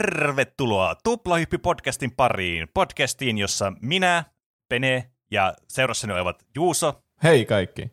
Tervetuloa 0.00 0.94
Tuplahyppi-podcastin 1.04 2.10
pariin. 2.16 2.68
Podcastiin, 2.74 3.38
jossa 3.38 3.72
minä, 3.82 4.24
Pene 4.68 5.10
ja 5.30 5.54
seurassani 5.68 6.12
olevat 6.12 6.42
Juuso 6.54 7.02
Hei 7.22 7.44
kaikki. 7.44 7.90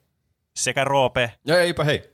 sekä 0.56 0.84
Roope 0.84 1.34
Ja 1.46 1.62
eipä 1.62 1.84
hei. 1.84 2.14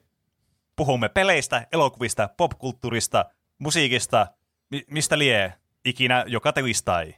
puhumme 0.76 1.10
peleistä, 1.10 1.68
elokuvista, 1.72 2.30
popkulttuurista, 2.38 3.26
musiikista, 3.60 4.28
mi- 4.72 4.86
mistä 4.90 5.18
lie 5.18 5.54
ikinä 5.86 6.24
joka 6.28 6.54
telistai. 6.54 7.16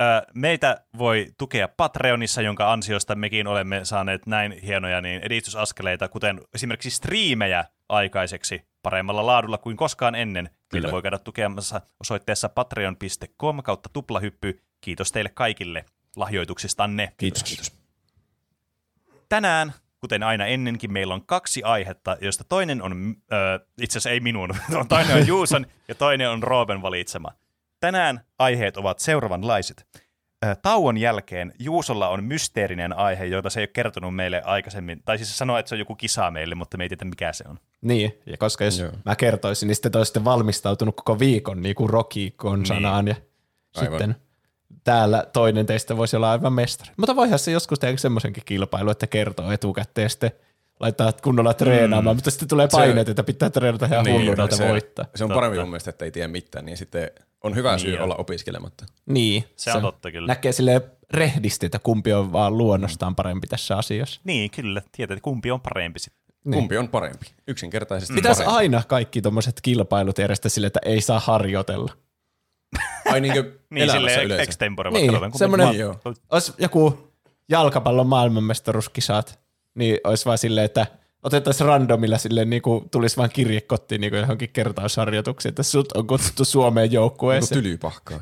Öö, 0.00 0.06
meitä 0.34 0.84
voi 0.98 1.26
tukea 1.38 1.68
Patreonissa, 1.68 2.42
jonka 2.42 2.72
ansiosta 2.72 3.14
mekin 3.14 3.46
olemme 3.46 3.84
saaneet 3.84 4.26
näin 4.26 4.52
hienoja 4.52 5.00
niin 5.00 5.22
edistysaskeleita, 5.22 6.08
kuten 6.08 6.40
esimerkiksi 6.54 6.90
striimejä 6.90 7.64
aikaiseksi 7.88 8.71
paremmalla 8.82 9.26
laadulla 9.26 9.58
kuin 9.58 9.76
koskaan 9.76 10.14
ennen. 10.14 10.50
Kyllä. 10.68 10.90
voi 10.90 11.02
käydä 11.02 11.18
tukemassa 11.18 11.80
osoitteessa 12.00 12.48
patreon.com 12.48 13.62
kautta 13.62 13.88
tuplahyppy. 13.92 14.62
Kiitos 14.80 15.12
teille 15.12 15.30
kaikille 15.34 15.84
lahjoituksistanne. 16.16 17.12
Kiitos. 17.16 17.42
Kiitos. 17.42 17.72
Tänään, 19.28 19.72
kuten 20.00 20.22
aina 20.22 20.46
ennenkin, 20.46 20.92
meillä 20.92 21.14
on 21.14 21.26
kaksi 21.26 21.62
aihetta, 21.62 22.16
joista 22.20 22.44
toinen 22.44 22.82
on, 22.82 23.16
ö, 23.32 23.66
itse 23.82 23.98
asiassa 23.98 24.10
ei 24.10 24.20
minun, 24.20 24.54
toinen 24.88 25.16
on 25.16 25.26
Juuson 25.26 25.66
ja 25.88 25.94
toinen 25.94 26.30
on 26.30 26.42
Rooben 26.42 26.82
valitsema. 26.82 27.32
Tänään 27.80 28.20
aiheet 28.38 28.76
ovat 28.76 28.98
seuraavanlaiset. 28.98 29.86
Tauon 30.62 30.96
jälkeen 30.96 31.52
Juusolla 31.58 32.08
on 32.08 32.24
mysteerinen 32.24 32.92
aihe, 32.92 33.24
jota 33.24 33.50
se 33.50 33.60
ei 33.60 33.62
ole 33.62 33.70
kertonut 33.72 34.14
meille 34.14 34.42
aikaisemmin. 34.44 35.02
Tai 35.04 35.18
siis 35.18 35.30
se 35.30 35.36
sanoo, 35.36 35.58
että 35.58 35.68
se 35.68 35.74
on 35.74 35.78
joku 35.78 35.94
kisa 35.94 36.30
meille, 36.30 36.54
mutta 36.54 36.78
me 36.78 36.84
ei 36.84 36.88
tiedä 36.88 37.04
mikä 37.04 37.32
se 37.32 37.44
on. 37.48 37.58
Niin, 37.80 38.18
ja 38.26 38.36
koska 38.36 38.64
jos 38.64 38.78
Joo. 38.78 38.92
mä 39.04 39.16
kertoisin, 39.16 39.66
niin 39.66 39.76
sitten 39.76 39.92
te 39.92 39.98
olisitte 39.98 40.24
valmistautunut 40.24 40.96
koko 40.96 41.18
viikon 41.18 41.62
niin 41.62 41.74
kuin 41.74 41.90
Rocky 41.90 42.30
konsanaan 42.36 43.08
ja 43.08 43.14
Aivan. 43.76 43.92
sitten 43.92 44.16
täällä 44.84 45.26
toinen 45.32 45.66
teistä 45.66 45.96
voisi 45.96 46.16
olla 46.16 46.30
aivan 46.30 46.52
mestari. 46.52 46.90
Mutta 46.96 47.16
voihan 47.16 47.38
se 47.38 47.50
joskus 47.50 47.78
tehdä 47.78 47.96
semmoisenkin 47.96 48.42
kilpailu, 48.46 48.90
että 48.90 49.06
kertoo 49.06 49.52
etukäteen 49.52 50.10
sitten 50.10 50.30
laittaa 50.82 51.12
kunnolla 51.12 51.54
treenaamaan, 51.54 52.16
mutta 52.16 52.30
sitten 52.30 52.48
tulee 52.48 52.68
paineet, 52.72 53.08
että 53.08 53.22
pitää 53.22 53.50
treenata 53.50 53.86
ihan 53.86 54.04
niin, 54.04 54.20
hulluna, 54.20 54.44
että 54.44 54.56
se, 54.56 54.68
voittaa. 54.68 55.04
se 55.14 55.24
on 55.24 55.28
Totta. 55.28 55.34
parempi 55.34 55.58
mun 55.58 55.68
mielestä, 55.68 55.90
että 55.90 56.04
ei 56.04 56.10
tiedä 56.10 56.28
mitään, 56.28 56.64
niin 56.64 56.76
sitten 56.76 57.10
on 57.44 57.54
hyvä 57.54 57.78
syy 57.78 57.90
Niin 57.90 57.98
on. 58.00 58.04
olla 58.04 58.14
opiskelematta. 58.14 58.86
Niin, 59.06 59.44
Se 59.56 59.72
on 59.72 59.82
totta 59.82 60.10
kyllä. 60.10 60.26
Näkee 60.26 60.52
sille 60.52 60.82
rehdisti, 61.10 61.66
että 61.66 61.78
kumpi 61.78 62.12
on 62.12 62.32
vaan 62.32 62.58
luonnostaan 62.58 63.14
parempi 63.16 63.46
tässä 63.46 63.76
asiassa. 63.76 64.20
Niin, 64.24 64.50
kyllä. 64.50 64.82
Tietää, 64.92 65.14
että 65.14 65.22
kumpi 65.24 65.50
on 65.50 65.60
parempi 65.60 65.98
sitten. 65.98 66.22
Niin. 66.44 66.54
Kumpi 66.58 66.76
on 66.78 66.88
parempi? 66.88 67.26
Yksinkertaisesti 67.48 68.14
Pitäisi 68.14 68.42
parempi. 68.44 68.56
aina 68.58 68.82
kaikki 68.88 69.22
tuommoiset 69.22 69.60
kilpailut 69.62 70.18
järjestää 70.18 70.48
sille, 70.48 70.66
että 70.66 70.80
ei 70.84 71.00
saa 71.00 71.20
harjoitella. 71.20 71.92
Ai 73.06 73.20
niinkö 73.20 73.42
Niin, 73.70 73.82
elämässä 73.82 73.98
silleen 73.98 74.24
yleensä? 74.26 74.42
extempore 74.42 74.90
Niin, 74.90 75.12
semmoinen- 75.34 75.68
Niin. 75.68 75.86
Olisi 76.30 76.52
joku 76.58 77.12
jalkapallon 77.48 78.06
maailmanmestaruuskisat, 78.06 79.40
niin 79.74 79.98
olisi 80.04 80.24
vaan 80.24 80.38
silleen, 80.38 80.64
että 80.64 80.86
otettaisiin 81.22 81.66
randomilla 81.68 82.18
silleen, 82.18 82.50
niin 82.50 82.62
kuin 82.62 82.90
tulisi 82.90 83.16
vaan 83.16 83.30
kirje 83.32 83.60
kotiin 83.60 84.00
niin 84.00 84.10
kuin 84.10 84.20
johonkin 84.20 84.48
kertausharjoituksiin, 84.52 85.50
että 85.50 85.62
sut 85.62 85.92
on 85.92 86.06
kutsuttu 86.06 86.44
Suomeen 86.44 86.92
joukkueeseen. 86.92 87.62
tylypahkaa. 87.62 88.20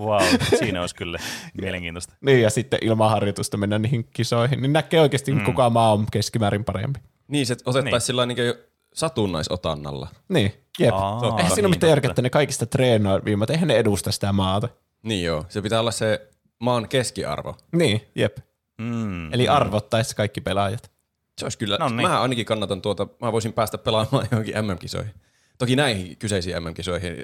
Wow, 0.00 0.22
siinä 0.58 0.80
olisi 0.80 0.94
kyllä 0.94 1.18
mielenkiintoista. 1.62 2.14
Niin, 2.20 2.42
ja 2.42 2.50
sitten 2.50 2.78
ilman 2.82 3.10
harjoitusta 3.10 3.56
mennä 3.56 3.78
niihin 3.78 4.08
kisoihin, 4.12 4.62
niin 4.62 4.72
näkee 4.72 5.00
oikeasti, 5.00 5.32
mm. 5.32 5.44
kuka 5.44 5.70
maa 5.70 5.92
on 5.92 6.06
keskimäärin 6.12 6.64
parempi. 6.64 7.00
Niin, 7.28 7.46
se 7.46 7.52
otettaisiin 7.52 7.84
Niin. 7.92 8.00
sillä 8.00 8.26
niin 8.26 8.54
satunnaisotannalla. 8.94 10.08
Niin, 10.28 10.52
jep. 10.78 10.94
Aa, 10.94 11.20
Eihän 11.24 11.36
siinä 11.38 11.54
niin, 11.56 11.66
ole 11.66 11.70
mitään 11.70 11.90
järkeä, 11.90 12.10
että 12.10 12.22
ne 12.22 12.30
kaikista 12.30 12.66
treenaavimmat, 12.66 13.50
eihän 13.50 13.68
ne 13.68 13.76
edusta 13.76 14.12
sitä 14.12 14.32
maata. 14.32 14.68
Niin 15.02 15.24
joo, 15.24 15.44
se 15.48 15.62
pitää 15.62 15.80
olla 15.80 15.90
se 15.90 16.28
maan 16.58 16.88
keskiarvo. 16.88 17.56
Niin, 17.72 18.00
jep. 18.14 18.38
Mm. 18.78 19.32
Eli 19.32 19.48
arvottaisi 19.48 20.16
kaikki 20.16 20.40
pelaajat. 20.40 20.90
Se 21.38 21.44
olisi 21.44 21.58
kyllä, 21.58 21.76
No 21.80 21.88
niin. 21.88 22.08
mä 22.08 22.20
ainakin 22.20 22.46
kannatan 22.46 22.82
tuota, 22.82 23.06
mä 23.22 23.32
voisin 23.32 23.52
päästä 23.52 23.78
pelaamaan 23.78 24.26
johonkin 24.30 24.54
MM-kisoihin. 24.64 25.14
Toki 25.58 25.76
näihin 25.76 26.16
kyseisiin 26.16 26.62
MM-kisoihin, 26.62 27.16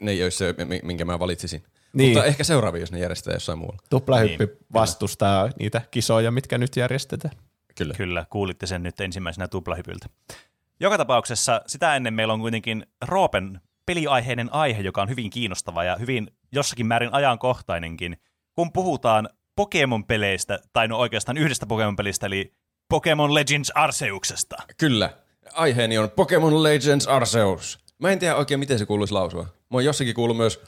ne 0.00 0.10
ei 0.10 0.22
olisi 0.22 0.38
se, 0.38 0.54
mi- 0.64 0.80
minkä 0.82 1.04
mä 1.04 1.18
valitsisin. 1.18 1.62
Niin. 1.92 2.10
Mutta 2.12 2.24
ehkä 2.26 2.44
seuraavia, 2.44 2.80
jos 2.80 2.92
ne 2.92 2.98
järjestetään 2.98 3.36
jossain 3.36 3.58
muualla. 3.58 3.78
Tuplahyppi 3.90 4.46
Niin, 4.46 4.56
vastustaa 4.72 5.48
niitä 5.58 5.80
kisoja, 5.90 6.30
mitkä 6.30 6.58
nyt 6.58 6.76
järjestetään. 6.76 7.34
Kyllä. 7.78 7.94
Kyllä, 7.94 8.26
kuulitte 8.30 8.66
sen 8.66 8.82
nyt 8.82 9.00
ensimmäisenä 9.00 9.48
tuplahypyltä. 9.48 10.06
Joka 10.80 10.98
tapauksessa 10.98 11.62
sitä 11.66 11.96
ennen 11.96 12.14
meillä 12.14 12.34
on 12.34 12.40
kuitenkin 12.40 12.86
Roopen 13.04 13.60
peliaiheinen 13.86 14.52
aihe, 14.52 14.82
joka 14.82 15.02
on 15.02 15.08
hyvin 15.08 15.30
kiinnostava 15.30 15.84
ja 15.84 15.96
hyvin 15.96 16.30
jossakin 16.52 16.86
määrin 16.86 17.12
ajankohtainenkin. 17.14 18.16
Kun 18.54 18.72
puhutaan 18.72 19.28
Pokemon-peleistä, 19.58 20.58
tai 20.72 20.88
no 20.88 20.98
oikeastaan 20.98 21.38
yhdestä 21.38 21.66
Pokemon-pelistä, 21.66 22.26
eli 22.26 22.52
Pokemon 22.88 23.34
Legends 23.34 23.72
Arseuksesta. 23.74 24.56
Kyllä. 24.76 25.10
Aiheeni 25.54 25.98
on 25.98 26.10
Pokemon 26.10 26.62
Legends 26.62 27.06
Arceus. 27.06 27.78
Mä 27.98 28.10
en 28.10 28.18
tiedä 28.18 28.36
oikein, 28.36 28.60
miten 28.60 28.78
se 28.78 28.86
kuuluisi 28.86 29.14
lausua. 29.14 29.42
Mä 29.42 29.48
oon 29.70 29.84
jossakin 29.84 30.14
kuullut 30.14 30.36
myös 30.36 30.60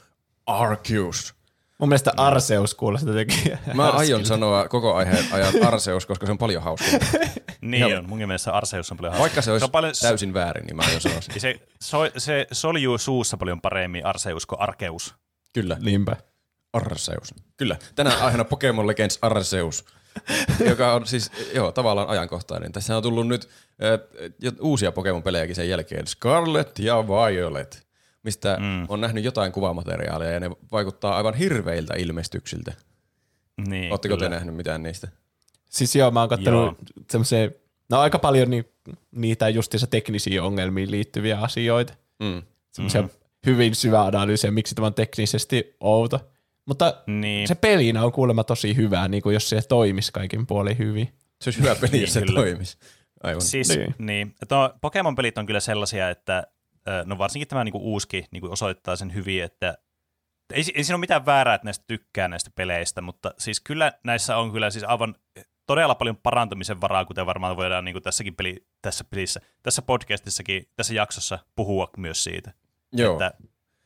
Arceus. 0.45 1.35
Mun 1.79 1.89
mielestä 1.89 2.13
Arseus 2.17 2.75
kuulostaa 2.75 3.09
jotenkin 3.09 3.57
Mä 3.73 3.89
aion 3.89 4.25
sanoa 4.25 4.67
koko 4.67 4.93
aiheen 4.95 5.25
ajan 5.31 5.53
Arceus, 5.67 6.05
koska 6.05 6.25
se 6.25 6.31
on 6.31 6.37
paljon 6.37 6.63
hauskempi. 6.63 7.05
Niin 7.61 7.81
Joo. 7.81 7.99
on, 7.99 8.09
mun 8.09 8.17
mielestä 8.17 8.51
Arceus 8.51 8.91
on 8.91 8.97
paljon 8.97 9.13
hauska. 9.13 9.21
Vaikka 9.21 9.41
se 9.41 9.51
olisi 9.51 9.65
on 9.65 9.71
paljon, 9.71 9.93
täysin 10.01 10.33
väärin, 10.33 10.65
niin 10.65 10.75
mä 10.75 10.83
aion 10.87 11.01
sanoa 11.01 11.21
sen. 11.21 11.35
ja 11.35 11.41
se, 11.41 11.59
so, 11.81 11.97
se 12.17 12.47
soljuu 12.51 12.97
suussa 12.97 13.37
paljon 13.37 13.61
paremmin 13.61 14.05
Arceus 14.05 14.45
kuin 14.45 14.59
Arkeus. 14.59 15.15
Kyllä. 15.53 15.77
Niinpä. 15.81 16.15
Arceus. 16.73 17.33
Kyllä. 17.57 17.77
Tänään 17.95 18.21
aiheena 18.21 18.45
Pokemon 18.45 18.87
Legends 18.87 19.19
Arceus, 19.21 19.85
joka 20.69 20.93
on 20.93 21.07
siis 21.07 21.31
joo, 21.53 21.71
tavallaan 21.71 22.07
ajankohtainen. 22.07 22.71
Tässä 22.71 22.97
on 22.97 23.03
tullut 23.03 23.27
nyt 23.27 23.49
äh, 23.83 24.53
uusia 24.61 24.91
Pokemon-pelejäkin 24.91 25.55
sen 25.55 25.69
jälkeen. 25.69 26.07
Scarlet 26.07 26.79
ja 26.79 27.07
Violet, 27.07 27.87
mistä 28.23 28.57
mm. 28.59 28.85
on 28.89 29.01
nähnyt 29.01 29.23
jotain 29.23 29.51
kuvamateriaalia 29.51 30.31
ja 30.31 30.39
ne 30.39 30.51
vaikuttaa 30.71 31.17
aivan 31.17 31.33
hirveiltä 31.33 31.93
ilmestyksiltä. 31.97 32.73
Niin, 33.67 33.91
Oletteko 33.91 34.15
te 34.15 34.19
kyllä. 34.19 34.29
nähnyt 34.29 34.55
mitään 34.55 34.83
niistä? 34.83 35.07
Siis 35.69 35.95
joo, 35.95 36.11
mä 36.11 36.19
oon 36.19 36.29
kattonut 36.29 36.61
Joo. 36.61 36.75
semmoiseen, 37.09 37.55
no 37.89 37.99
aika 37.99 38.19
paljon 38.19 38.49
ni, 38.49 38.65
niitä 39.11 39.49
justiinsa 39.49 39.87
teknisiin 39.87 40.41
ongelmiin 40.41 40.91
liittyviä 40.91 41.39
asioita. 41.39 41.93
Mm. 42.19 42.43
Semmoisia 42.71 43.01
mm-hmm. 43.01 43.17
hyvin 43.45 43.75
syvä 43.75 44.01
analyysiä, 44.01 44.51
miksi 44.51 44.75
tämä 44.75 44.87
on 44.87 44.93
teknisesti 44.93 45.75
outo. 45.79 46.31
Mutta 46.71 47.03
Niin. 47.07 47.47
se 47.47 47.55
pelinä 47.55 48.03
on 48.05 48.11
kuulemma 48.11 48.43
tosi 48.43 48.75
hyvää, 48.75 49.07
niin 49.07 49.23
kuin 49.23 49.33
jos 49.33 49.49
se 49.49 49.61
toimisi 49.67 50.11
kaikin 50.11 50.47
puolin 50.47 50.77
hyvin. 50.77 51.07
Se 51.41 51.47
olisi 51.47 51.59
hyvä 51.61 51.75
peli, 51.75 51.91
Niin, 51.91 52.01
jos 52.01 52.13
se 52.13 52.21
kyllä. 52.21 52.41
toimisi. 52.41 52.77
Aivan. 53.23 53.41
Siis, 53.41 53.69
Niin. 53.69 53.79
niin. 53.79 53.95
niin. 53.99 54.35
No, 54.51 54.73
Pokemon-pelit 54.81 55.37
on 55.37 55.45
kyllä 55.45 55.59
sellaisia, 55.59 56.09
että 56.09 56.47
no 57.05 57.17
varsinkin 57.17 57.47
tämä 57.47 57.63
niinku 57.63 57.77
uuski 57.77 58.25
niinku 58.31 58.51
osoittaa 58.51 58.95
sen 58.95 59.13
hyvin, 59.13 59.43
että 59.43 59.77
ei, 60.53 60.63
ei 60.75 60.83
siinä 60.83 60.95
ole 60.95 60.99
mitään 60.99 61.25
väärää, 61.25 61.55
että 61.55 61.65
näistä 61.67 61.83
tykkää 61.87 62.27
näistä 62.27 62.51
peleistä, 62.55 63.01
mutta 63.01 63.33
siis 63.37 63.59
kyllä 63.59 63.91
näissä 64.03 64.37
on 64.37 64.51
kyllä 64.51 64.69
siis 64.69 64.83
aivan 64.83 65.15
todella 65.67 65.95
paljon 65.95 66.17
parantumisen 66.17 66.81
varaa, 66.81 67.05
kuten 67.05 67.25
varmaan 67.25 67.57
voidaan 67.57 67.85
niin 67.85 68.03
tässäkin 68.03 68.35
peli, 68.35 68.65
tässä 68.81 69.03
pelissä, 69.03 69.41
tässä 69.63 69.81
podcastissakin, 69.81 70.67
tässä 70.75 70.93
jaksossa 70.93 71.39
puhua 71.55 71.89
myös 71.97 72.23
siitä. 72.23 72.53
Joo. 72.91 73.13
Että 73.13 73.31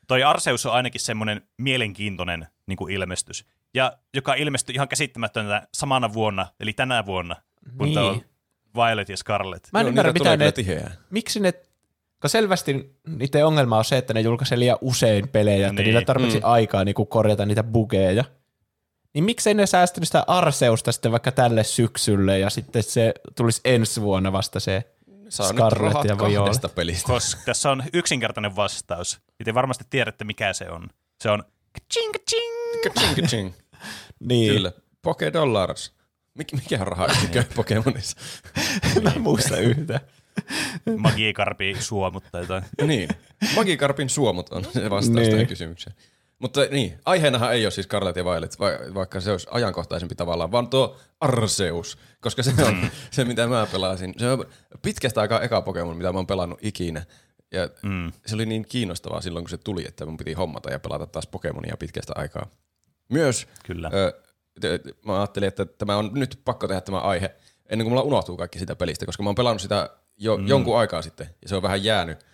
toi 0.08 0.24
Arceus 0.24 0.66
on 0.66 0.74
ainakin 0.74 1.02
semmoinen 1.02 1.48
mielenkiintoinen 1.58 2.48
niin 2.68 2.78
kuin 2.78 2.94
ilmestys, 2.94 3.46
ja 3.74 3.98
joka 4.14 4.34
ilmestyi 4.34 4.76
ihan 4.76 4.88
käsittämättömänä 4.88 5.68
samana 5.74 6.14
vuonna, 6.14 6.48
eli 6.60 6.74
tänä 6.74 7.06
vuonna, 7.06 7.36
kun 7.78 7.88
Niin. 7.88 7.98
on 8.00 8.22
Violet 8.76 9.10
ja 9.10 9.18
Scarlet. 9.18 9.70
Mä 9.74 9.80
en 9.80 9.84
Joo, 9.84 9.90
ymmärrä, 9.90 10.14
mitä 10.14 10.38
ne, 10.38 10.52
tiheää. 10.52 10.92
miksi 11.10 11.40
ne, 11.40 11.52
kun 12.22 12.30
selvästi 12.30 12.96
niiden 13.08 13.46
ongelma 13.46 13.78
on 13.78 13.86
se, 13.86 13.98
että 13.98 14.14
ne 14.14 14.22
julkaisee 14.22 14.60
liian 14.60 14.78
usein 14.82 15.30
pelejä, 15.30 15.68
että 15.68 15.74
Niin. 15.82 15.86
niillä 15.86 15.98
on 16.00 16.06
tarpeeksi 16.06 16.38
Mm. 16.38 16.44
aikaa 16.46 16.84
niin 16.84 16.96
kuin 16.96 17.08
korjata 17.08 17.46
niitä 17.46 17.64
bugeja. 17.64 18.24
Niin 19.14 19.24
miksei 19.24 19.54
ne 19.54 19.66
säästänyt 19.66 20.08
sitä 20.08 20.24
Arseusta 20.28 20.92
sitten 20.92 21.12
vaikka 21.12 21.32
tälle 21.32 21.64
syksylle 21.64 22.40
ja 22.40 22.50
sitten 22.50 22.84
se 22.84 23.14
tulisi 23.36 23.62
ensi 23.66 24.02
vuonna 24.02 24.32
vasta 24.32 24.60
se 24.60 24.92
Saa 25.30 25.48
Scarlet 25.48 26.04
ja 26.08 26.18
Violet. 26.18 26.76
pelistä. 26.76 27.08
Koska 27.08 27.42
tässä 27.46 27.72
on 27.72 27.84
yksinkertainen 27.94 28.56
vastaus. 28.56 29.20
Ja 29.40 29.46
te 29.46 29.54
varmasti 29.54 29.84
tiedätte, 29.90 30.24
mikä 30.26 30.54
se 30.54 30.70
on. 30.70 30.88
Se 31.24 31.30
on 31.30 31.44
ching 31.94 32.13
ching. 32.30 32.83
Ka-ching, 32.83 33.16
ka-ching. 33.16 33.54
Niin, 34.19 34.54
Kyllä. 34.54 34.72
Poke 35.01 35.33
Dollars. 35.33 35.94
Mik, 36.33 36.51
mikä 36.54 36.81
on 36.81 36.88
rahayksikkö 36.88 37.44
Pokemonissa? 37.56 38.18
mä 39.04 39.10
en 39.16 39.22
muista 39.22 39.57
yhtään. 39.57 40.00
Magikarpi 40.98 41.75
suomut 41.80 42.24
tai 42.31 42.42
jotain. 42.42 42.63
niin. 42.88 43.10
Magikarpin 43.56 44.10
suomut 44.10 44.50
on 44.50 44.63
se 44.74 44.89
vastaus 44.89 45.16
Niin. 45.16 45.31
tähän 45.31 45.48
kysymykseen. 45.48 45.95
Mutta 46.39 46.62
niin, 46.72 47.00
aiheenahan 47.06 47.54
ei 47.54 47.66
ole 47.66 47.72
siis 47.72 47.86
Scarlet 47.86 48.16
ja 48.16 48.25
Violet, 48.25 48.60
va- 48.60 48.94
vaikka 48.94 49.19
se 49.19 49.31
olisi 49.31 49.48
ajankohtaisempi 49.51 50.16
tavallaan, 50.16 50.51
vaan 50.51 50.68
tuo 50.69 50.98
Arceus, 51.19 51.98
koska 52.21 52.44
se 52.44 52.63
on 52.63 52.89
se, 53.12 53.25
mitä 53.25 53.48
mä 53.48 53.68
pelasin. 53.71 54.13
Se 54.18 54.31
on 54.31 54.45
pitkästä 54.81 55.21
aikaa 55.21 55.42
eka 55.42 55.62
Pokemon, 55.62 55.98
mitä 55.98 56.12
mä 56.12 56.19
oon 56.19 56.28
pelannut 56.28 56.60
ikinä. 56.62 57.06
Ja 57.56 57.69
mm. 57.81 58.12
se 58.25 58.36
oli 58.36 58.46
niin 58.46 58.66
kiinnostavaa 58.69 59.22
silloin, 59.22 59.46
kun 59.46 59.50
se 59.50 59.57
tuli, 59.57 59.86
että 59.88 60.06
mun 60.06 60.18
piti 60.18 60.34
hommata 60.34 60.72
ja 60.72 60.80
pelata 60.80 61.07
taas 61.07 61.28
Pokemonia 61.28 61.78
pitkästä 61.78 62.13
aikaa. 62.16 62.48
Myös 63.10 63.48
Kyllä. 63.66 63.92
Ö, 63.94 64.22
mä 65.06 65.18
ajattelin, 65.18 65.48
että 65.48 65.66
tämä 65.66 65.98
on 65.98 66.12
nyt 66.13 66.42
pakko 66.46 66.68
tehdä 66.68 66.81
tämä 66.81 67.00
aihe 67.00 67.36
ennen 67.69 67.86
kuin 67.86 67.92
mulla 67.92 68.02
unohtuu 68.02 68.38
kaikki 68.38 68.60
sitä 68.60 68.75
pelistä, 68.75 69.06
koska 69.06 69.24
mä 69.24 69.30
oon 69.30 69.36
pelannut 69.36 69.62
sitä 69.62 69.90
jo 70.18 70.38
mm. 70.38 70.48
jonkun 70.48 70.78
aikaa 70.78 71.02
sitten 71.02 71.30
ja 71.42 71.50
se 71.50 71.56
on 71.56 71.62
vähän 71.62 71.84
jäänyt. 71.84 72.25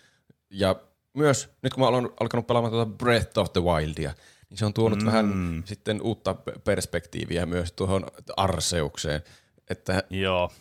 Ja 0.50 0.76
myös 1.14 1.48
nyt 1.62 1.74
kun 1.74 1.82
mä 1.82 1.88
oon 1.88 2.14
alkanut 2.20 2.46
pelaamaan 2.46 2.72
tuota 2.72 2.92
Breath 2.98 3.38
of 3.38 3.52
the 3.52 3.60
Wildia, 3.60 4.14
niin 4.50 4.58
se 4.58 4.66
on 4.66 4.74
tuonut 4.74 4.98
mm. 4.98 5.06
vähän 5.06 5.62
sitten 5.64 6.02
uutta 6.02 6.34
pe- 6.34 6.52
perspektiiviä 6.64 7.46
myös 7.46 7.72
tuohon 7.72 8.06
Arseukseen. 8.36 9.22
Että, 9.70 10.02
Joo. 10.10 10.52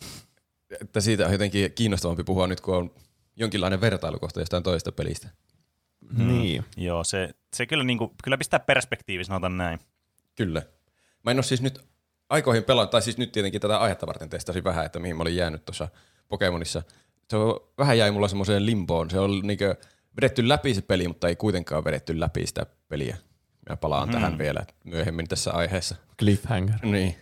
että 0.81 1.01
siitä 1.01 1.25
on 1.25 1.31
jotenkin 1.31 1.71
kiinnostavampi 1.71 2.23
puhua 2.23 2.47
nyt, 2.47 2.61
kun 2.61 2.75
on 2.75 2.91
jonkinlainen 3.41 3.81
vertailukohta 3.81 4.39
jostain 4.39 4.63
toisesta 4.63 4.91
pelistä. 4.91 5.29
Niin. 6.17 6.65
Joo, 6.77 7.03
se, 7.03 7.29
se 7.55 7.65
kyllä, 7.65 7.83
niin 7.83 7.97
kuin, 7.97 8.11
kyllä 8.23 8.37
pistää 8.37 8.59
perspektiivi, 8.59 9.23
sanotaan 9.23 9.57
näin. 9.57 9.79
Kyllä. 10.35 10.61
Mä 11.23 11.31
en 11.31 11.37
ole 11.37 11.43
siis 11.43 11.61
nyt 11.61 11.79
aikoihin 12.29 12.63
pelannut, 12.63 12.91
tai 12.91 13.01
siis 13.01 13.17
nyt 13.17 13.31
tietenkin 13.31 13.61
tätä 13.61 13.77
aihetta 13.77 14.07
varten 14.07 14.29
testasin 14.29 14.63
vähän, 14.63 14.85
että 14.85 14.99
mihin 14.99 15.15
mä 15.15 15.21
olin 15.21 15.35
jäänyt 15.35 15.65
tuossa 15.65 15.87
Pokemonissa. 16.27 16.83
Se 17.29 17.37
on, 17.37 17.59
vähän 17.77 17.97
jäi 17.97 18.11
mulla 18.11 18.27
semmoiseen 18.27 18.65
limboon. 18.65 19.09
Se 19.09 19.19
on 19.19 19.41
niinkö 19.43 19.75
vedetty 20.15 20.47
läpi 20.47 20.73
se 20.73 20.81
peli, 20.81 21.07
mutta 21.07 21.27
ei 21.27 21.35
kuitenkaan 21.35 21.83
vedetty 21.83 22.19
läpi 22.19 22.47
sitä 22.47 22.65
peliä. 22.87 23.17
Mä 23.69 23.77
palaan 23.77 24.07
mm. 24.07 24.11
tähän 24.11 24.37
vielä 24.37 24.65
myöhemmin 24.83 25.27
tässä 25.27 25.51
aiheessa. 25.51 25.95
Cliffhanger. 26.19 26.75
Niin. 26.83 27.15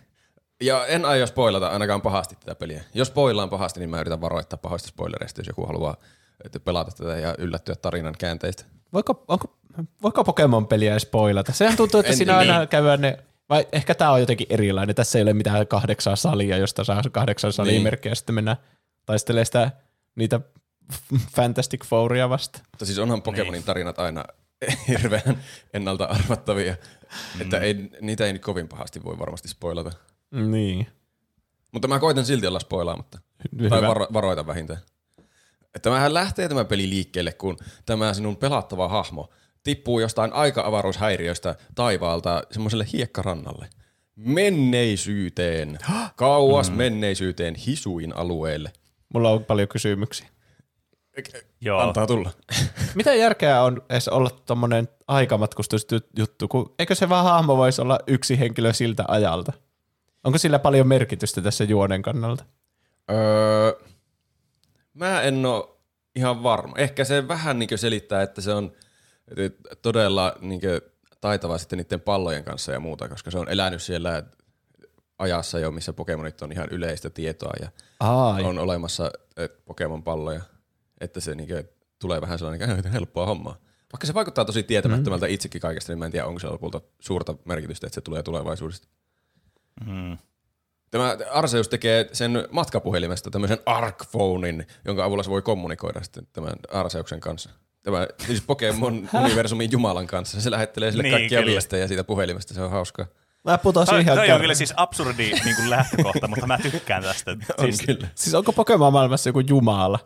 Ja 0.60 0.86
en 0.86 1.04
aio 1.04 1.26
spoilata 1.26 1.68
ainakaan 1.68 2.02
pahasti 2.02 2.36
tätä 2.36 2.54
peliä. 2.54 2.82
Jos 2.94 3.08
spoilaan 3.08 3.50
pahasti, 3.50 3.80
niin 3.80 3.90
mä 3.90 4.00
yritän 4.00 4.20
varoittaa 4.20 4.58
pahoista 4.62 4.88
spoilereista, 4.88 5.40
jos 5.40 5.46
joku 5.46 5.66
haluaa 5.66 5.96
että 6.44 6.60
pelata 6.60 6.90
tätä 6.90 7.16
ja 7.16 7.34
yllättyä 7.38 7.74
tarinan 7.74 8.14
käänteistä. 8.18 8.64
Voiko, 8.92 9.24
onko, 9.28 9.56
voiko 10.02 10.24
Pokemon-peliä 10.24 10.98
spoilata? 10.98 11.52
Sehän 11.52 11.76
tuntuu, 11.76 12.00
että 12.00 12.12
En- 12.12 12.16
siinä 12.16 12.36
aina 12.36 12.58
niin. 12.58 12.68
käydään 12.68 13.00
ne, 13.00 13.18
vai 13.48 13.66
ehkä 13.72 13.94
tämä 13.94 14.12
on 14.12 14.20
jotenkin 14.20 14.46
erilainen. 14.50 14.94
Tässä 14.94 15.18
ei 15.18 15.22
ole 15.22 15.32
mitään 15.32 15.66
kahdeksaa 15.66 16.16
salia, 16.16 16.56
josta 16.56 16.84
saa 16.84 17.02
kahdeksan 17.12 17.52
salimerkkiä 17.52 18.12
ja 18.12 18.16
sitten 18.16 18.34
mennään 18.34 18.56
taistelemaan 19.06 19.46
sitä, 19.46 19.70
niitä 20.14 20.40
Fantastic 21.36 21.84
Fouria 21.84 22.28
vasta. 22.28 22.60
Mutta 22.70 22.86
siis 22.86 22.98
onhan 22.98 23.22
Pokemonin 23.22 23.62
tarinat 23.62 23.98
aina 23.98 24.24
hirveän 24.88 25.42
ennalta 25.74 26.04
arvattavia, 26.04 26.76
mm. 27.34 27.40
että 27.40 27.58
ei, 27.58 27.90
niitä 28.00 28.26
ei 28.26 28.32
nyt 28.32 28.42
kovin 28.42 28.68
pahasti 28.68 29.04
voi 29.04 29.18
varmasti 29.18 29.48
spoilata. 29.48 29.90
Niin. 30.30 30.86
Mutta 31.72 31.88
mä 31.88 31.98
koitan 31.98 32.26
silti 32.26 32.46
olla 32.46 32.60
spoilaamatta. 32.60 33.18
Hyvä. 33.60 33.68
Tai 33.68 33.82
varo, 33.82 34.06
varoitan 34.12 34.46
vähintään. 34.46 34.80
Että 35.74 35.90
mähän 35.90 36.14
lähtee 36.14 36.48
tämä 36.48 36.64
peli 36.64 36.90
liikkeelle, 36.90 37.32
kun 37.32 37.56
tämä 37.86 38.14
sinun 38.14 38.36
pelattava 38.36 38.88
hahmo 38.88 39.28
tippuu 39.62 40.00
jostain 40.00 40.32
aika-avaruushäiriöstä 40.32 41.54
taivaalta 41.74 42.42
semmoiselle 42.50 42.86
hiekkarannalle. 42.92 43.68
Menneisyyteen. 44.16 45.78
Kauas 46.16 46.70
mm. 46.70 46.76
menneisyyteen 46.76 47.54
Hisuin 47.54 48.16
alueelle. 48.16 48.72
Mulla 49.14 49.30
on 49.30 49.44
paljon 49.44 49.68
kysymyksiä. 49.68 50.28
Joo. 51.60 51.80
Antaa 51.80 52.06
tulla. 52.06 52.30
Mitä 52.94 53.14
järkeä 53.14 53.62
on 53.62 53.82
edes 53.90 54.08
olla 54.08 54.30
tommonen 54.30 54.88
aikamatkustusjuttu, 55.08 56.48
kun 56.48 56.74
eikö 56.78 56.94
se 56.94 57.08
vaan 57.08 57.24
hahmo 57.24 57.56
voisi 57.56 57.82
olla 57.82 57.98
yksi 58.06 58.38
henkilö 58.38 58.72
siltä 58.72 59.04
ajalta? 59.08 59.52
Onko 60.24 60.38
sillä 60.38 60.58
paljon 60.58 60.88
merkitystä 60.88 61.40
tässä 61.40 61.64
juonen 61.64 62.02
kannalta? 62.02 62.44
Öö, 63.10 63.72
mä 64.94 65.22
en 65.22 65.46
oo 65.46 65.80
ihan 66.16 66.42
varma. 66.42 66.74
Ehkä 66.76 67.04
se 67.04 67.28
vähän 67.28 67.58
niin 67.58 67.78
selittää, 67.78 68.22
että 68.22 68.40
se 68.40 68.52
on 68.54 68.72
todella 69.82 70.36
niin 70.40 70.60
taitava 71.20 71.58
sitten 71.58 71.78
niiden 71.78 72.00
pallojen 72.00 72.44
kanssa 72.44 72.72
ja 72.72 72.80
muuta, 72.80 73.08
koska 73.08 73.30
se 73.30 73.38
on 73.38 73.48
elänyt 73.48 73.82
siellä 73.82 74.22
ajassa 75.18 75.58
jo, 75.58 75.70
missä 75.70 75.92
Pokemonit 75.92 76.42
on 76.42 76.52
ihan 76.52 76.68
yleistä 76.70 77.10
tietoa 77.10 77.52
ja 77.60 77.70
Ai. 78.00 78.42
on 78.42 78.58
olemassa 78.58 79.10
Pokemon-palloja, 79.64 80.40
että 81.00 81.20
se 81.20 81.34
niin 81.34 81.48
tulee 81.98 82.20
vähän 82.20 82.38
sellainen 82.38 82.92
helppoa 82.92 83.26
hommaa. 83.26 83.56
Vaikka 83.92 84.06
se 84.06 84.14
vaikuttaa 84.14 84.44
tosi 84.44 84.62
tietämättömältä 84.62 85.26
mm. 85.26 85.32
itsekin 85.32 85.60
kaikesta, 85.60 85.92
niin 85.92 85.98
mä 85.98 86.04
en 86.04 86.12
tiedä, 86.12 86.26
onko 86.26 86.40
se 86.40 86.46
lopulta 86.46 86.80
suurta 87.00 87.34
merkitystä, 87.44 87.86
että 87.86 87.94
se 87.94 88.00
tulee 88.00 88.22
tulevaisuudesta. 88.22 88.88
Mm. 89.86 90.18
Tämä 90.90 91.16
Arceus 91.32 91.68
tekee 91.68 92.08
sen 92.12 92.48
matkapuhelimesta 92.50 93.30
tämmöisen 93.30 93.58
Arcphonein, 93.66 94.66
jonka 94.84 95.04
avulla 95.04 95.22
se 95.22 95.30
voi 95.30 95.42
kommunikoida 95.42 96.02
sitten 96.02 96.26
tämän 96.32 96.52
Arceuksen 96.72 97.20
kanssa. 97.20 97.50
Tämä 97.82 98.06
siis 98.26 98.42
Pokemon-universumin 98.46 99.68
Jumalan 99.72 100.06
kanssa. 100.06 100.40
Se 100.40 100.50
lähettelee 100.50 100.90
sille 100.90 101.02
Niin, 101.02 101.12
kaikkia 101.12 101.38
kyllä. 101.38 101.50
viestejä 101.50 101.88
siitä 101.88 102.04
puhelimesta, 102.04 102.54
se 102.54 102.62
on 102.62 102.70
hauskaa. 102.70 103.06
Mä 103.44 103.58
putosin 103.58 103.92
Toi, 103.94 104.00
ihan 104.02 104.16
toi 104.16 104.30
on 104.30 104.40
kyllä 104.40 104.54
siis 104.54 104.74
absurdi 104.76 105.32
niin 105.44 105.56
kuin 105.56 105.70
lähtökohta, 105.70 106.28
mutta 106.28 106.46
mä 106.46 106.58
tykkään 106.58 107.02
tästä. 107.02 107.30
On 107.58 107.64
Siis, 107.64 107.82
kyllä. 107.86 108.08
Siis 108.14 108.34
onko 108.34 108.52
Pokemon-maailmassa 108.52 109.28
joku 109.28 109.40
jumala? 109.40 109.98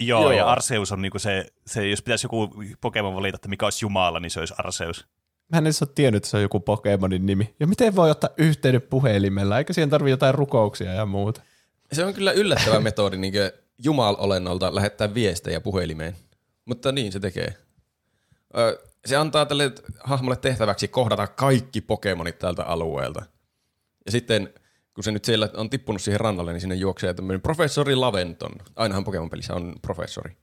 joo, 0.00 0.22
Joo. 0.22 0.32
ja 0.32 0.46
Arceus 0.46 0.92
on 0.92 1.02
niinku 1.02 1.18
se, 1.18 1.46
se, 1.66 1.88
jos 1.88 2.02
pitäisi 2.02 2.24
joku 2.24 2.50
Pokemon 2.80 3.14
valita, 3.14 3.36
että 3.36 3.48
mikä 3.48 3.66
olisi 3.66 3.84
Jumala, 3.84 4.20
niin 4.20 4.30
se 4.30 4.40
olisi 4.40 4.54
Arceus. 4.58 5.06
Mä 5.48 5.58
en 5.58 5.66
edes 5.66 5.82
ole 5.82 5.90
tiennyt, 5.94 6.16
että 6.16 6.30
se 6.30 6.36
on 6.36 6.42
joku 6.42 6.60
Pokemonin 6.60 7.26
nimi. 7.26 7.54
Ja 7.60 7.66
miten 7.66 7.96
voi 7.96 8.10
ottaa 8.10 8.30
yhteyden 8.36 8.82
puhelimella? 8.82 9.58
Eikö 9.58 9.72
siihen 9.72 9.90
tarvitse 9.90 10.10
jotain 10.10 10.34
rukouksia 10.34 10.92
ja 10.92 11.06
muuta? 11.06 11.42
Se 11.92 12.04
on 12.04 12.14
kyllä 12.14 12.32
yllättävä 12.32 12.80
metodi 12.80 13.16
niin 13.16 13.34
Jumal-olennolta 13.84 14.74
lähettää 14.74 15.14
viestejä 15.14 15.60
puhelimeen. 15.60 16.16
Mutta 16.64 16.92
niin 16.92 17.12
se 17.12 17.20
tekee. 17.20 17.54
Ö, 18.58 18.78
se 19.06 19.16
antaa 19.16 19.46
tälle 19.46 19.72
hahmolle 20.00 20.36
tehtäväksi 20.36 20.88
kohdata 20.88 21.26
kaikki 21.26 21.80
Pokemonit 21.80 22.38
tältä 22.38 22.64
alueelta. 22.64 23.24
Ja 24.06 24.12
sitten, 24.12 24.54
kun 24.94 25.04
se 25.04 25.12
nyt 25.12 25.24
siellä 25.24 25.48
on 25.54 25.70
tippunut 25.70 26.02
siihen 26.02 26.20
rannalle, 26.20 26.52
niin 26.52 26.60
sinne 26.60 26.74
juoksee 26.74 27.14
tämmöinen 27.14 27.40
professori 27.40 27.94
Laventon. 27.94 28.52
Ainahan 28.76 29.04
Pokemon-pelissä 29.04 29.54
on 29.54 29.74
professori. 29.82 30.36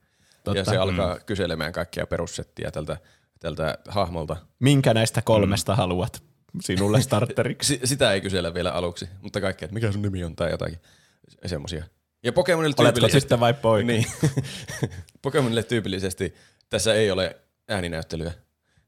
Totta. 0.44 0.58
Ja 0.58 0.64
se 0.64 0.76
alkaa 0.76 1.18
kyselemään 1.18 1.72
kaikkia 1.72 2.06
perussettiä 2.06 2.70
tältä, 2.70 2.96
tältä 3.40 3.78
hahmolta. 3.88 4.36
Minkä 4.58 4.94
näistä 4.94 5.22
kolmesta 5.22 5.72
mm. 5.72 5.76
haluat 5.76 6.22
sinulle 6.60 7.00
starteriksi? 7.02 7.74
Si- 7.80 7.86
sitä 7.86 8.12
ei 8.12 8.20
kysellä 8.20 8.54
vielä 8.54 8.72
aluksi, 8.72 9.08
mutta 9.22 9.40
kaikki, 9.40 9.64
että 9.64 9.74
mikä 9.74 9.92
sun 9.92 10.02
nimi 10.02 10.24
on 10.24 10.36
tai 10.36 10.50
jotakin 10.50 10.78
semmosia. 11.46 11.84
Ja 12.22 12.32
Pokemonille 12.32 12.74
tyypillisesti... 12.76 13.20
tyttö 13.20 13.40
vai 13.40 13.54
poika? 13.54 13.86
Niin. 13.86 14.06
Pokemonille 15.22 15.62
tyypillisesti 15.62 16.34
tässä 16.70 16.94
ei 16.94 17.10
ole 17.10 17.36
ääninäyttelyä. 17.68 18.32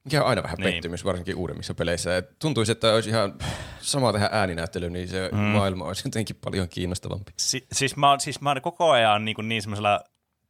Mikä 0.05 0.23
on 0.23 0.29
aina 0.29 0.43
vähän 0.43 0.57
Niin. 0.59 0.75
pettymys, 0.75 1.05
varsinkin 1.05 1.37
uudemmissa 1.37 1.75
peleissä. 1.75 2.17
Et 2.17 2.39
tuntuisi, 2.39 2.73
että 2.73 2.95
olisi 2.95 3.11
ihan 3.11 3.35
sama 3.81 4.13
tehdä 4.13 4.29
ääninäyttely, 4.33 4.91
niin 4.91 5.09
se 5.09 5.29
mm. 5.33 5.39
maailma 5.39 5.85
olisi 5.85 6.03
jotenkin 6.07 6.37
paljon 6.37 6.69
kiinnostavampi. 6.69 7.33
Si- 7.37 7.67
siis, 7.73 7.97
mä, 7.97 8.11
oon- 8.11 8.21
siis 8.21 8.41
mä 8.41 8.51
oon 8.51 8.63
koko 8.63 8.91
ajan 8.91 9.25
niin, 9.25 9.35
kuin 9.35 9.49
niin 9.49 9.63
semmoisella, 9.63 10.01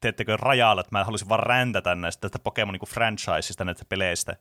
teettekö, 0.01 0.37
rajalla, 0.37 0.81
että 0.81 0.99
mä 0.99 1.05
haluaisin 1.05 1.29
vaan 1.29 1.43
räntätä 1.43 1.95
näistä 1.95 2.21
tästä 2.21 2.39
Pokemon 2.39 2.73
niin 2.73 2.89
franchisesta 2.89 3.65
näistä 3.65 3.85
peleistä. 3.89 4.37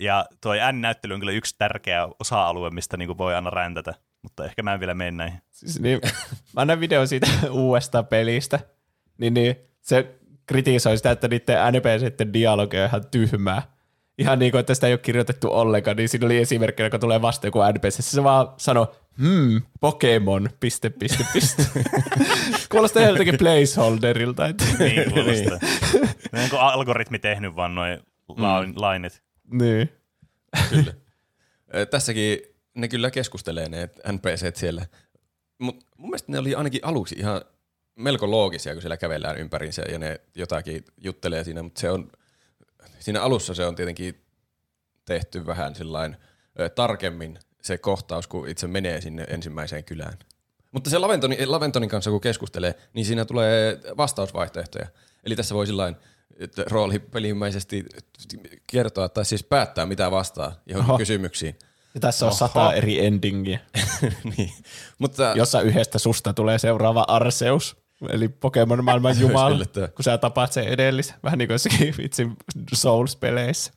Ja 0.00 0.26
tuo 0.40 0.52
ääninäyttely 0.52 1.14
on 1.14 1.20
kyllä 1.20 1.32
yksi 1.32 1.54
tärkeä 1.58 2.08
osa-alue, 2.20 2.70
mistä 2.70 2.96
niin 2.96 3.06
kuin 3.06 3.18
voi 3.18 3.34
aina 3.34 3.50
räntätä, 3.50 3.94
mutta 4.22 4.44
ehkä 4.44 4.62
mä 4.62 4.74
en 4.74 4.80
vielä 4.80 4.94
mene 4.94 5.10
näihin. 5.10 5.40
Siis 5.50 5.80
niin, 5.80 6.00
mä 6.54 6.60
annan 6.60 6.80
video 6.80 7.06
siitä 7.06 7.26
uudesta 7.50 8.02
pelistä, 8.02 8.60
niin, 9.18 9.34
niin 9.34 9.56
se 9.80 10.18
kritisoi 10.46 10.96
sitä, 10.96 11.10
että 11.10 11.28
niiden 11.28 11.56
NPCiden 11.72 12.32
dialogi 12.32 12.80
on 12.80 12.86
ihan 12.86 13.06
tyhmää. 13.10 13.62
Ihan 14.18 14.38
niin 14.38 14.50
kuin, 14.50 14.60
että 14.60 14.74
sitä 14.74 14.86
ei 14.86 14.92
ole 14.92 14.98
kirjoitettu 14.98 15.52
ollenkaan, 15.52 15.96
niin 15.96 16.08
siinä 16.08 16.26
oli 16.26 16.38
esimerkki, 16.38 16.82
joka 16.82 16.98
tulee 16.98 17.22
vasta 17.22 17.46
joku 17.46 17.58
NPC. 17.74 18.02
Se 18.02 18.24
vaan 18.24 18.48
sanoi, 18.56 18.86
hmm, 19.18 19.62
Pokemon, 19.80 20.50
piste, 20.60 20.90
piste, 20.90 21.26
piste. 21.32 21.62
Kuulostaa 22.70 23.02
ihan 23.02 23.12
jotenkin 23.12 23.38
placeholderilta. 23.38 24.46
Että. 24.46 24.64
Niin 24.78 25.12
kuulostaa. 25.12 25.58
niin. 26.32 26.42
Onko 26.42 26.58
algoritmi 26.58 27.18
tehnyt 27.18 27.56
vaan 27.56 27.74
noin 27.74 28.00
mm. 28.28 28.72
lainit? 28.76 29.22
niin. 29.52 29.92
Kyllä. 30.70 30.94
Tässäkin 31.90 32.38
ne 32.74 32.88
kyllä 32.88 33.10
keskustelee 33.10 33.68
ne 33.68 33.90
NPCt 34.12 34.56
siellä. 34.56 34.86
Mutta 35.58 35.86
mun 35.98 36.10
mielestä 36.10 36.32
ne 36.32 36.38
oli 36.38 36.54
ainakin 36.54 36.80
aluksi 36.84 37.14
ihan 37.18 37.40
melko 37.96 38.30
loogisia, 38.30 38.72
kun 38.72 38.82
siellä 38.82 38.96
kävellään 38.96 39.38
ympäriinsä 39.38 39.82
ja 39.90 39.98
ne 39.98 40.20
jotakin 40.34 40.84
juttelee 40.96 41.44
siinä, 41.44 41.62
mutta 41.62 41.80
se 41.80 41.90
on, 41.90 42.10
siinä 43.00 43.22
alussa 43.22 43.54
se 43.54 43.66
on 43.66 43.74
tietenkin 43.74 44.24
tehty 45.04 45.46
vähän 45.46 45.74
sillain 45.74 46.16
ö, 46.60 46.68
tarkemmin 46.68 47.38
se 47.62 47.78
kohtaus, 47.78 48.26
kun 48.26 48.48
itse 48.48 48.66
menee 48.66 49.00
sinne 49.00 49.26
ensimmäiseen 49.28 49.84
kylään. 49.84 50.18
Mutta 50.72 50.90
se 50.90 50.98
Laventonin, 50.98 51.52
Laventonin 51.52 51.88
kanssa 51.88 52.10
kun 52.10 52.20
keskustelee, 52.20 52.74
niin 52.92 53.06
siinä 53.06 53.24
tulee 53.24 53.80
vastausvaihtoehtoja. 53.96 54.86
Eli 55.24 55.36
tässä 55.36 55.54
voi 55.54 55.66
sillain 55.66 55.96
roolipelimäisesti 56.66 57.84
kertoa 58.66 59.08
tai 59.08 59.24
siis 59.24 59.44
päättää 59.44 59.86
mitä 59.86 60.10
vastaa 60.10 60.52
johonkin 60.66 60.90
Oho. 60.90 60.98
kysymyksiin. 60.98 61.58
Ja 61.94 62.00
tässä 62.00 62.26
on 62.26 62.30
Oho. 62.30 62.38
sata 62.38 62.72
eri 62.72 63.06
endingiä, 63.06 63.60
niin. 64.36 64.52
Mutta 64.98 65.32
jossa 65.36 65.60
yhdestä 65.60 65.98
susta 65.98 66.32
tulee 66.32 66.58
seuraava 66.58 67.04
Arceus. 67.08 67.83
Eli 68.12 68.28
Pokemon 68.28 68.84
maailman 68.84 69.20
jumala, 69.20 69.58
kun 69.94 70.04
sä 70.04 70.18
tapaat 70.18 70.52
sen 70.52 70.64
edellisen. 70.64 71.16
Vähän 71.22 71.38
niin 71.38 71.48
kuin 71.48 71.54
jossakin 71.54 71.94
vitsin 71.98 72.36
Souls-peleissä. 72.74 73.72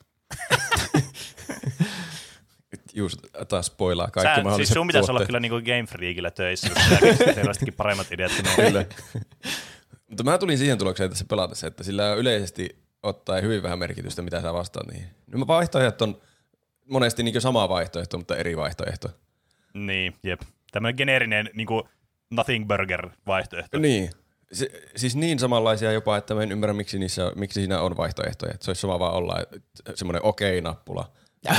Just 2.93 3.19
taas 3.47 3.65
spoilaa 3.65 4.11
kaikki 4.11 4.29
Sä, 4.29 4.35
siis 4.35 4.43
mahdolliset 4.43 4.73
sun 4.73 4.87
pitäisi 4.87 5.11
olla 5.11 5.25
kyllä 5.25 5.39
niinku 5.39 5.61
Game 5.61 5.85
Freakillä 5.89 6.31
töissä, 6.31 6.69
kun 6.69 6.99
keksit 6.99 7.35
selvästikin 7.35 7.73
paremmat 7.73 8.11
ideat 8.11 8.31
kuin 8.31 8.45
ne. 8.45 8.69
Kyllä. 8.69 8.85
Mutta 10.07 10.23
mä 10.23 10.37
tulin 10.37 10.57
siihen 10.57 10.77
tulokseen 10.77 11.09
tässä 11.09 11.25
pelatessa, 11.29 11.67
että 11.67 11.83
sillä 11.83 12.11
on 12.11 12.17
yleisesti 12.17 12.69
ottaen 13.03 13.43
hyvin 13.43 13.63
vähän 13.63 13.79
merkitystä, 13.79 14.21
mitä 14.21 14.41
sä 14.41 14.53
vastaat 14.53 14.87
niihin. 14.87 15.07
No 15.27 15.47
vaihtoehdot 15.47 16.01
on 16.01 16.21
monesti 16.89 17.23
niin 17.23 17.41
sama 17.41 17.69
vaihtoehto, 17.69 18.17
mutta 18.17 18.35
eri 18.35 18.57
vaihtoehto. 18.57 19.09
Niin, 19.73 20.13
jep. 20.23 20.41
Tämmöinen 20.71 20.97
geneerinen 20.97 21.49
niinku 21.53 21.87
Nothing 22.29 22.67
Burger 22.67 23.09
vaihtoehto. 23.27 23.79
Niin. 23.79 24.09
Se, 24.51 24.69
siis 24.95 25.15
niin 25.15 25.39
samanlaisia 25.39 25.91
jopa, 25.91 26.17
että 26.17 26.35
mä 26.35 26.43
en 26.43 26.51
ymmärrä, 26.51 26.73
miksi, 26.73 26.99
niissä, 26.99 27.31
miksi 27.35 27.59
siinä 27.59 27.81
on 27.81 27.97
vaihtoehtoja. 27.97 28.51
Että 28.53 28.65
se 28.65 28.69
olisi 28.69 28.81
sama 28.81 28.99
vaan 28.99 29.13
olla 29.13 29.35
semmoinen 29.95 30.25
okei-nappula, 30.25 31.11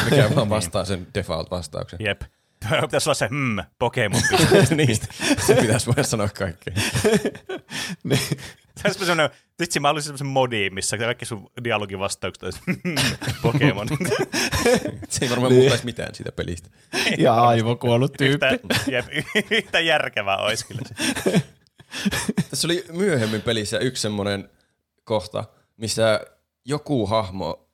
mikä 0.05 0.31
vaan 0.37 0.51
vastaa 0.51 0.85
sen 0.85 1.07
default-vastauksen. 1.15 1.99
Jep. 2.01 2.23
Pitäisi 2.81 3.09
olla 3.09 3.15
se 3.15 3.29
hmm, 3.29 3.59
Pokemon. 3.79 4.21
niin, 4.77 4.99
se 5.47 5.55
pitäisi 5.55 5.87
voida 5.87 6.03
sanoa 6.03 6.29
kaikkeen. 6.39 6.77
Se 6.77 8.37
olisi 8.85 9.07
semmoinen, 9.07 9.31
vitsi 9.61 9.81
mä 9.81 9.89
haluaisin 9.89 10.07
semmoisen 10.07 10.27
modiin, 10.27 10.75
missä 10.75 10.99
kaikki 10.99 11.25
sun 11.25 11.51
dialogivastaukset 11.65 12.43
olisi 12.43 12.61
Pokemon. 13.43 13.89
Se 15.09 15.25
ei 15.25 15.31
varmaan 15.31 15.53
muuttaisi 15.53 15.85
mitään 15.85 16.15
siitä 16.15 16.33
pelistä. 16.33 16.71
Ja 17.19 17.35
aivokuollut 17.35 18.13
tyyppi. 18.19 18.47
yhtä, 18.47 18.91
jep, 18.91 19.07
yhtä 19.51 19.81
järkevää 19.81 20.37
olisi 20.37 20.67
kyllä 20.67 20.81
se. 20.89 21.43
Tässä 22.51 22.67
oli 22.67 22.85
myöhemmin 22.93 23.43
pelissä 23.43 23.79
yksi 23.79 24.03
semmoinen 24.03 24.51
kohta, 25.05 25.45
missä 25.77 26.21
joku 26.65 27.07
hahmo 27.07 27.69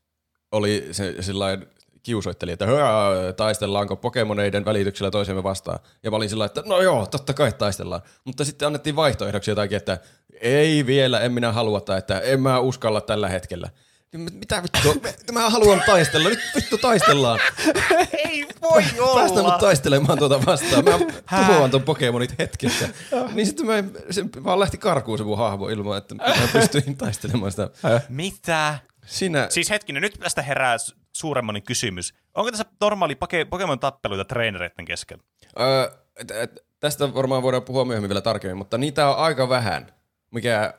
oli 0.52 0.88
se, 0.92 1.22
sellainen 1.22 1.66
kiusoitteli, 2.04 2.52
että 2.52 2.66
"Hää, 2.66 3.32
taistellaanko 3.36 3.96
Pokemoneiden 3.96 4.64
välityksellä 4.64 5.10
toisemme 5.10 5.42
vastaan. 5.42 5.78
Ja 6.02 6.10
mä 6.10 6.16
olin 6.16 6.28
sillä 6.30 6.44
että 6.44 6.62
no 6.66 6.80
joo, 6.80 7.06
totta 7.06 7.34
kai 7.34 7.52
taistellaan. 7.52 8.02
Mutta 8.24 8.44
sitten 8.44 8.66
annettiin 8.66 8.96
vaihtoehdoksi 8.96 9.50
jotakin, 9.50 9.76
että 9.76 9.98
ei 10.40 10.86
vielä, 10.86 11.20
en 11.20 11.32
minä 11.32 11.52
halua, 11.52 11.80
tai 11.80 11.98
että 11.98 12.20
en 12.20 12.40
mä 12.40 12.58
uskalla 12.58 13.00
tällä 13.00 13.28
hetkellä. 13.28 13.68
Niin 14.12 14.28
Mitä 14.32 14.62
vittua? 14.62 14.94
Mä 15.32 15.50
haluan 15.50 15.82
taistella. 15.86 16.28
Nyt 16.28 16.38
vittu 16.56 16.78
taistellaan. 16.78 17.40
Ei 18.28 18.46
voi 18.62 18.82
Päästä 19.14 19.42
mut 19.42 19.58
taistelemaan 19.58 20.18
tuota 20.18 20.46
vastaan. 20.46 20.84
Mä 20.84 20.90
Hää? 21.26 21.46
tuhoan 21.48 21.70
ton 21.70 21.82
Pokemonit 21.82 22.38
hetkessä. 22.38 22.88
niin 23.32 23.46
sitten 23.46 23.66
mä, 23.66 23.84
se 24.10 24.24
vaan 24.44 24.60
lähti 24.60 24.78
karkuun 24.78 25.18
se 25.18 25.24
mun 25.24 25.38
hahmo 25.38 25.68
ilman, 25.68 25.98
että 25.98 26.14
mä 26.14 26.24
pystyin 26.52 26.96
taistelemaan 26.96 27.50
sitä. 27.50 27.70
Mitä? 28.08 28.78
Siinä, 29.06 29.46
Siis 29.50 29.70
hetkinen, 29.70 30.02
nyt 30.02 30.14
tästä 30.20 30.42
herää 30.42 30.76
s- 31.14 31.18
suuremmoinen 31.18 31.62
kysymys. 31.62 32.14
Onko 32.34 32.50
tässä 32.50 32.64
normaali 32.80 33.14
Poke- 33.14 33.44
Pokemon-tappeluita 33.50 34.24
treenereiden 34.24 34.84
kesken? 34.84 35.20
öö, 35.60 35.88
t- 36.26 36.54
t- 36.54 36.64
tästä 36.80 37.14
varmaan 37.14 37.42
voidaan 37.42 37.62
puhua 37.62 37.84
myöhemmin 37.84 38.08
vielä 38.08 38.20
tarkemmin, 38.20 38.56
mutta 38.58 38.78
niitä 38.78 39.08
on 39.08 39.16
aika 39.16 39.48
vähän. 39.48 39.86
Mikä, 40.30 40.74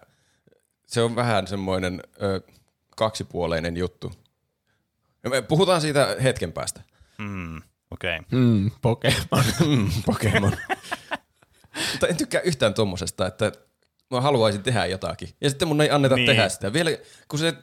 se 0.88 1.02
on 1.02 1.16
vähän 1.16 1.48
semmoinen 1.48 2.02
ö, 2.22 2.42
kaksipuoleinen 2.98 3.78
juttu. 3.78 4.12
Ja 5.24 5.30
me 5.30 5.42
puhutaan 5.42 5.82
siitä 5.82 6.16
hetken 6.24 6.52
päästä. 6.54 6.82
Hmm, 7.18 7.62
okei. 7.92 8.20
Okay. 8.20 8.40
Mm, 8.40 8.72
Pokemon. 8.82 9.44
Mm, 9.68 9.90
Pokemon. 10.06 10.58
Mutta 11.92 12.08
en 12.08 12.18
tykkää 12.18 12.42
yhtään 12.42 12.74
tuommoisesta, 12.74 13.28
että 13.28 13.52
mä 14.12 14.22
haluaisin 14.22 14.64
tehdä 14.64 14.86
jotakin. 14.86 15.30
Ja 15.42 15.50
sitten 15.50 15.68
mun 15.68 15.82
ei 15.82 15.90
anneta 15.90 16.16
niin. 16.16 16.26
tehdä 16.26 16.50
sitä. 16.50 16.74
Vielä 16.74 16.90
kun 17.28 17.40
se, 17.40 17.54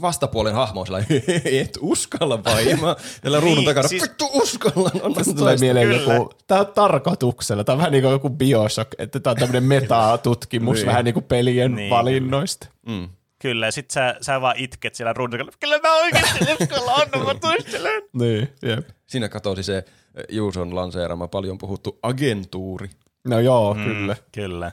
vastapuolen 0.00 0.54
hahmo 0.54 0.80
on 0.80 0.86
sellainen, 0.86 1.22
et 1.60 1.78
uskalla 1.80 2.44
vai? 2.44 2.64
Mä 2.74 2.96
tällä 3.22 3.40
ruudun 3.40 3.56
Niin, 3.58 3.66
takana, 3.66 3.88
siis- 3.88 4.02
vittu 4.02 4.30
uskallan. 4.32 4.92
On 5.02 5.14
Tästä 5.14 5.34
tulee 5.34 5.56
mieleen 5.60 5.88
Kyllä. 5.88 6.14
joku, 6.14 6.30
tää 6.46 6.60
on 6.60 6.66
tarkoituksella, 6.66 7.64
tää 7.64 7.72
on 7.72 7.78
vähän 7.78 7.92
niin 7.92 8.02
kuin 8.02 8.12
joku 8.12 8.30
Bioshock, 8.30 8.90
että 8.98 9.20
tää 9.20 9.30
on 9.30 9.36
tämmöinen 9.36 9.62
metatutkimus 9.64 10.76
Niin. 10.76 10.86
vähän 10.86 11.04
niin 11.04 11.14
kuin 11.14 11.24
pelien 11.24 11.74
Niin, 11.74 11.90
valinnoista. 11.90 12.66
Mm. 12.86 13.08
Kyllä, 13.38 13.66
ja 13.66 13.72
sit 13.72 13.90
sä, 13.90 14.16
sä 14.20 14.40
vaan 14.40 14.56
itket 14.58 14.94
siellä 14.94 15.12
ruudun 15.12 15.38
takana. 15.38 15.56
Kyllä 15.60 15.78
mä 15.78 15.94
oikeesti 15.96 16.44
uskalla, 16.60 16.94
anna 16.94 17.24
mä 17.24 17.34
taistelen. 17.40 18.02
Niin, 18.12 18.48
jep. 18.62 18.88
Siinä 19.06 19.28
katosi 19.28 19.62
se 19.62 19.84
Juuson 20.28 20.74
lanseerama 20.74 21.28
paljon 21.28 21.58
puhuttu 21.58 21.98
agentuuri. 22.02 22.90
No 23.28 23.40
joo, 23.40 23.74
mm. 23.74 23.84
kyllä. 23.84 24.16
Kyllä. 24.32 24.72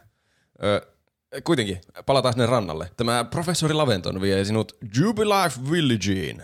Ö, 0.63 0.81
kuitenkin, 1.43 1.81
palataan 2.05 2.33
sinne 2.33 2.45
rannalle. 2.45 2.89
Tämä 2.97 3.23
professori 3.23 3.73
Laventon 3.73 4.21
vie 4.21 4.45
sinut 4.45 4.77
Jubilife 4.97 5.71
Villageen. 5.71 6.43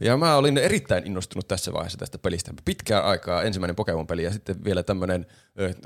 Ja 0.00 0.16
mä 0.16 0.36
olin 0.36 0.58
erittäin 0.58 1.06
innostunut 1.06 1.48
tässä 1.48 1.72
vaiheessa 1.72 1.98
tästä 1.98 2.18
pelistä. 2.18 2.52
Pitkään 2.64 3.04
aikaa 3.04 3.42
ensimmäinen 3.42 3.76
Pokemon-peli 3.76 4.22
ja 4.22 4.30
sitten 4.30 4.64
vielä 4.64 4.82
tämmöinen 4.82 5.26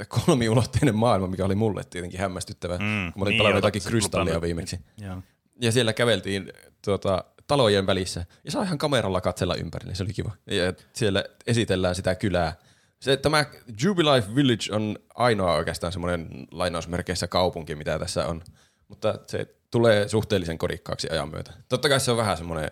kolmiulotteinen 0.09 0.95
maailma, 0.95 1.27
mikä 1.27 1.45
oli 1.45 1.55
mulle 1.55 1.85
tietenkin 1.91 2.21
hämmästyttävä. 2.21 2.75
Mm, 2.75 2.79
kun 2.79 2.87
mä 2.87 3.23
olin 3.23 3.31
niin, 3.31 3.39
pelannut 3.39 3.45
joo, 3.45 3.57
jotakin 3.57 3.83
lupannut. 4.05 4.43
viimeksi. 4.43 4.81
Joo. 4.99 5.23
Ja 5.61 5.73
siellä 5.73 5.93
käveltiin 5.93 6.53
tuota, 6.85 7.25
talojen 7.47 7.87
välissä 7.87 8.25
ja 8.45 8.51
saa 8.51 8.63
ihan 8.63 8.79
kameralla 8.79 9.21
katsella 9.21 9.55
ympärille, 9.55 9.95
se 9.95 10.03
oli 10.03 10.13
kiva. 10.13 10.31
Ja 10.47 10.73
siellä 10.93 11.25
esitellään 11.47 11.95
sitä 11.95 12.15
kylää. 12.15 12.57
Se, 13.01 13.17
tämä 13.17 13.45
Jubilife 13.83 14.35
Village 14.35 14.75
on 14.75 14.99
ainoa 15.15 15.55
oikeastaan 15.55 15.93
semmoinen 15.93 16.47
lainausmerkeissä 16.51 17.27
kaupunki, 17.27 17.75
mitä 17.75 17.99
tässä 17.99 18.27
on. 18.27 18.43
Mutta 18.89 19.19
se 19.27 19.55
tulee 19.71 20.09
suhteellisen 20.09 20.59
kodikkaaksi 20.59 21.09
ajan 21.11 21.29
myötä. 21.29 21.53
Totta 21.69 21.89
kai 21.89 22.01
se 22.01 22.11
on 22.11 22.17
vähän 22.17 22.37
semmoinen, 22.37 22.71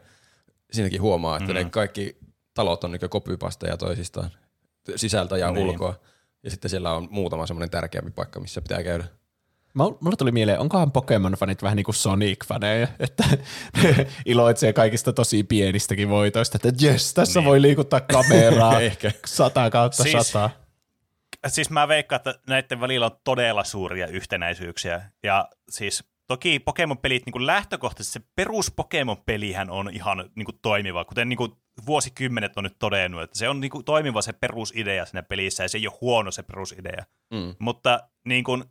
siinäkin 0.72 1.02
huomaa, 1.02 1.36
että 1.36 1.52
mm. 1.52 1.54
ne 1.54 1.64
kaikki 1.64 2.18
talot 2.54 2.84
on 2.84 2.92
niin 2.92 3.10
kopypasteja 3.10 3.76
toisistaan 3.76 4.30
sisältä 4.96 5.38
ja 5.38 5.50
niin. 5.50 5.66
ulkoa. 5.66 6.00
Ja 6.42 6.50
sitten 6.50 6.70
siellä 6.70 6.92
on 6.92 7.08
muutama 7.10 7.46
semmoinen 7.46 7.70
tärkeämpi 7.70 8.10
paikka, 8.10 8.40
missä 8.40 8.60
pitää 8.60 8.82
käydä. 8.82 9.04
Mul- 9.78 9.96
Mulle 10.00 10.16
tuli 10.16 10.32
mieleen, 10.32 10.60
onkohan 10.60 10.92
Pokemon-fanit 10.92 11.62
vähän 11.62 11.76
niin 11.76 11.84
kuin 11.84 11.94
Sonic-faneja, 11.94 12.88
että 12.98 13.24
ne 13.82 14.06
iloitsee 14.26 14.72
kaikista 14.72 15.12
tosi 15.12 15.42
pienistäkin 15.44 16.08
voitoista, 16.08 16.58
että 16.64 16.84
jes, 16.86 17.14
tässä 17.14 17.40
Niin. 17.40 17.48
voi 17.48 17.62
liikuttaa 17.62 18.00
kameraa 18.00 18.80
Ehkä. 18.90 19.12
100 19.26 19.70
kautta 19.70 20.02
Siis- 20.02 20.32
100. 20.32 20.50
Siis 21.46 21.70
mä 21.70 21.88
veikkaan, 21.88 22.16
että 22.16 22.34
näiden 22.48 22.80
välillä 22.80 23.06
on 23.06 23.16
todella 23.24 23.64
suuria 23.64 24.06
yhtenäisyyksiä. 24.06 25.02
Ja 25.22 25.48
siis 25.70 26.04
toki 26.26 26.58
Pokemon-pelit 26.58 27.22
niin 27.26 27.46
lähtökohtaisesti, 27.46 28.18
se 28.20 28.26
perus 28.36 28.70
Pokemon-pelihän 28.76 29.70
on 29.70 29.90
ihan 29.90 30.30
niin 30.36 30.44
kuin, 30.44 30.58
toimiva, 30.62 31.04
kuten 31.04 31.28
niin 31.28 31.36
kuin, 31.36 31.52
vuosikymmenet 31.86 32.56
on 32.56 32.64
nyt 32.64 32.78
todennut, 32.78 33.22
että 33.22 33.38
se 33.38 33.48
on 33.48 33.60
niin 33.60 33.70
kuin, 33.70 33.84
toimiva 33.84 34.22
se 34.22 34.32
perusidea 34.32 35.06
siinä 35.06 35.22
pelissä, 35.22 35.62
ja 35.64 35.68
se 35.68 35.78
ei 35.78 35.86
ole 35.88 35.98
huono 36.00 36.30
se 36.30 36.42
perusidea. 36.42 37.04
Mm. 37.30 37.54
Mutta 37.58 38.00
niin 38.24 38.44
kuin, 38.44 38.64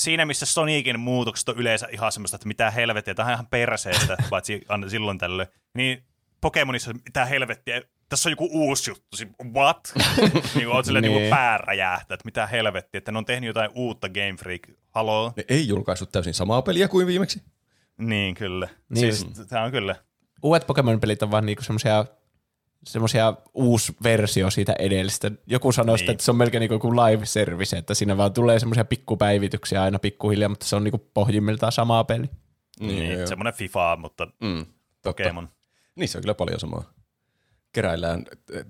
siinä, 0.00 0.26
missä 0.26 0.46
Sonicin 0.46 1.00
muutokset 1.00 1.48
on 1.48 1.58
yleensä 1.58 1.88
ihan 1.92 2.12
semmoista, 2.12 2.34
että 2.36 2.48
mitä 2.48 2.70
helvettiä, 2.70 3.14
tämä 3.14 3.26
on 3.26 3.32
ihan 3.32 3.46
perseestä, 3.46 4.16
paitsi 4.30 4.60
silloin 4.88 5.18
tällöin, 5.18 5.48
niin 5.74 6.04
Pokemonissa 6.40 6.92
mitä 6.92 7.24
helvettiä, 7.24 7.82
tässä 8.08 8.28
on 8.28 8.32
joku 8.32 8.48
uusi 8.52 8.90
juttu, 8.90 9.16
siis 9.16 9.28
what? 9.54 9.92
niin 10.54 10.66
kuin 10.66 10.68
on 10.76 10.84
silleen 10.84 11.02
niin. 11.02 11.16
Niin. 11.16 11.30
pää 11.30 11.58
räjähtää, 11.58 12.14
että 12.14 12.24
mitä 12.24 12.46
helvettiä, 12.46 12.98
että 12.98 13.12
ne 13.12 13.18
on 13.18 13.24
tehnyt 13.24 13.46
jotain 13.46 13.70
uutta 13.74 14.08
Game 14.08 14.36
Freak, 14.38 14.62
haloo? 14.90 15.32
Ne 15.36 15.44
ei 15.48 15.68
julkaissut 15.68 16.12
täysin 16.12 16.34
samaa 16.34 16.62
peliä 16.62 16.88
kuin 16.88 17.06
viimeksi. 17.06 17.42
Niin, 17.98 18.34
kyllä. 18.34 18.66
Niin. 18.66 19.02
Niin. 19.02 19.16
Siis 19.16 19.48
tämä 19.48 19.64
on 19.64 19.70
kyllä. 19.70 19.96
Uudet 20.42 20.66
Pokemon-pelit 20.66 21.22
on 21.22 21.30
vaan 21.30 21.46
niinku 21.46 21.62
semmoisia 21.62 22.04
semmoisia 22.84 23.34
uusi 23.54 23.96
versio 24.02 24.50
siitä 24.50 24.74
edellistä. 24.78 25.30
Joku 25.46 25.72
sanoi 25.72 25.96
Niin. 25.96 26.04
niin. 26.06 26.10
että 26.10 26.24
se 26.24 26.30
on 26.30 26.36
melkein 26.36 26.60
niin 26.68 26.80
kuin 26.80 26.96
live 26.96 27.26
service, 27.26 27.76
että 27.78 27.94
siinä 27.94 28.16
vaan 28.16 28.32
tulee 28.32 28.58
semmoisia 28.58 28.84
pikkupäivityksiä 28.84 29.82
aina 29.82 29.98
pikkuhiljaa, 29.98 30.48
mutta 30.48 30.66
se 30.66 30.76
on 30.76 30.84
niin 30.84 30.92
kuin 30.92 31.02
pohjimmiltaan 31.14 31.72
sama 31.72 32.04
peli. 32.04 32.26
Niin, 32.80 33.10
joo. 33.18 33.26
semmoinen 33.26 33.54
FIFA, 33.54 33.96
mutta 34.00 34.24
Mm, 34.40 34.58
totta. 34.58 34.68
Pokemon. 35.02 35.48
Niissä 35.94 36.18
on 36.18 36.22
kyllä 36.22 36.34
paljon 36.34 36.60
samaa. 36.60 36.92
Keräillään 37.72 38.24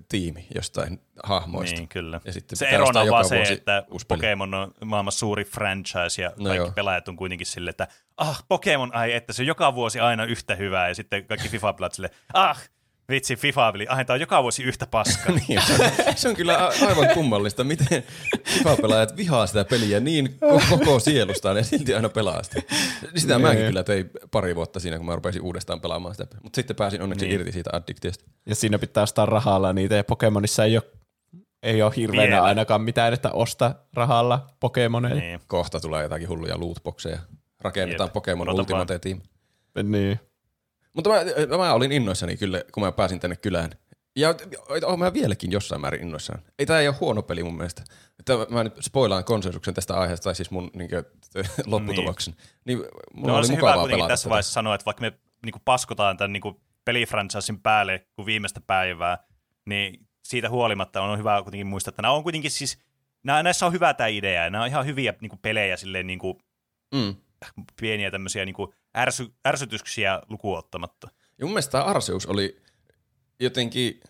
tiimi 0.09 0.47
jostain 0.55 1.01
hahmoista. 1.23 1.77
Niin, 1.77 1.87
kyllä. 1.87 2.21
Ja 2.25 2.33
sitten 2.33 2.57
se 2.57 2.65
erona 2.65 2.85
ostaa 2.87 3.03
on 3.03 3.09
vaan 3.09 3.25
se, 3.25 3.41
että. 3.41 3.83
Pokemon 4.07 4.53
on 4.53 4.71
maailman 4.85 5.11
suuri 5.11 5.45
franchise 5.45 6.21
ja 6.21 6.29
No 6.37 6.43
kaikki 6.43 6.57
joo. 6.57 6.71
pelaajat 6.71 7.07
on 7.07 7.15
kuitenkin 7.15 7.47
silleen, 7.47 7.69
että 7.69 7.87
ah, 8.17 8.43
Pokemon, 8.47 8.95
ai 8.95 9.13
että 9.13 9.33
se 9.33 9.41
on 9.41 9.47
joka 9.47 9.75
vuosi 9.75 9.99
aina 9.99 10.25
yhtä 10.25 10.55
hyvää 10.55 10.87
ja 10.87 10.95
sitten 10.95 11.25
kaikki 11.25 11.49
FIFA-pelaat 11.49 11.93
silleen, 11.93 12.13
ah, 12.33 12.61
vitsi, 13.11 13.35
FIFA-peli, 13.35 13.85
ah, 13.89 13.99
on 14.09 14.19
joka 14.19 14.43
vuosi 14.43 14.63
yhtä 14.63 14.87
paskaa. 14.87 15.35
Niin, 15.47 15.61
se, 15.67 15.73
on, 15.83 15.89
se 16.15 16.29
on 16.29 16.35
kyllä 16.35 16.57
a- 16.67 16.71
aivan 16.87 17.09
kummallista, 17.13 17.63
miten 17.63 18.03
FIFA-pelaajat 18.45 19.17
vihaa 19.17 19.47
sitä 19.47 19.65
peliä 19.65 19.99
niin 19.99 20.37
ko- 20.45 20.69
koko 20.69 20.99
sielustaan 20.99 21.57
ja 21.57 21.63
silti 21.63 21.93
aina 21.95 22.09
pelaa 22.09 22.43
sitä. 22.43 22.61
Sitä 23.15 23.33
Niin. 23.33 23.41
mäkin 23.47 23.65
kyllä 23.65 23.83
tein 23.83 24.09
pari 24.31 24.55
vuotta 24.55 24.79
siinä, 24.79 24.97
kun 24.97 25.05
mä 25.05 25.15
rupesin 25.15 25.41
uudestaan 25.41 25.81
pelaamaan 25.81 26.15
sitä. 26.15 26.37
Mutta 26.43 26.55
sitten 26.55 26.75
pääsin 26.75 27.01
onneksi 27.01 27.25
Niin. 27.25 27.35
irti 27.39 27.51
siitä 27.51 27.69
addiktiosta. 27.73 28.25
Ja 28.45 28.55
siinä 28.55 28.79
pitää 28.79 29.03
ostaa 29.03 29.25
rahalla 29.25 29.73
niitä, 29.73 29.95
ja 29.95 30.03
Pokemonissa 30.03 30.65
ei 30.65 30.77
ole 30.77 30.83
ei 31.63 31.81
ole 31.81 31.93
hirveänä 31.95 32.27
Vielä. 32.31 32.43
ainakaan 32.43 32.81
mitään, 32.81 33.13
että 33.13 33.31
osta 33.31 33.75
rahalla 33.93 34.47
Pokemoneja. 34.59 35.15
Niin. 35.15 35.39
Kohta 35.47 35.79
tulee 35.79 36.03
jotakin 36.03 36.29
hulluja 36.29 36.59
lootboxeja. 36.59 37.19
Rakennetaan 37.61 38.07
Jep. 38.07 38.13
Pokemon 38.13 38.49
Ultimate 38.49 38.99
Team. 38.99 39.21
Niin. 39.83 40.19
Mutta 40.93 41.09
mä, 41.09 41.17
mä 41.57 41.73
olin 41.73 41.91
innoissani 41.91 42.37
kyllä, 42.37 42.63
kun 42.71 42.83
mä 42.83 42.91
pääsin 42.91 43.19
tänne 43.19 43.35
kylään. 43.35 43.71
Ja 44.15 44.35
olen 44.85 44.99
mä 44.99 45.13
vieläkin 45.13 45.51
jossain 45.51 45.81
määrin 45.81 46.01
innoissaan. 46.01 46.41
Ei 46.59 46.65
tää 46.65 46.79
ei 46.79 46.87
ole 46.87 46.95
huono 46.99 47.21
peli 47.21 47.43
mun 47.43 47.55
mielestä. 47.57 47.83
Että 48.19 48.33
mä 48.49 48.63
nyt 48.63 48.73
spoilaan 48.81 49.23
konsensuksen 49.23 49.73
tästä 49.73 49.93
aiheesta, 49.99 50.23
tai 50.23 50.35
siis 50.35 50.51
mun 50.51 50.71
niinkö, 50.73 51.03
lopputuloksen. 51.65 52.35
Niin, 52.65 52.77
mulla 53.13 53.31
No 53.31 53.37
oli 53.37 53.47
se 53.47 53.55
hyvä 53.55 53.73
kuitenkin 53.73 54.07
tässä 54.07 54.23
tätä. 54.23 54.29
vaiheessa 54.29 54.53
sanoa, 54.53 54.75
että 54.75 54.85
vaikka 54.85 55.01
me 55.01 55.13
niinku 55.45 55.59
paskotaan 55.65 56.17
tämän 56.17 56.33
niinku 56.33 56.61
pelifranchisin 56.85 57.59
päälle 57.61 58.05
kuin 58.15 58.25
viimeistä 58.25 58.61
päivää, 58.67 59.17
niin 59.65 60.07
siitä 60.23 60.49
huolimatta 60.49 61.01
on 61.01 61.19
hyvä 61.19 61.41
kuitenkin 61.43 61.67
muistaa, 61.67 61.89
että 61.89 62.01
nämä 62.01 62.11
on 62.13 62.23
kuitenkin 62.23 62.51
siis, 62.51 62.77
nämä, 63.23 63.43
näissä 63.43 63.65
on 63.65 63.73
hyvä 63.73 63.93
tämä 63.93 64.07
idea, 64.07 64.49
nämä 64.49 64.63
on 64.63 64.69
ihan 64.69 64.85
hyviä 64.85 65.13
niinku 65.21 65.37
pelejä 65.41 65.77
silleen 65.77 66.07
niinku 66.07 66.41
Mm. 66.93 67.15
pieniä 67.81 68.11
tämmöisiä 68.11 68.45
niinku 68.45 68.73
ärsy, 68.97 69.33
ärsytyksiä 69.47 70.21
lukuun 70.29 70.57
ottamatta. 70.57 71.07
Ja 71.37 71.45
mun 71.45 71.53
mielestä 71.53 71.71
tämä 71.71 71.83
Arceus 71.83 72.25
oli 72.25 72.61
jotenkin 73.39 74.01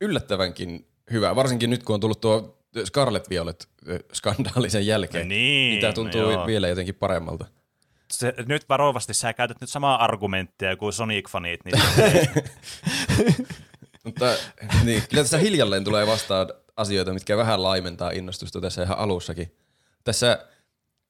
yllättävänkin 0.00 0.86
hyvä, 1.10 1.36
varsinkin 1.36 1.70
nyt 1.70 1.82
kun 1.82 1.94
on 1.94 2.00
tullut 2.00 2.20
tuo 2.20 2.58
Scarlet 2.84 3.30
Violet 3.30 3.68
ö, 3.88 3.98
skandaali 4.12 4.70
sen 4.70 4.86
jälkeen. 4.86 5.28
Niin, 5.28 5.80
tämä 5.80 5.92
tuntuu 5.92 6.20
joo. 6.20 6.46
vielä 6.46 6.68
jotenkin 6.68 6.94
paremmalta. 6.94 7.46
Se, 8.12 8.34
nyt 8.46 8.68
varovasti, 8.68 9.14
sä 9.14 9.32
käytät 9.32 9.60
nyt 9.60 9.70
samaa 9.70 10.04
argumenttia 10.04 10.76
kuin 10.76 10.92
Sonic-fanit, 10.92 11.60
niin 11.64 11.82
Mutta 14.04 14.34
niin, 14.84 15.02
kyllä 15.10 15.22
tässä 15.22 15.38
hiljalleen 15.38 15.84
tulee 15.84 16.06
vastaan 16.06 16.48
asioita, 16.76 17.12
mitkä 17.12 17.36
vähän 17.36 17.62
laimentaa 17.62 18.10
innostusta 18.10 18.60
tässä 18.60 18.82
ihan 18.82 18.98
alussakin. 18.98 19.56
Tässä, 20.04 20.46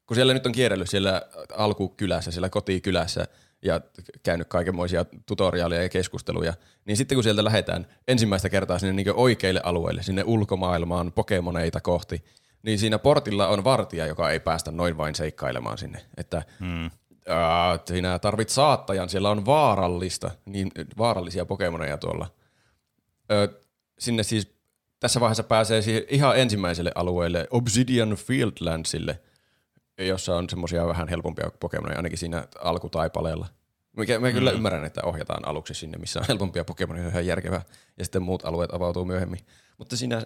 kun 0.06 0.14
siellä 0.14 0.34
nyt 0.34 0.46
on 0.46 0.52
kierrellyt 0.52 0.90
siellä 0.90 1.22
alkukylässä, 1.56 2.30
siellä 2.30 2.48
kotikylässä 2.48 3.26
ja 3.62 3.80
käynyt 4.22 4.48
kaikenmoisia 4.48 5.04
tutoriaaleja 5.26 5.82
ja 5.82 5.88
keskusteluja, 5.88 6.54
niin 6.84 6.96
sitten 6.96 7.16
kun 7.16 7.22
sieltä 7.22 7.44
lähdetään 7.44 7.86
ensimmäistä 8.08 8.48
kertaa 8.48 8.78
sinne 8.78 8.92
niin 8.92 9.14
oikeille 9.14 9.60
alueille, 9.64 10.02
sinne 10.02 10.22
ulkomaailmaan, 10.26 11.12
pokemoneita 11.12 11.80
kohti, 11.80 12.24
niin 12.62 12.78
siinä 12.78 12.98
portilla 12.98 13.48
on 13.48 13.64
vartija, 13.64 14.06
joka 14.06 14.30
ei 14.30 14.40
päästä 14.40 14.70
noin 14.70 14.96
vain 14.96 15.14
seikkailemaan 15.14 15.78
sinne. 15.78 16.00
Että 16.16 16.42
hmm. 16.60 16.90
Aa, 17.28 17.78
sinä 17.84 18.18
tarvit 18.18 18.48
saattajan, 18.48 19.08
siellä 19.08 19.30
on 19.30 19.46
vaarallista, 19.46 20.30
niin 20.46 20.70
vaarallisia 20.98 21.46
pokemoneja 21.46 21.98
tuolla. 21.98 22.26
Ö, 23.32 23.60
sinne 23.98 24.22
siis 24.22 24.54
tässä 25.00 25.20
vaiheessa 25.20 25.42
pääsee 25.42 25.82
siihen 25.82 26.02
ihan 26.08 26.38
ensimmäiselle 26.38 26.92
alueelle, 26.94 27.46
Obsidian 27.50 28.16
Fieldlandsille, 28.16 29.20
jossa 29.98 30.36
on 30.36 30.50
semmoisia 30.50 30.86
vähän 30.86 31.08
helpompia 31.08 31.50
pokemoneja, 31.60 31.96
ainakin 31.96 32.18
siinä 32.18 32.46
alkutaipaleella. 32.60 33.46
Mikä, 33.96 34.18
mä 34.18 34.32
kyllä 34.32 34.50
ymmärrän, 34.50 34.84
että 34.84 35.00
ohjataan 35.04 35.48
aluksi 35.48 35.74
sinne, 35.74 35.98
missä 35.98 36.20
on 36.20 36.26
helpompia 36.28 36.64
pokemoneja, 36.64 37.02
se 37.02 37.06
on 37.06 37.12
ihan 37.12 37.26
järkevää, 37.26 37.62
ja 37.98 38.04
sitten 38.04 38.22
muut 38.22 38.44
alueet 38.44 38.74
avautuu 38.74 39.04
myöhemmin. 39.04 39.40
Mutta 39.78 39.96
siinä, 39.96 40.24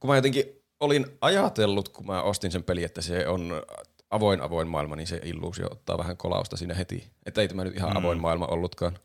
kun 0.00 0.10
mä 0.10 0.16
jotenkin 0.16 0.44
olin 0.80 1.06
ajatellut, 1.20 1.88
kun 1.88 2.06
mä 2.06 2.22
ostin 2.22 2.52
sen 2.52 2.64
peli, 2.64 2.84
että 2.84 3.02
se 3.02 3.28
on 3.28 3.62
avoin 4.10 4.40
avoin 4.40 4.68
maailma, 4.68 4.96
niin 4.96 5.06
se 5.06 5.20
illuusio 5.24 5.66
ottaa 5.70 5.98
vähän 5.98 6.16
kolausta 6.16 6.56
siinä 6.56 6.74
heti. 6.74 7.10
Että 7.26 7.40
ei 7.40 7.48
tämä 7.48 7.64
nyt 7.64 7.76
ihan 7.76 7.96
avoin 7.96 8.20
maailma 8.20 8.46
ollutkaan. 8.46 8.98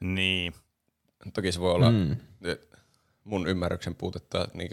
niin. 0.00 0.52
Toki 1.34 1.52
se 1.52 1.60
voi 1.60 1.72
olla 1.72 1.90
mm. 1.90 2.16
mun 3.24 3.46
ymmärryksen 3.46 3.94
puutetta 3.94 4.48
niin 4.54 4.70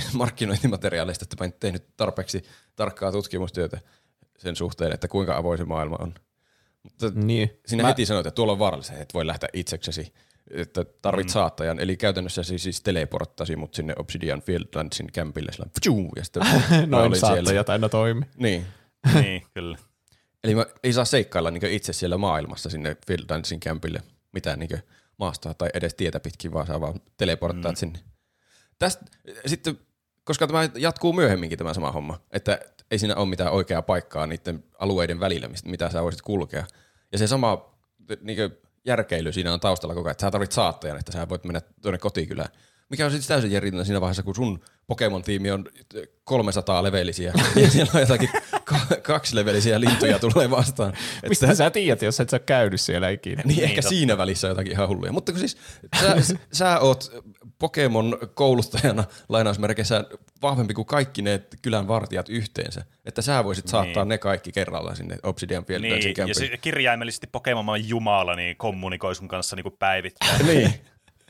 markkinointimateriaalista, 0.12 1.22
että 1.22 1.36
mä 1.40 1.44
en 1.44 1.54
tehnyt 1.60 1.96
tarpeeksi 1.96 2.42
tarkkaa 2.76 3.12
tutkimustyötä 3.12 3.80
sen 4.38 4.56
suhteen, 4.56 4.92
että 4.92 5.08
kuinka 5.08 5.36
avoin 5.36 5.58
se 5.58 5.64
maailma 5.64 5.96
on. 6.00 6.14
Mutta 6.82 7.12
Niin. 7.14 7.60
siinä 7.66 7.82
Mä- 7.82 7.88
heti 7.88 8.06
sanoit, 8.06 8.26
että 8.26 8.34
tuolla 8.34 8.52
on 8.52 8.58
vaarallista, 8.58 8.92
että 8.92 9.14
voi 9.14 9.26
lähteä 9.26 9.48
itseksesi, 9.52 10.12
että 10.50 10.84
tarvit 11.02 11.26
mm. 11.26 11.30
saattajan. 11.30 11.80
Eli 11.80 11.96
käytännössä 11.96 12.42
se 12.42 12.58
siis 12.58 12.80
teleporttasi 12.80 13.56
mut 13.56 13.74
sinne 13.74 13.94
Obsidian 13.98 14.42
Fieldlandsin 14.42 15.06
kämpille, 15.12 15.52
sillä 15.52 15.66
pfiuu, 15.80 16.12
ja 16.16 16.24
sitten 16.24 16.42
mä 16.46 16.86
Noin 16.86 17.06
olin 17.06 17.20
saattajat 17.20 17.68
aina 17.68 17.88
toimi. 17.88 18.26
Niin. 18.36 18.66
niin, 19.14 19.42
kyllä. 19.54 19.78
Eli 20.44 20.54
mä 20.54 20.66
ei 20.82 20.92
saa 20.92 21.04
seikkailla 21.04 21.50
niin 21.50 21.66
itse 21.66 21.92
siellä 21.92 22.18
maailmassa 22.18 22.70
sinne 22.70 22.96
Fieldlandsin 23.06 23.60
kämpille 23.60 24.02
mitään 24.32 24.58
niin 24.58 24.82
maastoa 25.18 25.54
tai 25.54 25.68
edes 25.74 25.94
tietä 25.94 26.20
pitkin, 26.20 26.52
vaan 26.52 26.66
saa 26.66 26.80
vaan 26.80 27.00
teleporttaa 27.16 27.72
mm. 27.72 27.76
sinne. 27.76 27.98
Tästä, 28.82 29.04
sitten, 29.46 29.78
koska 30.24 30.46
tämä 30.46 30.68
jatkuu 30.74 31.12
myöhemminkin 31.12 31.58
tämä 31.58 31.74
sama 31.74 31.92
homma, 31.92 32.20
että 32.30 32.58
ei 32.90 32.98
siinä 32.98 33.16
ole 33.16 33.28
mitään 33.28 33.52
oikeaa 33.52 33.82
paikkaa 33.82 34.26
niiden 34.26 34.64
alueiden 34.78 35.20
välillä, 35.20 35.48
mistä- 35.48 35.70
mitä 35.70 35.90
sä 35.90 36.02
voisit 36.02 36.22
kulkea. 36.22 36.64
Ja 37.12 37.18
se 37.18 37.26
sama 37.26 37.74
niin 38.20 38.38
järkeily 38.84 39.32
siinä 39.32 39.52
on 39.52 39.60
taustalla 39.60 39.94
koko 39.94 40.08
ajan, 40.08 40.12
että 40.12 40.26
sä 40.26 40.30
tarvit 40.30 40.52
saattajan, 40.52 40.98
että 40.98 41.12
sä 41.12 41.28
voit 41.28 41.44
mennä 41.44 41.60
tuonne 41.82 41.98
kotikylään. 41.98 42.48
Mikä 42.88 43.04
on 43.04 43.10
sitten 43.10 43.28
täysin 43.28 43.50
järjetöntä 43.50 43.84
siinä 43.84 44.00
vaiheessa, 44.00 44.22
kun 44.22 44.34
sun 44.34 44.60
Pokemon-tiimi 44.86 45.50
on 45.50 45.64
300 46.24 46.82
levelisiä 46.82 47.32
ja 47.62 47.70
siellä 47.70 47.90
on 47.94 48.00
jotakin 48.00 48.28
ka- 48.64 48.96
kaksi 49.02 49.36
levelisiä 49.36 49.80
lintuja 49.80 50.18
tulee 50.18 50.50
vastaan. 50.50 50.92
Mistä 51.28 51.54
sä 51.54 51.70
tiedät, 51.70 52.02
jos 52.02 52.20
et 52.20 52.30
sä 52.30 52.38
käynyt 52.38 52.80
siellä 52.80 53.08
ikinä? 53.08 53.42
niin, 53.46 53.64
ehkä 53.64 53.82
totta. 53.82 53.88
siinä 53.88 54.18
välissä 54.18 54.46
on 54.46 54.50
jotakin 54.50 54.72
ihan 54.72 54.88
hulluja. 54.88 55.12
Mutta 55.12 55.32
kun 55.32 55.38
siis 55.38 55.56
sä, 56.00 56.36
sä 56.52 56.78
oot 56.78 57.12
Pokemon 57.62 58.18
kouluttajana 58.34 59.04
lainausmerkeissä 59.28 60.04
vahvempi 60.42 60.74
kuin 60.74 60.86
kaikki 60.86 61.22
ne 61.22 61.40
kylän 61.62 61.88
vartijat 61.88 62.28
yhteensä. 62.28 62.84
Että 63.04 63.22
sä 63.22 63.44
voisit 63.44 63.68
saattaa 63.68 64.04
Niin. 64.04 64.08
ne 64.08 64.18
kaikki 64.18 64.52
kerralla 64.52 64.94
sinne 64.94 65.16
Obsidian 65.22 65.64
Fieldlandsin 65.64 66.14
Niin, 66.16 66.28
ja 66.28 66.34
se 66.34 66.56
kirjaimellisesti 66.60 67.26
Pokemon 67.26 67.88
Jumala 67.88 68.36
niin 68.36 68.56
kommunikoi 68.56 69.14
sun 69.14 69.28
kanssa 69.28 69.56
niin 69.56 69.62
kuin 69.62 69.76
päivittäin 69.78 70.46
Niin. 70.46 70.74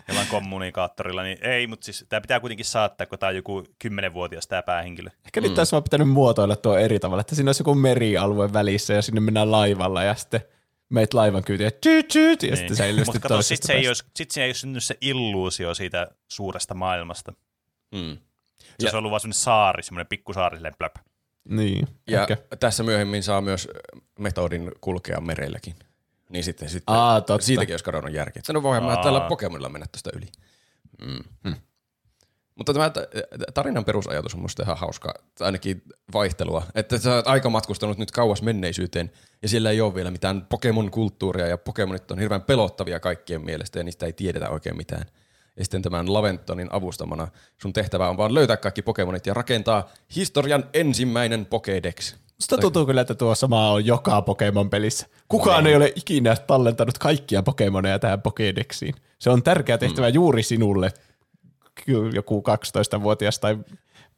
jollain 0.08 0.28
kommunikaattorilla, 0.28 1.22
niin 1.22 1.38
ei, 1.42 1.66
mutta 1.66 1.84
siis 1.84 2.06
tämä 2.08 2.20
pitää 2.20 2.40
kuitenkin 2.40 2.66
saattaa, 2.66 3.06
kun 3.06 3.18
tämä 3.18 3.30
on 3.30 3.36
joku 3.36 3.64
kymmenenvuotias 3.78 4.46
tämä 4.46 4.62
päähenkilö. 4.62 5.10
Ehkä 5.24 5.40
nyt 5.40 5.54
tässä 5.54 5.76
on 5.76 5.82
pitänyt 5.82 6.08
muotoilla 6.08 6.56
tuo 6.56 6.76
eri 6.76 6.98
tavalla, 6.98 7.20
että 7.20 7.34
siinä 7.34 7.48
olisi 7.48 7.60
joku 7.60 7.74
merialue 7.74 8.52
välissä 8.52 8.94
ja 8.94 9.02
sinne 9.02 9.20
mennään 9.20 9.50
laivalla 9.50 10.02
ja 10.02 10.14
sitten 10.14 10.40
meet 10.92 11.14
laivan 11.14 11.44
kyytiin 11.44 11.64
ja 11.64 11.70
tyyt, 11.70 12.08
tyyt, 12.08 12.42
ja 12.42 12.56
sitten 12.56 12.76
sä 12.76 12.86
ilmestyt 12.86 13.14
Mutta 13.14 13.34
Niin. 13.34 13.42
sitten 13.42 13.66
se, 13.66 13.72
ei 13.72 13.88
olisi, 13.88 14.04
sit 14.16 14.30
se 14.30 14.42
ei 14.42 14.48
olisi 14.48 14.60
syntynyt 14.60 14.84
se 14.84 14.98
illuusio 15.00 15.74
siitä 15.74 16.08
suuresta 16.28 16.74
maailmasta. 16.74 17.32
Mm. 17.94 18.16
Se 18.18 18.66
Ja- 18.66 18.74
olisi 18.86 18.96
ollut 18.96 19.10
vaan 19.10 19.20
semmoinen 19.20 19.40
saari, 19.40 19.82
semmoinen 19.82 20.06
pikkusaari, 20.06 20.56
silleen 20.56 20.74
plöp. 20.78 20.94
Niin, 21.48 21.88
Ja 22.10 22.22
ehkä. 22.22 22.36
tässä 22.60 22.82
myöhemmin 22.82 23.22
saa 23.22 23.40
myös 23.40 23.68
metodin 24.18 24.72
kulkea 24.80 25.20
merelläkin. 25.20 25.74
Niin 26.28 26.44
sitten, 26.44 26.68
sitten 26.68 26.94
Aa, 26.94 27.20
totta. 27.20 27.46
siitäkin 27.46 27.72
olisi 27.72 27.84
kadonnut 27.84 28.12
järki. 28.14 28.38
Että 28.38 28.52
No 28.52 28.62
voihan 28.62 28.84
mä 28.84 28.90
Aa. 28.90 29.02
tällä 29.02 29.20
Pokemonilla 29.20 29.68
mennä 29.68 29.86
tästä 29.92 30.10
yli. 30.14 30.26
Mm. 31.44 31.54
Mutta 32.54 32.72
tämä 32.72 32.90
tarinan 33.54 33.84
perusajatus 33.84 34.34
on 34.34 34.40
musta 34.40 34.62
ihan 34.62 34.78
hauska, 34.78 35.14
ainakin 35.40 35.82
vaihtelua. 36.12 36.62
Että 36.74 36.98
sä 36.98 37.14
oot 37.14 37.26
aika 37.26 37.50
matkustanut 37.50 37.98
nyt 37.98 38.10
kauas 38.10 38.42
menneisyyteen, 38.42 39.10
ja 39.42 39.48
siellä 39.48 39.70
ei 39.70 39.80
ole 39.80 39.94
vielä 39.94 40.10
mitään 40.10 40.46
Pokemon-kulttuuria, 40.48 41.46
ja 41.46 41.58
Pokemonit 41.58 42.10
on 42.10 42.18
hirveän 42.18 42.42
pelottavia 42.42 43.00
kaikkien 43.00 43.44
mielestä, 43.44 43.78
ja 43.78 43.84
niistä 43.84 44.06
ei 44.06 44.12
tiedetä 44.12 44.50
oikein 44.50 44.76
mitään. 44.76 45.04
Ja 45.56 45.64
sitten 45.64 45.82
tämän 45.82 46.12
Laventonin 46.12 46.68
avustamana 46.70 47.28
sun 47.62 47.72
tehtävä 47.72 48.08
on 48.08 48.16
vaan 48.16 48.34
löytää 48.34 48.56
kaikki 48.56 48.82
Pokemonit 48.82 49.26
ja 49.26 49.34
rakentaa 49.34 49.88
historian 50.16 50.64
ensimmäinen 50.74 51.46
Pokédex. 51.46 52.14
Musta 52.36 52.58
tuntuu 52.58 52.86
kyllä, 52.86 53.00
että 53.00 53.14
tuo 53.14 53.34
sama 53.34 53.70
on 53.70 53.86
joka 53.86 54.22
Pokemon-pelissä. 54.22 55.06
Kukaan 55.28 55.66
ei 55.66 55.76
ole 55.76 55.92
ikinä 55.96 56.36
tallentanut 56.36 56.98
kaikkia 56.98 57.42
Pokemoneja 57.42 57.98
tähän 57.98 58.18
Pokédexiin. 58.18 58.94
Se 59.18 59.30
on 59.30 59.42
tärkeä 59.42 59.78
tehtävä 59.78 60.08
mm. 60.08 60.14
juuri 60.14 60.42
sinulle, 60.42 60.92
joku 62.14 62.42
12-vuotias 62.96 63.38
tai 63.38 63.58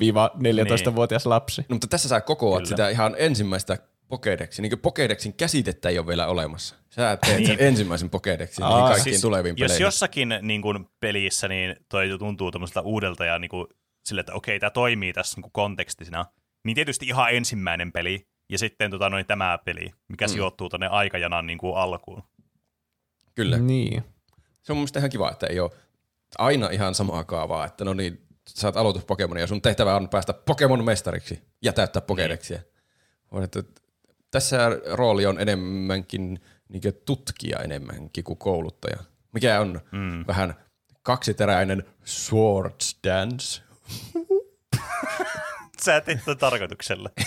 viiva 0.00 0.30
14-vuotias 0.34 1.26
lapsi. 1.26 1.66
No, 1.68 1.74
mutta 1.74 1.86
tässä 1.86 2.08
sä 2.08 2.20
kokoat 2.20 2.62
Kyllä. 2.62 2.68
sitä 2.68 2.88
ihan 2.88 3.14
ensimmäistä 3.18 3.78
Pokédexin. 4.14 4.62
Niin 4.62 4.72
Pokédexin 4.72 5.32
käsitettä 5.36 5.88
ei 5.88 5.98
ole 5.98 6.06
vielä 6.06 6.26
olemassa. 6.26 6.74
Sä 6.90 7.16
teet 7.16 7.36
sen 7.36 7.56
Niin. 7.56 7.56
ensimmäisen 7.60 8.10
Pokédexin 8.10 8.64
Aa, 8.64 8.68
niihin 8.70 8.84
kaikkiin 8.84 9.14
Siis, 9.14 9.20
tuleviin 9.20 9.54
jos 9.56 9.68
peleihin. 9.68 9.84
jossakin 9.84 10.28
niin 10.42 10.62
kuin, 10.62 10.88
pelissä 11.00 11.48
niin 11.48 11.76
toi 11.88 12.08
tuntuu 12.18 12.50
tämmöiseltä 12.50 12.80
uudelta 12.80 13.24
ja 13.24 13.38
niin 13.38 13.48
kuin, 13.48 13.66
sille, 14.04 14.20
että 14.20 14.34
okei, 14.34 14.60
tämä 14.60 14.70
toimii 14.70 15.12
tässä 15.12 15.36
niin 15.36 15.42
kuin 15.42 15.52
kontekstina, 15.52 16.24
niin 16.64 16.74
tietysti 16.74 17.06
ihan 17.06 17.34
ensimmäinen 17.34 17.92
peli 17.92 18.26
ja 18.48 18.58
sitten 18.58 18.90
tota, 18.90 19.10
noin, 19.10 19.26
tämä 19.26 19.58
peli, 19.64 19.90
mikä 20.08 20.26
mm. 20.26 20.30
sijoittuu 20.32 20.68
tuonne 20.68 20.86
aikajanan 20.86 21.46
niin 21.46 21.58
kuin, 21.58 21.76
alkuun. 21.76 22.22
Kyllä. 23.34 23.58
Niin. 23.58 24.04
Se 24.62 24.72
on 24.72 24.76
mun 24.76 24.80
mielestä 24.80 24.98
ihan 24.98 25.10
kiva, 25.10 25.30
että 25.30 25.46
ei 25.46 25.60
ole 25.60 25.70
aina 26.38 26.68
ihan 26.70 26.94
samaa 26.94 27.24
kaavaa, 27.24 27.66
että 27.66 27.84
no 27.84 27.94
niin, 27.94 28.26
sä 28.48 28.68
oot 28.68 28.76
aloitus 28.76 29.04
Pokemonia 29.04 29.42
ja 29.42 29.46
sun 29.46 29.62
tehtävä 29.62 29.96
on 29.96 30.08
päästä 30.08 30.32
Pokemon-mestariksi 30.32 31.38
ja 31.62 31.72
täyttää 31.72 32.02
Pokédexia. 32.02 32.60
On, 33.30 33.42
että 33.42 33.62
tässä 34.30 34.58
rooli 34.92 35.26
on 35.26 35.40
enemmänkin 35.40 36.40
niin 36.68 36.82
tutkija 37.04 37.58
enemmänkin 37.58 38.24
kuin 38.24 38.38
kouluttaja, 38.38 38.96
mikä 39.32 39.60
on 39.60 39.80
mm. 39.92 40.24
vähän 40.26 40.54
kaksiteräinen 41.02 41.84
Swords 42.04 42.98
Dance. 43.04 43.62
Sä 45.84 46.00
teit 46.00 46.24
tämän 46.24 46.38
tarkoituksella. 46.38 47.10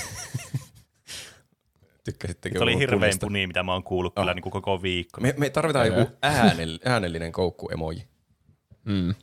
Tykkäsittekö 2.03 2.57
Se 2.57 2.63
oli 2.63 2.87
punista? 2.87 3.25
puni, 3.25 3.47
mitä 3.47 3.63
mä 3.63 3.73
oon 3.73 3.83
kuullut 3.83 4.15
kyllä 4.15 4.33
niin 4.33 4.43
kuin 4.43 4.53
koko 4.53 4.81
viikko. 4.81 5.21
Me, 5.21 5.33
me 5.37 5.49
tarvitaan 5.49 5.87
joku 5.87 6.11
äänell, 6.21 6.77
äänellinen 6.85 7.31
koukku-emoji. 7.31 8.07
Mm. 8.87 8.93
Mä 8.93 9.13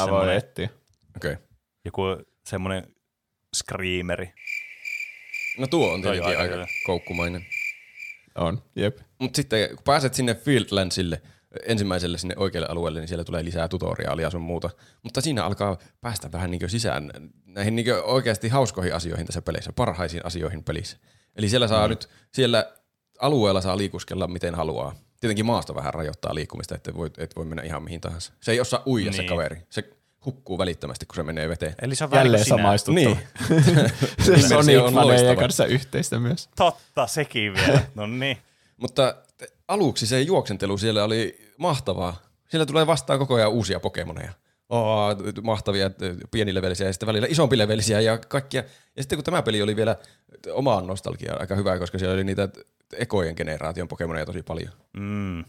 voin 0.00 0.04
Semmoinen- 0.04 0.36
etsiä. 0.36 0.68
Okei. 1.16 1.32
Okay. 1.32 1.44
Joku 1.84 2.02
semmoinen 2.46 2.94
screameri. 3.56 4.32
No 5.58 5.66
tuo 5.66 5.92
on 5.92 6.02
tietenkin 6.02 6.38
aika 6.38 6.42
aika 6.42 6.66
koukkumainen. 6.86 7.46
On, 8.34 8.62
jep. 8.76 8.98
Mutta 9.18 9.36
sitten 9.36 9.68
kun 9.68 9.84
pääset 9.84 10.14
sinne 10.14 10.34
Fieldlandsille, 10.34 11.22
ensimmäiselle 11.66 12.18
sinne 12.18 12.34
oikealle 12.38 12.68
alueelle, 12.68 13.00
niin 13.00 13.08
siellä 13.08 13.24
tulee 13.24 13.44
lisää 13.44 13.68
tutoriaalia 13.68 14.30
sun 14.30 14.40
muuta. 14.40 14.70
Mutta 15.02 15.20
siinä 15.20 15.44
alkaa 15.44 15.78
päästä 16.00 16.32
vähän 16.32 16.50
niin 16.50 16.70
sisään 16.70 17.10
näihin 17.46 17.76
niin 17.76 17.86
oikeasti 18.04 18.48
hauskoihin 18.48 18.94
asioihin 18.94 19.26
tässä 19.26 19.42
pelissä, 19.42 19.72
parhaisiin 19.72 20.26
asioihin 20.26 20.64
pelissä. 20.64 20.96
Eli 21.36 21.48
siellä 21.48 21.68
saa 21.68 21.86
mm. 21.86 21.90
nyt, 21.90 22.08
siellä 22.32 22.72
alueella 23.20 23.60
saa 23.60 23.78
liikuskella 23.78 24.26
miten 24.26 24.54
haluaa. 24.54 24.94
Tietenkin 25.24 25.46
maasto 25.46 25.74
vähän 25.74 25.94
rajoittaa 25.94 26.34
liikkumista, 26.34 26.74
että 26.74 26.94
voi, 26.94 27.10
et 27.18 27.36
voi 27.36 27.44
mennä 27.44 27.62
ihan 27.62 27.82
mihin 27.82 28.00
tahansa. 28.00 28.32
Se 28.40 28.52
ei 28.52 28.60
osaa 28.60 28.82
uida 28.86 29.04
niin. 29.04 29.14
se 29.16 29.22
Niin. 29.22 29.28
kaveri. 29.28 29.62
Se 29.70 29.84
hukkuu 30.26 30.58
välittömästi, 30.58 31.06
kun 31.06 31.16
se 31.16 31.22
menee 31.22 31.48
veteen. 31.48 31.74
Eli 31.82 31.94
se 31.94 32.04
on 32.04 32.10
Jälleen 32.12 32.40
niin 32.40 32.48
samaistuttava. 32.58 33.04
Niin. 33.06 33.18
Se 34.48 34.56
on 34.56 34.94
loistava. 34.94 35.36
kanssa 35.36 35.66
yhteistä 35.66 36.18
myös. 36.18 36.48
Totta, 36.56 37.06
sekin 37.06 37.54
vielä. 37.54 37.80
No 37.94 38.06
niin. 38.06 38.38
Mutta 38.76 39.14
aluksi 39.68 40.06
se 40.06 40.20
juoksentelu 40.20 40.78
siellä 40.78 41.04
oli 41.04 41.52
mahtavaa. 41.58 42.22
Siellä 42.48 42.66
tulee 42.66 42.86
vastaan 42.86 43.18
koko 43.18 43.34
ajan 43.34 43.50
uusia 43.52 43.80
Pokemoneja. 43.80 44.32
Oh, 44.68 45.16
mahtavia 45.42 45.90
t- 45.90 45.94
pienilevelisiä 46.30 46.86
ja 46.86 46.92
sitten 46.92 47.06
välillä 47.06 47.26
isompilevelisiä 47.30 48.00
ja 48.00 48.18
kaikkia. 48.18 48.64
Ja 48.96 49.02
sitten 49.02 49.16
kun 49.18 49.24
tämä 49.24 49.42
peli 49.42 49.62
oli 49.62 49.76
vielä 49.76 49.96
omaan 50.52 50.86
nostalgiaan 50.86 51.40
aika 51.40 51.54
hyvä, 51.54 51.78
koska 51.78 51.98
siellä 51.98 52.14
oli 52.14 52.24
niitä 52.24 52.48
t- 52.48 52.58
ekojen 52.96 53.34
generaation 53.36 53.88
Pokemoneja 53.88 54.26
tosi 54.26 54.42
paljon. 54.42 54.72
Mm. 54.96 55.44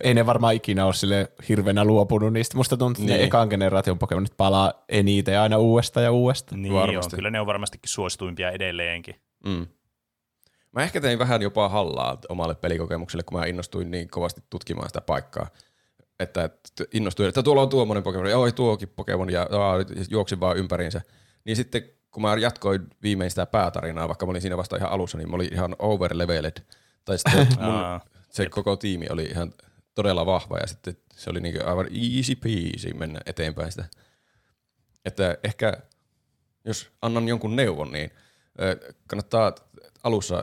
Ei 0.00 0.14
ne 0.14 0.26
varmaan 0.26 0.54
ikinä 0.54 0.86
ole 0.86 0.94
sille 0.94 1.32
hirveänä 1.48 1.84
luopunut 1.84 2.32
niistä. 2.32 2.56
Musta 2.56 2.76
tuntuu, 2.76 3.02
että 3.04 3.12
ne 3.12 3.18
Niin. 3.18 3.26
ekan 3.26 3.48
generaation 3.48 3.98
Pokemonit 3.98 4.36
palaa 4.36 4.84
eniten 4.88 5.40
aina 5.40 5.58
uudestaan 5.58 6.04
ja 6.04 6.12
uudestaan. 6.12 6.62
Niin 6.62 6.74
Varmasti. 6.74 7.14
on. 7.14 7.18
Kyllä 7.18 7.30
ne 7.30 7.40
on 7.40 7.46
varmastikin 7.46 7.88
suosituimpia 7.88 8.50
edelleenkin. 8.50 9.14
Mm. 9.44 9.66
Mä 10.72 10.82
ehkä 10.82 11.00
tein 11.00 11.18
vähän 11.18 11.42
jopa 11.42 11.68
hallaa 11.68 12.18
omalle 12.28 12.54
pelikokemukselle, 12.54 13.22
kun 13.22 13.38
mä 13.38 13.46
innostuin 13.46 13.90
niin 13.90 14.08
kovasti 14.08 14.40
tutkimaan 14.50 14.88
sitä 14.88 15.00
paikkaa. 15.00 15.46
Että 16.20 16.44
että 16.44 16.84
innostuin, 16.92 17.28
että 17.28 17.42
tuolla 17.42 17.62
on 17.62 17.68
tuommoinen 17.68 18.02
Pokemon, 18.02 18.30
ja 18.30 18.38
oi 18.38 18.52
tuokin 18.52 18.88
Pokemon, 18.88 19.30
ja 19.30 19.42
aa, 19.50 19.76
juoksin 20.10 20.40
vaan 20.40 20.56
ympäriinsä. 20.56 21.00
Niin 21.44 21.56
sitten 21.56 21.82
kun 22.16 22.22
mä 22.22 22.36
jatkoin 22.36 22.86
viimein 23.02 23.30
sitä 23.30 23.46
päätarinaa, 23.46 24.08
vaikka 24.08 24.26
mä 24.26 24.30
olin 24.30 24.42
siinä 24.42 24.56
vasta 24.56 24.76
ihan 24.76 24.90
alussa, 24.90 25.18
niin 25.18 25.30
mä 25.30 25.36
olin 25.36 25.52
ihan 25.52 25.76
overleveled. 25.78 26.56
Tai 27.04 27.18
sitten 27.18 27.46
mun, 27.64 28.00
se 28.30 28.48
koko 28.48 28.76
tiimi 28.76 29.06
oli 29.10 29.24
ihan 29.24 29.52
todella 29.94 30.26
vahva, 30.26 30.58
ja 30.58 30.66
sitten 30.66 30.96
se 31.16 31.30
oli 31.30 31.40
niin 31.40 31.66
aivan 31.66 31.86
easy 31.86 32.36
peasy 32.36 32.94
mennä 32.94 33.20
eteenpäin 33.26 33.72
sitä. 33.72 33.84
Että 35.04 35.38
ehkä 35.44 35.72
jos 36.64 36.90
annan 37.02 37.28
jonkun 37.28 37.56
neuvon, 37.56 37.92
niin 37.92 38.10
kannattaa 39.06 39.54
alussa, 40.02 40.42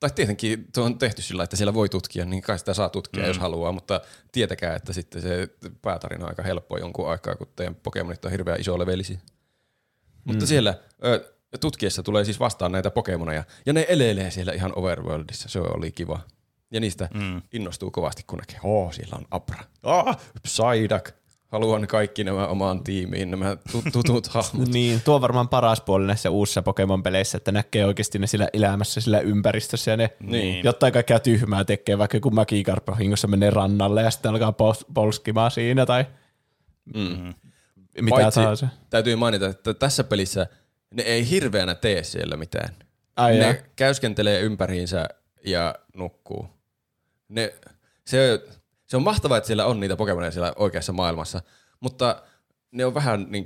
tai 0.00 0.10
tietenkin 0.10 0.72
tuo 0.74 0.84
on 0.84 0.98
tehty 0.98 1.22
sillä, 1.22 1.44
että 1.44 1.56
siellä 1.56 1.74
voi 1.74 1.88
tutkia, 1.88 2.24
niin 2.24 2.42
kai 2.42 2.58
sitä 2.58 2.74
saa 2.74 2.88
tutkia, 2.88 3.22
mm. 3.22 3.28
jos 3.28 3.38
haluaa, 3.38 3.72
mutta 3.72 4.00
tietäkää, 4.32 4.76
että 4.76 4.92
sitten 4.92 5.22
se 5.22 5.48
päätarina 5.82 6.24
on 6.24 6.30
aika 6.30 6.42
helppo 6.42 6.78
jonkun 6.78 7.10
aikaa, 7.10 7.34
kun 7.34 7.48
teidän 7.56 7.74
Pokemonit 7.74 8.24
on 8.24 8.30
hirveän 8.30 8.60
iso 8.60 8.78
levelisiä. 8.78 9.18
Mutta 10.32 10.46
siellä 10.46 10.74
ö, 11.04 11.34
tutkiessa 11.60 12.02
tulee 12.02 12.24
siis 12.24 12.40
vastaan 12.40 12.72
näitä 12.72 12.90
Pokemoneja, 12.90 13.44
ja 13.66 13.72
ne 13.72 13.86
elelee 13.88 14.30
siellä 14.30 14.52
ihan 14.52 14.72
overworldissa, 14.78 15.48
se 15.48 15.60
oli 15.60 15.92
kiva. 15.92 16.20
Ja 16.72 16.80
niistä 16.80 17.08
mm. 17.14 17.42
innostuu 17.52 17.90
kovasti, 17.90 18.22
kun 18.26 18.38
näkee, 18.38 18.60
oo, 18.62 18.92
siellä 18.92 19.16
on 19.18 19.24
Abra, 19.30 19.64
oh, 19.82 20.16
Psyduck, 20.42 21.10
haluan 21.48 21.86
kaikki 21.86 22.24
nämä 22.24 22.46
omaan 22.46 22.84
tiimiin, 22.84 23.30
nämä 23.30 23.56
tut- 23.72 23.92
tutut 23.92 24.26
hahmot. 24.34 24.68
Niin, 24.68 25.00
tuo 25.04 25.14
on 25.14 25.20
varmaan 25.20 25.48
paras 25.48 25.80
puoli 25.80 26.06
näissä 26.06 26.30
uusissa 26.30 26.62
Pokemon-peleissä, 26.62 27.36
että 27.36 27.52
näkee 27.52 27.84
oikeasti 27.86 28.18
ne 28.18 28.26
sillä 28.26 28.48
elämässä, 28.52 29.00
sillä 29.00 29.20
ympäristössä 29.20 29.90
ja 29.90 29.96
ne 29.96 30.10
Niin. 30.20 30.64
jotain 30.64 30.92
kaikkea 30.92 31.20
tyhmää 31.20 31.64
tekee, 31.64 31.98
vaikka 31.98 32.16
joku 32.16 32.30
mäkikarppa 32.30 32.94
hingossa 32.94 33.28
menee 33.28 33.50
rannalle 33.50 34.02
ja 34.02 34.10
sitten 34.10 34.30
alkaa 34.30 34.50
pos- 34.50 34.84
polskimaan 34.94 35.50
siinä 35.50 35.86
tai 35.86 36.04
Mm. 36.94 37.34
Mitä 38.00 38.16
Paitsi 38.16 38.40
tahansa. 38.40 38.68
täytyy 38.90 39.16
mainita, 39.16 39.46
että 39.46 39.74
tässä 39.74 40.04
pelissä 40.04 40.46
ne 40.94 41.02
ei 41.02 41.30
hirveänä 41.30 41.74
tee 41.74 42.02
siellä 42.02 42.36
mitään. 42.36 42.74
Ai 43.16 43.32
ne 43.32 43.38
jaa. 43.38 43.54
käyskentelee 43.76 44.40
ympäriinsä 44.40 45.08
ja 45.46 45.74
nukkuu. 45.94 46.48
Ne, 47.28 47.54
se, 48.06 48.40
se 48.86 48.96
on 48.96 49.02
mahtavaa, 49.02 49.38
että 49.38 49.46
siellä 49.46 49.66
on 49.66 49.80
niitä 49.80 49.96
Pokemoneja 49.96 50.30
siellä 50.30 50.52
oikeassa 50.56 50.92
maailmassa, 50.92 51.42
mutta 51.80 52.22
ne 52.72 52.84
on 52.84 52.94
vähän 52.94 53.26
niin 53.28 53.44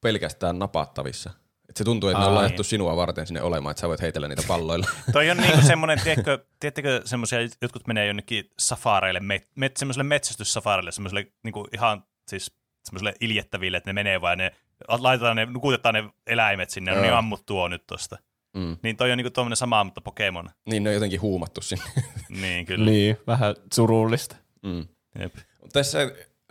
pelkästään 0.00 0.58
napattavissa. 0.58 1.30
Et 1.68 1.76
se 1.76 1.84
tuntuu, 1.84 2.08
että 2.08 2.20
ne 2.20 2.26
on 2.26 2.32
Ai. 2.32 2.38
laitettu 2.38 2.64
sinua 2.64 2.96
varten 2.96 3.26
sinne 3.26 3.42
olemaan, 3.42 3.70
että 3.70 3.80
sä 3.80 3.88
voit 3.88 4.00
heitellä 4.00 4.28
niitä 4.28 4.42
palloilla. 4.48 4.86
Toi 5.12 5.30
on 5.30 5.36
niinku 5.36 5.66
semmoinen, 5.66 6.00
tiedätkö, 6.04 6.38
tiedättekö 6.60 7.02
semmoisia, 7.04 7.38
jotkut 7.62 7.86
menee 7.86 8.06
jonnekin 8.06 8.50
safareille, 8.58 9.20
met, 9.20 9.48
met, 9.54 9.76
semmoiselle 9.76 10.04
metsästyssafareille, 10.04 10.92
semmoiselle 10.92 11.26
niinku 11.42 11.68
ihan 11.72 12.04
siis 12.28 12.52
semmoiselle 12.84 13.14
iljettäville, 13.20 13.76
että 13.76 13.88
ne 13.88 13.92
menee 13.92 14.20
vaan 14.20 14.38
ne, 14.38 14.52
laitetaan 14.88 15.36
ne, 15.36 15.46
nukutetaan 15.46 15.94
ne 15.94 16.04
eläimet 16.26 16.70
sinne, 16.70 16.90
no 16.90 16.96
Joo. 16.96 17.02
niin 17.02 17.14
ammut 17.14 17.46
tuo 17.46 17.68
nyt 17.68 17.86
tosta. 17.86 18.18
Mm. 18.54 18.76
Niin 18.82 18.96
toi 18.96 19.12
on 19.12 19.18
niinku 19.18 19.30
tuommoinen 19.30 19.56
sama, 19.56 19.84
mutta 19.84 20.00
Pokemon. 20.00 20.50
Niin 20.66 20.84
ne 20.84 20.90
on 20.90 20.94
jotenkin 20.94 21.20
huumattu 21.20 21.60
sinne. 21.60 21.84
Niin, 22.40 22.66
kyllä. 22.66 22.90
Niin, 22.90 23.16
vähän 23.26 23.54
surullista. 23.74 24.36
Mm. 24.62 24.86
Jep. 25.18 25.34
Tässä 25.72 25.98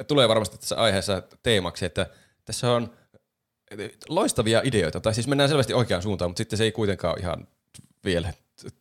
tulee 0.08 0.30
varmasti 0.30 0.58
tässä 0.58 0.76
aiheessa 0.76 1.24
teemaksi, 1.44 1.86
että 1.86 2.10
tässä 2.46 2.72
on 2.72 2.94
loistavia 4.10 4.62
ideoita, 4.64 5.00
tai 5.00 5.14
siis 5.14 5.28
mennään 5.28 5.50
selvästi 5.50 5.74
oikeaan 5.74 6.04
suuntaan, 6.04 6.30
mutta 6.30 6.38
sitten 6.38 6.58
se 6.58 6.64
ei 6.64 6.72
kuitenkaan 6.72 7.14
ole 7.14 7.20
ihan 7.20 7.48
vielä 8.06 8.34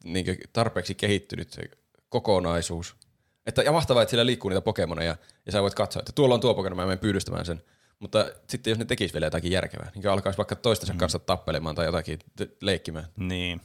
niin 0.05 0.25
tarpeeksi 0.53 0.95
kehittynyt 0.95 1.51
se 1.51 1.63
kokonaisuus. 2.09 2.97
Että, 3.47 3.63
ja 3.63 3.73
mahtavaa, 3.73 4.03
että 4.03 4.11
siellä 4.11 4.27
liikkuu 4.27 4.49
niitä 4.49 4.61
Pokemoneja, 4.61 5.17
ja 5.47 5.53
sä 5.53 5.63
voit 5.63 5.75
katsoa, 5.75 6.01
että 6.01 6.13
tuolla 6.13 6.35
on 6.35 6.41
tuo 6.41 6.55
Pokemon, 6.55 6.77
mä 6.77 6.85
menen 6.87 6.99
pyydystämään 6.99 7.45
sen. 7.45 7.63
Mutta 7.99 8.27
sitten 8.49 8.71
jos 8.71 8.79
ne 8.79 8.85
tekis 8.85 9.15
vielä 9.15 9.27
jotakin 9.27 9.53
järkevää, 9.53 9.91
niin 9.95 10.09
alkaisi 10.09 10.37
vaikka 10.37 10.57
toistensa 10.57 10.95
kanssa 10.97 11.19
tappelemaan 11.19 11.75
tai 11.75 11.87
jotakin 11.87 12.19
leikkimään. 12.61 13.07
Niin. 13.17 13.61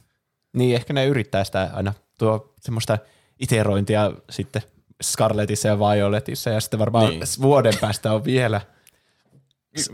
Niin, 0.52 0.74
ehkä 0.74 0.92
ne 0.92 1.06
yrittää 1.06 1.44
sitä 1.44 1.70
aina 1.72 1.94
tuo 2.18 2.54
semmoista 2.60 2.98
iterointia 3.40 4.12
sitten 4.30 4.62
Scarletissa 5.02 5.68
ja 5.68 5.78
Violetissa 5.78 6.50
ja 6.50 6.60
sitten 6.60 6.78
varmaan 6.78 7.10
niin. 7.10 7.22
vuoden 7.42 7.74
päästä 7.80 8.12
on 8.12 8.24
vielä, 8.24 8.60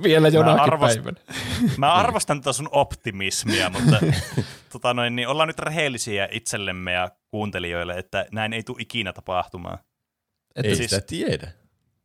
vielä 0.03 0.29
jonakin 0.29 0.73
arvost- 0.73 0.79
päivänä. 0.95 1.21
Mä 1.77 1.93
arvostan 1.93 2.41
tätä 2.41 2.53
sun 2.53 2.69
optimismia, 2.73 3.71
mutta 3.71 3.97
tota 4.73 4.95
noin, 4.95 5.17
niin 5.17 5.29
ollaan 5.29 5.47
nyt 5.49 5.59
rehellisiä 5.59 6.29
itsellemme 6.31 6.93
ja 6.93 7.11
kuuntelijoille, 7.31 7.95
että 7.99 8.27
näin 8.33 8.53
ei 8.53 8.63
tule 8.63 8.77
ikinä 8.81 9.13
tapahtumaan. 9.13 9.79
Että 10.57 10.69
ei 10.69 10.77
siis- 10.77 10.91
sitä 10.91 11.07
tiedä. 11.07 11.53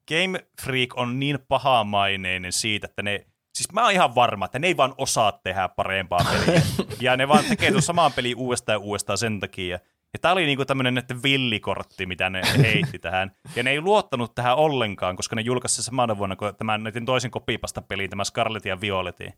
Game 0.08 0.45
Freak 0.62 0.89
on 0.97 1.19
niin 1.19 1.39
pahamaineinen 1.47 2.53
siitä, 2.53 2.88
että 2.88 3.01
ne, 3.01 3.25
siis 3.58 3.71
mä 3.71 3.84
oon 3.84 3.91
ihan 3.91 4.15
varma, 4.15 4.45
että 4.45 4.60
ne 4.60 4.67
ei 4.67 4.77
vaan 4.77 4.93
osaa 4.97 5.32
tehdä 5.32 5.69
parempaa 5.69 6.19
peliä. 6.32 6.62
ja 7.01 7.17
ne 7.17 7.27
vaan 7.27 7.45
tekee 7.45 7.71
tuon 7.71 7.82
samaan 7.82 8.13
peliin 8.13 8.38
uudestaan 8.38 8.73
ja 8.73 8.79
uudestaan 8.79 9.17
sen 9.17 9.39
takia. 9.39 9.79
Ja 10.13 10.19
tää 10.21 10.31
oli 10.31 10.45
niinku 10.45 10.65
tämmönen 10.65 10.93
näiden 10.93 11.23
villikortti, 11.23 12.05
mitä 12.05 12.29
ne 12.29 12.41
heitti 12.63 12.99
tähän. 12.99 13.31
Ja 13.55 13.63
ne 13.63 13.69
ei 13.69 13.81
luottanut 13.81 14.35
tähän 14.35 14.55
ollenkaan, 14.55 15.15
koska 15.15 15.35
ne 15.35 15.41
julkaisi 15.41 15.83
samana 15.83 16.17
vuonna 16.17 16.35
kuin 16.35 16.55
tämän 16.55 16.83
näiden 16.83 17.05
toisen 17.05 17.31
kopipasta 17.31 17.81
peliin, 17.81 18.09
tämä 18.09 18.23
Scarlet 18.23 18.65
ja 18.65 18.81
Violetin. 18.81 19.33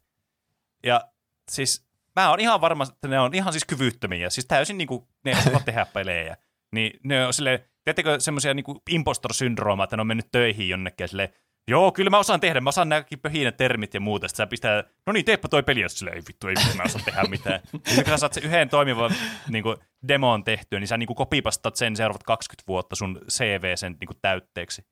Ja 0.84 1.02
siis 1.52 1.88
mä 2.16 2.30
oon 2.30 2.40
ihan 2.40 2.62
varma, 2.62 2.84
että 2.84 3.08
ne 3.08 3.20
on 3.20 3.34
ihan 3.34 3.54
siis 3.54 3.66
kyvyttömiä. 3.66 4.30
Siis 4.30 4.48
täysin 4.48 4.78
niinku, 4.78 5.08
ne 5.26 5.32
ei 5.32 5.38
osaa 5.38 5.62
tehdä 5.66 5.86
pelejä. 5.86 6.38
Niin 6.72 7.00
ne 7.04 7.26
on 7.26 7.34
silleen, 7.34 7.60
tiedättekö 7.84 8.20
semmoisia 8.20 8.54
niinku 8.54 8.82
impostor-syndroomaa, 8.90 9.84
että 9.84 9.98
ne 9.98 10.02
on 10.02 10.08
mennyt 10.08 10.32
töihin 10.32 10.70
jonnekin 10.70 11.04
ja 11.04 11.08
silleen, 11.08 11.30
joo, 11.68 11.92
kyllä 11.92 12.10
mä 12.10 12.20
osaan 12.20 12.40
tehdä, 12.40 12.62
mä 12.62 12.70
osaan 12.70 12.90
nämäkin 12.90 13.20
pöhinä 13.20 13.52
termit 13.52 13.94
ja 13.94 14.00
muuta. 14.00 14.28
Sitten 14.28 14.44
sä 14.44 14.48
pistää, 14.48 14.84
no 15.06 15.14
niin, 15.14 15.26
teepä 15.26 15.48
toi 15.48 15.64
peli, 15.64 15.82
ja 15.82 15.90
silleen, 15.90 16.18
ei 16.18 16.24
vittu, 16.28 16.48
ei 16.48 16.56
vittu, 16.60 16.78
mä 16.78 16.84
osaa 16.84 17.02
tehdä 17.06 17.24
mitään. 17.24 17.62
Ja 17.98 18.04
kun 18.04 18.06
sä 18.06 18.18
saat 18.18 18.34
sen 18.34 18.44
yhden 18.44 18.70
toimivan 18.70 19.16
niinku, 19.50 19.76
demon 20.08 20.44
tehtyä, 20.44 20.80
niin 20.80 20.88
sä 20.88 20.98
niinku 20.98 21.16
kopipastat 21.16 21.76
sen 21.76 21.96
seuraavat 21.96 22.24
20 22.24 22.68
vuotta 22.68 22.96
sun 22.96 23.22
CV 23.30 23.76
sen 23.76 23.98
niinku 24.00 24.14
täytteeksi. 24.22 24.86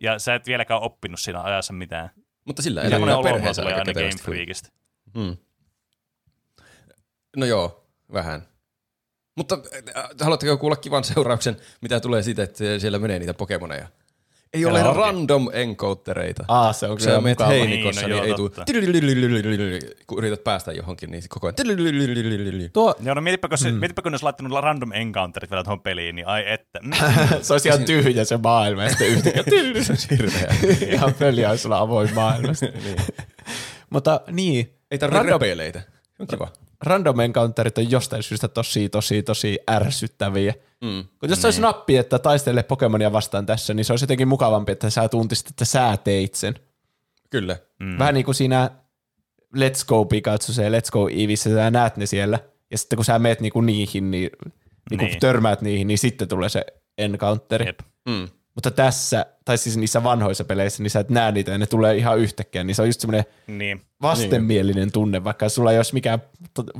Ja 0.00 0.18
sä 0.18 0.34
et 0.34 0.46
vieläkään 0.46 0.82
oppinut 0.82 1.20
siinä 1.20 1.42
ajassa 1.42 1.72
mitään. 1.72 2.10
Mutta 2.46 2.62
sillä 2.62 2.82
elää 2.82 2.98
olo 2.98 3.06
mulla 3.06 3.22
perheensä 3.22 3.62
aika 3.62 3.78
aina 3.78 3.92
Game. 3.92 4.10
Freakista. 4.22 4.68
Mm. 5.14 5.36
No 7.36 7.46
joo, 7.46 7.86
vähän. 8.12 8.42
Mutta 9.36 9.58
äh, 9.96 10.04
haluatteko 10.20 10.56
kuulla 10.56 10.76
kivan 10.76 11.04
seurauksen, 11.04 11.56
mitä 11.80 12.00
tulee 12.00 12.22
siitä, 12.22 12.42
että 12.42 12.78
siellä 12.78 12.98
menee 12.98 13.18
niitä 13.18 13.34
Pokemoneja? 13.34 13.88
Ei 14.54 14.64
ole 14.66 14.80
Joo. 14.80 14.94
random 14.94 15.48
encountereita. 15.52 16.44
Aa, 16.48 16.72
se 16.72 16.86
on 16.86 16.90
Kun 16.92 17.00
sä 17.00 17.06
kyllä 17.06 17.20
menet 17.20 17.38
mukava. 17.38 17.50
heinikossa, 17.50 18.00
Niin, 18.00 18.08
niin, 18.10 18.16
no 18.18 18.22
ei 18.24 18.28
joo, 18.30 18.36
tule, 18.36 18.48
totta. 18.50 18.64
kun 20.06 20.18
yrität 20.18 20.44
päästä 20.44 20.72
johonkin, 20.72 21.10
niin 21.10 21.22
koko 21.28 21.46
ajan. 21.46 21.54
Tuo, 22.72 22.94
Joo, 23.04 23.14
no 23.14 23.20
mietipä, 23.20 23.48
kun, 23.48 23.58
se, 23.58 23.70
mm. 23.72 23.78
mietipä, 23.78 24.02
kun 24.02 24.12
ne 24.12 24.14
olisi 24.14 24.24
laittanut 24.24 24.60
random 24.60 24.92
encounterit 24.92 25.50
vielä 25.50 25.64
tuohon 25.64 25.80
peliin, 25.80 26.16
niin 26.16 26.26
ai 26.26 26.44
että. 26.52 26.78
Mm. 26.82 26.90
se 27.42 27.52
olisi 27.54 27.68
ihan 27.68 27.84
tyhjä 27.84 28.24
se 28.24 28.36
maailma 28.36 28.82
ja 28.82 28.88
sitten 28.88 29.08
yhtäkkiä 29.08 29.42
Hirveä. 30.10 30.54
ihan 30.92 31.14
peli 31.14 31.46
olisi 31.46 31.68
avoin 31.72 32.14
maailma. 32.14 32.52
niin. 32.84 32.96
Mutta 33.90 34.20
niin, 34.30 34.72
Ei 34.90 34.98
tarvitse 34.98 35.22
Random- 35.22 35.32
repeileitä. 35.32 35.82
On 36.18 36.26
kiva. 36.26 36.48
Random 36.84 37.20
encounterit 37.20 37.78
on 37.78 37.90
jostain 37.90 38.22
syystä 38.22 38.48
tosi, 38.48 38.88
tosi, 38.88 39.22
tosi 39.22 39.58
ärsyttäviä. 39.70 40.54
Mm. 40.84 41.04
Kun 41.20 41.28
jos 41.30 41.40
se 41.42 41.46
olisi 41.46 41.60
nappi, 41.60 41.96
että 41.96 42.18
taistele 42.18 42.62
Pokemonia 42.62 43.12
vastaan 43.12 43.46
tässä, 43.46 43.74
niin 43.74 43.84
se 43.84 43.92
olisi 43.92 44.02
jotenkin 44.02 44.28
mukavampi, 44.28 44.72
että 44.72 44.90
sä 44.90 45.08
tuntisit, 45.08 45.48
että 45.50 45.64
sä 45.64 45.98
teit 46.04 46.34
sen. 46.34 46.54
Kyllä. 47.30 47.56
Mm. 47.80 47.98
Vähän 47.98 48.14
niin 48.14 48.24
kuin 48.24 48.34
siinä 48.34 48.70
Let's 49.56 49.84
Go 49.88 50.04
Pikachu 50.04 50.52
ja 50.62 50.68
Let's 50.70 50.90
Go 50.92 51.08
Eeveessä, 51.08 51.50
sä 51.50 51.70
näet 51.70 51.96
ne 51.96 52.06
siellä, 52.06 52.38
ja 52.70 52.78
sitten 52.78 52.96
kun 52.96 53.04
sä 53.04 53.18
meet 53.18 53.40
niinku 53.40 53.60
niihin, 53.60 54.10
niin, 54.10 54.30
niin 54.90 54.98
kun 54.98 55.08
Niin. 55.08 55.20
törmäät 55.20 55.62
niihin, 55.62 55.86
niin 55.86 55.98
sitten 55.98 56.28
tulee 56.28 56.48
se 56.48 56.64
encounteri. 56.98 57.66
Jep. 57.66 57.78
Mm. 58.08 58.28
Mutta 58.56 58.70
tässä, 58.70 59.26
tai 59.44 59.58
siis 59.58 59.76
niissä 59.76 60.02
vanhoissa 60.02 60.44
peleissä, 60.44 60.82
niin 60.82 60.90
sä 60.90 61.00
et 61.00 61.10
näe 61.10 61.32
niitä 61.32 61.50
ja 61.50 61.58
ne 61.58 61.66
tulee 61.66 61.96
ihan 61.96 62.18
yhtäkkiä, 62.18 62.64
niin 62.64 62.74
se 62.74 62.82
on 62.82 62.88
just 62.88 63.00
semmoinen 63.00 63.24
Niin, 63.46 63.80
vastenmielinen 64.02 64.92
tunne, 64.92 65.24
vaikka 65.24 65.48
sulla 65.48 65.72
ei 65.72 65.76
olisi 65.78 65.94
mikään 65.94 66.22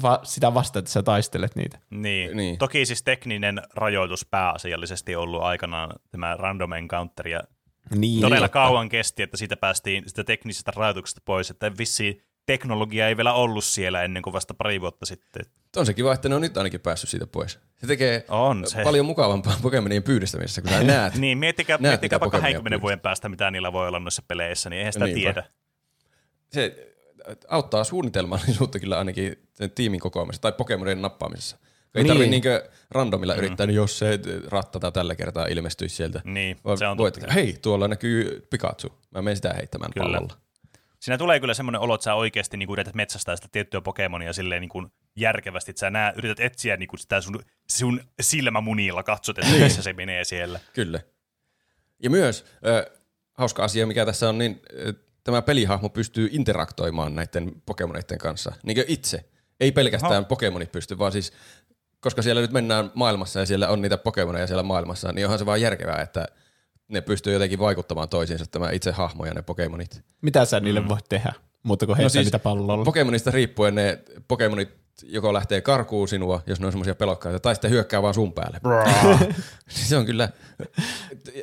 va- 0.03 0.21
sitä 0.23 0.55
vastaan, 0.55 0.81
että 0.81 0.91
sä 0.91 1.03
taistelet 1.03 1.57
niitä. 1.57 1.79
niin. 1.91 2.03
Niin. 2.03 2.37
niin. 2.37 2.59
Toki 2.59 2.87
siis 2.87 3.03
tekninen 3.03 3.63
rajoitus 3.75 4.27
pääasiallisesti 4.31 5.17
ollut 5.17 5.43
aikanaan 5.43 5.91
tämä 6.11 6.37
random 6.39 6.73
encounter, 6.73 7.29
ja 7.29 7.41
Niin, 7.97 8.21
todella 8.21 8.49
kauan 8.49 8.89
kesti, 8.89 9.23
että 9.23 9.37
siitä 9.37 9.57
päästiin 9.57 10.05
sitä 10.07 10.25
teknisestä 10.25 10.73
rajoituksesta 10.77 11.21
pois, 11.25 11.51
että 11.51 11.73
vissiin 11.79 12.23
teknologia 12.47 13.09
ei 13.09 13.17
vielä 13.17 13.33
ollut 13.33 13.65
siellä 13.65 14.03
ennen 14.03 14.23
kuin 14.23 14.33
vasta 14.33 14.55
pari 14.55 14.81
vuotta 14.81 15.07
sitten. 15.07 15.47
On 15.77 15.87
se 15.87 15.95
kiva, 15.95 16.13
että 16.15 16.29
ne 16.29 16.35
on 16.35 16.41
nyt 16.41 16.57
ainakin 16.57 16.81
päässyt 16.81 17.11
siitä 17.11 17.27
pois. 17.27 17.59
Se 17.77 17.87
tekee 17.87 18.25
On 18.29 18.65
se. 18.67 18.83
paljon 18.83 19.07
mukavampaa 19.07 19.57
Pokemonien 19.63 20.03
pyydistämisessä, 20.03 20.63
kun 20.63 20.71
sä 20.71 20.83
näet. 20.95 21.15
Niin, 21.15 21.39
miettikää, 21.39 21.79
Näet, 21.81 21.91
miettikää 21.93 22.21
vaikka 22.21 22.37
Pokemonia 22.37 22.53
20 22.55 22.71
pyydät. 22.75 22.83
vuoden 22.83 23.01
päästä, 23.01 23.29
mitä 23.29 23.51
niillä 23.51 23.73
voi 23.73 23.89
olla 23.89 23.99
noissa 24.01 24.23
peleissä, 24.29 24.71
niin 24.71 24.79
eihän 24.79 24.93
sitä 24.93 25.05
Niinpä. 25.05 25.21
tiedä. 25.21 25.45
Se 26.53 26.93
auttaa 27.49 27.85
suunnitelmallisuutta 27.85 28.79
kyllä 28.79 28.99
ainakin 28.99 29.49
sen 29.55 29.71
tiimin 29.71 30.01
kokoamisessa 30.01 30.43
tai 30.43 30.53
Pokemonien 30.53 31.03
nappaamisessa. 31.03 31.57
Ei 31.95 32.03
Niin. 32.03 32.07
tarvitse 32.07 32.31
niinkö 32.31 32.69
randomilla 32.91 33.35
yrittää, 33.35 33.67
niin 33.67 33.75
jos 33.75 33.99
se 33.99 34.19
rattata 34.49 34.91
tällä 34.93 35.15
kertaa 35.15 35.47
ilmestyisi 35.47 35.97
sieltä. 35.97 36.21
Niin, 36.25 36.57
se 36.79 36.87
on 36.87 36.99
voit, 36.99 37.35
hei, 37.35 37.59
tuolla 37.63 37.89
näkyy 37.89 38.47
Pikachu. 38.51 38.89
Mä 39.11 39.23
menen 39.23 39.37
sitä 39.37 39.53
heittämään 39.55 39.93
Kyllä. 39.93 40.05
pallolla. 40.05 40.35
Siinä 41.07 41.19
tulee 41.19 41.41
kyllä 41.41 41.55
semmoinen 41.55 41.81
olo, 41.81 41.95
että 41.95 42.05
sä 42.05 42.15
oikeasti 42.15 42.57
niin 42.57 42.73
yrität 42.73 42.95
metsästää 42.95 43.37
sitä 43.37 43.49
tiettyä 43.53 43.81
Pokemonia 43.81 44.33
silleen 44.33 44.61
niin 44.61 44.69
kuin 44.69 44.93
järkevästi, 45.17 45.71
että 45.71 45.81
sä 45.81 45.91
nää, 45.91 46.13
yrität 46.17 46.41
etsiä 46.41 46.77
niin 46.77 46.89
kuin 46.89 47.01
sitä 47.01 47.21
sun, 47.21 47.43
sun 47.69 48.01
silmämunilla, 48.21 49.03
katsot, 49.03 49.39
että 49.39 49.55
missä 49.55 49.83
se 49.83 49.93
menee 49.93 50.25
siellä. 50.25 50.61
Kyllä. 50.73 51.01
Ja 52.03 52.11
myös 52.11 52.45
äh, 52.67 53.01
hauska 53.33 53.65
asia, 53.65 53.87
mikä 53.87 54.07
tässä 54.07 54.29
on, 54.29 54.39
niin 54.39 54.63
äh, 54.89 54.95
tämä 55.25 55.43
pelihahmo 55.43 55.89
pystyy 55.89 56.29
interaktoimaan 56.33 57.15
näiden 57.15 57.53
Pokemoneiden 57.67 58.19
kanssa. 58.19 58.53
Niin 58.63 58.85
itse. 58.89 59.25
Ei 59.61 59.73
pelkästään 59.73 60.13
Aha. 60.13 60.23
Pokemonit 60.23 60.73
pysty, 60.73 60.99
vaan 60.99 61.13
siis, 61.13 61.33
koska 62.01 62.23
siellä 62.23 62.43
nyt 62.43 62.53
mennään 62.53 62.91
maailmassa 62.95 63.41
ja 63.41 63.47
siellä 63.47 63.69
on 63.69 63.83
niitä 63.83 63.99
Pokemoneja 63.99 64.47
siellä 64.47 64.63
maailmassa, 64.63 65.13
niin 65.13 65.27
onhan 65.27 65.39
se 65.39 65.47
vaan 65.47 65.61
järkevää, 65.61 66.03
että 66.03 66.27
ne 66.89 67.01
pystyy 67.01 67.33
jotenkin 67.33 67.59
vaikuttamaan 67.59 68.09
toisiinsa, 68.09 68.47
tämä 68.47 68.71
itse 68.71 68.91
hahmo 68.91 69.27
ja 69.27 69.35
ne 69.35 69.43
Pokemonit. 69.43 70.05
Mitä 70.23 70.45
sä 70.45 70.61
niille 70.61 70.81
mm. 70.81 70.89
voit 70.89 71.05
tehdä, 71.09 71.33
mutta 71.63 71.87
heittää 71.87 72.05
no 72.05 72.09
siis, 72.09 72.27
niitä 72.27 72.39
pallolla? 72.39 72.85
Pokemonista 72.85 73.31
riippuen 73.31 73.75
ne 73.75 73.99
Pokemonit 74.29 74.69
joko 75.03 75.33
lähtee 75.33 75.61
karkuun 75.61 76.09
sinua, 76.09 76.43
jos 76.47 76.61
ne 76.61 76.67
on 76.67 76.73
semmoisia 76.73 76.95
pelokkaita, 76.95 77.41
tai 77.41 77.55
sitten 77.55 77.71
hyökkää 77.71 78.03
vaan 78.03 78.15
sun 78.15 78.33
päälle. 78.33 78.61
se 79.69 79.97
on 79.97 80.07
kyllä 80.07 80.29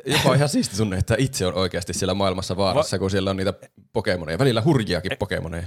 jopa 0.06 0.34
ihan 0.34 0.48
siisti 0.48 0.76
tunne, 0.76 0.96
että 0.96 1.14
itse 1.18 1.46
on 1.46 1.54
oikeasti 1.54 1.94
siellä 1.94 2.14
maailmassa 2.14 2.56
vaarassa, 2.56 2.98
kun 2.98 3.10
siellä 3.10 3.30
on 3.30 3.36
niitä 3.36 3.54
Pokemoneja. 3.92 4.38
Välillä 4.38 4.62
hurjiakin 4.64 5.12
Pokemoneja. 5.18 5.66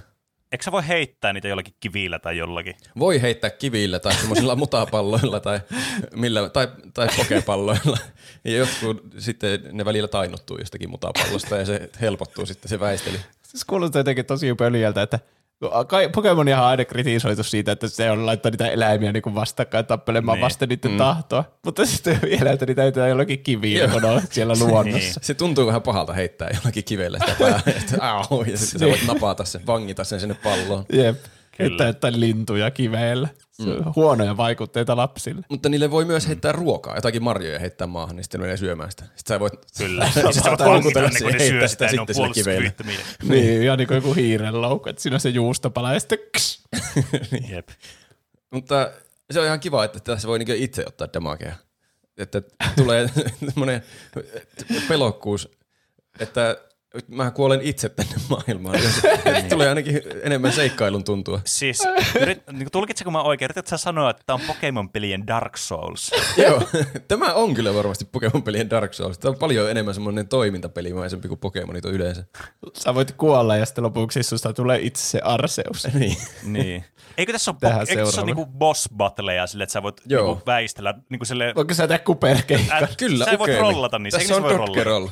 Eikö 0.51 0.63
sä 0.63 0.71
voi 0.71 0.88
heittää 0.88 1.33
niitä 1.33 1.47
jollakin 1.47 1.73
kivillä 1.79 2.19
tai 2.19 2.38
jollakin? 2.38 2.75
Voi 2.99 3.21
heittää 3.21 3.49
kivillä 3.49 3.99
tai 3.99 4.13
semmoisilla 4.13 4.55
mutapalloilla 4.65 5.39
tai, 5.39 5.60
millä, 6.15 6.49
tai, 6.49 6.67
tai 6.93 7.07
pokepalloilla. 7.17 7.97
Ja 8.43 8.57
jotkut 8.57 9.03
sitten 9.17 9.60
ne 9.71 9.86
välillä 9.86 10.07
tainottuu 10.07 10.57
jostakin 10.57 10.89
mutapallosta 10.89 11.57
ja 11.57 11.65
se 11.65 11.89
helpottuu 12.01 12.45
sitten 12.45 12.69
se 12.69 12.79
väistely. 12.79 13.19
Siis 13.43 13.65
kuulostaa 13.65 13.99
jotenkin 13.99 14.25
tosi 14.25 14.53
pöljältä, 14.53 15.01
että 15.01 15.19
Pokemoniahan 16.13 16.63
on 16.65 16.70
aina 16.70 16.86
kritisoitu 16.86 17.43
siitä, 17.43 17.72
että 17.72 17.88
se 17.88 18.12
on 18.12 18.26
laittaa 18.26 18.50
niitä 18.52 18.67
eläimiä 18.67 19.12
niin 19.12 19.36
vastakkain 19.36 19.86
tappelemaan 19.86 20.36
Niin. 20.36 20.46
vasten 20.46 20.70
niiden 20.70 20.91
mm. 20.91 20.98
tahtoa. 20.98 21.43
Mutta 21.65 21.86
sitten 21.86 22.20
vielä, 22.22 22.52
että 22.52 22.65
niitä 22.65 22.82
heitetään 22.82 23.10
jollakin 23.10 23.39
on 24.04 24.22
siellä 24.30 24.54
luonnossa. 24.60 25.20
Se 25.24 25.34
tuntuu 25.34 25.67
vähän 25.67 25.82
pahalta 25.82 26.13
heittää 26.13 26.50
jollakin 26.54 26.84
kivelle 26.84 27.20
sitä 27.20 27.36
päälle, 27.39 27.62
että 27.78 27.98
au, 28.12 28.43
ja 28.43 28.58
sitten 28.58 28.80
sä 28.80 28.86
voit 28.86 29.08
napata 29.08 29.46
sen, 29.46 29.67
vangita 29.67 30.04
sen 30.04 30.20
sinne 30.20 30.36
palloon. 30.43 30.86
Jep. 30.93 31.17
Että 31.60 31.84
jotain 31.84 32.20
lintuja 32.20 32.72
kiveillä. 32.72 33.28
Se 33.63 33.70
on 33.70 33.93
huonoja 33.96 34.38
vaikutteita 34.38 34.96
lapsille. 34.98 35.41
Mutta 35.50 35.70
niille 35.70 35.91
voi 35.91 36.06
myös 36.06 36.28
heittää 36.28 36.52
ruokaa, 36.52 36.96
jotakin 36.96 37.24
marjoja 37.24 37.60
heittää 37.60 37.88
maahan, 37.88 38.15
niin 38.15 38.24
sitten 38.24 38.39
ne 38.39 38.43
menee 38.43 38.58
syömään 38.58 38.91
sitä. 38.91 39.04
Sitten 39.04 39.36
sä 39.36 39.39
voit 39.39 39.54
Kyllä. 39.78 40.10
Sitten 40.13 40.34
sä 40.34 40.50
voit 40.50 40.60
houkutella 40.60 41.10
kuin 41.10 41.34
ne 41.34 41.39
syö 41.39 41.39
heittää 41.39 41.67
sitä, 41.67 41.86
ja 41.86 41.91
ne 41.91 42.02
on 42.02 42.08
sitten 42.08 42.15
sillä 42.15 42.34
kivellä. 42.34 42.72
puolustuskyvyttömiä. 42.74 43.00
Niin, 43.41 43.63
ihan 43.63 43.78
niin 43.78 43.88
kuin 43.88 43.96
joku 43.96 44.13
hiirenloukku, 44.13 44.89
että 44.89 45.02
siinä 45.02 45.15
on 45.15 45.20
se 45.20 45.30
juustopala 45.30 45.93
ja 45.93 46.00
sitten 46.00 46.20
kss. 46.38 46.63
Jep. 47.52 47.70
Mutta 48.52 48.91
se 49.32 49.39
on 49.39 49.46
ihan 49.46 49.60
kiva, 49.60 49.84
että 49.86 50.00
tässä 50.00 50.28
voi 50.28 50.39
niinku 50.39 50.54
itse 50.56 50.84
ottaa 50.88 51.08
damagea. 51.13 51.56
Että 52.17 52.41
tulee 52.76 53.10
semmoinen 53.50 53.84
pelokkuus, 54.88 55.50
että 56.20 56.58
mä 57.07 57.31
kuolen 57.31 57.62
itse 57.62 57.89
tänne 57.89 58.15
maailmaan. 58.29 58.79
Tulee 59.49 59.69
ainakin 59.69 60.01
enemmän 60.23 60.51
seikkailun 60.53 61.03
tuntua. 61.03 61.41
Siis, 61.45 61.83
yrit, 62.21 62.41
niin 62.51 62.71
tulkitseko 62.71 63.12
mä 63.12 63.21
oikein? 63.21 63.45
Yritätkö 63.47 63.69
sä 63.69 63.77
sanoa, 63.77 64.10
että 64.10 64.23
tämä 64.25 64.36
on 64.36 64.41
Pokemon-pelien 64.47 65.27
Dark 65.27 65.57
Souls? 65.57 66.12
Joo, 66.43 66.62
tämä 67.07 67.33
on 67.33 67.53
kyllä 67.53 67.73
varmasti 67.73 68.05
Pokemon-pelien 68.05 68.69
Dark 68.69 68.93
Souls. 68.93 69.19
Tämä 69.19 69.29
on 69.29 69.38
paljon 69.38 69.71
enemmän 69.71 69.93
semmoinen 69.93 70.27
toimintapelimäisempi 70.27 71.27
kuin 71.27 71.39
Pokemonit 71.39 71.86
on 71.86 71.93
yleensä. 71.93 72.23
Sä 72.73 72.95
voit 72.95 73.12
kuolla 73.12 73.55
ja 73.55 73.65
sitten 73.65 73.83
lopuksi 73.83 74.23
susta 74.23 74.53
tulee 74.53 74.79
itse 74.81 75.03
se 75.03 75.19
Arseus. 75.23 75.88
Niin. 75.93 76.17
niin. 76.43 76.86
Eikö 77.17 77.31
tässä 77.31 77.51
ole, 77.51 77.71
po- 77.73 77.89
eikö 77.89 78.05
tässä 78.05 78.21
ole 78.21 78.25
niinku 78.25 78.45
boss 78.45 78.89
battleja 78.97 79.47
sille, 79.47 79.63
että 79.63 79.73
sä 79.73 79.83
voit 79.83 80.01
Joo. 80.05 80.25
niinku 80.27 80.43
väistellä 80.45 80.93
niinku 81.10 81.25
sille, 81.25 81.53
Voinko 81.55 81.73
sä 81.73 81.88
tehdä 81.88 82.03
kuperkeikka? 82.03 82.75
Ä, 82.75 82.88
Kyllä, 82.97 83.25
sä 83.25 83.31
ei 83.31 83.39
voi 83.39 83.45
ukeemi. 83.45 83.62
rollata 83.62 83.99
niissä. 83.99 84.17
Tässä 84.19 84.36
on 84.36 84.43
rollata? 84.43 84.83
Roll. 84.83 85.07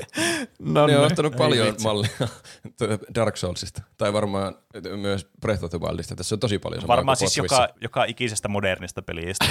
No, 0.60 0.74
Ne 0.74 0.82
on 0.82 0.90
niin. 0.90 1.00
ottanut 1.00 1.36
paljon. 1.36 1.75
Mallia 1.84 2.10
Dark 3.16 3.38
Soulsista. 3.38 3.82
Tai 3.98 4.14
varmaan 4.14 4.56
myös 4.96 5.30
Breath 5.42 5.64
of 5.64 5.70
the 5.70 5.80
Wildista. 5.80 6.16
Tässä 6.16 6.36
on 6.36 6.40
tosi 6.40 6.60
paljon 6.60 6.82
samaa 6.82 6.96
Varmaan 6.96 7.18
siis 7.18 7.36
Potwissa. 7.36 7.62
joka, 7.62 7.74
joka 7.82 8.04
ikisestä 8.06 8.48
modernista 8.48 9.02
pelistä. 9.02 9.46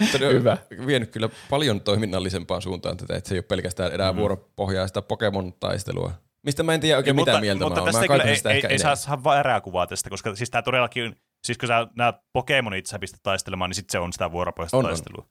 Mutta 0.00 0.18
ne 0.18 0.26
on 0.26 0.34
Hyvä. 0.34 0.56
vienyt 0.86 1.10
kyllä 1.10 1.28
paljon 1.50 1.80
toiminnallisempaan 1.80 2.62
suuntaan 2.62 2.96
tätä, 2.96 3.16
että 3.16 3.28
se 3.28 3.34
ei 3.34 3.38
ole 3.38 3.42
pelkästään 3.42 3.92
enää 3.94 4.12
mm. 4.12 4.18
vuoropohjaista 4.18 5.02
Pokemon-taistelua. 5.02 6.12
Mistä 6.42 6.62
mä 6.62 6.74
en 6.74 6.80
tiedä 6.80 6.96
oikein 6.96 7.10
Ja 7.10 7.14
mitä 7.14 7.30
mutta, 7.30 7.40
mieltä 7.40 7.64
mutta 7.64 7.80
mä 7.80 7.84
oon. 7.84 7.92
tästä 7.92 8.00
Mä 8.00 8.14
kyllä 8.18 8.30
ei, 8.30 8.36
sitä 8.36 8.50
ei, 8.50 8.56
ehkä 8.56 8.68
ei 8.68 8.78
saa, 8.78 8.88
enemmän. 8.90 8.96
saa 8.96 9.24
väärää 9.24 9.60
kuvaa 9.60 9.86
tästä, 9.86 10.10
koska 10.10 10.34
siis 10.34 10.50
tämä 10.50 10.62
todellakin, 10.62 11.16
siis 11.44 11.58
kun 11.58 11.66
sä 11.66 11.86
nämä 11.96 12.12
Pokemonit 12.32 12.86
sä 12.86 12.98
pistät 12.98 13.20
taistelemaan, 13.22 13.70
niin 13.70 13.74
sitten 13.76 13.92
se 13.92 13.98
on 13.98 14.12
sitä 14.12 14.32
vuoropohjaista 14.32 14.76
On, 14.76 14.84
on. 14.84 14.88
taistelua. 14.90 15.26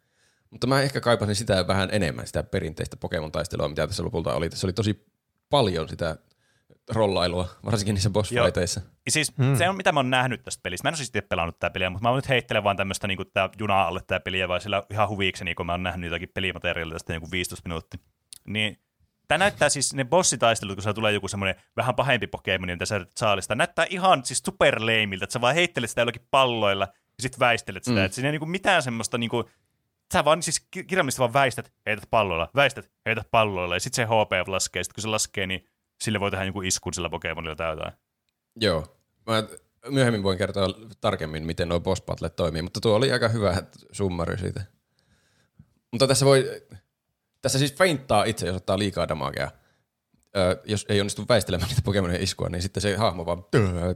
Mutta 0.49 0.67
mä 0.67 0.81
ehkä 0.81 1.01
kaipasin 1.01 1.35
sitä 1.35 1.67
vähän 1.67 1.89
enemmän, 1.91 2.27
sitä 2.27 2.43
perinteistä 2.43 2.97
Pokemon-taistelua, 2.97 3.67
mitä 3.69 3.87
tässä 3.87 4.03
lopulta 4.03 4.33
oli. 4.33 4.49
Tässä 4.49 4.67
oli 4.67 4.73
tosi 4.73 5.05
paljon 5.51 5.89
sitä 5.89 6.15
rollailua, 6.89 7.47
varsinkin 7.65 7.93
niissä 7.93 8.09
boss 8.09 8.31
Joo. 8.31 8.45
fighteissa. 8.45 8.81
Ja 9.05 9.11
siis 9.11 9.33
hmm. 9.37 9.55
se 9.55 9.69
on 9.69 9.77
mitä 9.77 9.91
mä 9.91 9.99
oon 9.99 10.09
nähnyt 10.09 10.43
tästä 10.43 10.61
pelistä. 10.63 10.85
Mä 10.85 10.89
en 10.89 10.91
ole 10.91 10.97
siis 10.97 11.09
itse 11.09 11.21
pelannut 11.21 11.59
tätä 11.59 11.73
peliä, 11.73 11.89
mutta 11.89 12.09
mä 12.09 12.15
nyt 12.15 12.29
heittelen 12.29 12.63
vaan 12.63 12.77
tämmöistä 12.77 13.07
niin 13.07 13.19
tää 13.33 13.49
juna 13.59 13.83
alle 13.83 14.01
tää 14.07 14.19
peliä, 14.19 14.47
vai 14.47 14.61
sillä 14.61 14.83
ihan 14.89 15.09
huvikseni, 15.09 15.55
kun 15.55 15.65
mä 15.65 15.71
oon 15.71 15.83
nähnyt 15.83 16.09
jotakin 16.09 16.29
pelimateriaalia 16.33 16.93
tästä 16.93 17.13
joku 17.13 17.31
15 17.31 17.69
minuuttia. 17.69 17.99
Niin 18.47 18.77
Tämä 19.31 19.39
näyttää 19.39 19.69
siis 19.69 19.93
ne 19.93 20.05
bossitaistelut, 20.05 20.75
kun 20.75 20.83
se 20.83 20.93
tulee 20.93 21.13
joku 21.13 21.27
semmoinen 21.27 21.55
vähän 21.77 21.95
pahempi 21.95 22.27
Pokemon, 22.27 22.69
mitä 22.69 22.85
sä 22.85 23.05
saalista. 23.15 23.55
Näyttää 23.55 23.85
ihan 23.89 24.25
siis 24.25 24.41
superleimiltä, 24.45 25.23
että 25.23 25.33
sä 25.33 25.41
vaan 25.41 25.55
heittelet 25.55 25.89
sitä 25.89 26.01
jollakin 26.01 26.27
palloilla 26.31 26.87
ja 26.93 27.21
sitten 27.21 27.39
väistelet 27.39 27.83
sitä. 27.83 27.99
Mm. 27.99 28.05
Että 28.05 28.15
siinä 28.15 28.27
ei 28.27 28.31
niinku 28.31 28.45
mitään 28.45 28.83
semmoista 28.83 29.17
niinku, 29.17 29.49
sä 30.13 30.25
vaan 30.25 30.43
siis 30.43 30.59
ki- 30.59 30.83
kirjaimellisesti 30.83 31.19
vaan 31.19 31.33
väistät, 31.33 31.73
heität 31.85 32.09
palloilla, 32.09 32.49
väistät, 32.55 32.91
heität 33.05 33.27
palloilla 33.31 33.75
ja 33.75 33.79
sitten 33.79 33.95
se 33.95 34.05
HP 34.05 34.47
laskee. 34.47 34.83
Sitten 34.83 34.95
kun 34.95 35.01
se 35.01 35.07
laskee, 35.07 35.47
niin 35.47 35.65
sille 36.03 36.19
voi 36.19 36.31
tehdä 36.31 36.45
joku 36.45 36.61
iskun 36.61 36.93
sillä 36.93 37.09
Pokemonilla 37.09 37.55
tai 37.55 37.71
jotain. 37.71 37.93
Joo. 38.55 38.97
Mä 39.27 39.43
myöhemmin 39.89 40.23
voin 40.23 40.37
kertoa 40.37 40.67
tarkemmin, 41.01 41.45
miten 41.45 41.69
nuo 41.69 41.79
boss 41.79 42.01
battlet 42.01 42.35
toimii, 42.35 42.61
mutta 42.61 42.81
tuo 42.81 42.95
oli 42.95 43.11
aika 43.11 43.27
hyvä 43.27 43.63
summari 43.91 44.37
siitä. 44.37 44.63
Mutta 45.91 46.07
tässä 46.07 46.25
voi, 46.25 46.61
tässä 47.41 47.59
siis 47.59 47.75
feinttaa 47.75 48.23
itse, 48.23 48.47
jos 48.47 48.55
ottaa 48.55 48.79
liikaa 48.79 49.07
damagea. 49.07 49.51
ö, 50.37 50.61
jos 50.65 50.85
ei 50.89 50.99
onnistu 51.01 51.25
väistelemään 51.29 51.69
niitä 51.69 51.81
Pokemonin 51.85 52.21
iskua, 52.21 52.49
niin 52.49 52.61
sitten 52.61 52.81
se 52.81 52.95
hahmo 52.95 53.25
vaan 53.25 53.45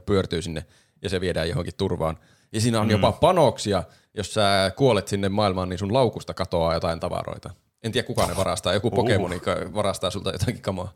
pyörtyy 0.06 0.42
sinne 0.42 0.66
ja 1.02 1.08
se 1.08 1.20
viedään 1.20 1.48
johonkin 1.48 1.76
turvaan. 1.76 2.18
Ja 2.52 2.60
siinä 2.60 2.80
on 2.80 2.86
mm. 2.86 2.90
jopa 2.90 3.12
panoksia, 3.12 3.82
jos 4.14 4.34
sä 4.34 4.72
kuolet 4.76 5.08
sinne 5.08 5.28
maailmaan, 5.28 5.68
niin 5.68 5.78
sun 5.78 5.94
laukusta 5.94 6.34
katoaa 6.34 6.74
jotain 6.74 7.00
tavaroita. 7.00 7.50
En 7.82 7.92
tiedä 7.92 8.06
kuka 8.06 8.26
ne 8.26 8.36
varastaa, 8.36 8.74
joku 8.74 8.90
Pokemoni 8.90 9.36
uh. 9.36 9.74
varastaa 9.74 10.10
sulta 10.10 10.30
jotakin 10.30 10.62
kamaa. 10.62 10.92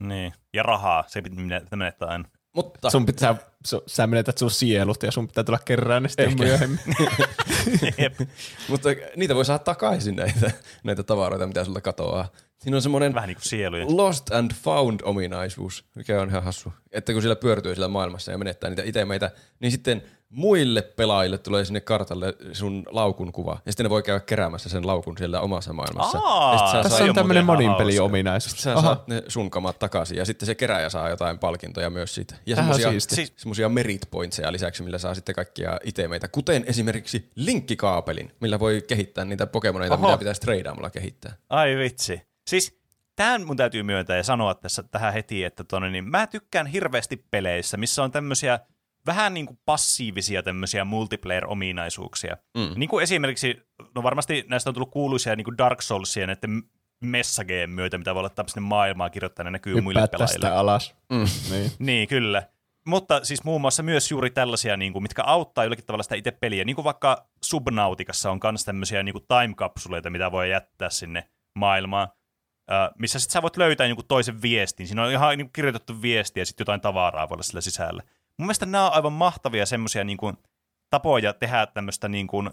Niin. 0.00 0.32
Ja 0.54 0.62
rahaa, 0.62 1.04
se 1.06 1.22
menettää 1.76 2.08
aina. 2.08 2.24
Mutta 2.54 2.90
sun 2.90 3.06
pitää, 3.06 3.36
su, 3.66 3.82
sä 3.86 4.06
menetät 4.06 4.38
sun 4.38 4.50
sielut 4.50 5.02
ja 5.02 5.12
sun 5.12 5.26
pitää 5.26 5.44
tulla 5.44 5.58
kerran 5.64 6.08
sitten 6.08 6.28
Ehkä. 6.28 6.44
myöhemmin. 6.44 6.80
Mutta 8.68 8.88
niitä 9.16 9.34
voi 9.34 9.44
saada 9.44 9.58
takaisin 9.58 10.16
näitä, 10.16 10.50
näitä 10.84 11.02
tavaroita, 11.02 11.46
mitä 11.46 11.64
sulta 11.64 11.80
katoaa. 11.80 12.28
Siinä 12.58 12.76
on 12.76 12.82
semmoinen 12.82 13.14
Vähän 13.14 13.28
niin 13.28 13.36
kuin 13.36 13.48
sieluja. 13.48 13.86
lost 13.88 14.32
and 14.32 14.52
found 14.54 15.00
ominaisuus, 15.02 15.84
mikä 15.94 16.22
on 16.22 16.28
ihan 16.28 16.42
hassu. 16.42 16.72
Että 16.92 17.12
kun 17.12 17.22
sillä 17.22 17.36
pyörtyy 17.36 17.74
sillä 17.74 17.88
maailmassa 17.88 18.32
ja 18.32 18.38
menettää 18.38 18.70
niitä 18.70 18.82
itemeitä, 18.84 19.30
niin 19.60 19.72
sitten 19.72 20.02
muille 20.30 20.82
pelaajille 20.82 21.38
tulee 21.38 21.64
sinne 21.64 21.80
kartalle 21.80 22.36
sun 22.52 22.82
laukun 22.90 23.32
kuva. 23.32 23.60
Ja 23.66 23.72
sitten 23.72 23.84
ne 23.84 23.90
voi 23.90 24.02
käydä 24.02 24.20
keräämässä 24.20 24.68
sen 24.68 24.86
laukun 24.86 25.18
siellä 25.18 25.40
omassa 25.40 25.72
maailmassa. 25.72 26.18
Aa, 26.18 26.82
tässä 26.82 27.04
on 27.04 27.14
tämmöinen 27.14 27.44
moninpeli-ominaisuus. 27.44 28.62
Sä 28.62 28.80
saat 28.82 29.08
ne 29.08 29.22
sun 29.28 29.50
kamat 29.50 29.78
takaisin 29.78 30.16
ja 30.18 30.24
sitten 30.24 30.46
se 30.46 30.54
keräjä 30.54 30.88
saa 30.88 31.08
jotain 31.08 31.38
palkintoja 31.38 31.90
myös 31.90 32.14
siitä. 32.14 32.34
Ja 32.46 32.56
semmosia, 32.56 32.90
siis, 33.00 33.32
semmosia 33.36 33.68
merit 33.68 34.02
pointseja 34.10 34.52
lisäksi, 34.52 34.82
millä 34.82 34.98
saa 34.98 35.14
sitten 35.14 35.34
kaikkia 35.34 35.78
itemeitä. 35.84 36.28
Kuten 36.28 36.64
esimerkiksi 36.66 37.30
linkkikaapelin, 37.34 38.32
millä 38.40 38.58
voi 38.58 38.82
kehittää 38.88 39.24
niitä 39.24 39.46
Pokemoneita, 39.46 39.94
Oho. 39.94 40.06
mitä 40.06 40.18
pitäisi 40.18 40.40
treidaamalla 40.40 40.90
kehittää. 40.90 41.32
Ai 41.48 41.76
vitsi. 41.76 42.22
Siis 42.46 42.80
tämän 43.16 43.46
mun 43.46 43.56
täytyy 43.56 43.82
myöntää 43.82 44.16
ja 44.16 44.22
sanoa 44.22 44.54
tässä 44.54 44.82
tähän 44.82 45.12
heti, 45.12 45.44
että 45.44 45.64
tonne, 45.64 45.90
niin 45.90 46.04
mä 46.04 46.26
tykkään 46.26 46.66
hirveästi 46.66 47.24
peleissä, 47.30 47.76
missä 47.76 48.02
on 48.02 48.10
tämmöisiä 48.10 48.60
vähän 49.06 49.34
niin 49.34 49.46
kuin 49.46 49.58
passiivisia 49.64 50.42
tämmöisiä 50.42 50.84
multiplayer-ominaisuuksia. 50.84 52.36
Mm. 52.58 52.72
Niin 52.76 52.88
kuin 52.88 53.02
esimerkiksi, 53.02 53.62
no 53.94 54.02
varmasti 54.02 54.44
näistä 54.48 54.70
on 54.70 54.74
tullut 54.74 54.90
kuuluisia 54.90 55.36
niin 55.36 55.44
kuin 55.44 55.58
Dark 55.58 55.82
Soulsia 55.82 56.26
näiden 56.26 56.62
messageen 57.04 57.70
myötä, 57.70 57.98
mitä 57.98 58.14
voi 58.14 58.20
olla 58.20 58.46
sinne 58.46 58.68
maailmaa 58.68 59.10
kirjoittaa, 59.10 59.44
ne 59.44 59.50
näkyy 59.50 59.80
muille 59.80 60.08
pelaajille. 60.08 60.46
tästä 60.46 60.58
alas. 60.58 60.94
Mm. 61.12 61.24
niin. 61.50 61.72
niin, 61.88 62.08
kyllä. 62.08 62.42
Mutta 62.86 63.24
siis 63.24 63.44
muun 63.44 63.60
muassa 63.60 63.82
myös 63.82 64.10
juuri 64.10 64.30
tällaisia, 64.30 64.76
niin 64.76 64.92
kuin, 64.92 65.02
mitkä 65.02 65.22
auttaa 65.22 65.64
jollakin 65.64 65.84
tavalla 65.84 66.02
sitä 66.02 66.14
itse 66.14 66.30
peliä. 66.30 66.64
Niin 66.64 66.76
kuin 66.76 66.84
vaikka 66.84 67.26
Subnautikassa 67.44 68.30
on 68.30 68.40
myös 68.44 68.64
tämmöisiä 68.64 69.02
niin 69.02 69.14
time-kapsuleita, 69.28 70.10
mitä 70.10 70.32
voi 70.32 70.50
jättää 70.50 70.90
sinne 70.90 71.28
maailmaan 71.54 72.08
missä 72.98 73.18
sitten 73.18 73.32
sä 73.32 73.42
voit 73.42 73.56
löytää 73.56 73.86
jonkun 73.86 74.06
toisen 74.08 74.42
viestin. 74.42 74.86
Siinä 74.86 75.02
on 75.02 75.12
ihan 75.12 75.38
niin 75.38 75.52
kirjoitettu 75.52 76.02
viesti 76.02 76.40
ja 76.40 76.46
sitten 76.46 76.62
jotain 76.62 76.80
tavaraa 76.80 77.28
voi 77.28 77.34
olla 77.34 77.42
sillä 77.42 77.60
sisällä. 77.60 78.02
Mun 78.40 78.46
mielestä 78.46 78.66
nämä 78.66 78.86
on 78.86 78.92
aivan 78.92 79.12
mahtavia 79.12 79.66
semmoisia 79.66 80.04
niin 80.04 80.18
tapoja 80.90 81.32
tehdä 81.32 81.66
tämmöistä 81.66 82.08
niin 82.08 82.26
kuin, 82.26 82.50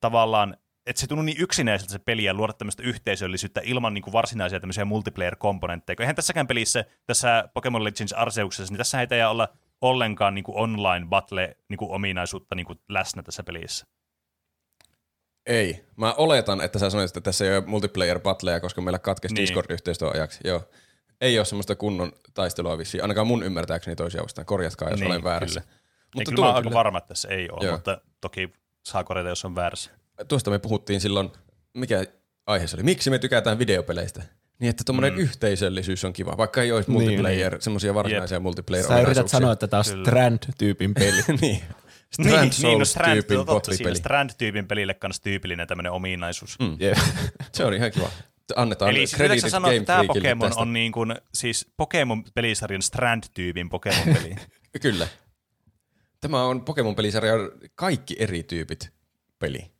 tavallaan, 0.00 0.56
että 0.86 1.00
se 1.00 1.06
tuntuu 1.06 1.22
niin 1.22 1.40
yksinäiseltä 1.40 1.92
se 1.92 1.98
peli 1.98 2.24
ja 2.24 2.34
luoda 2.34 2.52
tämmöistä 2.52 2.82
yhteisöllisyyttä 2.82 3.60
ilman 3.64 3.94
niin 3.94 4.02
kuin 4.02 4.12
varsinaisia 4.12 4.60
tämmöisiä 4.60 4.84
multiplayer-komponentteja. 4.84 5.96
Eihän 6.00 6.16
tässäkään 6.16 6.46
pelissä, 6.46 6.84
tässä 7.06 7.48
Pokemon 7.54 7.84
Legends 7.84 8.12
Arseuksessa, 8.12 8.72
niin 8.72 8.78
tässä 8.78 9.00
ei 9.00 9.06
teidän 9.06 9.30
olla 9.30 9.48
ollenkaan 9.80 10.34
niin 10.34 10.44
kuin 10.44 10.56
online 10.56 11.06
battle 11.06 11.56
niin 11.68 11.78
kuin 11.78 11.90
ominaisuutta 11.90 12.54
niin 12.54 12.66
kuin 12.66 12.80
läsnä 12.88 13.22
tässä 13.22 13.42
pelissä. 13.42 13.86
Ei. 15.46 15.84
Mä 15.96 16.12
oletan, 16.12 16.60
että 16.60 16.78
sä 16.78 16.90
sanoit, 16.90 17.10
että 17.10 17.20
tässä 17.20 17.44
ei 17.44 17.56
ole 17.56 17.66
multiplayer 17.66 18.20
battleja, 18.20 18.60
koska 18.60 18.80
meillä 18.80 18.98
katkesi 18.98 19.34
niin. 19.34 19.42
Discord-yhteistyön 19.42 20.14
ajaksi. 20.14 20.40
Joo. 20.44 20.62
Ei 21.20 21.38
ole 21.38 21.44
semmoista 21.44 21.76
kunnon 21.76 22.12
taistelua 22.34 22.78
vissiin, 22.78 23.02
ainakaan 23.02 23.26
mun 23.26 23.42
ymmärtääkseni 23.42 23.96
toisia 23.96 24.22
vastaan. 24.22 24.46
Korjatkaa, 24.46 24.90
jos 24.90 25.00
niin, 25.00 25.10
olen 25.10 25.24
väärässä. 25.24 25.60
Kyllä. 25.60 25.74
Mutta 26.14 26.30
kyllä 26.30 26.46
mä 26.46 26.52
aika 26.52 26.70
varma, 26.70 26.98
että 26.98 27.08
tässä 27.08 27.28
ei 27.28 27.48
ole, 27.50 27.64
Joo. 27.64 27.74
mutta 27.74 28.00
toki 28.20 28.52
saa 28.86 29.04
korjata, 29.04 29.28
jos 29.28 29.44
on 29.44 29.54
väärässä. 29.54 29.90
Tuosta 30.28 30.50
me 30.50 30.58
puhuttiin 30.58 31.00
silloin, 31.00 31.32
mikä 31.74 32.04
aihe 32.46 32.66
se 32.66 32.76
oli, 32.76 32.82
miksi 32.82 33.10
me 33.10 33.18
tykätään 33.18 33.58
videopeleistä. 33.58 34.22
Niin, 34.58 34.70
että 34.70 34.84
tuommoinen 34.84 35.12
mm. 35.12 35.18
yhteisöllisyys 35.18 36.04
on 36.04 36.12
kiva, 36.12 36.36
vaikka 36.36 36.62
ei 36.62 36.72
olisi 36.72 36.90
niin, 36.90 37.02
multiplayer, 37.02 37.52
niin. 37.52 37.62
semmoisia 37.62 37.94
varsinaisia 37.94 38.36
yep. 38.36 38.42
multiplayer 38.42 38.86
Sä 38.86 39.00
yrität 39.00 39.28
sanoa, 39.28 39.52
että 39.52 39.68
tämä 39.68 39.78
on 39.78 39.84
Strand-tyypin 39.84 40.94
peli. 40.94 41.22
niin. 41.40 41.62
Strand 42.12 42.32
niin, 42.42 42.52
niin, 42.62 42.78
no 42.78 42.84
Strand, 42.84 43.12
tyypin 43.12 43.46
totta, 43.46 43.72
Strand-tyypin 43.94 44.66
pelille 44.66 44.94
kanssa 44.94 45.22
tyypillinen 45.22 45.68
tämmöinen 45.68 45.92
ominaisuus. 45.92 46.58
Mm. 46.58 46.76
Yeah. 46.80 47.12
se 47.52 47.64
on 47.64 47.74
ihan 47.74 47.90
kiva. 47.90 48.10
Annetaan 48.56 48.90
Eli 48.90 49.06
siis 49.06 49.52
sanoa, 49.52 49.72
että 49.72 49.86
tämä 49.86 50.04
Pokemon 50.04 50.48
tästä. 50.48 50.60
on 50.62 50.72
niin 50.72 50.92
kuin, 50.92 51.14
siis 51.34 51.66
Pokemon-pelisarjan 51.76 52.82
Strand-tyypin 52.82 53.68
Pokemon-peli. 53.68 54.34
Kyllä. 54.82 55.08
Tämä 56.20 56.44
on 56.44 56.64
Pokemon-pelisarjan 56.64 57.50
kaikki 57.74 58.16
eri 58.18 58.42
tyypit 58.42 58.92
peli. 59.38 59.70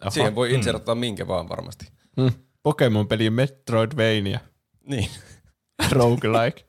Aha. 0.00 0.10
Siihen 0.10 0.34
voi 0.34 0.54
insertata 0.54 0.94
mm. 0.94 0.98
minkä 0.98 1.26
vaan 1.26 1.48
varmasti. 1.48 1.86
Mm. 2.16 2.32
Pokemon-peli 2.62 3.30
Metroidvania. 3.30 4.40
Niin. 4.84 5.10
Roguelike. 5.92 6.64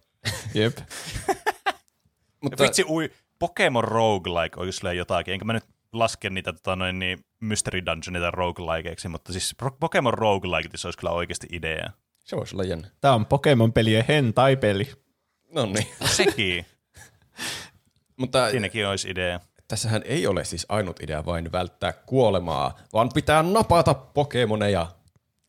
Jep. 0.54 0.78
Mutta... 2.42 2.64
Vitsi, 2.64 2.86
ui, 2.90 3.12
Pokemon 3.40 3.84
roguelike 3.84 4.56
kyllä 4.56 4.94
jotakin, 4.94 5.34
enkä 5.34 5.46
mä 5.46 5.54
nyt 5.54 5.66
laske 5.94 6.30
niitä 6.30 6.54
tota, 6.54 6.76
noin, 6.76 7.00
niin 7.00 7.26
Mystery 7.42 7.86
Dungeonita 7.86 8.32
roguelikeiksi, 8.32 9.08
mutta 9.08 9.32
siis 9.32 9.56
Pokemon 9.80 10.14
roguelike 10.14 10.78
se 10.78 10.88
olisi 10.88 11.00
kyllä 11.00 11.12
oikeasti 11.12 11.48
idea. 11.52 11.90
Se 12.26 12.36
voisi 12.36 12.56
olla 12.56 12.64
jännä. 12.64 12.88
Tämä 13.02 13.14
on 13.14 13.26
Pokemon-pelien 13.26 14.06
hentai-peli. 14.08 14.92
No 15.52 15.66
niin. 15.66 15.88
Sekin. 16.06 16.66
mutta 18.20 18.52
Siinäkin 18.52 18.88
olisi 18.88 19.10
idea. 19.10 19.40
Tässähän 19.68 20.02
ei 20.06 20.28
ole 20.28 20.44
siis 20.44 20.66
ainut 20.70 21.00
idea 21.00 21.26
vain 21.26 21.52
välttää 21.52 21.94
kuolemaa, 21.94 22.80
vaan 22.94 23.10
pitää 23.14 23.44
napata 23.44 23.94
Pokemoneja. 23.94 24.88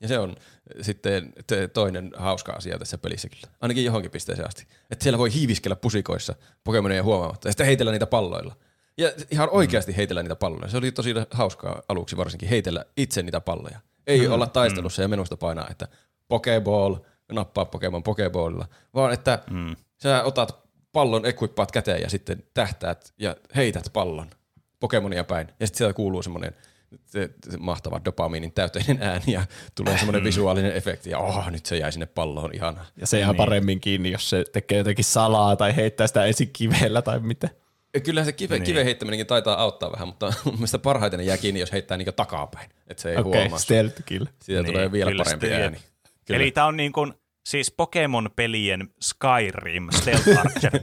Ja 0.00 0.08
se 0.08 0.18
on 0.18 0.36
sitten 0.80 1.32
toinen 1.72 2.12
hauska 2.16 2.52
asia 2.52 2.78
tässä 2.78 2.98
pelissä 2.98 3.28
kyllä. 3.28 3.54
Ainakin 3.60 3.84
johonkin 3.84 4.10
pisteeseen 4.10 4.48
asti. 4.48 4.66
Että 4.90 5.02
siellä 5.02 5.18
voi 5.18 5.32
hiiviskellä 5.32 5.76
pusikoissa 5.76 6.34
Pokemoneja 6.64 7.02
huomaamatta 7.02 7.48
ja 7.48 7.52
sitten 7.52 7.66
heitellä 7.66 7.92
niitä 7.92 8.06
palloilla. 8.06 8.56
Ja 8.98 9.12
ihan 9.30 9.48
oikeasti 9.50 9.96
heitellä 9.96 10.22
niitä 10.22 10.36
palloja. 10.36 10.68
Se 10.68 10.76
oli 10.76 10.92
tosi 10.92 11.14
hauskaa 11.30 11.82
aluksi 11.88 12.16
varsinkin, 12.16 12.48
heitellä 12.48 12.84
itse 12.96 13.22
niitä 13.22 13.40
palloja. 13.40 13.80
Ei 14.06 14.26
mm, 14.26 14.32
olla 14.32 14.46
taistelussa 14.46 15.02
mm. 15.02 15.04
ja 15.04 15.08
menusta 15.08 15.36
painaa, 15.36 15.68
että 15.70 15.88
Pokeball, 16.28 16.94
nappaa 17.32 17.64
Pokemon 17.64 18.02
Pokeballilla, 18.02 18.68
vaan 18.94 19.12
että 19.12 19.38
mm. 19.50 19.76
sä 20.02 20.22
otat 20.22 20.58
pallon, 20.92 21.26
equippaat 21.26 21.72
käteen 21.72 22.02
ja 22.02 22.10
sitten 22.10 22.42
tähtäät 22.54 23.12
ja 23.18 23.36
heität 23.56 23.84
pallon 23.92 24.30
Pokemonia 24.80 25.24
päin. 25.24 25.48
Ja 25.60 25.66
sitten 25.66 25.78
sieltä 25.78 25.94
kuuluu 25.94 26.22
semmoinen 26.22 26.54
se, 27.06 27.30
se 27.50 27.58
mahtava 27.58 28.00
dopamiinin 28.04 28.52
täyteinen 28.52 29.02
ääni 29.02 29.32
ja 29.32 29.46
tulee 29.74 29.98
semmoinen 29.98 30.22
mm. 30.22 30.26
visuaalinen 30.26 30.76
efekti 30.76 31.10
ja 31.10 31.18
oh, 31.18 31.50
nyt 31.50 31.66
se 31.66 31.76
jäi 31.76 31.92
sinne 31.92 32.06
palloon 32.06 32.54
ihan. 32.54 32.80
Ja 32.96 33.06
se 33.06 33.18
jää 33.18 33.28
niin. 33.28 33.36
paremmin 33.36 33.80
kiinni, 33.80 34.10
jos 34.10 34.30
se 34.30 34.44
tekee 34.52 34.78
jotenkin 34.78 35.04
salaa 35.04 35.56
tai 35.56 35.76
heittää 35.76 36.06
sitä 36.06 36.24
esikivellä 36.24 37.02
tai 37.02 37.20
mitä. 37.20 37.48
Kyllä 38.00 38.24
se 38.24 38.32
kive, 38.32 38.54
niin. 38.54 38.64
kiven 38.64 38.84
heittäminenkin 38.84 39.26
taitaa 39.26 39.62
auttaa 39.62 39.92
vähän, 39.92 40.08
mutta 40.08 40.26
mun 40.44 40.54
mielestä 40.54 40.78
parhaiten 40.78 41.18
ne 41.18 41.24
jää 41.24 41.36
kiinni, 41.36 41.60
jos 41.60 41.72
heittää 41.72 41.96
niin 41.96 42.14
takapäin. 42.16 42.70
Että 42.88 43.02
se 43.02 43.10
ei 43.10 43.16
okay, 43.16 43.40
huomaa. 43.40 43.58
stealth 43.58 44.02
kill. 44.04 44.26
Siitä 44.42 44.62
niin, 44.62 44.72
tulee 44.72 44.92
vielä 44.92 45.12
parempi 45.24 45.46
stealth. 45.46 45.62
ääni. 45.62 45.78
Kyllä. 46.24 46.40
Eli 46.40 46.50
tämä 46.50 46.66
on 46.66 46.76
niin 46.76 46.92
kuin, 46.92 47.14
siis 47.46 47.70
Pokemon-pelien 47.70 48.88
Skyrim 49.00 49.88
Stealth 49.90 50.28
Archer 50.38 50.72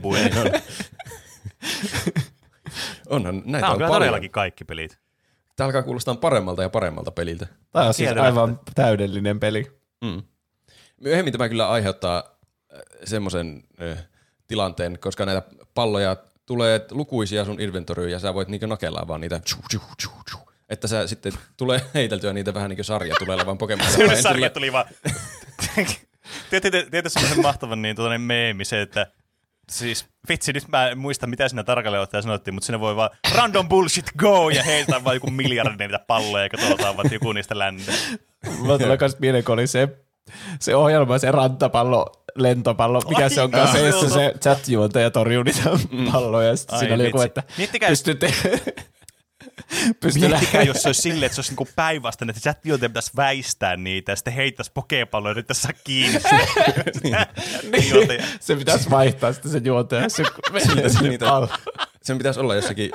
Onhan, 3.08 3.42
näitä 3.44 3.60
tämä 3.60 3.66
on, 3.66 3.72
on 3.72 3.78
kyllä 3.78 3.88
paljon. 3.88 4.00
todellakin 4.00 4.30
kaikki 4.30 4.64
pelit. 4.64 4.98
Tämä 5.56 5.66
alkaa 5.66 5.82
kuulostaa 5.82 6.14
paremmalta 6.14 6.62
ja 6.62 6.70
paremmalta 6.70 7.10
peliltä. 7.10 7.46
Tämä 7.72 7.86
on 7.86 7.94
siis 7.94 8.10
aivan 8.10 8.60
täydellinen 8.74 9.40
peli. 9.40 9.66
Mm. 10.04 10.22
Myöhemmin 11.00 11.32
tämä 11.32 11.48
kyllä 11.48 11.68
aiheuttaa 11.68 12.38
äh, 12.74 12.80
semmoisen 13.04 13.64
äh, 13.82 14.08
tilanteen, 14.46 14.98
koska 14.98 15.26
näitä 15.26 15.42
palloja 15.74 16.16
tulee 16.50 16.86
lukuisia 16.90 17.44
sun 17.44 17.60
inventoryyn 17.60 18.10
ja 18.10 18.18
sä 18.18 18.34
voit 18.34 18.48
niinkö 18.48 18.66
nakellaa 18.66 19.08
vaan 19.08 19.20
niitä 19.20 19.40
että 20.68 20.88
sä 20.88 21.06
sitten 21.06 21.32
tulee 21.56 21.80
heiteltyä 21.94 22.32
niitä 22.32 22.54
vähän 22.54 22.68
niin 22.68 22.76
kuin 22.76 22.84
sarja 22.84 23.14
tulee 23.18 23.34
olevan 23.34 23.58
Pokemon. 23.58 23.86
sarja 24.22 24.50
tuli 24.50 24.72
vaan. 24.72 24.84
Tiedätkö 26.50 27.08
semmoisen 27.08 27.42
mahtavan 27.42 27.82
niin, 27.82 27.96
tuota, 27.96 28.18
meemi 28.18 28.64
se, 28.64 28.80
että 28.80 29.06
siis 29.70 30.06
vitsi, 30.28 30.52
nyt 30.52 30.68
mä 30.68 30.88
en 30.88 30.98
muista 30.98 31.26
mitä 31.26 31.48
siinä 31.48 31.64
tarkalleen 31.64 32.02
ottaen 32.02 32.22
sanottiin, 32.22 32.54
mutta 32.54 32.66
sinne 32.66 32.80
voi 32.80 32.96
vaan 32.96 33.10
random 33.34 33.68
bullshit 33.68 34.06
go 34.18 34.50
ja 34.50 34.62
heiltä 34.62 35.04
vaan 35.04 35.16
joku 35.16 35.30
miljardi 35.30 35.76
niitä 35.78 35.98
palloja 36.06 36.44
ja 36.44 36.48
katsotaan 36.48 36.96
vaan 36.96 37.12
joku 37.12 37.32
niistä 37.32 37.58
ländää. 37.58 37.94
Mä 38.66 38.78
tulee 38.78 38.98
myös 39.00 39.18
mieleen, 39.18 39.44
kun 39.44 39.52
oli 39.52 39.66
se, 39.66 39.88
se 40.60 40.76
ohjelma, 40.76 41.18
se 41.18 41.30
rantapallo, 41.32 42.24
lentopallo, 42.36 43.00
mikä 43.08 43.22
Ai, 43.22 43.30
se 43.30 43.40
on 43.42 43.50
kanssa, 43.50 43.78
jossa 43.78 44.08
se 44.08 44.34
chat-juontaja 44.40 45.10
torjuu 45.10 45.42
niitä 45.42 45.70
mm. 45.90 46.12
palloja. 46.12 46.48
Ja 46.48 46.56
sitten 46.56 46.78
siinä 46.78 46.94
oli 46.94 47.04
joku, 47.04 47.20
että 47.20 47.42
Miettikää, 47.58 47.88
pystytte... 47.88 48.34
Pystyy 50.00 50.28
Miettikää, 50.28 50.62
jos 50.62 50.82
se 50.82 50.88
olisi 50.88 51.02
silleen, 51.02 51.24
että 51.24 51.34
se 51.34 51.40
olisi 51.40 51.50
niinku 51.50 51.68
päinvastainen, 51.76 52.36
että 52.36 52.50
chat-juontaja 52.50 52.88
pitäisi 52.88 53.10
väistää 53.16 53.76
niitä 53.76 54.12
ja 54.12 54.16
sitten 54.16 54.32
heittäisi 54.34 54.70
pokepalloja 54.74 55.30
ja 55.30 55.32
yrittäisi 55.32 55.62
saa 55.62 55.72
kiinni 55.84 56.20
sitä. 56.92 57.26
juontaja. 57.92 58.24
Se 58.40 58.56
pitäisi 58.56 58.90
vaihtaa 58.90 59.32
sitten 59.32 59.52
se 59.52 59.60
juontaja. 59.64 60.08
Se, 60.08 60.24
Siltä 60.58 60.88
se 60.88 61.02
niitä- 61.08 61.32
Al- 61.32 61.46
Sen 62.02 62.18
pitäisi 62.18 62.40
olla 62.40 62.54
jossakin 62.54 62.90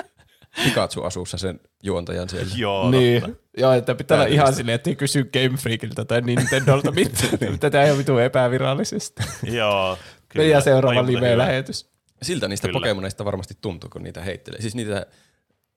Pikachu-asussa 0.63 1.37
sen 1.37 1.59
juontajan 1.83 2.29
siellä. 2.29 2.53
Joo, 2.55 2.91
Niin, 2.91 3.21
totta. 3.21 3.37
joo, 3.57 3.71
että 3.73 3.95
pitää 3.95 4.17
olla 4.17 4.27
ihan 4.27 4.53
silleen, 4.53 4.75
että 4.75 4.89
ei 4.89 4.95
kysy 4.95 5.23
Game 5.23 5.57
Freakiltä 5.57 6.05
tai 6.05 6.21
Nintendolta 6.21 6.91
mitään. 7.01 7.59
Tätä 7.59 7.85
ihan 7.85 7.97
vitu 7.97 8.17
epävirallisesti. 8.17 9.23
Joo. 9.43 9.97
Ja 10.51 10.61
seuraava 10.61 10.99
Oli 10.99 11.11
muuten 11.11 11.15
hyvä. 11.15 11.27
live-lähetys. 11.31 11.89
Siltä 12.21 12.47
niistä 12.47 12.67
Kyllä. 12.67 12.79
Pokemoneista 12.79 13.25
varmasti 13.25 13.57
tuntuu, 13.61 13.89
kun 13.89 14.03
niitä 14.03 14.21
heittelee. 14.21 14.61
Siis 14.61 14.75
niitä, 14.75 15.05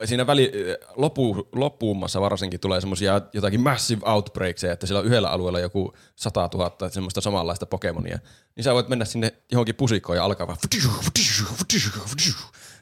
siinä 0.04 0.26
väli, 0.26 0.52
lopu, 0.96 1.48
loppuummassa 1.54 2.20
varsinkin 2.20 2.60
tulee 2.60 2.80
semmoisia 2.80 3.20
jotakin 3.32 3.60
massive 3.60 4.02
outbreakseja, 4.10 4.72
että 4.72 4.86
siellä 4.86 5.00
on 5.00 5.06
yhdellä 5.06 5.30
alueella 5.30 5.60
joku 5.60 5.92
100 6.16 6.48
000 6.54 6.88
semmoista 6.90 7.20
samanlaista 7.20 7.66
Pokemonia. 7.66 8.18
Niin 8.56 8.64
sä 8.64 8.74
voit 8.74 8.88
mennä 8.88 9.04
sinne 9.04 9.32
johonkin 9.52 9.74
pusikkoon 9.74 10.16
ja 10.16 10.24
alkaa 10.24 10.46
vaan 10.46 10.58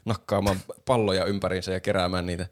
nakkaamaan 0.07 0.59
palloja 0.85 1.25
ympäriinsä 1.25 1.73
ja 1.73 1.79
keräämään 1.79 2.25
niitä. 2.25 2.47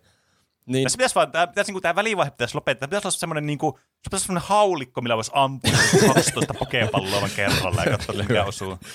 Niin, 0.66 0.84
Tässä 0.84 0.98
pitäisi 0.98 1.16
vaan, 1.16 1.32
tää, 1.32 1.48
pitäisi, 1.48 1.72
niinku, 1.72 1.82
tämä 1.82 1.96
välivaihe 1.96 2.32
pitäisi 2.32 2.56
lopettaa. 2.56 2.88
Pitäisi 2.88 3.08
olla 3.08 3.18
semmoinen, 3.18 3.46
niinku, 3.46 3.80
se 3.82 4.04
pitäisi 4.04 4.26
semmoinen 4.26 4.48
haulikko, 4.48 5.02
millä 5.02 5.16
voisi 5.16 5.32
ampua 5.34 5.72
12 6.08 6.54
pokepalloa 6.54 7.22
vaan 7.22 7.32
kerralla 7.36 7.84
ja 7.84 7.92
katsoa, 7.92 8.16
mikä 8.16 8.44
osuu. 8.44 8.78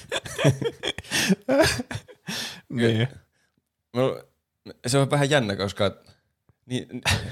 Niin. 2.69 3.09
No, 3.95 4.23
se 4.87 4.99
on 4.99 5.11
vähän 5.11 5.31
jännä, 5.31 5.57
koska 5.57 5.91
niin, 6.67 6.87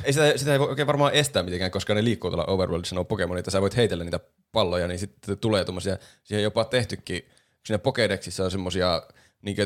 ei 0.05 0.13
sitä, 0.13 0.39
sitä 0.39 0.53
ei 0.53 0.59
voi 0.59 0.69
oikein 0.69 0.87
varmaan 0.87 1.13
estää 1.13 1.43
mitenkään, 1.43 1.71
koska 1.71 1.95
ne 1.95 2.05
liikkuu 2.05 2.31
tuolla 2.31 2.45
Overworldissa, 2.47 2.95
nuo 2.95 3.05
Pokemonit, 3.05 3.39
että 3.39 3.51
sä 3.51 3.61
voit 3.61 3.77
heitellä 3.77 4.05
niitä 4.05 4.21
palloja, 4.53 4.89
niin 4.89 4.99
sitten 4.99 5.39
tulee 5.39 5.65
tuommoisia, 5.65 5.97
siihen 6.25 6.43
jopa 6.43 6.65
tehtykin, 6.65 7.29
siinä 7.65 7.79
Pokédexissa 7.79 8.45
on 8.45 8.51
semmoisia 8.51 9.03
niin 9.43 9.57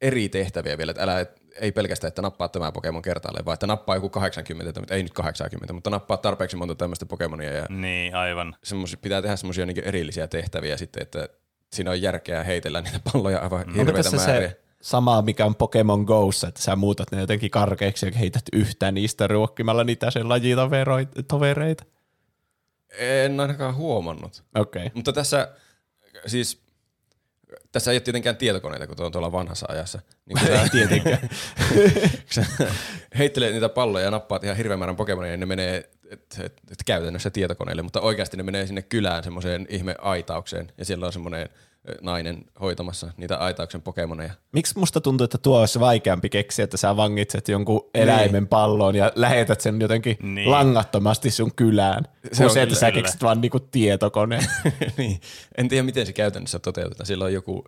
eri 0.00 0.28
tehtäviä 0.28 0.78
vielä, 0.78 0.90
että 0.90 1.02
älä, 1.02 1.26
ei 1.60 1.72
pelkästään, 1.72 2.08
että 2.08 2.22
nappaa 2.22 2.48
tämä 2.48 2.72
Pokemon 2.72 3.02
kertaalleen, 3.02 3.44
vaan 3.44 3.54
että 3.54 3.66
nappaa 3.66 3.96
joku 3.96 4.08
80, 4.10 4.72
tai 4.72 4.96
ei 4.96 5.02
nyt 5.02 5.12
80, 5.12 5.72
mutta 5.72 5.90
nappaa 5.90 6.16
tarpeeksi 6.16 6.56
monta 6.56 6.74
tämmöistä 6.74 7.06
Pokemonia 7.06 7.52
ja 7.52 7.66
Niin, 7.70 8.14
aivan. 8.14 8.56
semmosia, 8.64 8.98
pitää 9.02 9.22
tehdä 9.22 9.36
semmoisia 9.36 9.66
niin 9.66 9.84
erillisiä 9.84 10.26
tehtäviä 10.26 10.76
sitten, 10.76 11.02
että 11.02 11.28
siinä 11.72 11.90
on 11.90 12.02
järkeä 12.02 12.42
heitellä 12.42 12.80
niitä 12.80 13.00
palloja 13.12 13.38
aivan 13.38 13.60
Onko 13.60 13.72
hirveitä 13.74 14.10
tässä 14.10 14.30
määriä. 14.30 14.48
se 14.48 14.60
sama, 14.80 15.22
mikä 15.22 15.46
on 15.46 15.54
Pokemon 15.54 16.00
Go'ssa, 16.00 16.48
että 16.48 16.62
sä 16.62 16.76
muutat 16.76 17.10
ne 17.12 17.20
jotenkin 17.20 17.50
karkeiksi 17.50 18.06
ja 18.06 18.12
heität 18.18 18.42
yhtään 18.52 18.94
niistä 18.94 19.26
ruokkimalla 19.26 19.84
niitä 19.84 20.10
sen 20.10 20.28
lajitovereita? 20.28 21.84
En 22.98 23.40
ainakaan 23.40 23.74
huomannut. 23.74 24.44
Okei. 24.54 24.82
Okay. 24.82 24.90
Mutta 24.94 25.12
tässä 25.12 25.48
siis 26.26 26.63
tässä 27.74 27.90
ei 27.90 27.94
ole 27.94 28.00
tietenkään 28.00 28.36
tietokoneita, 28.36 28.86
kun 28.86 28.96
tuo 28.96 29.06
on 29.06 29.12
tuolla 29.12 29.32
vanhassa 29.32 29.66
ajassa. 29.68 30.00
Niin 30.26 30.38
sä, 30.46 30.68
Tietenkään. 30.72 31.28
sä 32.34 32.46
heittelet 33.18 33.52
niitä 33.52 33.68
palloja 33.68 34.04
ja 34.04 34.10
nappaat 34.10 34.44
ihan 34.44 34.56
hirveän 34.56 34.78
määrän 34.78 34.96
Pokemonia, 34.96 35.30
niin 35.30 35.40
ne 35.40 35.46
menee 35.46 35.90
et, 36.10 36.36
et, 36.40 36.52
et 36.70 36.78
käytännössä 36.86 37.30
tietokoneelle, 37.30 37.82
mutta 37.82 38.00
oikeasti 38.00 38.36
ne 38.36 38.42
menee 38.42 38.66
sinne 38.66 38.82
kylään 38.82 39.24
semmoiseen 39.24 39.66
ihme 39.70 39.94
aitaukseen, 40.02 40.72
ja 40.78 40.84
siellä 40.84 41.06
on 41.06 41.12
semmoinen 41.12 41.48
nainen 42.02 42.44
hoitamassa 42.60 43.10
niitä 43.16 43.36
aitauksen 43.36 43.82
Pokemoneja. 43.82 44.32
Miksi 44.52 44.78
musta 44.78 45.00
tuntuu, 45.00 45.24
että 45.24 45.38
tuo 45.38 45.60
olisi 45.60 45.80
vaikeampi 45.80 46.28
keksiä, 46.28 46.64
että 46.64 46.76
sä 46.76 46.96
vangitset 46.96 47.48
jonkun 47.48 47.90
eläimen 47.94 48.46
palloon 48.48 48.94
ja 48.94 49.12
lähetät 49.14 49.60
sen 49.60 49.80
jotenkin 49.80 50.16
Niin. 50.22 50.34
niin. 50.34 50.50
langattomasti 50.50 51.30
sun 51.30 51.54
kylään. 51.56 52.04
Se, 52.32 52.48
se 52.48 52.62
että 52.62 52.74
sä 52.74 52.92
keksit 52.92 53.22
vaan 53.22 53.40
niinku 53.40 53.60
tietokoneen. 53.60 54.46
niin. 54.98 55.20
En 55.58 55.68
tiedä, 55.68 55.82
miten 55.82 56.06
se 56.06 56.12
käytännössä 56.12 56.58
toteutetaan. 56.58 57.06
Siellä 57.06 57.24
on 57.24 57.32
joku 57.32 57.64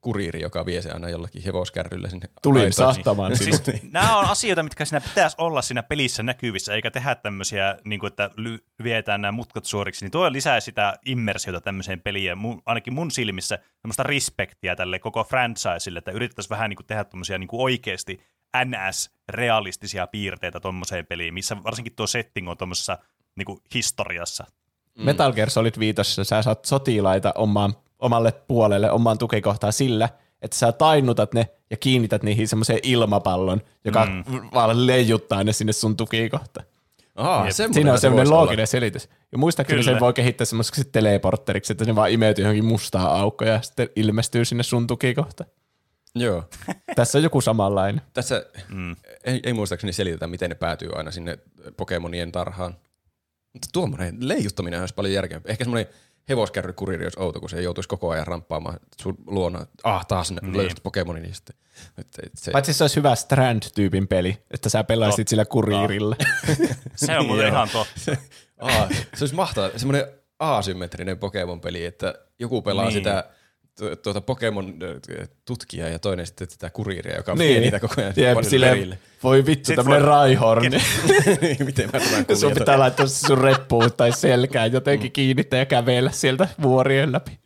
kuriiri, 0.00 0.40
joka 0.40 0.66
vie 0.66 0.82
se 0.82 0.90
aina 0.90 1.08
jollakin 1.08 1.42
hevoskärryllä 1.42 2.08
sinne 2.08 2.28
Tulin 2.42 2.72
sahtamaan 2.72 3.36
sinut. 3.36 3.64
Siis, 3.64 3.82
nämä 3.92 4.18
on 4.18 4.24
asioita, 4.24 4.62
mitkä 4.62 4.84
siinä 4.84 5.00
pitäisi 5.00 5.36
olla 5.38 5.62
siinä 5.62 5.82
pelissä 5.82 6.22
näkyvissä, 6.22 6.74
eikä 6.74 6.90
tehdä 6.90 7.14
tämmöisiä, 7.14 7.76
niin 7.84 8.00
kuin, 8.00 8.08
että 8.08 8.30
ly- 8.36 8.64
vietään 8.84 9.20
nämä 9.20 9.32
mutkat 9.32 9.64
suoriksi, 9.64 10.04
niin 10.04 10.10
tuo 10.10 10.32
lisää 10.32 10.60
sitä 10.60 10.98
immersiota 11.06 11.60
tämmöiseen 11.60 12.00
peliin, 12.00 12.26
ja 12.26 12.36
mun, 12.36 12.62
ainakin 12.66 12.94
mun 12.94 13.10
silmissä 13.10 13.58
semmoista 13.82 14.02
respektiä 14.02 14.76
tälle 14.76 14.98
koko 14.98 15.24
franchiselle, 15.24 15.98
että 15.98 16.10
yritettäisiin 16.10 16.50
vähän 16.50 16.70
niin 16.70 16.76
kuin 16.76 16.86
tehdä 16.86 17.04
tämmöisiä 17.04 17.38
niin 17.38 17.48
kuin 17.48 17.60
oikeasti 17.60 18.20
NS-realistisia 18.56 20.06
piirteitä 20.06 20.60
tuommoiseen 20.60 21.06
peliin, 21.06 21.34
missä 21.34 21.56
varsinkin 21.64 21.92
tuo 21.96 22.06
setting 22.06 22.48
on 22.48 22.56
tuommoisessa 22.56 22.98
niin 23.36 23.46
kuin 23.46 23.60
historiassa. 23.74 24.44
Mm. 24.98 25.04
Metal 25.04 25.32
Gear 25.32 25.50
Solid 25.50 25.74
5, 25.78 26.24
sä 26.24 26.42
saat 26.42 26.64
sotilaita 26.64 27.32
omaan, 27.34 27.74
omalle 27.98 28.32
puolelle, 28.32 28.90
omaan 28.90 29.18
tukikohtaan 29.18 29.72
sillä, 29.72 30.08
että 30.42 30.56
sä 30.56 30.72
tainnutat 30.72 31.34
ne 31.34 31.48
ja 31.70 31.76
kiinnität 31.76 32.22
niihin 32.22 32.48
semmoiseen 32.48 32.80
ilmapallon, 32.82 33.60
joka 33.84 34.06
mm. 34.06 34.24
vaan 34.54 34.86
leijuttaa 34.86 35.44
ne 35.44 35.52
sinne 35.52 35.72
sun 35.72 35.96
tukikohtaan. 35.96 36.66
Aha, 37.14 37.50
Siinä 37.50 37.92
on 37.92 37.98
se 37.98 38.00
semmoinen 38.00 38.16
voisi 38.16 38.32
olla. 38.32 38.40
looginen 38.40 38.66
selitys. 38.66 39.08
Ja 39.32 39.38
muistaakseni 39.38 39.82
Kyllä. 39.82 39.92
sen 39.92 40.00
voi 40.00 40.12
kehittää 40.12 40.44
semmoiseksi 40.44 40.84
teleportteriksi, 40.84 41.72
että 41.72 41.84
se 41.84 41.94
vaan 41.94 42.10
imeytyy 42.10 42.44
johonkin 42.44 42.64
mustaan 42.64 43.20
aukkoon 43.20 43.50
ja 43.50 43.62
sitten 43.62 43.88
ilmestyy 43.96 44.44
sinne 44.44 44.62
sun 44.62 44.86
tukikohtaan. 44.86 45.50
Joo. 46.14 46.44
Tässä 46.96 47.18
on 47.18 47.24
joku 47.24 47.40
samanlainen. 47.40 48.02
Tässä 48.12 48.46
mm. 48.68 48.96
ei, 49.24 49.40
ei 49.44 49.52
muistaakseni 49.52 49.92
selitetä, 49.92 50.26
miten 50.26 50.50
ne 50.50 50.54
päätyy 50.54 50.90
aina 50.94 51.10
sinne 51.10 51.38
Pokemonien 51.76 52.32
tarhaan. 52.32 52.76
Mutta 53.52 53.68
tuommoinen 53.72 54.16
leijuttaminen 54.20 54.80
olisi 54.80 54.94
paljon 54.94 55.14
järkeä. 55.14 55.40
Ehkä 55.44 55.64
semmoinen 55.64 55.92
hevoskärrykuriiri 56.28 57.04
olisi 57.04 57.20
outo, 57.20 57.40
kun 57.40 57.50
se 57.50 57.62
joutuisi 57.62 57.88
koko 57.88 58.10
ajan 58.10 58.26
ramppaamaan 58.26 58.80
sun 59.00 59.16
luona. 59.26 59.66
Ah, 59.84 60.06
taas 60.06 60.30
ne 60.30 60.38
Niin. 60.42 60.56
löydät 60.56 60.82
Pokemonin. 60.82 61.22
Niin 61.22 61.34
sitten. 61.34 61.56
Et, 61.98 62.06
et, 62.22 62.32
se, 62.36 62.50
Paitsi 62.50 62.72
se 62.74 62.84
olisi 62.84 62.96
hyvä 62.96 63.14
Strand-tyypin 63.14 64.08
peli, 64.08 64.38
että 64.50 64.68
sä 64.68 64.84
pelaisit 64.84 65.28
sillä 65.28 65.44
kuriirilla. 65.44 66.16
Se 66.96 67.18
on 67.18 67.26
muuten 67.26 67.48
ihan 67.48 67.68
totta. 67.68 68.16
Aa, 68.58 68.88
se 69.14 69.22
olisi 69.24 69.34
mahtavaa. 69.34 69.70
Semmoinen 69.76 70.04
asymmetrinen 70.38 71.18
Pokemon-peli, 71.18 71.84
että 71.84 72.14
joku 72.38 72.62
pelaa 72.62 72.84
niin. 72.84 72.92
sitä 72.94 73.24
tu- 73.78 73.96
tuota 73.96 74.20
Pokemon-tutkijaa 74.20 75.88
ja 75.88 75.98
toinen 75.98 76.26
sitten 76.26 76.48
tätä 76.48 76.70
kuriiria, 76.70 77.16
joka 77.16 77.34
Niin. 77.34 77.48
vie 77.48 77.60
niitä 77.60 77.80
koko 77.80 77.94
ajan 77.98 78.08
Jep, 78.08 78.16
perille. 78.16 78.42
silleen, 78.50 78.98
voi 79.22 79.46
vittu, 79.46 79.66
Sit 79.66 79.76
tämmönen 79.76 80.00
voi- 80.02 80.08
raihorni. 80.08 80.70
Miten 81.64 81.90
mä 81.92 82.00
tämän 82.00 82.38
Sun 82.38 82.52
pitää 82.52 82.78
laittaa 82.78 83.06
sun 83.06 83.38
reppuun 83.38 83.92
tai 83.96 84.12
selkään 84.12 84.72
jotenkin 84.72 85.12
kiinnittää 85.12 85.58
ja 85.58 85.66
kävellä 85.66 86.10
sieltä 86.10 86.48
vuorien 86.62 87.12
läpi. 87.12 87.40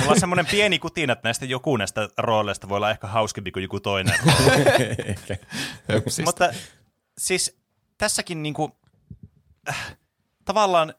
Mulla 0.00 0.12
on 0.12 0.20
semmoinen 0.20 0.46
pieni 0.46 0.78
kutina, 0.78 1.12
että 1.12 1.28
näistä 1.28 1.44
joku 1.44 1.76
näistä 1.76 2.08
rooleista 2.18 2.68
voi 2.68 2.76
olla 2.76 2.90
ehkä 2.90 3.06
hauskempi 3.06 3.50
kuin 3.52 3.62
joku 3.62 3.80
toinen. 3.80 4.14
Mutta 6.24 6.52
siis 7.18 7.56
tässäkin 7.98 8.42
niinku, 8.42 8.76
äh, 9.68 9.96
tavallaan 10.44 10.94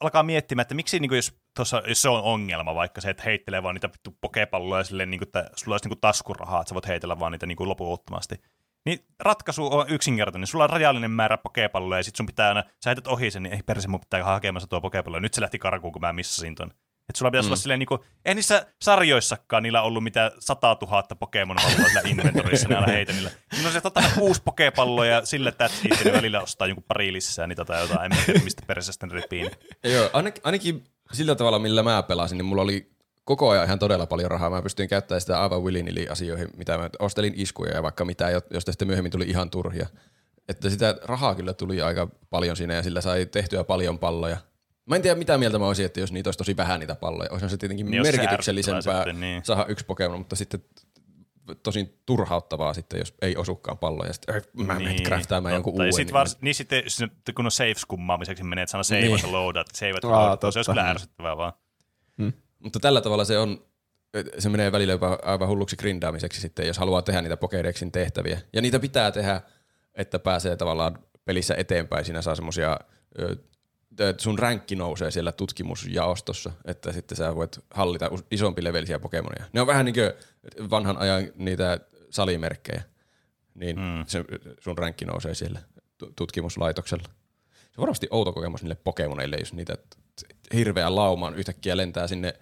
alkaa 0.00 0.22
miettimään, 0.22 0.62
että 0.62 0.74
miksi 0.74 1.00
niinku, 1.00 1.14
jos, 1.14 1.38
tossa, 1.54 1.82
jos 1.86 2.02
se 2.02 2.08
on 2.08 2.22
ongelma, 2.22 2.74
vaikka 2.74 3.00
se, 3.00 3.10
että 3.10 3.22
heittelee 3.22 3.62
vaan 3.62 3.74
niitä 3.74 3.90
pokepalloja 4.20 4.84
silleen, 4.84 5.10
niinku, 5.10 5.22
että 5.22 5.50
sulla 5.56 5.74
olisi 5.74 5.88
niinku 5.88 5.98
taskurahaa, 6.00 6.60
että 6.60 6.68
sä 6.68 6.74
voit 6.74 6.86
heitellä 6.86 7.20
vaan 7.20 7.32
niitä 7.32 7.46
niinku 7.46 7.68
loputtomasti. 7.68 8.42
Niin 8.84 8.98
ratkaisu 9.20 9.66
on 9.66 9.88
yksinkertainen. 9.88 10.46
Sulla 10.46 10.64
on 10.64 10.70
rajallinen 10.70 11.10
määrä 11.10 11.38
pokepalloja 11.38 11.98
ja 11.98 12.02
sit 12.02 12.16
sun 12.16 12.26
pitää 12.26 12.48
aina, 12.48 12.64
sä 12.84 12.90
heität 12.90 13.06
ohi 13.06 13.30
sen, 13.30 13.42
niin 13.42 13.52
ei 13.52 13.62
perse, 13.62 13.88
mun 13.88 14.00
pitää 14.00 14.24
hakemassa 14.24 14.68
tuo 14.68 14.80
pokepallo. 14.80 15.18
Nyt 15.18 15.34
se 15.34 15.40
lähti 15.40 15.58
karkuun, 15.58 15.92
kun 15.92 16.02
mä 16.02 16.12
missasin 16.12 16.54
ton. 16.54 16.70
Että 17.08 17.18
sulla 17.18 17.30
pitäisi 17.30 17.46
mm. 17.46 17.50
olla 17.50 17.56
silleen, 17.56 17.78
niinku, 17.78 18.04
ei 18.24 18.34
niissä 18.34 18.66
sarjoissakaan 18.82 19.62
niillä 19.62 19.82
ollut 19.82 20.04
mitään 20.04 20.30
100 20.38 20.76
000 20.82 21.02
Pokemon-palloa 21.18 21.88
sillä 21.88 22.00
inventorissa, 22.04 22.68
ne 22.68 22.74
aina 22.74 22.92
heitä 22.92 23.12
niillä. 23.12 23.30
Niin 23.52 23.72
se 23.72 23.80
ottaa 23.84 24.02
aina 24.02 24.14
kuusi 24.14 24.42
pokepalloa 24.44 25.06
ja 25.06 25.22
ja 25.88 25.96
ne 26.04 26.12
välillä 26.12 26.42
ostaa 26.42 26.66
jonkun 26.66 26.84
pari 26.88 27.12
lisää 27.12 27.46
niitä 27.46 27.64
tai 27.64 27.82
jotain, 27.82 28.12
en 28.12 28.18
tiedä 28.26 28.40
mistä 28.44 28.62
perässä 28.66 28.92
ne. 28.92 29.50
Ja 29.82 29.90
Joo, 29.90 30.10
ainakin, 30.12 30.42
ainakin 30.44 30.84
sillä 31.12 31.34
tavalla, 31.34 31.58
millä 31.58 31.82
mä 31.82 32.02
pelasin, 32.02 32.38
niin 32.38 32.46
mulla 32.46 32.62
oli 32.62 32.90
koko 33.24 33.50
ajan 33.50 33.64
ihan 33.64 33.78
todella 33.78 34.06
paljon 34.06 34.30
rahaa. 34.30 34.50
Mä 34.50 34.62
pystyin 34.62 34.88
käyttämään 34.88 35.20
sitä 35.20 35.42
aivan 35.42 35.62
willy 35.62 36.06
asioihin, 36.10 36.48
mitä 36.56 36.78
mä 36.78 36.90
ostelin 36.98 37.32
iskuja 37.36 37.74
ja 37.74 37.82
vaikka 37.82 38.04
mitä, 38.04 38.30
jo- 38.30 38.40
josta 38.50 38.72
sitten 38.72 38.88
myöhemmin 38.88 39.12
tuli 39.12 39.24
ihan 39.24 39.50
turhia. 39.50 39.86
Että 40.48 40.70
sitä 40.70 40.96
rahaa 41.04 41.34
kyllä 41.34 41.54
tuli 41.54 41.82
aika 41.82 42.08
paljon 42.30 42.56
siinä 42.56 42.74
ja 42.74 42.82
sillä 42.82 43.00
sai 43.00 43.26
tehtyä 43.26 43.64
paljon 43.64 43.98
palloja. 43.98 44.36
Mä 44.88 44.96
en 44.96 45.02
tiedä 45.02 45.16
mitä 45.18 45.38
mieltä 45.38 45.58
mä 45.58 45.66
olisin, 45.66 45.86
että 45.86 46.00
jos 46.00 46.12
niitä 46.12 46.28
olisi 46.28 46.38
tosi 46.38 46.56
vähän 46.56 46.80
niitä 46.80 46.94
palloja. 46.94 47.30
Olisihan 47.30 47.50
se 47.50 47.56
tietenkin 47.56 47.86
Niin 47.90 48.02
niin 48.02 48.16
merkityksellisempää 48.16 48.80
sitten, 48.96 49.20
niin. 49.20 49.44
saada 49.44 49.66
yksi 49.68 49.84
Pokemon, 49.84 50.18
mutta 50.18 50.36
sitten 50.36 50.64
tosi 51.62 52.00
turhauttavaa 52.06 52.74
sitten, 52.74 52.98
jos 52.98 53.14
ei 53.22 53.36
osukaan 53.36 53.78
palloja. 53.78 54.12
Sitten 54.12 54.34
äh, 54.34 54.42
mä 54.66 54.74
menen 54.74 55.02
craftaamaan 55.02 55.54
jonkun 55.54 55.72
uuden. 55.72 55.92
sit 55.92 56.06
niin- 56.06 56.12
vars, 56.12 56.38
niin 56.40 56.54
sitten 56.54 56.82
kun 57.34 57.44
on 57.44 57.50
safe 57.50 57.74
skummaamiseksi 57.76 58.44
menee, 58.44 58.62
että 58.62 58.70
sana 58.70 58.82
save 58.82 59.00
Niin. 59.00 59.14
niin. 59.22 59.32
loadat, 59.32 59.66
save 59.74 59.92
loadat, 60.02 60.40
se 60.40 60.46
olisi 60.58 60.70
kyllä 60.70 60.90
ärsyttävää 60.90 61.36
vaan. 61.36 61.52
Mutta 62.58 62.80
tällä 62.80 63.00
tavalla 63.00 63.24
se 63.24 63.38
on, 63.38 63.64
se 64.38 64.48
menee 64.48 64.72
välillä 64.72 64.92
jopa 64.92 65.18
aivan 65.22 65.48
hulluksi 65.48 65.76
grindaamiseksi 65.76 66.40
sitten, 66.40 66.66
jos 66.66 66.78
haluaa 66.78 67.02
tehdä 67.02 67.22
niitä 67.22 67.34
Pokédexin 67.36 67.90
tehtäviä. 67.92 68.40
Ja 68.52 68.62
niitä 68.62 68.78
pitää 68.80 69.12
tehdä, 69.12 69.40
että 69.94 70.18
pääsee 70.18 70.56
tavallaan 70.56 70.98
pelissä 71.24 71.54
eteenpäin. 71.54 72.04
Siinä 72.04 72.22
saa 72.22 72.34
semmoisia, 72.34 72.78
sun 74.18 74.38
ränkki 74.38 74.76
nousee 74.76 75.10
siellä 75.10 75.32
tutkimusjaostossa, 75.32 76.52
että 76.64 76.92
sitten 76.92 77.16
sä 77.16 77.34
voit 77.34 77.58
hallita 77.70 78.10
isompi 78.30 78.64
levelisiä 78.64 78.98
Pokemonia. 78.98 79.44
Ne 79.52 79.60
on 79.60 79.66
vähän 79.66 79.84
niin 79.84 79.94
kuin 79.94 80.70
vanhan 80.70 80.96
ajan 80.96 81.28
niitä 81.34 81.80
salimerkkejä, 82.10 82.82
niin 83.54 83.76
mm. 83.76 84.04
se, 84.06 84.24
sun 84.60 84.78
ränkki 84.78 85.04
nousee 85.04 85.34
siellä 85.34 85.60
tutkimuslaitoksella. 86.16 87.08
Se 87.50 87.74
on 87.78 87.82
varmasti 87.82 88.08
outo 88.10 88.32
kokemus 88.32 88.62
niille 88.62 88.76
Pokemoneille, 88.84 89.36
jos 89.36 89.52
niitä 89.52 89.76
hirveä 90.54 90.94
laumaan 90.94 91.34
yhtäkkiä 91.34 91.76
lentää 91.76 92.06
sinne 92.06 92.34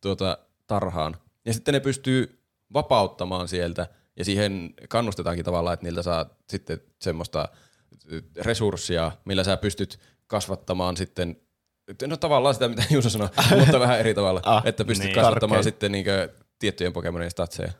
tuota, 0.00 0.38
tarhaan. 0.66 1.16
Ja 1.44 1.54
sitten 1.54 1.74
ne 1.74 1.80
pystyy 1.80 2.42
vapauttamaan 2.72 3.48
sieltä, 3.48 3.86
ja 4.16 4.24
siihen 4.24 4.74
kannustetaankin 4.88 5.44
tavallaan, 5.44 5.74
että 5.74 5.86
niiltä 5.86 6.02
saa 6.02 6.30
sitten 6.48 6.80
semmoista 6.98 7.48
resurssia, 8.36 9.12
millä 9.24 9.44
sä 9.44 9.56
pystyt 9.56 9.98
kasvattamaan 10.28 10.96
sitten, 10.96 11.36
no 12.06 12.16
tavallaan 12.16 12.54
sitä, 12.54 12.68
mitä 12.68 12.84
Juuso 12.90 13.10
sanoi, 13.10 13.28
mutta 13.58 13.80
vähän 13.80 14.00
eri 14.00 14.14
tavalla, 14.14 14.40
ah, 14.44 14.62
että 14.66 14.84
pystyt 14.84 15.06
niin. 15.06 15.14
kasvattamaan 15.14 15.56
Karkein. 15.56 15.64
sitten 15.64 15.92
niinkö 15.92 16.28
tiettyjen 16.58 16.92
Pokemonien 16.92 17.30
statseja. 17.30 17.72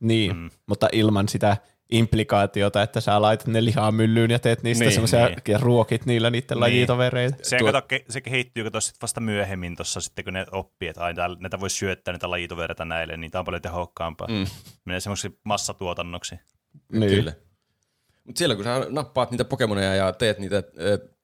Niin, 0.00 0.36
mm. 0.36 0.50
mutta 0.66 0.88
ilman 0.92 1.28
sitä 1.28 1.56
implikaatiota, 1.90 2.82
että 2.82 3.00
sä 3.00 3.22
laitat 3.22 3.46
ne 3.46 3.64
lihaa 3.64 3.92
myllyyn 3.92 4.30
ja 4.30 4.38
teet 4.38 4.62
niistä 4.62 4.84
niin, 4.84 4.92
semmoisia 4.92 5.26
niin. 5.26 5.38
ja 5.48 5.58
ruokit 5.58 6.06
niillä 6.06 6.30
niiden 6.30 6.54
niin. 6.54 6.60
lajitovereita. 6.60 7.36
Se, 7.42 7.58
Tuo... 7.58 7.72
kato, 7.72 7.86
se 8.08 8.20
kehittyy 8.20 8.64
kato 8.64 8.80
sit 8.80 8.96
vasta 9.02 9.20
myöhemmin 9.20 9.76
tuossa 9.76 10.00
sitten, 10.00 10.24
kun 10.24 10.34
ne 10.34 10.46
oppii, 10.52 10.88
että 10.88 11.04
aina 11.04 11.28
näitä 11.38 11.60
voisi 11.60 11.76
syöttää 11.76 12.12
niitä 12.12 12.30
lajitovereita 12.30 12.84
näille, 12.84 13.16
niin 13.16 13.30
tämä 13.30 13.40
on 13.40 13.44
paljon 13.44 13.62
tehokkaampaa. 13.62 14.28
Mm. 14.28 14.46
Menee 14.84 15.00
semmoisiksi 15.00 15.40
massatuotannoksi. 15.44 16.34
Niin. 16.92 17.10
Kyllä. 17.10 17.32
Mutta 18.28 18.38
siellä 18.38 18.54
kun 18.54 18.64
sä 18.64 18.86
nappaat 18.88 19.30
niitä 19.30 19.44
Pokemoneja 19.44 19.94
ja 19.94 20.12
teet 20.12 20.38
niitä 20.38 20.62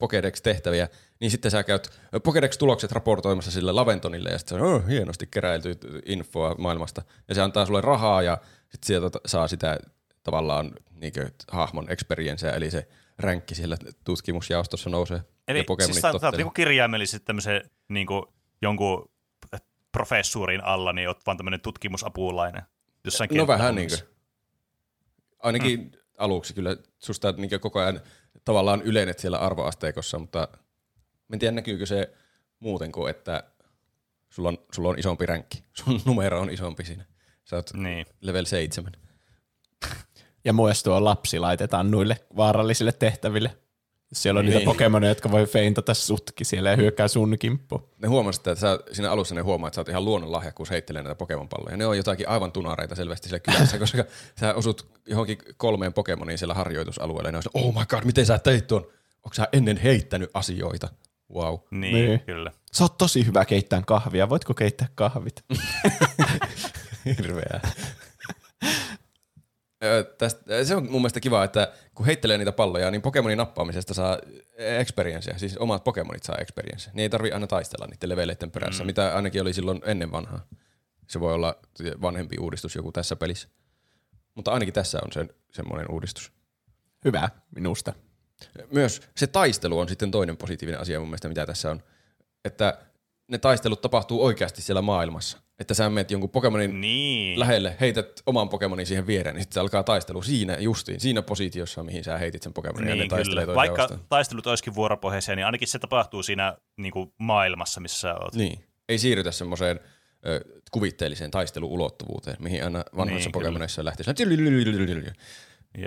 Pokédex-tehtäviä, 0.03 0.87
niin 1.19 1.31
sitten 1.31 1.51
sä 1.51 1.63
käyt 1.63 1.99
Pokédex-tulokset 2.15 2.91
raportoimassa 2.91 3.51
sille 3.51 3.71
Laventonille 3.71 4.29
ja 4.29 4.37
sitten 4.37 4.57
se 4.57 4.63
on 4.63 4.73
oh, 4.75 4.87
hienosti 4.87 5.27
keräilty 5.27 5.75
infoa 6.05 6.55
maailmasta. 6.57 7.01
Ja 7.27 7.35
se 7.35 7.41
antaa 7.41 7.65
sulle 7.65 7.81
rahaa 7.81 8.21
ja 8.21 8.37
sitten 8.61 8.87
sieltä 8.87 9.19
saa 9.25 9.47
sitä 9.47 9.79
tavallaan 10.23 10.71
niin 10.91 11.13
kuin, 11.13 11.31
hahmon 11.51 11.91
experience, 11.91 12.49
eli 12.49 12.71
se 12.71 12.87
ränkki 13.17 13.55
siellä 13.55 13.77
tutkimusjaostossa 14.03 14.89
nousee. 14.89 15.21
Eli 15.47 15.65
ja 15.79 15.85
siis 15.85 16.01
sä 16.01 16.11
oot 16.11 16.37
niin 16.37 16.53
kirjaimellisesti 16.53 17.25
tämmöisen 17.25 17.61
niin 17.87 18.07
kuin, 18.07 18.25
jonkun 18.61 19.09
professuurin 19.91 20.63
alla, 20.63 20.93
niin 20.93 21.07
oot 21.07 21.25
vaan 21.25 21.37
tämmöinen 21.37 21.61
tutkimusapulainen. 21.61 22.61
Jossain 23.03 23.29
no 23.33 23.47
vähän 23.47 23.75
niin 23.75 23.89
kuin. 23.89 23.99
Ainakin 25.39 25.79
hmm. 25.79 26.04
Aluksi 26.17 26.53
kyllä 26.53 26.77
susta 26.99 27.31
niin 27.31 27.59
koko 27.59 27.79
ajan 27.79 28.01
tavallaan 28.45 28.81
ylenet 28.81 29.19
siellä 29.19 29.37
arvoasteikossa, 29.37 30.19
mutta 30.19 30.47
en 31.33 31.39
tiedä 31.39 31.51
näkyykö 31.51 31.85
se 31.85 32.13
muuten 32.59 32.91
kuin, 32.91 33.09
että 33.09 33.43
sulla 34.29 34.49
on, 34.49 34.57
sulla 34.71 34.89
on 34.89 34.99
isompi 34.99 35.25
ränkki. 35.25 35.63
Sun 35.83 36.01
numero 36.05 36.39
on 36.39 36.49
isompi 36.49 36.85
siinä. 36.85 37.05
Sä 37.45 37.55
oot 37.55 37.73
niin. 37.73 38.05
level 38.21 38.45
7. 38.45 38.91
Ja 40.45 40.53
myös 40.53 40.83
tuo 40.83 41.03
lapsi 41.03 41.39
laitetaan 41.39 41.91
noille 41.91 42.17
vaarallisille 42.37 42.91
tehtäville. 42.91 43.57
Siellä 44.15 44.39
on 44.39 44.45
niin. 44.45 44.53
niitä 44.53 44.65
Pokemoneja, 44.65 45.11
jotka 45.11 45.31
voi 45.31 45.45
feintata 45.45 45.93
sutki 45.93 46.45
siellä 46.45 46.69
ja 46.69 46.75
hyökkää 46.75 47.07
sun 47.07 47.35
kimppu. 47.39 47.89
Ne 48.01 48.07
huomasivat, 48.07 48.47
että 48.47 48.61
sä, 48.61 48.79
siinä 48.91 49.11
alussa 49.11 49.35
ne 49.35 49.41
huomaa, 49.41 49.67
että 49.67 49.75
sä 49.75 49.81
oot 49.81 49.89
ihan 49.89 50.05
luonnonlahjakkuus 50.05 50.69
heittelee 50.69 51.03
näitä 51.03 51.15
Pokemon-palloja. 51.15 51.77
Ne 51.77 51.85
on 51.85 51.97
jotakin 51.97 52.29
aivan 52.29 52.51
tunareita 52.51 52.95
selvästi 52.95 53.29
siellä 53.29 53.39
kylässä, 53.39 53.79
koska 53.85 54.03
sä 54.39 54.53
osut 54.53 54.87
johonkin 55.07 55.37
kolmeen 55.57 55.93
Pokemoniin 55.93 56.37
siellä 56.37 56.53
harjoitusalueella. 56.53 57.27
Ja 57.27 57.31
ne 57.31 57.37
on 57.37 57.63
oh 57.63 57.73
my 57.73 57.85
god, 57.85 58.03
miten 58.03 58.25
sä 58.25 58.39
teit 58.39 58.67
tuon? 58.67 58.81
Onko 59.23 59.33
sä 59.33 59.47
ennen 59.53 59.77
heittänyt 59.77 60.29
asioita? 60.33 60.89
Wow. 61.33 61.55
Niin, 61.71 61.93
niin, 61.93 62.19
kyllä. 62.19 62.51
Sä 62.73 62.83
oot 62.83 62.97
tosi 62.97 63.25
hyvä 63.25 63.45
keittää 63.45 63.81
kahvia. 63.87 64.29
Voitko 64.29 64.53
keittää 64.53 64.87
kahvit? 64.95 65.43
Hirveää 67.17 67.71
tästä, 70.17 70.63
se 70.63 70.75
on 70.75 70.83
mun 70.83 71.01
mielestä 71.01 71.19
kiva, 71.19 71.43
että 71.43 71.73
kun 71.95 72.05
heittelee 72.05 72.37
niitä 72.37 72.51
palloja, 72.51 72.91
niin 72.91 73.01
Pokemonin 73.01 73.37
nappaamisesta 73.37 73.93
saa 73.93 74.19
experiencea, 74.57 75.37
siis 75.37 75.57
omat 75.57 75.83
Pokemonit 75.83 76.23
saa 76.23 76.37
experience. 76.37 76.89
Niin 76.93 77.03
ei 77.03 77.09
tarvi 77.09 77.31
aina 77.31 77.47
taistella 77.47 77.87
niiden 77.87 78.09
leveleiden 78.09 78.51
perässä, 78.51 78.83
mm. 78.83 78.85
mitä 78.85 79.15
ainakin 79.15 79.41
oli 79.41 79.53
silloin 79.53 79.81
ennen 79.85 80.11
vanhaa. 80.11 80.47
Se 81.07 81.19
voi 81.19 81.33
olla 81.33 81.55
vanhempi 82.01 82.37
uudistus 82.39 82.75
joku 82.75 82.91
tässä 82.91 83.15
pelissä. 83.15 83.47
Mutta 84.35 84.51
ainakin 84.51 84.73
tässä 84.73 84.99
on 85.05 85.11
se, 85.11 85.27
semmoinen 85.51 85.91
uudistus. 85.91 86.31
Hyvä 87.05 87.29
minusta. 87.55 87.93
Myös 88.71 89.01
se 89.15 89.27
taistelu 89.27 89.79
on 89.79 89.89
sitten 89.89 90.11
toinen 90.11 90.37
positiivinen 90.37 90.81
asia 90.81 90.99
mun 90.99 91.07
mielestä, 91.07 91.27
mitä 91.27 91.45
tässä 91.45 91.71
on. 91.71 91.83
Että 92.45 92.77
ne 93.27 93.37
taistelut 93.37 93.81
tapahtuu 93.81 94.25
oikeasti 94.25 94.61
siellä 94.61 94.81
maailmassa. 94.81 95.44
Että 95.59 95.73
sä 95.73 95.89
menet 95.89 96.11
jonkun 96.11 96.29
Pokemonin 96.29 96.81
niin. 96.81 97.39
lähelle, 97.39 97.75
heität 97.79 98.21
oman 98.25 98.49
Pokemonin 98.49 98.85
siihen 98.85 99.07
viereen, 99.07 99.35
niin 99.35 99.43
sitten 99.43 99.53
se 99.53 99.59
alkaa 99.59 99.83
taistelu 99.83 100.21
siinä 100.21 100.57
justiin, 100.57 100.99
siinä 100.99 101.21
positiossa, 101.21 101.83
mihin 101.83 102.03
sä 102.03 102.17
heitit 102.17 102.43
sen 102.43 102.53
Pokemonin 102.53 102.87
niin, 102.87 102.97
ja 102.97 103.03
ne 103.03 103.09
taistelee 103.09 103.47
Vaikka 103.47 103.81
vastaan. 103.81 103.99
taistelut 104.09 104.47
olisikin 104.47 104.75
vuoropohjaisia, 104.75 105.35
niin 105.35 105.45
ainakin 105.45 105.67
se 105.67 105.79
tapahtuu 105.79 106.23
siinä 106.23 106.57
niin 106.77 106.91
kuin 106.93 107.13
maailmassa, 107.19 107.81
missä 107.81 107.99
sä 107.99 108.15
oot. 108.15 108.35
Niin, 108.35 108.65
ei 108.89 108.97
siirrytä 108.97 109.31
semmoiseen 109.31 109.79
kuvitteelliseen 110.71 111.31
taisteluulottuvuuteen, 111.31 112.37
mihin 112.39 112.63
aina 112.63 112.83
vanhoissa 112.97 113.27
niin, 113.27 113.31
Pokemonissa 113.31 113.85
lähtee. 113.85 114.05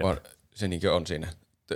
Vaan 0.02 0.20
se 0.54 0.68
niin 0.68 0.90
on 0.90 1.06
siinä 1.06 1.28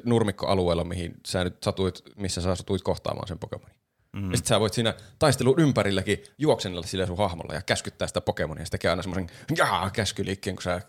nurmikkoalueella, 0.05 0.85
mihin 0.85 1.15
sä 1.27 1.45
nyt 1.45 1.63
satuit, 1.63 2.03
missä 2.17 2.41
sä 2.41 2.55
satuit 2.55 2.83
kohtaamaan 2.83 3.29
sen 3.29 3.39
Pokemonin. 3.39 3.82
Mm. 4.17 4.31
Ja 4.31 4.37
sit 4.37 4.47
sä 4.47 4.61
voit 4.61 4.73
siinä 4.73 4.95
taistelun 5.19 5.61
ympärilläkin 5.61 6.25
juoksennella 6.39 6.87
sillä 6.87 7.07
sun 7.07 7.19
hahmolla 7.19 7.55
ja 7.55 7.63
käskyttää 7.63 8.09
sitä 8.09 8.21
Pokemonia. 8.21 8.65
Se 8.65 8.71
tekee 8.71 8.91
aina 8.91 9.03
semmoisen 9.03 9.31
jaa 9.57 9.91
käskyliikkeen, 9.91 10.57
kun 10.57 10.63
sä 10.63 10.81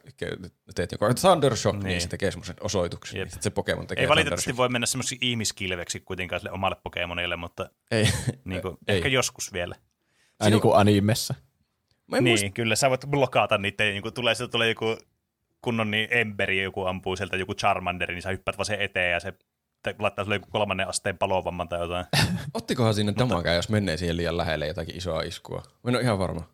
teet 0.75 0.91
joku 0.91 1.05
Thunder 1.21 1.57
Shock, 1.57 1.75
niin, 1.75 1.85
niin 1.85 2.01
se 2.01 2.07
tekee 2.07 2.31
semmoisen 2.31 2.55
osoituksen. 2.61 3.19
Jep. 3.19 3.29
Sitten 3.29 3.43
se 3.43 3.49
Pokemon 3.49 3.87
tekee 3.87 4.03
Ei 4.03 4.09
valitettavasti 4.09 4.57
voi 4.57 4.69
mennä 4.69 4.85
semmoisiksi 4.85 5.17
ihmiskilveksi 5.21 5.99
kuitenkaan 5.99 6.39
sille 6.39 6.51
omalle 6.51 6.75
Pokemonille, 6.83 7.35
mutta 7.35 7.69
ei. 7.91 8.09
Niin 8.45 8.61
kuin, 8.61 8.77
ei. 8.87 8.97
ehkä 8.97 9.09
joskus 9.09 9.53
vielä. 9.53 9.75
Ai 10.39 10.49
niin 10.49 10.61
kuin 10.61 10.75
animessa. 10.75 11.33
Niin, 12.11 12.23
muist... 12.23 12.45
kyllä 12.53 12.75
sä 12.75 12.89
voit 12.89 13.05
blokata 13.09 13.57
niitä, 13.57 13.83
niin 13.83 14.01
kuin 14.01 14.13
tulee, 14.13 14.33
tulee 14.51 14.69
joku 14.69 14.97
kunnon 15.61 15.91
niin 15.91 16.07
emberi, 16.11 16.63
joku 16.63 16.85
ampuu 16.85 17.15
sieltä 17.15 17.37
joku 17.37 17.55
Charmander, 17.55 18.11
niin 18.11 18.21
sä 18.21 18.29
hyppäät 18.29 18.57
vaan 18.57 18.65
sen 18.65 18.81
eteen 18.81 19.11
ja 19.11 19.19
se 19.19 19.33
laittaa 19.99 20.25
sulle 20.25 20.35
joku 20.35 20.47
kolmannen 20.51 20.87
asteen 20.87 21.17
palovamman 21.17 21.69
tai 21.69 21.79
jotain. 21.79 22.05
Ottikohan 22.53 22.93
sinne 22.93 23.13
damagaa, 23.17 23.53
jos 23.53 23.69
menee 23.69 23.97
siihen 23.97 24.17
liian 24.17 24.37
lähelle 24.37 24.67
jotakin 24.67 24.97
isoa 24.97 25.21
iskua? 25.21 25.63
Mä 25.83 25.89
en 25.89 25.95
ole 25.95 26.03
ihan 26.03 26.19
varma. 26.19 26.49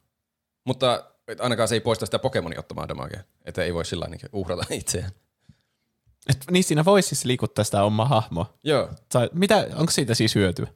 Mutta 0.65 1.03
ainakaan 1.39 1.67
se 1.67 1.75
ei 1.75 1.79
poista 1.79 2.05
sitä 2.05 2.19
Pokemonin 2.19 2.59
ottamaan 2.59 2.89
damagea. 2.89 3.23
Että 3.45 3.63
ei 3.63 3.73
voi 3.73 3.85
sillä 3.85 4.07
niin 4.07 4.19
uhrata 4.33 4.63
itseään. 4.69 5.11
Et, 6.29 6.45
niin 6.51 6.63
siinä 6.63 6.85
voisi 6.85 7.07
siis 7.09 7.25
liikuttaa 7.25 7.65
sitä 7.65 7.83
omaa 7.83 8.05
hahmoa. 8.05 8.53
Joo. 8.63 8.89
Sä, 9.13 9.29
mitä, 9.33 9.67
onko 9.75 9.91
siitä 9.91 10.13
siis 10.13 10.35
hyötyä? 10.35 10.67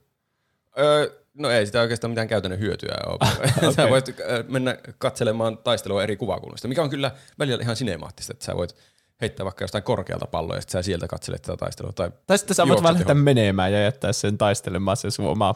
Öö, 0.78 1.24
no 1.34 1.50
ei 1.50 1.66
sitä 1.66 1.80
oikeastaan 1.80 2.10
mitään 2.10 2.28
käytännön 2.28 2.60
hyötyä 2.60 2.96
ole. 3.06 3.18
okay. 3.58 3.72
sä 3.72 3.90
voit 3.90 4.04
mennä 4.48 4.76
katselemaan 4.98 5.58
taistelua 5.58 6.02
eri 6.02 6.16
kuvakulmista, 6.16 6.68
mikä 6.68 6.82
on 6.82 6.90
kyllä 6.90 7.10
välillä 7.38 7.62
ihan 7.62 7.76
sinemaattista, 7.76 8.32
että 8.32 8.44
sä 8.44 8.56
voit 8.56 8.76
heittää 9.20 9.44
vaikka 9.44 9.64
jostain 9.64 9.84
korkealta 9.84 10.26
palloa 10.26 10.56
ja 10.56 10.60
sitten 10.60 10.72
sä 10.72 10.82
sieltä 10.82 11.08
katselet 11.08 11.42
tätä 11.42 11.56
taistelua. 11.56 11.92
Tai, 11.92 12.10
tai 12.26 12.38
sitten 12.38 12.54
sä 12.54 12.68
voit 12.68 12.82
vaan 12.82 12.94
lähteä 12.94 13.14
menemään 13.14 13.72
ja 13.72 13.82
jättää 13.82 14.12
sen 14.12 14.38
taistelemaan 14.38 14.96
se 14.96 15.10
sun 15.10 15.26
oma 15.26 15.54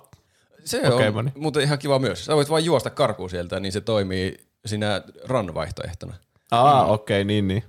Se 0.64 0.80
Pokemoni. 0.90 1.32
on 1.36 1.42
muuten 1.42 1.62
ihan 1.62 1.78
kiva 1.78 1.98
myös. 1.98 2.24
Sä 2.24 2.36
voit 2.36 2.50
vain 2.50 2.64
juosta 2.64 2.90
karkuun 2.90 3.30
sieltä, 3.30 3.60
niin 3.60 3.72
se 3.72 3.80
toimii 3.80 4.36
siinä 4.66 5.02
run-vaihtoehtona. 5.24 6.14
Aa, 6.50 6.84
mm. 6.84 6.90
okei, 6.90 7.20
okay, 7.20 7.24
niin 7.24 7.48
niin. 7.48 7.64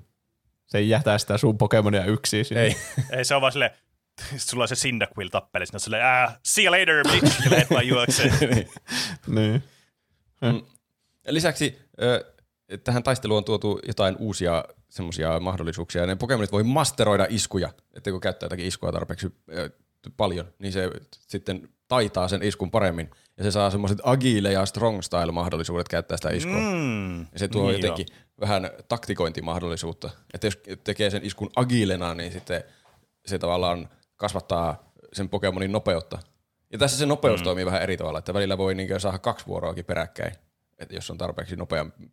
Se 0.68 0.78
ei 0.78 0.90
jätä 0.90 1.18
sitä 1.18 1.38
sun 1.38 1.58
Pokemonia 1.58 2.06
yksin 2.06 2.46
sinne. 2.46 2.64
Ei. 2.64 2.76
ei, 3.12 3.26
se 3.26 3.36
on 3.36 3.42
vaan 3.42 3.52
silleen, 3.52 3.72
sulla 4.38 4.64
on 4.64 4.68
se 4.68 4.76
Cyndaquil 4.76 5.30
tappeli, 5.30 5.66
sinne 5.66 5.80
silleen, 5.80 6.06
ah, 6.06 6.40
see 6.44 6.66
you 6.66 6.72
later, 6.72 7.04
bitch, 7.12 7.46
ja 7.46 7.52
lähet 7.52 7.70
vaan 7.70 7.88
juokseen. 7.88 8.34
niin. 8.40 8.70
niin. 9.28 9.64
Mm. 10.42 10.62
Lisäksi 11.28 11.80
tähän 12.84 13.04
taisteluun 13.04 13.38
on 13.38 13.44
tuotu 13.44 13.80
jotain 13.88 14.16
uusia 14.20 14.66
semmoisia 14.90 15.40
mahdollisuuksia. 15.40 16.06
Ne 16.06 16.16
Pokemonit 16.16 16.52
voi 16.52 16.64
masteroida 16.64 17.26
iskuja, 17.30 17.70
että 17.94 18.12
kun 18.12 18.22
käyttää 18.22 18.46
jotakin 18.46 18.66
iskua 18.66 18.92
tarpeeksi 18.92 19.28
paljon, 20.18 20.54
niin 20.60 20.74
se 20.74 20.90
sitten 21.12 21.70
taitaa 21.88 22.28
sen 22.28 22.44
iskun 22.44 22.72
paremmin. 22.72 23.10
Ja 23.38 23.44
se 23.44 23.52
saa 23.52 23.72
semmoiset 23.72 24.00
agile 24.04 24.52
ja 24.52 24.66
strong 24.66 25.02
style 25.02 25.32
mahdollisuudet 25.32 25.88
käyttää 25.88 26.18
sitä 26.18 26.30
iskua. 26.30 26.58
Mm, 26.58 27.20
ja 27.20 27.40
se 27.40 27.48
tuo 27.48 27.68
niin 27.68 27.82
jotenkin 27.82 28.06
jo. 28.10 28.48
vähän 28.48 28.70
taktikointimahdollisuutta. 28.88 30.10
Että 30.34 30.48
jos 30.48 30.60
tekee 30.84 31.10
sen 31.10 31.26
iskun 31.26 31.50
agilena, 31.56 32.16
niin 32.16 32.32
sitten 32.32 32.64
se 33.26 33.40
tavallaan 33.40 33.90
kasvattaa 34.16 34.92
sen 35.14 35.30
Pokemonin 35.30 35.72
nopeutta. 35.72 36.20
Ja 36.72 36.78
tässä 36.78 36.98
se 36.98 37.06
nopeus 37.06 37.40
mm. 37.40 37.44
toimii 37.44 37.66
vähän 37.66 37.82
eri 37.82 37.98
tavalla, 37.98 38.20
että 38.20 38.34
välillä 38.34 38.58
voi 38.58 38.76
niin 38.76 39.00
saada 39.00 39.20
kaksi 39.20 39.48
vuoroakin 39.48 39.86
peräkkäin 39.86 40.34
että 40.80 40.96
jos 40.96 41.12
on 41.12 41.18
tarpeeksi, 41.18 41.56
nopeampi, 41.56 42.12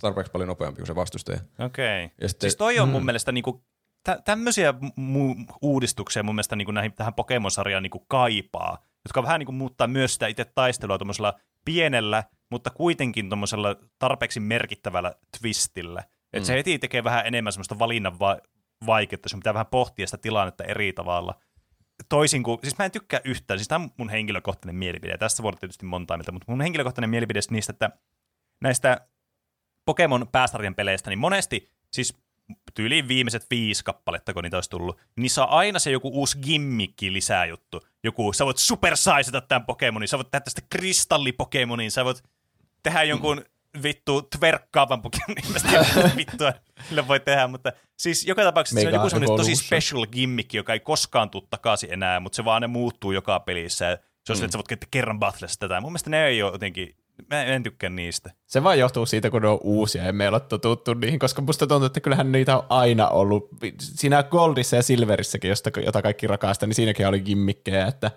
tarpeeksi 0.00 0.32
paljon 0.32 0.48
nopeampi 0.48 0.76
kuin 0.76 0.86
se 0.86 0.94
vastustaja. 0.94 1.40
Okei. 1.58 2.04
Okay. 2.04 2.28
Sitten, 2.28 2.50
siis 2.50 2.56
toi 2.56 2.78
on 2.78 2.88
mun 2.88 3.02
mm. 3.02 3.06
mielestä 3.06 3.32
niinku 3.32 3.64
tä- 4.04 4.20
tämmöisiä 4.24 4.74
mu- 4.82 5.56
uudistuksia 5.62 6.22
mun 6.22 6.34
mielestä 6.34 6.56
niin 6.56 6.66
kuin 6.66 6.74
näihin, 6.74 6.92
tähän 6.92 7.14
Pokemon-sarjaan 7.14 7.82
niin 7.82 7.90
kuin 7.90 8.04
kaipaa, 8.08 8.78
jotka 9.04 9.22
vähän 9.22 9.38
niin 9.38 9.46
kuin 9.46 9.56
muuttaa 9.56 9.86
myös 9.86 10.12
sitä 10.12 10.26
itse 10.26 10.44
taistelua 10.44 10.98
tuommoisella 10.98 11.34
pienellä, 11.64 12.24
mutta 12.50 12.70
kuitenkin 12.70 13.28
tuommoisella 13.28 13.76
tarpeeksi 13.98 14.40
merkittävällä 14.40 15.14
twistillä. 15.38 16.00
Että 16.32 16.44
mm. 16.44 16.44
se 16.44 16.54
heti 16.54 16.78
tekee 16.78 17.04
vähän 17.04 17.26
enemmän 17.26 17.52
semmoista 17.52 17.78
valinnan 17.78 18.18
va- 18.18 18.38
vaikeutta, 18.86 19.28
sun 19.28 19.40
pitää 19.40 19.54
vähän 19.54 19.66
pohtia 19.66 20.06
sitä 20.06 20.18
tilannetta 20.18 20.64
eri 20.64 20.92
tavalla. 20.92 21.34
Toisin 22.08 22.42
kuin, 22.42 22.58
siis 22.62 22.78
mä 22.78 22.84
en 22.84 22.90
tykkää 22.90 23.20
yhtään, 23.24 23.58
siis 23.58 23.68
tämä 23.68 23.84
on 23.84 23.90
mun 23.96 24.08
henkilökohtainen 24.08 24.76
mielipide, 24.76 25.18
tästä 25.18 25.42
voi 25.42 25.48
olla 25.48 25.58
tietysti 25.58 25.86
montaa 25.86 26.16
mieltä, 26.16 26.32
mutta 26.32 26.52
mun 26.52 26.60
henkilökohtainen 26.60 27.10
mielipide 27.10 27.40
niistä, 27.50 27.72
että 27.72 27.90
näistä 28.60 29.08
Pokemon 29.84 30.28
pääsarjan 30.32 30.74
peleistä, 30.74 31.10
niin 31.10 31.18
monesti, 31.18 31.70
siis 31.90 32.16
tyyliin 32.74 33.08
viimeiset 33.08 33.46
viisi 33.50 33.84
kappaletta, 33.84 34.34
kun 34.34 34.42
niitä 34.42 34.56
olisi 34.56 34.70
tullut, 34.70 35.00
niin 35.16 35.30
on 35.38 35.48
aina 35.48 35.78
se 35.78 35.90
joku 35.90 36.10
uusi 36.12 36.38
gimmikki 36.38 37.12
lisää 37.12 37.46
juttu. 37.46 37.86
Joku, 38.04 38.32
sä 38.32 38.44
voit 38.46 38.56
supersaisata 38.56 39.40
tämän 39.40 39.66
Pokemonin, 39.66 40.08
sä 40.08 40.18
voit 40.18 40.30
tehdä 40.30 40.44
tästä 40.44 40.62
kristallipokemonin, 40.70 41.90
sä 41.90 42.04
voit 42.04 42.22
tehdä 42.82 43.02
jonkun 43.02 43.44
vittu 43.82 44.22
tverkkaavan 44.22 45.02
Pokemonin, 45.02 45.44
mitä 45.54 45.70
vittua 46.16 46.52
sillä 46.88 47.08
voi 47.08 47.20
tehdä, 47.20 47.46
mutta 47.46 47.72
siis 47.96 48.26
joka 48.26 48.42
tapauksessa 48.42 48.80
se 48.80 48.86
on 48.86 48.92
Mega 48.92 48.96
joku 48.96 49.10
semmoinen 49.10 49.36
tosi 49.36 49.56
special 49.56 50.06
gimmikki, 50.06 50.56
joka 50.56 50.72
ei 50.72 50.80
koskaan 50.80 51.30
tule 51.30 51.44
takaisin 51.50 51.92
enää, 51.92 52.20
mutta 52.20 52.36
se 52.36 52.44
vaan 52.44 52.62
ne 52.62 52.66
muuttuu 52.66 53.12
joka 53.12 53.40
pelissä. 53.40 53.98
Se 54.24 54.32
on 54.32 54.38
mm. 54.38 54.44
että 54.44 54.52
sä 54.52 54.58
voit 54.58 54.68
käyttää 54.68 54.88
kerran 54.90 55.18
battlessa 55.18 55.60
tätä. 55.60 55.80
Mun 55.80 55.92
mielestä 55.92 56.10
ne 56.10 56.26
ei 56.26 56.42
ole 56.42 56.52
jotenkin, 56.52 56.96
mä 57.30 57.44
en 57.44 57.62
tykkää 57.62 57.90
niistä. 57.90 58.30
Se 58.46 58.62
vaan 58.62 58.78
johtuu 58.78 59.06
siitä, 59.06 59.30
kun 59.30 59.42
ne 59.42 59.48
on 59.48 59.58
uusia 59.62 60.04
ja 60.04 60.12
me 60.12 60.24
ei 60.24 60.28
ole 60.28 60.40
totuttu 60.40 60.94
niihin, 60.94 61.18
koska 61.18 61.42
musta 61.42 61.66
tuntuu, 61.66 61.86
että 61.86 62.00
kyllähän 62.00 62.32
niitä 62.32 62.56
on 62.56 62.66
aina 62.68 63.08
ollut. 63.08 63.48
Siinä 63.80 64.22
Goldissa 64.22 64.76
ja 64.76 64.82
Silverissäkin, 64.82 65.48
josta, 65.48 65.70
jota 65.84 66.02
kaikki 66.02 66.26
rakastaa, 66.26 66.66
niin 66.66 66.74
siinäkin 66.74 67.06
oli 67.06 67.20
gimmikkejä, 67.20 67.86
että 67.86 68.10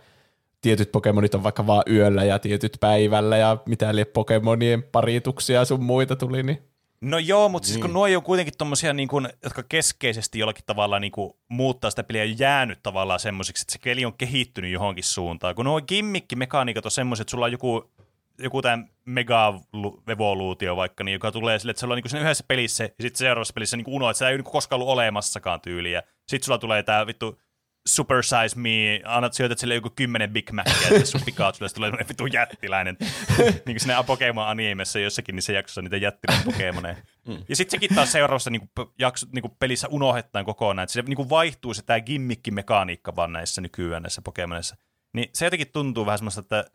tietyt 0.61 0.91
Pokemonit 0.91 1.35
on 1.35 1.43
vaikka 1.43 1.67
vaan 1.67 1.83
yöllä 1.89 2.23
ja 2.23 2.39
tietyt 2.39 2.77
päivällä 2.79 3.37
ja 3.37 3.57
mitä 3.65 3.95
lie 3.95 4.05
Pokemonien 4.05 4.83
parituksia 4.83 5.59
ja 5.59 5.65
sun 5.65 5.83
muita 5.83 6.15
tuli, 6.15 6.43
niin 6.43 6.67
No 7.01 7.17
joo, 7.17 7.49
mutta 7.49 7.67
siis 7.67 7.79
kun 7.79 7.93
nuo 7.93 8.05
on 8.15 8.23
kuitenkin 8.23 8.53
tommosia, 8.57 8.93
niin 8.93 9.07
kuin, 9.07 9.29
jotka 9.43 9.63
keskeisesti 9.63 10.39
jollakin 10.39 10.65
tavalla 10.65 10.99
niin 10.99 11.11
kuin, 11.11 11.33
muuttaa 11.49 11.89
sitä 11.89 12.03
peliä 12.03 12.23
ja 12.23 12.35
jäänyt 12.37 12.79
tavallaan 12.83 13.19
semmoisiksi, 13.19 13.63
että 13.63 13.73
se 13.73 13.79
peli 13.83 14.05
on 14.05 14.17
kehittynyt 14.17 14.71
johonkin 14.71 15.03
suuntaan. 15.03 15.55
Kun 15.55 15.65
nuo 15.65 15.81
gimmick-mekaniikat 15.81 16.85
on 16.85 16.91
semmoiset, 16.91 17.21
että 17.23 17.31
sulla 17.31 17.45
on 17.45 17.51
joku, 17.51 17.91
joku 18.39 18.61
tämä 18.61 18.83
mega-evoluutio 19.05 20.75
vaikka, 20.75 21.03
niin 21.03 21.13
joka 21.13 21.31
tulee 21.31 21.59
sille, 21.59 21.71
että 21.71 21.79
sulla 21.79 21.93
on 21.93 22.01
niin 22.03 22.09
siinä 22.09 22.23
yhdessä 22.23 22.45
pelissä 22.47 22.83
ja 22.83 22.89
sitten 23.01 23.17
seuraavassa 23.17 23.53
pelissä 23.53 23.77
niin 23.77 23.85
unohdat, 23.87 24.11
että 24.11 24.17
sitä 24.17 24.29
ei 24.29 24.37
niin 24.37 24.43
koskaan 24.43 24.81
ollut 24.81 24.93
olemassakaan 24.93 25.61
tyyliä. 25.61 26.03
Sitten 26.27 26.45
sulla 26.45 26.57
tulee 26.57 26.83
tämä 26.83 27.07
vittu 27.07 27.39
Super 27.87 28.23
Size 28.23 28.59
Me, 28.59 29.01
annat 29.05 29.33
syötät 29.33 29.59
sille 29.59 29.75
joku 29.75 29.89
kymmenen 29.95 30.33
Big 30.33 30.51
Macia, 30.51 30.87
että 30.91 31.05
sun 31.05 31.21
Pikachulle 31.25 31.69
tulee 31.69 31.91
vittu 31.91 32.25
jättiläinen. 32.25 32.97
niin 33.39 33.63
kuin 33.65 33.79
siinä 33.79 34.03
Pokemon 34.03 34.47
animessa 34.47 34.99
jossakin 34.99 35.35
niissä 35.35 35.53
jaksossa 35.53 35.81
niitä 35.81 35.97
jättiläinen 35.97 36.45
Pokemoneja. 36.45 36.95
Mm. 37.27 37.43
Ja 37.49 37.55
sitten 37.55 37.71
sekin 37.71 37.95
taas 37.95 38.11
seuraavassa 38.11 38.49
niin 38.49 38.69
kuin, 38.75 38.87
jakso, 38.99 39.25
niin 39.31 39.41
kuin 39.41 39.53
pelissä 39.59 39.87
unohdetaan 39.87 40.45
kokonaan, 40.45 40.83
että 40.83 40.93
se 40.93 41.01
niin 41.01 41.15
kuin 41.15 41.29
vaihtuu 41.29 41.73
se 41.73 41.81
tämä 41.81 41.99
gimmick-mekaniikka 41.99 43.15
vaan 43.15 43.33
näissä 43.33 43.61
nykyään 43.61 44.03
näissä 44.03 44.21
Pokemonissa. 44.21 44.75
Niin 45.13 45.29
se 45.33 45.45
jotenkin 45.45 45.71
tuntuu 45.73 46.05
vähän 46.05 46.17
semmoista, 46.17 46.41
että 46.41 46.65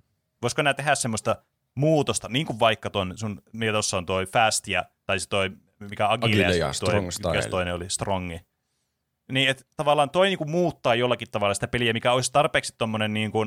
voisiko 0.43 0.63
nämä 0.63 0.75
tehdä 0.75 0.95
semmoista 0.95 1.37
muutosta, 1.75 2.29
niin 2.29 2.47
kuin 2.47 2.61
vaikka 2.61 2.91
ton 2.91 3.19
sun, 3.19 3.43
mikä 3.53 3.73
tuossa 3.73 3.97
on 3.97 4.07
toi 4.07 4.27
Fastia, 4.27 4.85
tai 5.07 5.21
se 5.21 5.29
toi, 5.29 5.51
mikä 5.81 6.09
Agile, 6.09 6.45
Agile 6.45 6.57
ja 6.57 6.67
toi, 6.67 6.75
Strong 6.75 7.07
mikä 7.07 7.49
toinen 7.49 7.75
oli, 7.75 7.91
Strongi. 7.91 8.41
Niin, 9.33 9.49
että 9.49 9.65
tavallaan 9.77 10.11
toi 10.11 10.27
niinku 10.29 10.45
muuttaa 10.45 10.95
jollakin 10.95 11.31
tavalla 11.31 11.55
sitä 11.55 11.69
peliä, 11.69 11.93
mikä 11.93 12.13
olisi 12.13 12.33
tarpeeksi 12.33 12.75
tommonen 12.79 13.15
niinku, 13.15 13.47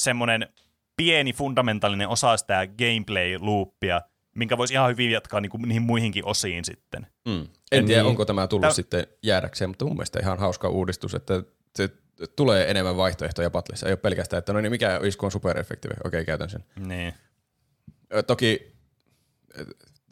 semmoinen 0.00 0.48
pieni 0.96 1.32
fundamentaalinen 1.32 2.08
osa 2.08 2.36
sitä 2.36 2.66
gameplay-loopia, 2.66 4.02
minkä 4.36 4.58
voisi 4.58 4.74
ihan 4.74 4.90
hyvin 4.90 5.10
jatkaa 5.10 5.40
niinku 5.40 5.56
niihin 5.56 5.82
muihinkin 5.82 6.26
osiin 6.26 6.64
sitten. 6.64 7.06
Mm. 7.28 7.46
En 7.72 7.86
tiedä, 7.86 8.02
Niin. 8.02 8.08
onko 8.10 8.24
tämä 8.24 8.46
tullut 8.46 8.62
Tää- 8.62 8.72
sitten 8.72 9.06
jäädäkseen, 9.22 9.70
mutta 9.70 9.84
mun 9.84 9.94
mielestä 9.96 10.20
ihan 10.20 10.38
hauska 10.38 10.68
uudistus, 10.68 11.14
että 11.14 11.42
se 11.76 11.88
tulee 12.36 12.70
enemmän 12.70 12.96
vaihtoehtoja 12.96 13.50
Battlessa. 13.50 13.86
Ei 13.86 13.92
ole 13.92 13.96
pelkästään, 13.96 14.38
että 14.38 14.52
no 14.52 14.60
niin, 14.60 14.70
mikä 14.72 15.00
isku 15.04 15.26
on 15.26 15.32
supereffektiivi. 15.32 15.94
Okei, 16.04 16.24
käytän 16.24 16.50
sen. 16.50 16.64
Niin. 16.86 17.14
Toki 18.26 18.72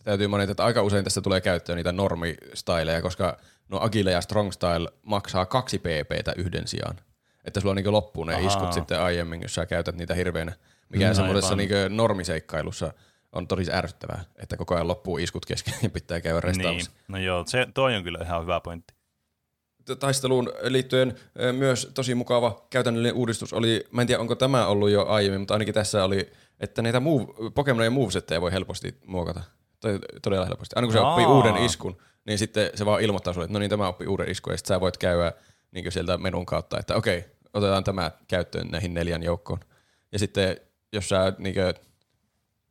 täytyy 0.04 0.26
mainita, 0.26 0.50
että 0.52 0.64
aika 0.64 0.82
usein 0.82 1.04
tässä 1.04 1.20
tulee 1.20 1.40
käyttöön 1.40 1.76
niitä 1.76 1.92
normistyleja, 1.92 3.02
koska 3.02 3.36
no 3.72 3.78
Agile 3.80 4.10
ja 4.10 4.20
Strong 4.20 4.52
Style 4.52 4.88
maksaa 5.02 5.46
kaksi 5.46 5.78
pptä 5.78 6.32
yhden 6.36 6.66
sijaan. 6.68 6.96
Että 7.44 7.60
sulla 7.60 7.74
niin 7.74 7.92
loppuu 7.92 8.24
ne 8.24 8.34
Ahaa. 8.34 8.46
iskut 8.46 8.72
sitten 8.72 9.00
aiemmin, 9.00 9.42
jos 9.42 9.54
sä 9.54 9.66
käytät 9.66 9.96
niitä 9.96 10.14
hirveänä. 10.14 10.52
Mikä 10.88 11.08
mm, 11.08 11.14
semmoisessa 11.14 11.56
niin 11.56 11.70
normiseikkailussa 11.88 12.92
on 13.32 13.48
tosi 13.48 13.72
ärsyttävää, 13.72 14.24
että 14.36 14.56
koko 14.56 14.74
ajan 14.74 14.88
loppuu 14.88 15.18
iskut 15.18 15.46
kesken 15.46 15.74
ja 15.82 15.90
pitää 15.90 16.20
käydä 16.20 16.38
niin. 16.38 16.44
restaamassa. 16.44 16.90
No 17.08 17.18
joo, 17.18 17.44
se, 17.46 17.66
toi 17.74 17.96
on 17.96 18.02
kyllä 18.02 18.18
ihan 18.24 18.42
hyvä 18.42 18.60
pointti. 18.60 18.94
taisteluun 19.98 20.52
liittyen 20.62 21.18
myös 21.52 21.90
tosi 21.94 22.14
mukava 22.14 22.66
käytännöllinen 22.70 23.14
uudistus 23.14 23.52
oli, 23.52 23.84
mä 23.90 24.00
en 24.00 24.06
tiedä 24.06 24.20
onko 24.20 24.34
tämä 24.34 24.66
ollut 24.66 24.90
jo 24.90 25.06
aiemmin, 25.06 25.40
mutta 25.40 25.54
ainakin 25.54 25.74
tässä 25.74 26.04
oli, 26.04 26.30
että 26.60 26.82
näitä 26.82 27.00
move, 27.00 27.26
Pokemonien 27.54 27.92
movesetteja 27.92 28.40
voi 28.40 28.52
helposti 28.52 28.98
muokata. 29.06 29.42
Todella 30.22 30.46
helposti. 30.46 30.76
Aina 30.76 30.86
kun 30.86 30.92
se 30.92 30.98
Aa. 30.98 31.10
oppii 31.10 31.26
uuden 31.26 31.56
iskun, 31.56 31.96
niin 32.24 32.38
sitten 32.38 32.70
se 32.74 32.86
vaan 32.86 33.02
ilmoittaa 33.02 33.32
sulle, 33.32 33.44
että 33.44 33.52
no 33.52 33.58
niin 33.58 33.70
tämä 33.70 33.88
oppii 33.88 34.06
uuden 34.06 34.30
iskun, 34.30 34.52
ja 34.52 34.56
sitten 34.56 34.74
sä 34.74 34.80
voit 34.80 34.96
käydä 34.96 35.32
niin 35.70 35.92
sieltä 35.92 36.18
menun 36.18 36.46
kautta, 36.46 36.78
että 36.78 36.96
okei, 36.96 37.24
otetaan 37.54 37.84
tämä 37.84 38.10
käyttöön 38.28 38.68
näihin 38.68 38.94
neljän 38.94 39.22
joukkoon. 39.22 39.60
Ja 40.12 40.18
sitten 40.18 40.56
jos 40.92 41.08
sä 41.08 41.32
niin 41.38 41.54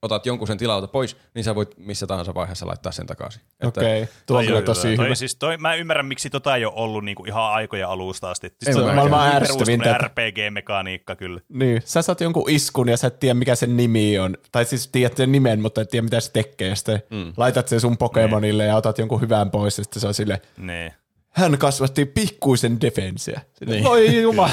otat 0.01 0.25
jonkun 0.25 0.47
sen 0.47 0.57
tilalta 0.57 0.87
pois, 0.87 1.17
niin 1.33 1.43
sä 1.43 1.55
voit 1.55 1.77
missä 1.77 2.07
tahansa 2.07 2.33
vaiheessa 2.33 2.67
laittaa 2.67 2.91
sen 2.91 3.07
takaisin. 3.07 3.41
Okei, 3.63 4.05
tuo 4.25 4.37
on 4.37 4.43
Toi 4.43 4.45
kyllä 4.47 4.61
tosi 4.61 4.95
Toi, 4.95 5.05
hyvä. 5.05 5.15
siis 5.15 5.35
toi, 5.35 5.57
mä 5.57 5.75
ymmärrän, 5.75 6.05
miksi 6.05 6.29
tota 6.29 6.55
ei 6.55 6.65
ole 6.65 6.73
ollut 6.75 7.05
niinku 7.05 7.25
ihan 7.25 7.43
aikoja 7.53 7.89
alusta 7.89 8.31
asti. 8.31 8.47
Siis 8.63 8.75
se 8.75 8.81
on 8.81 8.87
mä- 8.87 8.93
maailman 8.95 9.25
niin 9.29 9.35
ärsyttävintä, 9.35 9.97
RPG-mekaniikka 9.97 11.15
kyllä. 11.15 11.41
Niin, 11.49 11.81
sä 11.85 12.01
saat 12.01 12.21
jonkun 12.21 12.49
iskun 12.49 12.89
ja 12.89 12.97
sä 12.97 13.07
et 13.07 13.19
tiedä 13.19 13.33
mikä 13.33 13.55
sen 13.55 13.77
nimi 13.77 14.19
on. 14.19 14.37
Tai 14.51 14.65
siis 14.65 14.87
tiedät 14.87 15.17
sen 15.17 15.31
nimen, 15.31 15.61
mutta 15.61 15.81
et 15.81 15.89
tiedä 15.89 16.03
mitä 16.03 16.19
se 16.19 16.31
tekee. 16.31 16.67
Ja 16.67 16.75
Sitten 16.75 17.03
mm. 17.09 17.33
laitat 17.37 17.67
sen 17.67 17.79
sun 17.81 17.97
Pokemonille 17.97 18.65
ja 18.65 18.75
otat 18.75 18.97
jonkun 18.97 19.21
hyvän 19.21 19.51
pois 19.51 19.77
ja 19.77 19.83
sitten 19.83 20.01
se 20.01 20.07
on 20.07 20.13
sille, 20.13 20.41
Niin. 20.57 20.93
Hän 21.31 21.57
kasvatti 21.57 22.05
pikkuisen 22.05 22.81
defensiä. 22.81 23.41
Niin. 23.65 23.87
Oi 23.87 24.21
jumala. 24.21 24.51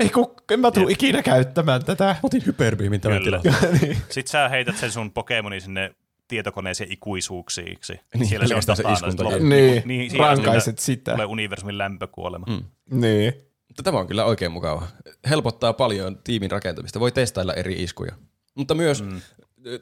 Ei 0.00 0.08
kun, 0.08 0.34
en 0.50 0.60
mä 0.60 0.70
tuu 0.70 0.88
ikinä 0.88 1.22
käyttämään 1.22 1.84
tätä. 1.84 2.16
Otin 2.22 2.46
hyperbeamin 2.46 3.00
tämän 3.00 3.22
tilan. 3.22 3.40
Sitten 4.08 4.30
sä 4.30 4.48
heität 4.48 4.76
sen 4.76 4.92
sun 4.92 5.10
Pokemonin 5.10 5.60
sinne 5.60 5.94
tietokoneeseen 6.28 6.92
ikuisuuksiksi. 6.92 8.00
Niin, 8.14 8.26
Siellä 8.26 8.46
se 8.46 8.54
on 8.54 8.62
pelkästään 8.66 8.76
se 8.76 8.82
tapana. 8.82 8.96
iskun 8.96 9.16
Tulee- 9.16 9.32
takia. 9.32 9.48
Niin, 9.48 9.82
niin 9.84 10.06
asti, 10.06 10.18
rankaiset 10.18 10.78
sitä. 10.78 11.12
Tulee 11.12 11.26
universumin 11.26 11.78
lämpökuolema. 11.78 12.46
Mm. 12.48 13.00
Niin. 13.00 13.32
Mutta 13.68 13.82
tämä 13.82 13.98
on 13.98 14.06
kyllä 14.06 14.24
oikein 14.24 14.52
mukava. 14.52 14.86
Helpottaa 15.28 15.72
paljon 15.72 16.18
tiimin 16.24 16.50
rakentamista. 16.50 17.00
Voi 17.00 17.12
testailla 17.12 17.54
eri 17.54 17.82
iskuja. 17.82 18.12
Mutta 18.54 18.74
myös 18.74 19.02
mm. 19.02 19.20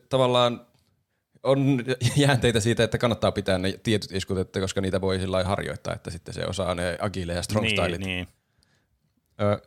tavallaan 0.09 0.67
on 1.49 1.85
jäänteitä 2.17 2.61
siitä, 2.61 2.85
että 2.85 2.99
kannattaa 2.99 3.33
pitää 3.33 3.59
ne 3.59 3.73
tietyt 3.83 4.13
iskut, 4.13 4.39
että 4.39 4.61
koska 4.61 4.81
niitä 4.81 5.01
voi 5.01 5.19
sillä 5.19 5.45
harjoittaa, 5.45 5.95
että 5.95 6.11
sitten 6.11 6.35
se 6.35 6.45
osaa 6.47 6.75
ne 6.75 6.97
agile 7.01 7.33
ja 7.33 7.43
strong 7.43 7.65
Niin, 7.67 7.77
stylit. 7.77 8.01
niin. 8.01 8.29
Ö, 9.41 9.61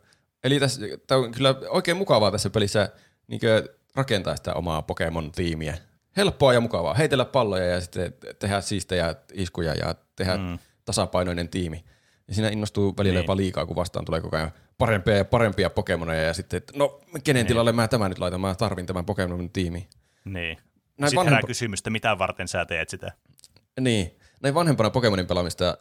eli 0.44 0.60
tässä, 0.60 0.80
tämä 1.06 1.20
on 1.20 1.32
kyllä 1.32 1.54
oikein 1.68 1.96
mukavaa 1.96 2.30
tässä 2.30 2.50
pelissä 2.50 2.88
niin 3.26 3.40
rakentaa 3.94 4.36
sitä 4.36 4.54
omaa 4.54 4.82
Pokemon-tiimiä. 4.82 5.78
Helppoa 6.16 6.52
ja 6.54 6.60
mukavaa. 6.60 6.94
Heitellä 6.94 7.24
palloja 7.24 7.64
ja 7.66 7.80
sitten 7.80 8.14
tehdä 8.38 8.60
siistejä 8.60 9.14
iskuja 9.32 9.74
ja 9.74 9.94
tehdä 10.16 10.36
mm. 10.36 10.58
tasapainoinen 10.84 11.48
tiimi. 11.48 11.84
Ja 12.28 12.34
siinä 12.34 12.48
innostuu 12.48 12.94
välillä 12.98 13.14
Niin. 13.18 13.24
jopa 13.24 13.36
liikaa, 13.36 13.66
kun 13.66 13.76
vastaan 13.76 14.04
tulee 14.04 14.20
koko 14.20 14.36
ajan 14.36 14.52
parempia 14.78 15.16
ja 15.16 15.24
parempia 15.24 15.70
Pokemoneja 15.70 16.22
ja 16.22 16.34
sitten, 16.34 16.56
että 16.56 16.72
no 16.76 17.00
kenen 17.24 17.46
tilalle 17.46 17.72
mä 17.72 17.88
tämän 17.88 18.10
nyt 18.10 18.18
laitan, 18.18 18.40
mä 18.40 18.54
tarvin 18.54 18.86
tämän 18.86 19.04
Pokemonin 19.04 19.50
tiimiin. 19.50 19.86
niin. 20.24 20.58
Näin 20.98 21.10
Sitten 21.10 21.24
herää 21.24 21.38
vanhempa- 21.38 21.46
kysymystä, 21.46 21.90
mitä 21.90 22.18
varten 22.18 22.48
sä 22.48 22.64
teet 22.64 22.88
sitä. 22.88 23.12
Niin, 23.80 24.18
näin 24.42 24.54
vanhempana 24.54 24.90
Pokemonin 24.90 25.26
pelaamista 25.26 25.78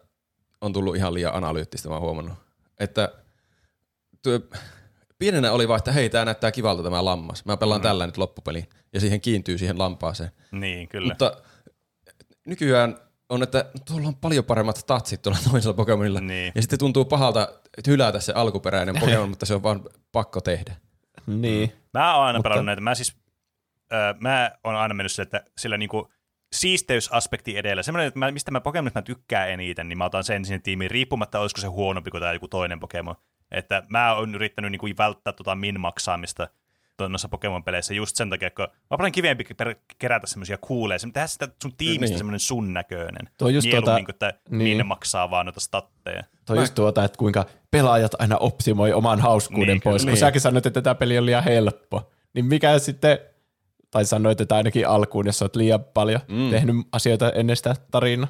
on 0.61 0.73
tullut 0.73 0.95
ihan 0.95 1.13
liian 1.13 1.35
analyyttistä, 1.35 1.89
mä 1.89 1.95
oon 1.95 2.01
huomannut. 2.03 2.33
Että 2.79 3.09
työ, 4.21 4.39
pienenä 5.19 5.51
oli 5.51 5.67
vaan, 5.67 5.77
että 5.77 5.91
hei, 5.91 6.09
tää 6.09 6.25
näyttää 6.25 6.51
kivalta 6.51 6.83
tämä 6.83 7.05
lammas. 7.05 7.45
Mä 7.45 7.57
pelaan 7.57 7.81
mm. 7.81 7.83
tällä 7.83 8.05
nyt 8.05 8.17
loppupeliin. 8.17 8.69
Ja 8.93 8.99
siihen 8.99 9.21
kiintyy 9.21 9.57
siihen 9.57 9.77
lampaaseen. 9.79 10.31
Niin, 10.51 10.87
kyllä. 10.87 11.07
Mutta 11.13 11.37
nykyään 12.47 12.97
on, 13.29 13.43
että 13.43 13.65
tuolla 13.87 14.07
on 14.07 14.15
paljon 14.15 14.45
paremmat 14.45 14.77
statsit 14.77 15.21
tuolla 15.21 15.39
toisella 15.51 15.73
Pokemonilla. 15.73 16.21
Niin. 16.21 16.51
Ja 16.55 16.61
sitten 16.61 16.79
tuntuu 16.79 17.05
pahalta 17.05 17.47
että 17.77 17.91
hylätä 17.91 18.19
se 18.19 18.33
alkuperäinen 18.33 18.95
Pokemon, 18.99 19.29
mutta 19.29 19.45
se 19.45 19.53
on 19.53 19.63
vaan 19.63 19.81
pakko 20.11 20.41
tehdä. 20.41 20.75
Niin. 21.27 21.71
Mä 21.93 22.15
oon 22.15 22.25
aina 22.25 22.39
Mutta- 22.39 22.49
pelannut 22.49 22.65
näitä. 22.65 22.81
Mä 22.81 22.95
siis, 22.95 23.15
äh, 23.93 24.15
mä 24.19 24.51
oon 24.63 24.75
aina 24.75 24.93
mennyt 24.93 25.11
sille, 25.11 25.23
että 25.23 25.43
sillä 25.57 25.77
niinku 25.77 26.11
siisteysaspekti 26.53 27.57
edellä. 27.57 27.83
Semmoinen, 27.83 28.07
että 28.07 28.19
mä, 28.19 28.31
mistä 28.31 28.51
mä 28.51 28.61
Pokemonista 28.61 28.99
mä 28.99 29.03
tykkään 29.03 29.49
eniten, 29.49 29.89
niin 29.89 29.97
mä 29.97 30.05
otan 30.05 30.23
sen 30.23 30.45
sinne 30.45 30.59
tiimiin, 30.59 30.91
riippumatta 30.91 31.39
olisiko 31.39 31.61
se 31.61 31.67
huonompi 31.67 32.11
kuin 32.11 32.21
tämä 32.21 32.33
joku 32.33 32.47
toinen 32.47 32.79
Pokemon. 32.79 33.15
Että 33.51 33.83
mä 33.89 34.15
oon 34.15 34.35
yrittänyt 34.35 34.71
niin 34.71 34.79
kuin 34.79 34.97
välttää 34.97 35.33
tota 35.33 35.55
min-maksaamista 35.55 36.47
noissa 37.09 37.29
Pokemon-peleissä 37.29 37.93
just 37.93 38.15
sen 38.15 38.29
takia, 38.29 38.49
kun 38.51 38.67
mä 38.91 38.97
paljon 38.97 39.11
kivempi 39.11 39.43
kerätä 39.97 40.27
semmoisia 40.27 40.57
kuuleja, 40.57 40.99
se 40.99 41.07
tehdä 41.13 41.27
sitä 41.27 41.47
sun 41.61 41.73
tiimistä 41.77 42.11
Niin. 42.13 42.17
semmoinen 42.17 42.39
sun 42.39 42.73
näköinen. 42.73 43.29
Tuo 43.37 43.47
on 43.47 43.53
just 43.53 43.69
tuota- 43.69 43.95
kuin, 43.95 44.09
että 44.09 44.33
niin. 44.49 44.77
min 44.77 44.85
maksaa 44.85 45.31
vaan 45.31 45.45
noita 45.45 45.59
statteja. 45.59 46.23
Toi 46.45 46.57
just 46.57 46.75
tuota, 46.75 47.03
että 47.03 47.17
kuinka 47.17 47.45
pelaajat 47.71 48.11
aina 48.19 48.37
optimoi 48.37 48.93
oman 48.93 49.19
hauskuuden 49.19 49.67
Niin, 49.67 49.73
niin, 49.73 49.81
pois. 49.81 50.01
Kun 50.01 50.07
Niin. 50.11 50.19
säkin 50.19 50.41
sanoit, 50.41 50.65
että 50.65 50.81
tämä 50.81 50.95
peli 50.95 51.17
on 51.17 51.25
liian 51.25 51.43
helppo, 51.43 52.11
niin 52.33 52.45
mikä 52.45 52.79
sitten, 52.79 53.19
tai 53.91 54.05
sanoit, 54.05 54.41
että 54.41 54.55
ainakin 54.55 54.87
alkuun, 54.87 55.25
jos 55.25 55.41
olet 55.41 55.55
liian 55.55 55.83
paljon 55.83 56.21
mm. 56.27 56.49
tehnyt 56.49 56.75
asioita 56.91 57.31
ennen 57.31 57.57
sitä 57.57 57.75
tarinaa, 57.91 58.27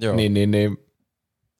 Joo. 0.00 0.16
niin, 0.16 0.34
niin, 0.34 0.50
niin, 0.50 0.76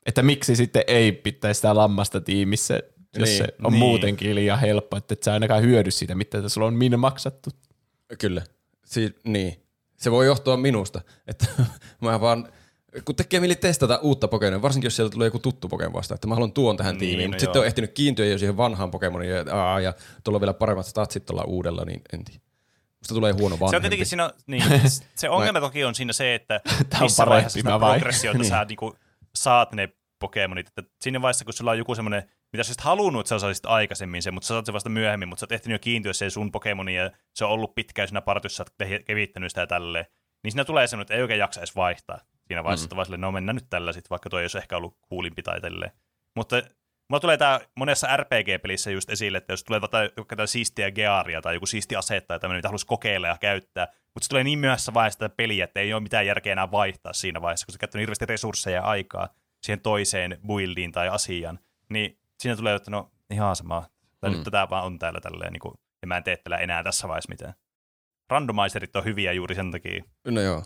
että 0.07 0.23
miksi 0.23 0.57
sitten 0.57 0.85
ei 0.87 1.13
pitäisi 1.13 1.59
sitä 1.59 1.77
lammasta 1.77 2.21
tiimissä, 2.21 2.75
jos 3.19 3.29
Niin, 3.29 3.39
se 3.39 3.45
on 3.65 3.73
niin. 3.73 3.79
muutenkin 3.79 4.35
liian 4.35 4.59
helppo, 4.61 4.97
että 4.97 5.13
et 5.13 5.23
sä 5.23 5.33
ainakaan 5.33 5.63
hyödy 5.63 5.91
siitä, 5.91 6.15
mitä 6.15 6.49
sulla 6.49 6.67
on 6.67 6.75
min 6.75 7.01
maksettu. 7.01 7.51
Kyllä. 8.19 8.43
Si- 8.87 9.15
niin. 9.25 9.63
Se 9.97 10.11
voi 10.11 10.27
johtua 10.27 10.57
minusta, 10.57 11.01
että 11.27 11.47
mä 12.01 12.21
vaan, 12.21 12.49
kun 13.05 13.17
tekee 13.17 13.41
mieli 13.41 13.57
testata 13.57 13.99
uutta 14.03 14.29
Pokemonia, 14.29 14.63
varsinkin 14.63 14.87
jos 14.87 14.97
sieltä 14.97 15.13
tulee 15.13 15.27
joku 15.27 15.39
tuttu 15.39 15.69
Pokemon 15.69 15.93
vasta, 15.93 16.15
että 16.15 16.27
mä 16.27 16.35
haluan 16.35 16.53
tuon 16.53 16.77
tähän 16.77 16.95
Niin, 16.95 16.99
tiimiin, 17.01 17.31
no 17.31 17.35
mutta 17.35 17.45
joo. 17.45 17.49
sitten 17.49 17.61
on 17.61 17.67
ehtinyt 17.67 17.93
kiintyä 17.93 18.27
jo 18.27 18.39
siihen 18.39 18.57
vanhaan 18.57 18.91
Pokemoniin 18.91 19.31
ja, 19.33 19.45
aa, 19.53 19.81
ja 19.81 19.95
tuolla 20.25 20.37
on 20.37 20.41
vielä 20.41 20.55
paremmat 20.55 20.87
statsit 20.87 21.27
tuolla 21.27 21.45
uudella, 21.45 21.85
niin 21.85 22.03
en 22.13 22.25
tiedä. 22.25 22.41
Musta 23.03 23.15
tulee 23.15 23.33
huono 23.33 23.57
vanhempi. 23.61 23.71
Se 23.71 23.77
on 23.77 23.83
tietenkin 23.83 24.07
siinä, 24.07 24.31
niin, 24.47 24.65
se 25.15 25.29
ongelma 25.29 25.61
toki 25.61 25.85
on 25.85 25.95
siinä 25.95 26.13
se, 26.13 26.35
että 26.35 26.61
on 26.95 27.01
missä 27.01 27.27
vaiheessa 27.27 27.59
sitä 27.59 27.79
progressiota 27.79 28.39
Niin. 28.43 28.49
sä 28.49 28.65
niinku 28.65 28.97
saat 29.35 29.73
ne 29.73 29.89
Pokemonit. 30.19 30.69
Että 30.69 30.83
siinä 31.01 31.23
vaiheessa, 31.23 31.45
kun 31.45 31.55
sulla 31.55 31.71
on 31.71 31.79
joku 31.79 31.95
semmoinen, 31.95 32.23
mitä 32.53 32.65
sä 32.65 32.69
olisit 32.69 32.81
halunnut, 32.81 33.21
että 33.21 33.29
sä 33.29 33.35
osaisit 33.35 33.67
aikaisemmin 33.67 34.23
sen, 34.23 34.35
mutta 34.35 34.47
sä 34.47 34.55
saat 34.55 34.67
sen 34.67 34.73
vasta 34.73 34.89
myöhemmin, 34.89 35.29
mutta 35.29 35.41
sä 35.41 35.45
oot 35.45 35.53
ehtinyt 35.53 35.75
jo 35.75 35.79
kiintyä 35.79 36.13
siihen 36.13 36.31
sun 36.31 36.53
Pokemoniin 36.53 36.97
ja 36.97 37.11
se 37.35 37.45
on 37.45 37.51
ollut 37.51 37.75
pitkään 37.75 38.09
siinä 38.09 38.21
partissa, 38.21 38.57
sä 38.57 38.63
oot 38.63 39.05
kehittänyt 39.05 39.51
sitä 39.51 39.61
ja 39.61 39.67
tälleen. 39.67 40.07
Niin 40.45 40.53
siinä 40.53 40.65
tulee 40.65 40.87
semmoinen, 40.87 41.05
että 41.05 41.15
ei 41.15 41.23
oikein 41.23 41.41
jaksa 41.41 41.61
edes 41.61 41.77
vaihtaa 41.77 42.19
siinä 42.47 42.65
vaiheessa, 42.65 42.85
mm. 42.85 42.87
että 42.87 42.97
vaan 42.97 43.07
silleen, 43.07 43.21
no 43.21 43.33
mennään 43.33 43.57
nyt 43.57 43.71
tällä 43.71 43.93
sitten, 43.93 44.11
vaikka 44.11 44.31
toi 44.31 44.41
ei 44.41 44.45
olisi 44.45 44.59
ehkä 44.59 44.77
ollut 44.77 44.97
kuulimpi 45.09 45.43
tai 45.43 45.61
tälleen. 45.61 45.93
Mutta 46.37 46.63
mulla 47.09 47.21
tulee 47.21 47.37
tää 47.37 47.61
monessa 47.77 48.17
RPG-pelissä 48.17 48.91
just 48.91 49.11
esille, 49.11 49.39
että 49.39 49.53
jos 49.53 49.65
tulee 49.65 49.81
jotain 50.31 50.49
siistiä 50.49 50.91
gearia 50.91 51.43
tai 51.43 51.55
joku 51.55 51.67
siisti 51.67 51.97
ase 51.97 52.21
tai 52.21 52.41
tämmöinen, 52.41 52.59
mitä 52.59 52.69
haluaisi 52.69 52.87
kokeilla 52.87 53.29
ja 53.29 53.39
käyttää, 53.41 53.87
mutta 53.87 54.25
se 54.25 54.29
tulee 54.29 54.45
niin 54.45 54.59
myöhässä 54.59 54.95
vaiheessa 54.95 55.19
tätä 55.19 55.35
peliä, 55.37 55.65
että 55.65 55.81
ei 55.81 55.93
ole 55.93 56.03
mitään 56.03 56.27
järkeä 56.27 56.53
enää 56.53 56.71
vaihtaa 56.71 57.13
siinä 57.13 57.43
vaiheessa, 57.43 57.67
kun 57.67 57.73
se 57.73 57.79
käyttää 57.79 57.99
niin 57.99 58.03
hirveästi 58.03 58.27
resursseja 58.27 58.77
ja 58.77 58.83
aikaa 58.83 59.29
siihen 59.63 59.81
toiseen 59.81 60.39
buildiin 60.47 60.93
tai 60.93 61.09
asiaan, 61.09 61.59
niin 61.91 62.19
siinä 62.41 62.57
tulee, 62.57 62.75
että 62.75 62.91
no 62.91 63.11
ihan 63.31 63.57
sama, 63.57 63.87
tai 64.21 64.31
mm. 64.31 64.37
nyt 64.37 64.45
tätä 64.45 64.67
vaan 64.71 64.85
on 64.85 64.99
täällä 64.99 65.21
tälleen, 65.21 65.53
niin 65.53 65.61
kuin, 65.61 65.75
ja 66.03 66.09
mä 66.09 66.17
en 66.17 66.25
tee 66.25 66.37
tällä 66.37 66.57
enää 66.57 66.83
tässä 66.83 67.09
vaiheessa 67.09 67.33
mitään. 67.33 67.55
Randomizerit 68.31 68.97
on 68.97 69.05
hyviä 69.05 69.33
juuri 69.33 69.55
sen 69.55 69.71
takia. 69.71 70.05
No 70.25 70.41
joo. 70.41 70.63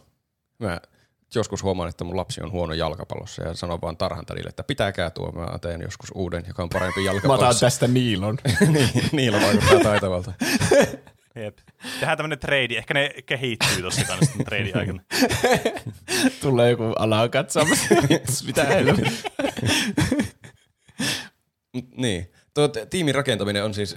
Mä 0.59 0.81
joskus 1.35 1.63
huomaan, 1.63 1.89
että 1.89 2.05
mun 2.05 2.17
lapsi 2.17 2.43
on 2.43 2.53
huono 2.53 2.75
jalkapallossa 2.75 3.43
ja 3.43 3.55
sanon 3.55 3.81
vaan 3.81 3.97
tarhantanille, 3.97 4.49
että 4.49 4.65
pitäkää 4.65 5.11
tuo, 5.11 5.33
mä 5.33 5.59
teen 5.59 5.81
joskus 5.81 6.11
uuden, 6.15 6.45
joka 6.49 6.63
on 6.63 6.69
parempi 6.69 7.01
Mä 7.01 7.11
otan 7.11 7.15
jalkapallossa. 7.15 7.67
tästä 7.67 7.89
Niilon. 7.89 8.39
niin, 8.73 8.91
niillä 9.13 9.41
vaikuttaa 9.41 9.81
taitavalta. 9.81 10.33
Jep. 11.37 11.59
Tehdään 12.01 12.17
tämmöinen 12.17 12.39
trade, 12.39 12.77
ehkä 12.77 12.95
ne 12.95 13.11
kehittyy 13.27 13.83
tossa 13.83 14.05
kanssa 14.05 14.33
trade 14.45 14.73
aikana. 14.75 15.03
Tulee 16.43 16.71
joku 16.71 16.83
ala 16.83 17.29
katsomaan. 17.29 17.79
Mitä 18.47 18.65
helvettiä. 18.65 19.13
Niin. 21.97 22.31
Tuo 22.55 22.69
tiimin 22.69 23.15
rakentaminen 23.15 23.65
on 23.65 23.75
siis 23.75 23.97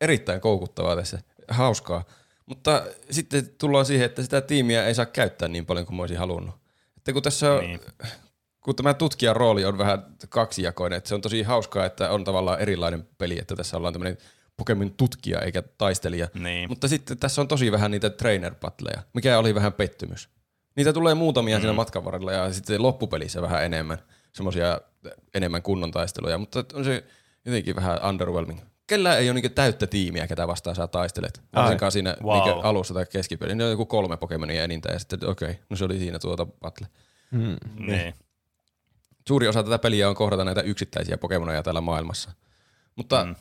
erittäin 0.00 0.40
koukuttavaa 0.40 0.96
tässä. 0.96 1.18
Hauskaa. 1.48 2.04
Mutta 2.48 2.82
sitten 3.10 3.48
tullaan 3.58 3.86
siihen, 3.86 4.06
että 4.06 4.22
sitä 4.22 4.40
tiimiä 4.40 4.86
ei 4.86 4.94
saa 4.94 5.06
käyttää 5.06 5.48
niin 5.48 5.66
paljon 5.66 5.86
kuin 5.86 5.96
mä 5.96 6.02
olisin 6.02 6.18
halunnut. 6.18 6.54
Että 6.96 7.12
kun 7.12 7.22
tässä 7.22 7.58
Niin. 7.60 7.80
kun 8.60 8.76
tämä 8.76 8.94
tutkijan 8.94 9.36
rooli 9.36 9.64
on 9.64 9.78
vähän 9.78 10.06
kaksijakoinen, 10.28 10.96
että 10.96 11.08
se 11.08 11.14
on 11.14 11.20
tosi 11.20 11.42
hauskaa, 11.42 11.86
että 11.86 12.10
on 12.10 12.24
tavallaan 12.24 12.60
erilainen 12.60 13.08
peli, 13.18 13.38
että 13.38 13.56
tässä 13.56 13.76
ollaan 13.76 13.94
tämmöinen 13.94 14.18
Pokemon 14.56 14.90
tutkija 14.90 15.40
eikä 15.40 15.62
taistelija. 15.62 16.28
Niin. 16.34 16.68
Mutta 16.68 16.88
sitten 16.88 17.18
tässä 17.18 17.40
on 17.40 17.48
tosi 17.48 17.72
vähän 17.72 17.90
niitä 17.90 18.10
trainer 18.10 18.54
battleja, 18.54 19.02
mikä 19.14 19.38
oli 19.38 19.54
vähän 19.54 19.72
pettymys. 19.72 20.28
Niitä 20.76 20.92
tulee 20.92 21.14
muutamia 21.14 21.56
mm. 21.56 21.60
siinä 21.60 21.72
matkan 21.72 22.04
varrella 22.04 22.32
ja 22.32 22.52
sitten 22.52 22.82
loppupelissä 22.82 23.42
vähän 23.42 23.64
enemmän, 23.64 23.98
semmoisia 24.32 24.80
enemmän 25.34 25.62
kunnon 25.62 25.90
taisteluja, 25.90 26.38
mutta 26.38 26.64
on 26.74 26.84
se 26.84 27.04
jotenkin 27.44 27.76
vähän 27.76 28.04
underwhelming. 28.08 28.60
Kellä 28.88 29.16
ei 29.16 29.28
ole 29.28 29.34
niinku 29.34 29.54
täyttä 29.54 29.86
tiimiä, 29.86 30.26
ketä 30.26 30.48
vastaan 30.48 30.76
sä 30.76 30.86
taistelet. 30.86 31.42
Varsinkaan 31.54 31.92
siinä 31.92 32.16
Wow. 32.22 32.44
niinku 32.44 32.60
alussa 32.60 32.94
tai 32.94 33.06
keskipelissä. 33.06 33.56
Ne 33.56 33.64
on 33.64 33.70
joku 33.70 33.86
kolme 33.86 34.16
Pokemonia 34.16 34.64
enintään 34.64 34.94
ja 34.94 34.98
sitten 34.98 35.28
okei, 35.28 35.50
okay, 35.50 35.62
no 35.70 35.76
se 35.76 35.84
oli 35.84 35.98
siinä 35.98 36.18
tuota 36.18 36.46
battle. 36.46 36.86
Niin. 37.78 38.14
Suuri 39.28 39.48
osa 39.48 39.62
tätä 39.62 39.78
peliä 39.78 40.08
on 40.08 40.14
kohdata 40.14 40.44
näitä 40.44 40.60
yksittäisiä 40.60 41.18
Pokemoneja 41.18 41.62
täällä 41.62 41.80
maailmassa. 41.80 42.30
Mutta 42.96 43.24
mm. 43.24 43.34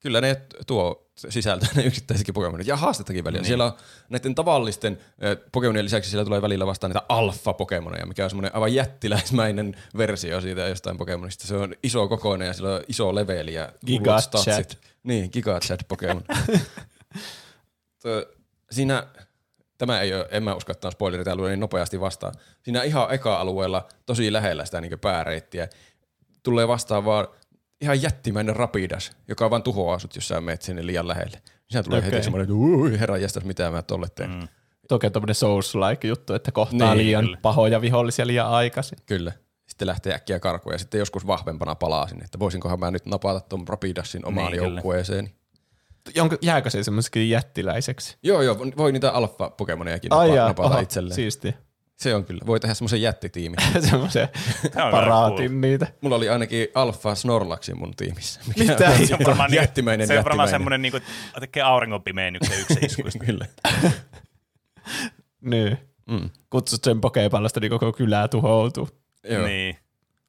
Kyllä 0.00 0.20
ne 0.20 0.42
tuo 0.66 1.10
sisältö 1.28 1.66
ne 1.74 1.82
yksittäisiäkin 1.82 2.34
Pokemonit 2.34 2.66
ja 2.66 2.76
haastettakin 2.76 3.24
välillä. 3.24 3.40
Niin. 3.40 3.46
Siellä 3.46 3.64
on 3.64 3.72
näiden 4.08 4.34
tavallisten 4.34 4.98
Pokemonien 5.52 5.84
lisäksi 5.84 6.10
siellä 6.10 6.24
tulee 6.24 6.42
välillä 6.42 6.66
vastaan 6.66 6.90
niitä 6.90 7.02
alfa-Pokemoneja, 7.08 8.06
mikä 8.06 8.24
on 8.24 8.30
semmoinen 8.30 8.54
aivan 8.54 8.74
jättiläismäinen 8.74 9.76
versio 9.96 10.40
siitä 10.40 10.60
jostain 10.60 10.96
Pokemonista. 10.96 11.46
Se 11.46 11.56
on 11.56 11.74
iso 11.82 12.08
kokoinen 12.08 12.46
ja 12.46 12.52
sillä 12.52 12.74
on 12.74 12.82
iso 12.88 13.14
leveli 13.14 13.54
ja 13.54 13.72
Giga 13.86 14.10
hullut 14.10 14.24
statsit. 14.24 14.68
Chat. 14.68 14.78
Niin, 15.02 15.30
Giga 15.32 15.60
Chat 15.60 15.80
Pokemon. 15.88 16.24
Siinä 18.70 19.06
tämä 19.78 20.00
ei 20.00 20.14
ole, 20.14 20.28
en 20.30 20.42
mä 20.42 20.54
usko, 20.54 20.72
että 20.72 20.88
on 20.88 20.92
spoileri, 20.92 21.24
täällä 21.24 21.48
niin 21.48 21.60
nopeasti 21.60 22.00
vastaan. 22.00 22.34
Siinä 22.62 22.82
ihan 22.82 23.14
eka 23.14 23.40
alueella, 23.40 23.88
tosi 24.06 24.32
lähellä 24.32 24.64
sitä 24.64 24.80
niin 24.80 24.98
pääreittiä, 24.98 25.68
tulee 26.42 26.68
vastaan 26.68 27.04
vaan 27.04 27.28
ihan 27.80 28.02
jättimäinen 28.02 28.56
rapidas, 28.56 29.12
joka 29.28 29.50
vaan 29.50 29.62
tuhoaa 29.62 29.98
sut, 29.98 30.14
jos 30.14 30.28
sä 30.28 30.40
menet 30.40 30.62
sinne 30.62 30.86
liian 30.86 31.08
lähelle. 31.08 31.42
Siinä 31.70 31.82
tulee 31.82 31.98
okay. 31.98 32.10
Heti 32.10 32.22
semmoinen, 32.24 32.44
että 32.44 32.54
ui, 32.54 32.98
herra 33.00 33.16
jästäs, 33.16 33.44
mitä 33.44 33.70
mä 33.70 33.82
tolle 33.82 34.06
teen. 34.14 34.30
Mm. 34.30 34.48
Toki 34.88 35.06
on 35.06 35.12
tämmöinen 35.12 35.34
Souls-like 35.34 36.06
juttu, 36.06 36.34
että 36.34 36.52
kohtaa 36.52 36.94
Niin, 36.94 37.06
liian 37.06 37.24
kyllä. 37.24 37.38
pahoja 37.42 37.80
vihollisia 37.80 38.26
liian 38.26 38.46
aikaisin. 38.48 38.98
Kyllä. 39.06 39.32
Sitten 39.66 39.88
lähtee 39.88 40.14
äkkiä 40.14 40.40
karkuun 40.40 40.74
ja 40.74 40.78
sitten 40.78 40.98
joskus 40.98 41.26
vahvempana 41.26 41.74
palaa 41.74 42.08
sinne, 42.08 42.24
että 42.24 42.38
voisinkohan 42.38 42.80
mä 42.80 42.90
nyt 42.90 43.06
napata 43.06 43.40
ton 43.40 43.68
Rapidassin 43.68 44.26
omaan 44.26 44.52
Niin, 44.52 44.62
kyllä. 44.62 44.74
joukkueeseen. 44.74 45.30
Jonka, 46.14 46.36
jääkö 46.42 46.70
se 46.70 46.82
semmoisikin 46.82 47.30
jättiläiseksi? 47.30 48.18
Joo, 48.22 48.42
joo, 48.42 48.58
voi 48.76 48.92
niitä 48.92 49.10
jaa, 50.36 50.48
napata 50.48 50.68
oho, 50.68 50.78
itselleen. 50.78 51.14
siistiä. 51.14 51.52
Se 52.00 52.14
on 52.14 52.24
kyllä. 52.24 52.40
Voi 52.46 52.60
tehdä 52.60 52.74
semmoisen 52.74 53.02
jättitiimin. 53.02 53.58
semmoisen 53.90 54.28
paraatin 54.90 55.60
niitä. 55.60 55.86
Mulla 56.00 56.16
oli 56.16 56.28
ainakin 56.28 56.68
Alfa 56.74 57.14
Snorlaxin 57.14 57.78
mun 57.78 57.96
tiimissä. 57.96 58.40
Mikä 58.46 58.72
Mitä? 58.72 58.90
on 58.90 59.06
Se 59.06 59.14
on 59.14 59.20
varmaan, 59.26 59.50
niin, 59.50 59.56
jättimäinen, 59.56 60.06
se 60.06 60.18
on 60.18 60.24
varmaan 60.24 60.48
semmoinen, 60.48 60.82
niin 60.82 60.92
kuin, 60.92 61.02
että 61.26 61.40
tekee 61.40 61.62
auringonpimeenyksen 61.62 62.60
yksi 62.60 62.78
iskuista. 62.86 63.24
Kyllä. 63.24 63.46
Niin. 65.40 65.78
Mm. 66.10 66.30
Kutsut 66.50 66.84
sen 66.84 67.00
pokepallosta, 67.00 67.60
niin 67.60 67.70
koko 67.70 67.92
kylää 67.92 68.28
tuhoutuu. 68.28 68.88
Joo. 69.24 69.46
niin. 69.46 69.76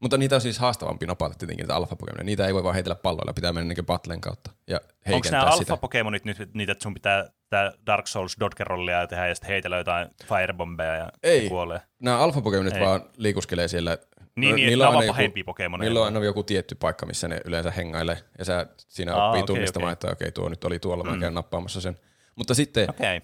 Mutta 0.02 0.18
niitä 0.18 0.36
on 0.36 0.42
siis 0.42 0.60
haastavampi 0.60 1.06
napata 1.06 1.36
tietenkin, 1.36 1.64
niitä 1.64 1.76
alfa 1.76 1.96
Niitä 2.24 2.48
ei 2.48 2.54
voi 2.54 2.64
vaan 2.64 2.74
heitellä 2.74 2.96
palloilla, 2.96 3.34
pitää 3.34 3.54
mennä 3.54 3.74
niin 3.74 3.86
battlen 3.86 4.22
kautta 4.22 4.52
ja 4.68 4.78
Onko 4.78 4.94
heikentää 5.08 5.40
nämä 5.40 5.52
sitä. 5.52 5.74
alfa-pokemonit 5.74 6.26
nyt 6.26 6.54
niitä, 6.54 6.72
että 6.72 6.84
sun 6.84 6.94
pitää 6.94 7.30
tää 7.50 7.72
Dark 7.86 8.08
Souls 8.08 8.38
dodge-rollia 8.40 9.08
tehdä 9.08 9.28
ja 9.28 9.36
sitten 9.36 9.48
heitellä 9.50 9.78
jotain 9.78 10.08
firebombeja 10.26 10.96
ja 10.96 11.12
Ei. 11.24 11.50
kuolee? 11.50 11.82
Nämä 12.00 12.18
alfa 12.18 12.42
Ei. 12.76 12.82
vaan 12.82 13.02
liikuskelee 13.18 13.68
siellä. 13.68 13.98
Niin, 14.36 14.50
No, 14.50 14.56
niin 14.56 14.68
niillä 14.68 14.88
on 14.88 14.94
vaan 14.94 15.06
pahempia 15.08 15.44
pokemoneja. 15.44 15.90
Niillä 15.90 16.00
on 16.00 16.06
aina 16.06 16.24
joku 16.26 16.44
tietty 16.44 16.76
paikka, 16.76 17.06
missä 17.06 17.28
ne 17.28 17.42
yleensä 17.46 17.72
hengailee, 17.72 18.18
ja 18.40 18.46
sä 18.46 18.66
siinä 18.88 19.16
Aa, 19.16 19.28
oppii 19.28 19.42
okei, 19.42 19.48
tunnistamaan, 19.56 19.88
okei. 19.94 19.94
että 19.94 20.12
okei, 20.12 20.32
tuo 20.32 20.50
nyt 20.50 20.64
oli 20.64 20.80
tuolla, 20.80 21.04
mä 21.04 21.14
Mm. 21.14 21.20
käyn 21.20 21.34
nappaamassa 21.34 21.82
sen. 21.82 22.00
Mutta 22.36 22.54
sitten. 22.54 22.90
Okay. 22.90 23.22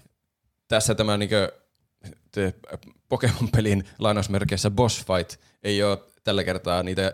tässä 0.68 0.94
tämä 0.94 1.16
niinkö, 1.16 1.52
Pokemon-pelin 3.08 3.84
lainausmerkeissä 3.98 4.70
boss 4.70 5.06
fight 5.06 5.40
ei 5.62 5.82
ole 5.82 5.98
tällä 6.28 6.44
kertaa 6.44 6.82
niitä 6.82 7.12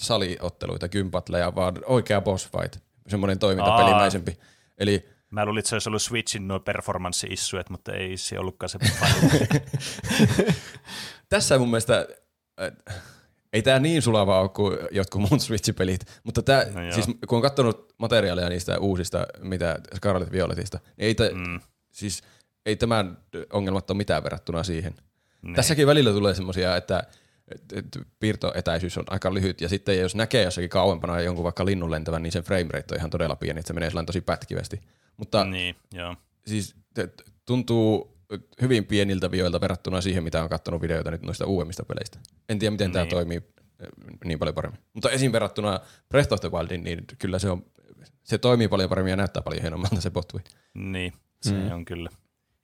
saliotteluita, 0.00 0.88
gympatleja, 0.88 1.54
vaan 1.54 1.74
oikea 1.86 2.20
boss 2.20 2.50
fight, 2.50 2.76
semmoinen 3.08 3.38
toimintapelimäisempi. 3.38 4.38
Eli 4.78 5.08
Mä 5.30 5.44
luulin, 5.44 5.58
että 5.58 5.68
se 5.68 5.74
olisi 5.74 5.88
ollut 5.88 6.02
Switchin 6.02 6.48
nuo 6.48 6.60
performance-issuet, 6.60 7.70
mutta 7.70 7.92
ei 7.92 8.16
se 8.16 8.38
ollutkaan 8.38 8.70
se. 8.70 8.78
tässä 11.28 11.58
mun 11.58 11.68
mielestä, 11.68 12.06
äh, 12.62 13.02
ei 13.52 13.62
tämä 13.62 13.78
niin 13.78 14.02
sulava 14.02 14.40
ole 14.40 14.48
kuin 14.48 14.78
jotkut 14.90 15.20
muut 15.20 15.40
Switch-pelit, 15.40 16.20
mutta 16.24 16.42
tää, 16.42 16.64
No 16.64 16.72
no 16.72 16.82
joo. 16.82 16.92
siis 16.92 17.06
kun 17.26 17.36
on 17.36 17.42
katsonut 17.42 17.94
materiaalia 17.98 18.48
niistä 18.48 18.78
uusista, 18.78 19.26
mitä 19.42 19.78
Scarlet 19.96 20.32
Violetista, 20.32 20.78
niin 20.96 21.06
ei, 21.06 21.14
tä, 21.14 21.30
mm. 21.34 21.60
siis, 21.90 22.22
ei 22.66 22.76
tämän 22.76 23.18
ongelmat 23.52 23.90
ole 23.90 23.96
mitään 23.96 24.24
verrattuna 24.24 24.62
siihen. 24.62 24.94
Niin. 25.42 25.54
Tässäkin 25.54 25.86
välillä 25.86 26.12
tulee 26.12 26.34
semmoisia, 26.34 26.76
että 26.76 27.04
et, 27.48 27.72
et 27.72 27.98
piirtoetäisyys 28.20 28.98
on 28.98 29.04
aika 29.10 29.34
lyhyt, 29.34 29.60
ja 29.60 29.68
sitten 29.68 29.98
jos 29.98 30.14
näkee 30.14 30.42
jossakin 30.42 30.70
kauempana 30.70 31.20
jonkun 31.20 31.44
vaikka 31.44 31.64
linnun 31.64 31.90
lentävän, 31.90 32.22
niin 32.22 32.32
sen 32.32 32.44
frame 32.44 32.68
rate 32.72 32.94
on 32.94 32.98
ihan 32.98 33.10
todella 33.10 33.36
pieni, 33.36 33.60
että 33.60 33.66
se 33.66 33.74
menee 33.74 33.90
sellainen 33.90 34.06
tosi 34.06 34.20
pätkivästi. 34.20 34.80
Mutta 35.16 35.44
Niin, 35.44 35.76
joo. 35.92 36.16
siis 36.46 36.76
tuntuu 37.46 38.14
hyvin 38.60 38.84
pieniltä 38.84 39.30
vioilta 39.30 39.60
verrattuna 39.60 40.00
siihen, 40.00 40.24
mitä 40.24 40.42
on 40.42 40.48
katsonut 40.48 40.82
videoita 40.82 41.10
nyt 41.10 41.22
noista 41.22 41.46
uudemmista 41.46 41.84
peleistä. 41.84 42.18
En 42.48 42.58
tiedä, 42.58 42.70
miten 42.70 42.86
niin. 42.86 42.92
tämä 42.92 43.06
toimii 43.06 43.36
eh, 43.36 43.88
niin 44.24 44.38
paljon 44.38 44.54
paremmin. 44.54 44.80
Mutta 44.92 45.10
esim. 45.10 45.32
verrattuna 45.32 45.80
Breath 46.08 46.32
of 46.32 46.40
the 46.40 46.50
Wildin, 46.50 46.84
niin 46.84 47.04
kyllä 47.18 47.38
se, 47.38 47.50
on, 47.50 47.64
se 48.22 48.38
toimii 48.38 48.68
paljon 48.68 48.88
paremmin 48.88 49.10
ja 49.10 49.16
näyttää 49.16 49.42
paljon 49.42 49.62
hienommalta 49.62 50.00
se 50.00 50.10
botui. 50.10 50.40
Niin, 50.74 51.12
se 51.42 51.52
mm. 51.52 51.72
on 51.72 51.84
kyllä. 51.84 52.10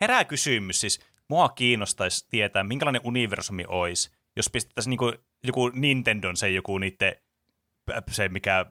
Herää 0.01 0.25
kysymys 0.25 0.81
siis. 0.81 1.01
Mua 1.29 1.49
kiinnostaisi 1.49 2.27
tietää, 2.31 2.65
minkälainen 2.65 3.01
universumi 3.05 3.65
olisi, 3.69 4.11
jos 4.41 4.51
pistettäisiin 4.51 4.91
niinku 4.91 5.13
joku 5.45 5.69
Nintendon 5.69 6.37
se 6.37 6.51
joku 6.51 6.79
niiden, 6.79 7.17
se 8.11 8.29
mikä 8.29 8.67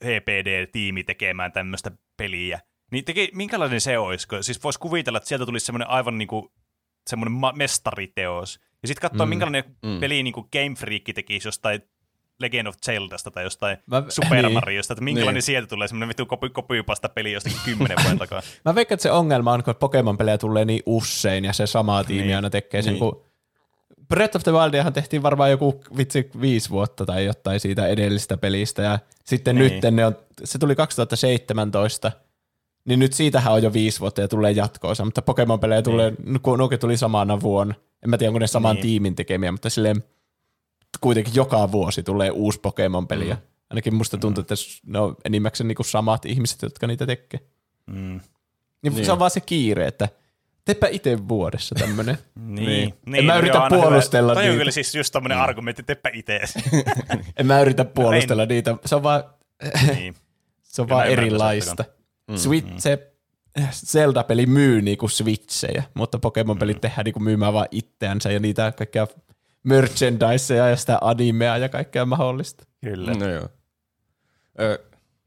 EPD-tiimi 0.00 1.04
tekemään 1.04 1.52
tämmöistä 1.52 1.90
peliä. 2.16 2.60
Niin 2.92 3.04
teke, 3.04 3.28
minkälainen 3.32 3.80
se 3.80 3.98
olisi? 3.98 4.26
Siis 4.40 4.64
voisi 4.64 4.78
kuvitella, 4.78 5.16
että 5.16 5.28
sieltä 5.28 5.46
tulisi 5.46 5.66
semmoinen 5.66 5.88
aivan 5.88 6.18
niinku, 6.18 6.52
semmoinen 7.10 7.32
ma- 7.32 7.52
mestariteos. 7.52 8.60
Ja 8.82 8.88
sitten 8.88 9.10
katsoa, 9.10 9.26
mm. 9.26 9.30
minkälainen 9.30 9.64
mm. 9.82 10.00
peli 10.00 10.22
niinku 10.22 10.48
Game 10.52 10.74
Freak 10.78 11.02
tekisi 11.14 11.48
jostain 11.48 11.80
Legend 12.40 12.66
of 12.66 12.76
Zeldasta 12.86 13.30
tai 13.30 13.44
jostain 13.44 13.76
Mä- 13.86 14.04
Super 14.08 14.42
niin. 14.42 14.52
Mariosta, 14.52 14.92
että 14.92 15.04
minkälainen 15.04 15.28
Niin. 15.32 15.34
niin. 15.34 15.42
sieltä 15.42 15.68
tulee 15.68 15.88
semmoinen 15.88 16.08
vittu 16.08 16.26
kopi, 16.26 16.50
kopypasta 16.50 17.08
peli 17.08 17.32
jostakin 17.32 17.58
kymmenen 17.64 17.96
vuoden 18.02 18.18
takaa. 18.18 18.42
Mä 18.64 18.74
veikkaan, 18.74 18.94
että 18.96 19.02
se 19.02 19.10
ongelma 19.10 19.52
on, 19.52 19.62
kun 19.64 19.74
Pokemon-pelejä 19.76 20.38
tulee 20.38 20.64
niin 20.64 20.82
usein 20.86 21.44
ja 21.44 21.52
se 21.52 21.66
sama 21.66 22.04
tiimi 22.04 22.22
Niin. 22.22 22.36
aina 22.36 22.50
tekee 22.50 22.82
sen, 22.82 22.92
Niin. 22.92 22.98
kun 23.00 23.29
Breath 24.10 24.36
of 24.36 24.42
the 24.42 24.52
Wildiahan 24.52 24.92
tehtiin 24.92 25.22
varmaan 25.22 25.50
joku 25.50 25.80
vitsi 25.96 26.30
viisi 26.40 26.70
vuotta 26.70 27.06
tai 27.06 27.24
jotain 27.24 27.60
siitä 27.60 27.86
edellisestä 27.86 28.36
pelistä 28.36 28.82
ja 28.82 28.98
sitten 29.24 29.56
Niin. 29.56 29.72
nyt 29.82 29.94
ne 29.94 30.06
on, 30.06 30.16
se 30.44 30.58
tuli 30.58 30.76
2017, 30.76 32.12
niin 32.84 32.98
nyt 33.00 33.12
siitähän 33.12 33.52
on 33.52 33.62
jo 33.62 33.72
viisi 33.72 34.00
vuotta 34.00 34.20
ja 34.20 34.28
tulee 34.28 34.52
jatkoosa, 34.52 35.04
mutta 35.04 35.22
Pokemon-pelejä 35.22 35.82
tulee, 35.82 36.12
niin. 36.24 36.40
kun 36.40 36.58
nuokin 36.58 36.78
tuli 36.78 36.96
samana 36.96 37.40
vuonna. 37.40 37.74
En 38.04 38.10
mä 38.10 38.18
tiedä, 38.18 38.28
onko 38.30 38.38
ne 38.38 38.46
saman 38.46 38.74
Niin. 38.76 38.82
tiimin 38.82 39.14
tekemiä, 39.16 39.52
mutta 39.52 39.70
silleen 39.70 40.04
kuitenkin 41.00 41.34
joka 41.34 41.72
vuosi 41.72 42.02
tulee 42.02 42.30
uusi 42.30 42.60
Pokemon-peli. 42.60 43.24
Mm. 43.24 43.36
Ainakin 43.70 43.94
musta 43.94 44.18
tuntuu, 44.18 44.40
että 44.40 44.54
ne 44.86 44.98
on 44.98 45.16
enimmäkseen 45.24 45.68
niinku 45.68 45.82
samat 45.84 46.24
ihmiset, 46.26 46.62
jotka 46.62 46.86
niitä 46.86 47.06
tekee. 47.06 47.40
Mm. 47.86 47.94
Niin, 47.96 48.20
Niin. 48.82 48.94
niin. 48.94 49.04
Se 49.06 49.12
on 49.12 49.18
vaan 49.18 49.30
se 49.30 49.40
kiire, 49.40 49.86
että 49.86 50.08
teepä 50.64 50.86
itse 50.90 51.28
vuodessa 51.28 51.74
tämmönen. 51.74 52.18
Niin. 52.40 52.94
Niin. 53.06 53.14
En 53.14 53.24
mä 53.24 53.36
yritä 53.38 53.56
joo, 53.58 53.66
hyvä. 53.70 53.80
puolustella 53.82 54.34
Toi 54.34 54.42
on 54.42 54.48
niitä. 54.48 54.58
kyllä 54.58 54.70
siis 54.70 54.94
just 54.94 55.12
tommonen 55.12 55.38
mm. 55.38 55.42
argumentti, 55.44 55.82
teppä 55.82 56.10
itse. 56.12 56.40
en 57.38 57.46
mä 57.46 57.60
yritä 57.60 57.84
puolustella 57.84 58.46
niitä. 58.46 58.76
Se 58.86 58.94
on 58.94 59.02
vaan, 59.02 59.24
niin. 59.94 60.14
se 60.62 60.82
on 60.82 60.88
Kyllä 60.88 60.96
vaan 60.96 61.08
erilaista. 61.08 61.84
Mm, 62.30 62.36
Switch, 62.36 62.72
se 62.78 63.12
Zelda-peli 63.72 64.46
myy 64.46 64.82
niinku 64.82 65.08
switchejä, 65.08 65.82
mutta 65.94 66.18
Pokemon-pelit 66.18 66.76
Mm. 66.76 66.80
tehdään 66.80 67.04
niinku 67.04 67.20
myymään 67.20 67.52
vaan 67.52 67.66
itseänsä 67.70 68.32
ja 68.32 68.40
niitä 68.40 68.72
kaikkea 68.72 69.06
merchandiseja 69.62 70.68
ja 70.68 70.76
sitä 70.76 70.98
animea 71.00 71.56
ja 71.58 71.68
kaikkea 71.68 72.04
mahdollista. 72.06 72.64
Kyllä. 72.84 73.14
No 73.14 73.28
joo. 73.28 73.48
Ö, 74.60 74.78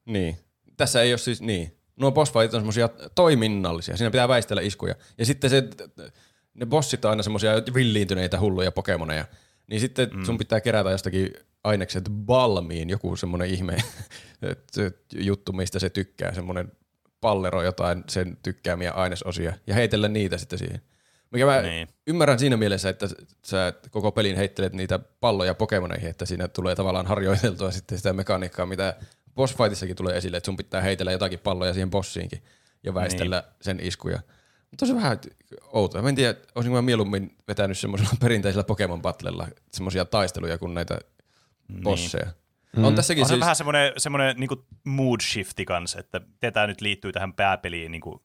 niin. 0.05 0.37
Tässä 0.77 1.01
ei 1.01 1.11
ole 1.11 1.17
siis 1.17 1.41
niin. 1.41 1.77
Nuo 1.95 2.11
boss 2.11 2.33
fightit 2.33 2.53
on 2.53 2.61
semmosia 2.61 2.89
toiminnallisia. 3.15 3.97
Siinä 3.97 4.11
pitää 4.11 4.27
väistellä 4.27 4.61
iskuja. 4.61 4.95
Ja 5.17 5.25
sitten 5.25 5.49
se, 5.49 5.63
ne 6.53 6.65
bossit 6.65 7.05
on 7.05 7.11
aina 7.11 7.23
semmosia 7.23 7.51
villiintyneitä 7.73 8.39
hulluja 8.39 8.71
pokemoneja. 8.71 9.25
Niin 9.67 9.79
sitten 9.79 10.09
mm. 10.13 10.23
sun 10.23 10.37
pitää 10.37 10.61
kerätä 10.61 10.91
jostakin 10.91 11.33
ainekset 11.63 12.03
balmiin, 12.09 12.89
joku 12.89 13.15
semmoinen 13.15 13.49
ihme 13.49 13.77
juttu, 15.15 15.53
mistä 15.53 15.79
se 15.79 15.89
tykkää, 15.89 16.33
semmoinen 16.33 16.71
pallero 17.21 17.63
jotain 17.63 18.03
sen 18.09 18.37
tykkäämiä 18.43 18.91
ainesosia 18.91 19.53
ja 19.67 19.73
heitellä 19.73 20.07
niitä 20.07 20.37
sitten 20.37 20.59
siihen. 20.59 20.81
Mikä 21.31 21.45
mä 21.45 21.61
Niin. 21.61 21.87
ymmärrän 22.07 22.39
siinä 22.39 22.57
mielessä, 22.57 22.89
että 22.89 23.07
sä 23.45 23.73
koko 23.91 24.11
pelin 24.11 24.35
heittelet 24.35 24.73
niitä 24.73 24.99
palloja 24.99 25.53
Pokemoneihin, 25.53 26.09
että 26.09 26.25
siinä 26.25 26.47
tulee 26.47 26.75
tavallaan 26.75 27.07
harjoiteltua 27.07 27.71
sitten 27.71 27.97
sitä 27.97 28.13
mekaniikkaa, 28.13 28.65
mitä 28.65 28.95
boss 29.35 29.55
fightissakin 29.57 29.95
tulee 29.95 30.17
esille, 30.17 30.37
että 30.37 30.45
sun 30.45 30.57
pitää 30.57 30.81
heitellä 30.81 31.11
jotakin 31.11 31.39
palloja 31.39 31.73
siihen 31.73 31.89
bossiinkin 31.89 32.43
ja 32.83 32.93
väistellä 32.93 33.43
niin. 33.45 33.55
sen 33.61 33.79
iskuja. 33.79 34.19
Mutta 34.71 34.85
se 34.85 34.91
on 34.91 35.01
vähän 35.01 35.19
outoa. 35.73 36.01
Mä 36.01 36.09
en 36.09 36.15
tiedä, 36.15 36.39
olisinko 36.55 36.75
mä 36.75 36.81
mieluummin 36.81 37.37
vetänyt 37.47 37.77
semmoisella 37.77 38.11
perinteisellä 38.21 38.63
Pokemon 38.63 39.01
Battlella 39.01 39.47
semmoisia 39.71 40.05
taisteluja 40.05 40.57
kuin 40.57 40.73
näitä 40.73 40.99
bosseja. 41.83 42.27
Mm. 42.77 42.83
On 42.83 42.95
tässäkin 42.95 43.21
On 43.21 43.27
se 43.27 43.31
siis... 43.31 43.39
vähän 43.39 43.55
semmoinen, 43.55 43.93
semmoinen 43.97 44.35
niin 44.37 44.49
mood 44.83 45.21
shifti 45.21 45.65
kanssa, 45.65 45.99
että 45.99 46.21
tämä 46.53 46.67
nyt 46.67 46.81
liittyy 46.81 47.11
tähän 47.11 47.33
pääpeliin 47.33 47.91
niin 47.91 48.01
kuin 48.01 48.21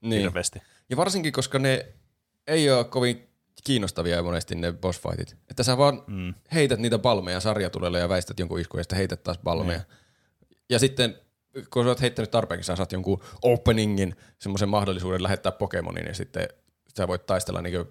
Niin. 0.00 0.22
hirveästi. 0.22 0.62
Ja 0.90 0.96
varsinkin, 0.96 1.32
koska 1.32 1.58
ne 1.58 1.86
ei 2.46 2.70
ole 2.70 2.84
kovin 2.84 3.28
kiinnostavia 3.64 4.22
monesti 4.22 4.54
ne 4.54 4.72
boss 4.72 5.00
fightit. 5.00 5.36
Että 5.50 5.62
sä 5.62 5.78
vaan 5.78 6.02
mm. 6.06 6.34
heität 6.54 6.80
niitä 6.80 6.98
palmeja 6.98 7.40
sarjatulelle 7.40 7.98
ja 7.98 8.08
väistät 8.08 8.38
jonkun 8.38 8.60
iskun 8.60 8.80
ja 8.80 8.84
sitten 8.84 8.98
heität 8.98 9.22
taas 9.22 9.38
palmeja. 9.38 9.78
Mm. 9.78 9.84
Ja 10.72 10.78
sitten 10.78 11.18
kun 11.70 11.84
sä 11.84 11.88
oot 11.88 12.00
heittänyt 12.00 12.30
tarpeeksi, 12.30 12.66
sä 12.66 12.76
saat 12.76 12.92
jonkun 12.92 13.22
openingin, 13.42 14.16
semmoisen 14.38 14.68
mahdollisuuden 14.68 15.22
lähettää 15.22 15.52
Pokemonin 15.52 16.06
ja 16.06 16.14
sitten 16.14 16.48
sä 16.96 17.08
voit 17.08 17.26
taistella 17.26 17.62
niin 17.62 17.84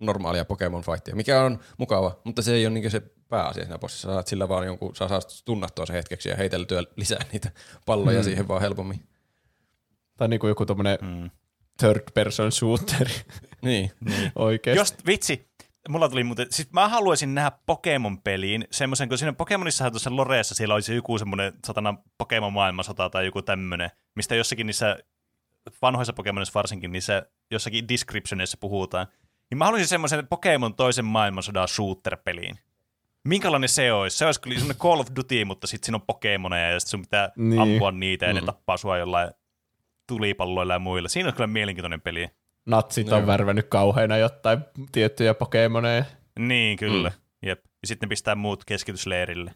normaalia 0.00 0.44
Pokemon 0.44 0.82
fightia, 0.82 1.16
mikä 1.16 1.42
on 1.42 1.58
mukava, 1.78 2.20
mutta 2.24 2.42
se 2.42 2.54
ei 2.54 2.66
ole 2.66 2.74
niin 2.74 2.90
se 2.90 3.02
pääasia 3.28 3.64
siinä 3.64 3.78
bossissa. 3.78 4.08
Sä 4.08 4.12
saat 4.12 4.26
sillä 4.26 4.48
vaan 4.48 4.66
jonkun, 4.66 4.96
sä 4.96 5.08
saat 5.08 5.42
tunnattua 5.44 5.86
sen 5.86 5.96
hetkeksi 5.96 6.28
ja 6.28 6.36
heiteltyä 6.36 6.82
lisää 6.96 7.24
niitä 7.32 7.50
palloja 7.86 8.18
mm. 8.18 8.24
siihen 8.24 8.48
vaan 8.48 8.60
helpommin. 8.60 9.08
Tai 10.16 10.28
niinku 10.28 10.48
joku 10.48 10.66
tommonen 10.66 10.98
mm. 11.02 11.30
third 11.78 12.02
person 12.14 12.52
shooter 12.52 13.08
Niin. 13.62 13.90
oikeesti. 14.34 14.80
Jos, 14.80 14.94
vitsi, 15.06 15.48
mulla 15.88 16.08
tuli 16.08 16.24
muuten, 16.24 16.46
siis 16.50 16.72
mä 16.72 16.88
haluaisin 16.88 17.34
nähdä 17.34 17.52
Pokemon-peliin 17.66 18.64
semmoisen, 18.70 19.08
kun 19.08 19.18
siinä 19.18 19.32
Pokemonissahan 19.32 19.92
tuossa 19.92 20.16
Loreessa 20.16 20.54
siellä 20.54 20.74
olisi 20.74 20.94
joku 20.94 21.18
semmoinen 21.18 21.52
satana 21.66 21.94
Pokemon 22.18 22.52
maailmansota 22.52 23.10
tai 23.10 23.24
joku 23.24 23.42
tämmöinen, 23.42 23.90
mistä 24.14 24.34
jossakin 24.34 24.66
niissä 24.66 24.98
vanhoissa 25.82 26.12
Pokemonissa 26.12 26.54
varsinkin, 26.54 26.92
niissä 26.92 27.26
jossakin 27.50 27.88
descriptionissa 27.88 28.56
puhutaan. 28.60 29.06
Niin 29.50 29.58
mä 29.58 29.64
haluaisin 29.64 29.88
semmoisen 29.88 30.26
Pokemon 30.26 30.74
toisen 30.74 31.04
maailmansodan 31.04 31.68
shooter-peliin. 31.68 32.58
Minkälainen 33.24 33.68
se 33.68 33.92
olisi? 33.92 34.18
Se 34.18 34.26
olisi 34.26 34.40
kyllä 34.40 34.58
semmoinen 34.58 34.80
Call 34.80 35.00
of 35.00 35.06
Duty, 35.16 35.44
mutta 35.44 35.66
sitten 35.66 35.86
siinä 35.86 35.96
on 35.96 36.06
Pokemoneja 36.06 36.70
ja 36.70 36.80
sitten 36.80 36.90
sun 36.90 37.00
pitää 37.02 37.30
Niin. 37.36 37.60
ampua 37.60 37.92
niitä 37.92 38.26
ja 38.26 38.32
ne 38.32 38.40
Mm. 38.40 38.46
tappaa 38.46 38.76
sua 38.76 38.98
jollain 38.98 39.30
tulipalloilla 40.06 40.72
ja 40.72 40.78
muilla. 40.78 41.08
Siinä 41.08 41.28
on 41.28 41.34
kyllä 41.34 41.46
mielenkiintoinen 41.46 42.00
peli. 42.00 42.28
Natsit 42.66 43.06
Joo. 43.06 43.18
on 43.18 43.26
värvännyt 43.26 43.66
kauheina 43.68 44.16
jotain 44.16 44.58
tiettyjä 44.92 45.34
Pokemoneja. 45.34 46.04
Niin, 46.38 46.76
kyllä. 46.78 47.08
Mm. 47.08 47.48
Jep. 47.48 47.58
Ja 47.64 47.86
sitten 47.86 48.06
ne 48.06 48.08
pistää 48.08 48.34
muut 48.34 48.64
keskitysleirille. 48.64 49.54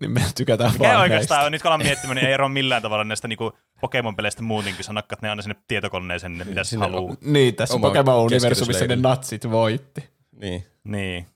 Niin 0.00 0.10
me 0.10 0.24
tykätään 0.36 0.72
Mikä 0.72 0.88
vaan 0.88 1.00
oikeastaan 1.00 1.38
näistä. 1.38 1.46
on, 1.46 1.52
nyt 1.52 1.62
kun 1.62 1.68
alan 1.68 1.82
miettimään, 1.82 2.16
niin 2.16 2.26
ei 2.26 2.32
ero 2.32 2.48
millään 2.48 2.82
tavalla 2.82 3.04
näistä 3.04 3.28
niinku 3.28 3.52
Pokemon-peleistä 3.80 4.42
muutenkin. 4.42 4.84
Sä 4.84 4.92
nakkat 4.92 5.22
ne 5.22 5.30
aina 5.30 5.42
sinne 5.42 5.56
tietokoneeseen, 5.68 6.38
ne 6.38 6.44
mitä 6.44 6.64
sä 6.64 6.70
Sinne 6.70 6.86
haluu. 6.86 7.16
Niin, 7.20 7.54
tässä 7.54 7.74
Oma 7.74 7.86
Pokemon-universumissa 7.88 8.86
ne 8.86 8.96
natsit 8.96 9.50
voitti. 9.50 10.04
Niin. 10.40 10.66
Niin. 10.84 11.26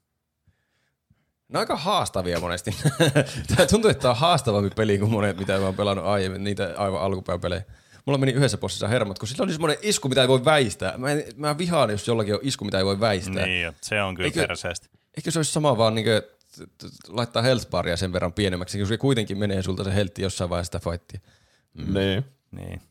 Ne 1.49 1.59
on 1.59 1.61
aika 1.61 1.77
haastavia 1.77 2.41
monesti. 2.41 2.70
Tämä 3.57 3.66
tuntuu, 3.70 3.91
että 3.91 4.03
tämä 4.03 4.12
on 4.12 4.18
haastavampi 4.18 4.70
peli 4.77 4.99
kuin 4.99 5.11
monet, 5.11 5.37
mitä 5.39 5.59
mä 5.59 5.64
oon 5.64 5.75
pelannut 5.75 6.07
aiemmin, 6.07 6.45
niitä 6.45 6.75
aivan 6.77 7.03
alkupäin 7.03 7.41
pelejä. 7.41 7.62
Mulla 8.07 8.19
meni 8.19 8.33
yhdessä 8.33 8.59
bossissa 8.59 8.89
hermot, 8.89 9.19
kun 9.19 9.29
sillä 9.29 9.43
oli 9.45 9.53
semmoinen 9.53 9.79
isku, 9.83 10.09
mitä 10.09 10.23
ei 10.23 10.29
voi 10.29 10.45
väistää. 10.45 10.99
Mä, 10.99 11.11
en, 11.11 11.25
mä 11.37 11.59
vihaan, 11.59 11.91
jos 11.91 12.09
jollakin 12.09 12.35
on 12.35 12.41
isku, 12.43 12.65
mitä 12.65 12.79
ei 12.79 12.85
voi 12.85 13.01
väistää. 13.01 13.47
Niin, 13.47 13.63
jo. 13.63 13.73
se 13.81 14.03
on 14.03 14.15
kyllä 14.15 14.27
Eikö- 14.27 14.41
perseestä. 14.47 14.87
Eikö 15.17 15.31
se 15.31 15.39
olisi 15.39 15.53
sama 15.53 15.79
vaan 15.79 15.95
niin 15.95 16.05
kuin, 16.05 16.23
laittaa 17.09 17.43
health 17.43 17.67
baria 17.71 17.97
sen 17.97 18.13
verran 18.13 18.33
pienemmäksi, 18.33 18.79
kun 18.79 18.87
se 18.87 18.97
kuitenkin 18.99 19.39
menee 19.39 19.63
sulta 19.63 19.85
se 19.85 19.95
heltti 19.95 20.23
jossain 20.23 20.51
vaiheessa 20.51 20.79
sitä 20.79 20.91
fightia. 20.91 21.21
Mm. 21.75 21.95
Niin. 21.95 22.25
Niin. 22.51 22.83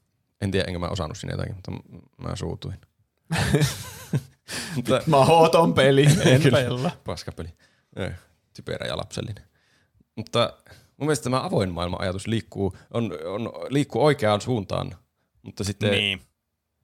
En 0.41 0.51
tiedä, 0.51 0.66
enkä 0.68 0.80
mä 0.80 0.88
osannut 0.88 1.18
sinne 1.18 1.34
jotakin, 1.34 1.55
mutta 1.55 1.72
m- 1.72 2.24
mä 2.28 2.36
suutuin. 2.36 2.76
mutta 4.76 5.01
Mahoton 5.07 5.74
peli, 5.74 6.07
en 6.26 6.41
pelaa. 6.51 6.91
paskapeli. 7.03 7.49
Ei, 7.95 8.09
Typerä 8.53 8.88
ja 8.88 8.97
lapsellinen. 8.97 9.43
Mutta 10.16 10.53
mun 10.97 11.07
mielestä 11.07 11.24
tämä 11.24 11.43
avoin 11.43 11.70
maailman 11.72 12.01
ajatus 12.01 12.28
liikkuu, 12.28 12.78
on, 12.93 13.11
on, 13.26 13.51
liikkuu 13.70 14.03
oikeaan 14.05 14.41
suuntaan, 14.41 14.95
mutta 15.43 15.63
sitten 15.63 15.91
Niin. 15.91 16.21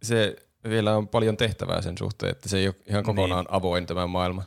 se 0.03 0.35
vielä 0.69 0.97
on 0.97 1.07
paljon 1.07 1.37
tehtävää 1.37 1.81
sen 1.81 1.97
suhteen, 1.97 2.31
että 2.31 2.49
se 2.49 2.57
ei 2.57 2.67
ole 2.67 2.75
ihan 2.89 3.03
kokonaan 3.03 3.45
niin. 3.45 3.55
avoin 3.55 3.85
tämä 3.85 4.07
maailma. 4.07 4.43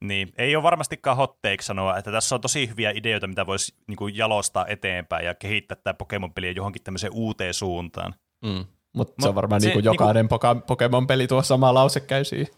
Niin, 0.00 0.32
ei 0.38 0.56
ole 0.56 0.62
varmastikaan 0.62 1.16
hot 1.16 1.40
take 1.42 1.62
sanoa, 1.62 1.98
että 1.98 2.12
tässä 2.12 2.34
on 2.34 2.40
tosi 2.40 2.68
hyviä 2.68 2.90
ideoita, 2.90 3.26
mitä 3.26 3.46
voisi 3.46 3.74
niinku 3.86 4.08
jalostaa 4.08 4.66
eteenpäin 4.66 5.26
ja 5.26 5.34
kehittää 5.34 5.76
tämä 5.76 5.94
Pokemon-peliä 5.94 6.50
johonkin 6.50 6.82
tämmöiseen 6.82 7.12
uuteen 7.12 7.54
suuntaan. 7.54 8.14
Mm. 8.44 8.64
Mutta 8.92 9.14
se 9.22 9.28
on 9.28 9.30
Mut 9.30 9.36
varmaan 9.36 9.60
se 9.60 9.66
niinku 9.68 9.80
jokainen 9.80 10.26
poka- 10.28 10.62
Pokemon-peli 10.66 11.26
tuo 11.26 11.42
sama 11.42 11.74
lause 11.74 12.00
käy 12.00 12.24
siihen. 12.24 12.54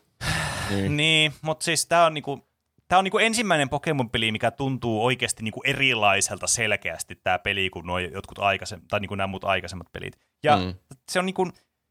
Niin. 0.70 0.96
Niin, 0.96 1.32
mutta 1.42 1.64
siis 1.64 1.86
tämä 1.86 2.06
on 2.06 2.14
niinku, 2.14 2.48
tää 2.88 2.98
on 2.98 3.04
niinku 3.04 3.18
ensimmäinen 3.18 3.68
Pokemon-peli, 3.68 4.32
mikä 4.32 4.50
tuntuu 4.50 5.04
oikeasti 5.04 5.42
niinku 5.42 5.60
erilaiselta 5.64 6.46
selkeästi 6.46 7.14
tämä 7.14 7.38
peli 7.38 7.70
kuin 7.70 7.86
nuo 7.86 7.98
jotkut 7.98 8.38
aikaisemmat, 8.38 8.88
tai 8.88 9.00
niinku 9.00 9.14
nämä 9.14 9.26
muut 9.26 9.44
aikaisemmat 9.44 9.92
pelit. 9.92 10.18
Ja 10.44 10.56
Mm. 10.56 10.74
se 11.10 11.18
on 11.18 11.26
niinku, 11.26 11.48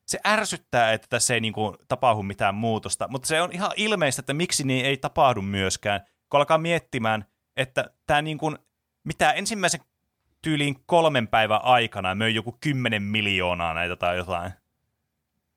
se 0.07 0.19
ärsyttää, 0.27 0.93
että 0.93 1.07
tässä 1.09 1.33
ei 1.33 1.39
niinku 1.41 1.75
tapahdu 1.87 2.23
mitään 2.23 2.55
muutosta, 2.55 3.07
mutta 3.07 3.27
se 3.27 3.41
on 3.41 3.51
ihan 3.51 3.71
ilmeistä, 3.75 4.19
että 4.19 4.33
miksi 4.33 4.63
niin 4.63 4.85
ei 4.85 4.97
tapahdu 4.97 5.41
myöskään, 5.41 6.01
kun 6.29 6.39
alkaa 6.39 6.57
miettimään, 6.57 7.25
että 7.57 7.89
tämä 8.07 8.21
niinku, 8.21 8.55
mitä 9.03 9.31
ensimmäisen 9.31 9.81
tyyliin 10.41 10.75
kolmen 10.85 11.27
päivän 11.27 11.59
aikana 11.63 12.15
möi 12.15 12.35
joku 12.35 12.57
10 12.61 13.03
miljoonaa 13.03 13.73
näitä 13.73 13.95
tai 13.95 14.17
jotain. 14.17 14.51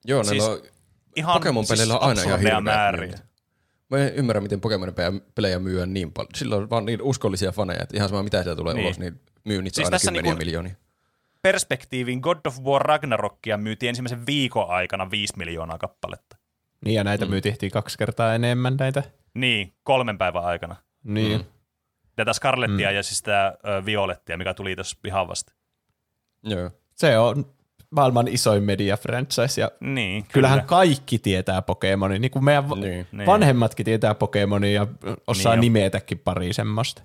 Joo, 0.04 0.24
Siis 0.24 0.44
siis, 0.44 0.56
on, 0.62 0.68
Ihan 1.16 1.34
Pokemon-peleillä 1.34 1.98
on 1.98 2.02
aina 2.08 2.22
ihan 2.22 2.64
määriä. 2.64 3.00
myynnit. 3.00 3.22
Mä 3.90 3.98
en 3.98 4.14
ymmärrä, 4.14 4.40
miten 4.40 4.60
Pokemon-pelejä 4.60 5.58
myydään 5.58 5.94
niin 5.94 6.12
paljon. 6.12 6.30
Silloin 6.34 6.62
on 6.62 6.70
vaan 6.70 6.84
niin 6.86 7.02
uskollisia 7.02 7.52
faneja, 7.52 7.82
että 7.82 7.96
ihan 7.96 8.08
sama 8.08 8.22
mitä 8.22 8.42
sieltä 8.42 8.56
tulee 8.58 8.74
Niin. 8.74 8.78
niin. 8.82 8.86
ulos, 8.86 8.98
niin 8.98 9.20
myynnit 9.44 9.74
Siis 9.74 9.86
on 9.88 9.94
aina 9.94 10.00
kymmeniä 10.04 10.22
niinku- 10.32 10.38
miljoonia. 10.44 10.74
Perspektiivin 11.52 12.20
God 12.20 12.38
of 12.46 12.60
War 12.62 12.82
Ragnarokia 12.82 13.56
myytiin 13.56 13.88
ensimmäisen 13.88 14.26
viikon 14.26 14.70
aikana 14.70 15.10
5 15.10 15.34
miljoonaa 15.36 15.78
kappaletta. 15.78 16.36
Niin 16.84 16.94
ja 16.94 17.04
näitä 17.04 17.24
mm. 17.24 17.30
myytiin 17.30 17.70
kaksi 17.72 17.98
kertaa 17.98 18.34
enemmän 18.34 18.76
näitä. 18.78 19.02
Niin, 19.34 19.72
kolmen 19.82 20.18
päivän 20.18 20.44
aikana. 20.44 20.76
Niin. 21.04 21.40
Mm. 21.40 21.44
Tätä 22.16 22.32
Scarlettia 22.32 22.88
mm. 22.90 22.94
ja 22.96 23.02
siis 23.02 23.18
sitä 23.18 23.58
Violettia, 23.84 24.36
mikä 24.38 24.54
tuli 24.54 24.74
tuossa 24.74 24.96
ihan 25.04 25.28
vasta. 25.28 25.52
Joo. 26.42 26.70
Se 26.94 27.18
on 27.18 27.46
maailman 27.90 28.28
isoin 28.28 28.62
media 28.62 28.96
franchise 28.96 29.60
ja 29.60 29.70
Niin, 29.80 30.22
kyllä. 30.22 30.32
kyllähän 30.32 30.64
kaikki 30.66 31.18
tietää 31.18 31.62
Pokemonin. 31.62 32.22
Niin 32.22 32.30
kuin 32.30 32.44
meidän 32.44 32.68
va- 32.70 32.76
Niin. 32.76 33.06
Niin. 33.12 33.26
vanhemmatkin 33.26 33.84
tietää 33.84 34.14
Pokemonin 34.14 34.74
ja 34.74 34.86
osaa 35.26 35.52
Niin 35.56 35.60
niin 35.60 35.72
jo. 35.72 35.80
nimetäkin 35.80 36.18
pari 36.18 36.52
semmoista. 36.52 37.02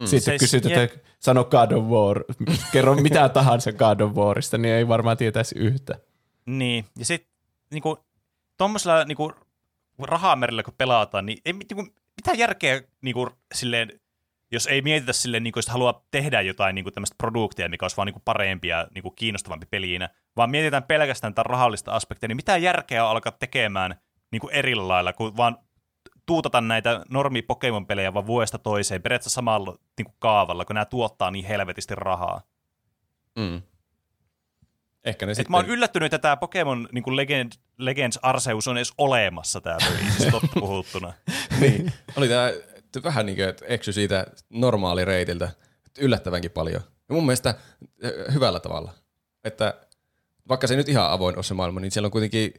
Mm. 0.00 0.06
Sitten 0.06 0.34
Se- 0.34 0.38
kysyt, 0.38 0.66
että 0.66 0.80
jep. 0.80 0.92
sano 1.18 1.44
God 1.44 1.72
of 1.72 1.84
War, 1.84 2.24
kerro 2.72 2.94
mitä 2.94 3.28
tahansa 3.28 3.72
God 3.72 4.00
of 4.00 4.12
Warista, 4.12 4.58
niin 4.58 4.74
ei 4.74 4.88
varmaan 4.88 5.16
tietäisi 5.16 5.58
yhtä. 5.58 5.98
Niin, 6.46 6.84
ja 6.98 7.04
sitten 7.04 7.30
niinku, 7.70 7.98
tuommoisella 8.56 9.04
niinku, 9.04 9.32
rahamerillä 10.02 10.62
kun 10.62 10.74
pelataan, 10.78 11.26
niin 11.26 11.38
ei 11.44 11.52
niinku, 11.52 11.82
mitään 12.16 12.38
järkeä 12.38 12.82
niinku, 13.02 13.28
silleen, 13.54 14.00
jos 14.52 14.66
ei 14.66 14.82
mietitä 14.82 15.12
silleen, 15.12 15.42
niinku, 15.42 15.58
jos 15.58 15.68
haluaa 15.68 16.06
tehdä 16.10 16.40
jotain 16.40 16.74
niinku, 16.74 16.90
tämmöistä 16.90 17.14
produktia, 17.18 17.68
mikä 17.68 17.84
olisi 17.84 17.96
vaan 17.96 18.06
niinku, 18.06 18.22
parempi 18.24 18.68
ja 18.68 18.86
niinku, 18.94 19.10
kiinnostavampi 19.10 19.66
peliinä, 19.70 20.08
vaan 20.36 20.50
mietitään 20.50 20.82
pelkästään 20.82 21.34
tätä 21.34 21.48
rahallista 21.48 21.92
aspektia, 21.92 22.28
niin 22.28 22.36
mitä 22.36 22.56
järkeä 22.56 23.04
on 23.04 23.10
alkaa 23.10 23.32
tekemään 23.32 24.00
niinku, 24.32 24.48
eri 24.48 24.74
lailla, 24.74 25.12
kun 25.12 25.36
vaan 25.36 25.58
tuutata 26.30 26.60
näitä 26.60 27.04
normi 27.08 27.42
Pokemon-pelejä 27.42 28.14
vaan 28.14 28.26
vuodesta 28.26 28.58
toiseen 28.58 29.02
periaatteessa 29.02 29.34
samalla 29.34 29.78
niinku, 29.98 30.14
kaavalla, 30.18 30.64
kun 30.64 30.74
nämä 30.74 30.84
tuottaa 30.84 31.30
niin 31.30 31.44
helvetisti 31.44 31.94
rahaa. 31.94 32.42
Mm. 33.38 33.62
Ehkä 35.04 35.26
ne 35.26 35.32
Et 35.32 35.36
sitten... 35.36 35.50
mä 35.50 35.56
oon 35.56 35.66
yllättynyt, 35.66 36.06
että 36.06 36.18
tämä 36.22 36.36
Pokemon 36.36 36.88
niin 36.92 37.16
Legend, 37.16 37.52
Legends 37.78 38.18
Arceus 38.22 38.68
on 38.68 38.76
edes 38.76 38.92
olemassa 38.98 39.60
tämä 39.60 39.76
peli, 39.88 40.10
siis 40.10 40.30
totta 40.30 40.60
puhuttuna. 40.60 41.12
niin. 41.60 41.92
Oli 42.16 42.28
tää 42.28 42.52
vähän 43.04 43.26
niin 43.26 43.36
kuin, 43.36 43.48
että 43.48 43.64
eksy 43.68 43.92
siitä 43.92 44.26
normaalireitiltä 44.50 45.50
yllättävänkin 45.98 46.50
paljon. 46.50 46.82
Ja 47.08 47.14
mun 47.14 47.26
mielestä 47.26 47.54
eh, 48.02 48.12
hyvällä 48.34 48.60
tavalla. 48.60 48.92
Että 49.44 49.74
vaikka 50.48 50.66
se 50.66 50.74
ei 50.74 50.78
nyt 50.78 50.88
ihan 50.88 51.10
avoin 51.10 51.36
ole 51.36 51.42
se 51.42 51.54
maailma, 51.54 51.80
niin 51.80 51.90
siellä 51.90 52.06
on 52.06 52.12
kuitenkin 52.12 52.54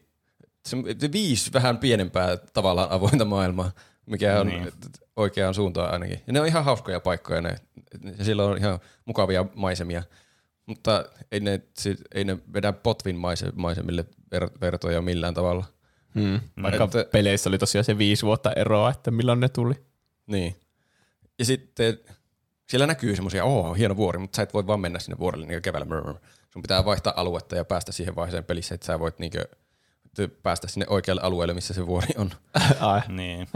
se 0.66 1.12
viisi 1.12 1.54
vähän 1.54 1.78
pienempää 1.78 2.38
tavallaan 2.38 2.92
avointa 2.92 3.26
maailmaa, 3.26 3.72
mikä 4.06 4.40
on 4.40 4.48
Niin. 4.48 4.72
oikeaan 5.16 5.54
suuntaan 5.54 5.94
ainakin. 5.94 6.22
Ja 6.28 6.34
ne 6.34 6.42
on 6.42 6.48
ihan 6.48 6.64
hauskoja 6.66 7.00
paikkoja 7.00 7.42
ne. 7.42 7.56
Ja 8.18 8.26
siellä 8.26 8.44
on 8.46 8.58
ihan 8.58 8.80
mukavia 9.06 9.46
maisemia. 9.56 10.04
Mutta 10.66 11.06
ei 11.32 11.40
ne, 11.40 11.62
ei 12.16 12.24
ne 12.24 12.38
vedä 12.54 12.74
potvin 12.74 13.16
maise- 13.16 13.52
maisemille 13.56 14.06
ver- 14.36 14.58
vertoja 14.62 15.02
millään 15.02 15.34
tavalla. 15.34 15.66
Hmm. 16.16 16.40
Vaikka 16.64 16.84
Että- 16.84 17.06
peleissä 17.12 17.50
oli 17.50 17.58
tosiaan 17.58 17.86
se 17.86 17.98
viisi 17.98 18.26
vuotta 18.26 18.54
eroa, 18.54 18.90
että 18.92 19.12
milloin 19.12 19.40
ne 19.40 19.50
tuli. 19.50 19.74
Niin. 20.28 20.56
Ja 21.40 21.46
sitten 21.46 22.00
siellä 22.70 22.88
näkyy 22.88 23.16
semmoisia, 23.16 23.44
oo, 23.46 23.74
hieno 23.74 23.96
vuori, 23.96 24.20
mutta 24.20 24.36
sä 24.36 24.42
et 24.44 24.54
voi 24.54 24.68
vaan 24.68 24.80
mennä 24.80 25.00
sinne 25.00 25.20
vuorelle 25.20 25.48
niin 25.48 25.62
keväällä. 25.62 25.86
Brr. 25.86 26.14
Sun 26.54 26.62
pitää 26.62 26.86
vaihtaa 26.86 27.14
aluetta 27.16 27.56
ja 27.56 27.66
päästä 27.66 27.92
siihen 27.92 28.16
vaiheeseen 28.16 28.44
pelissä, 28.44 28.76
että 28.76 28.86
sä 28.88 29.00
voit 29.00 29.20
niin 29.20 29.32
päästä 30.44 30.68
sinne 30.68 30.86
oikealle 30.90 31.22
alueelle, 31.22 31.54
missä 31.54 31.74
se 31.74 31.88
vuori 31.88 32.08
on. 32.18 32.32
Ai. 32.80 33.02
Niin. 33.08 33.48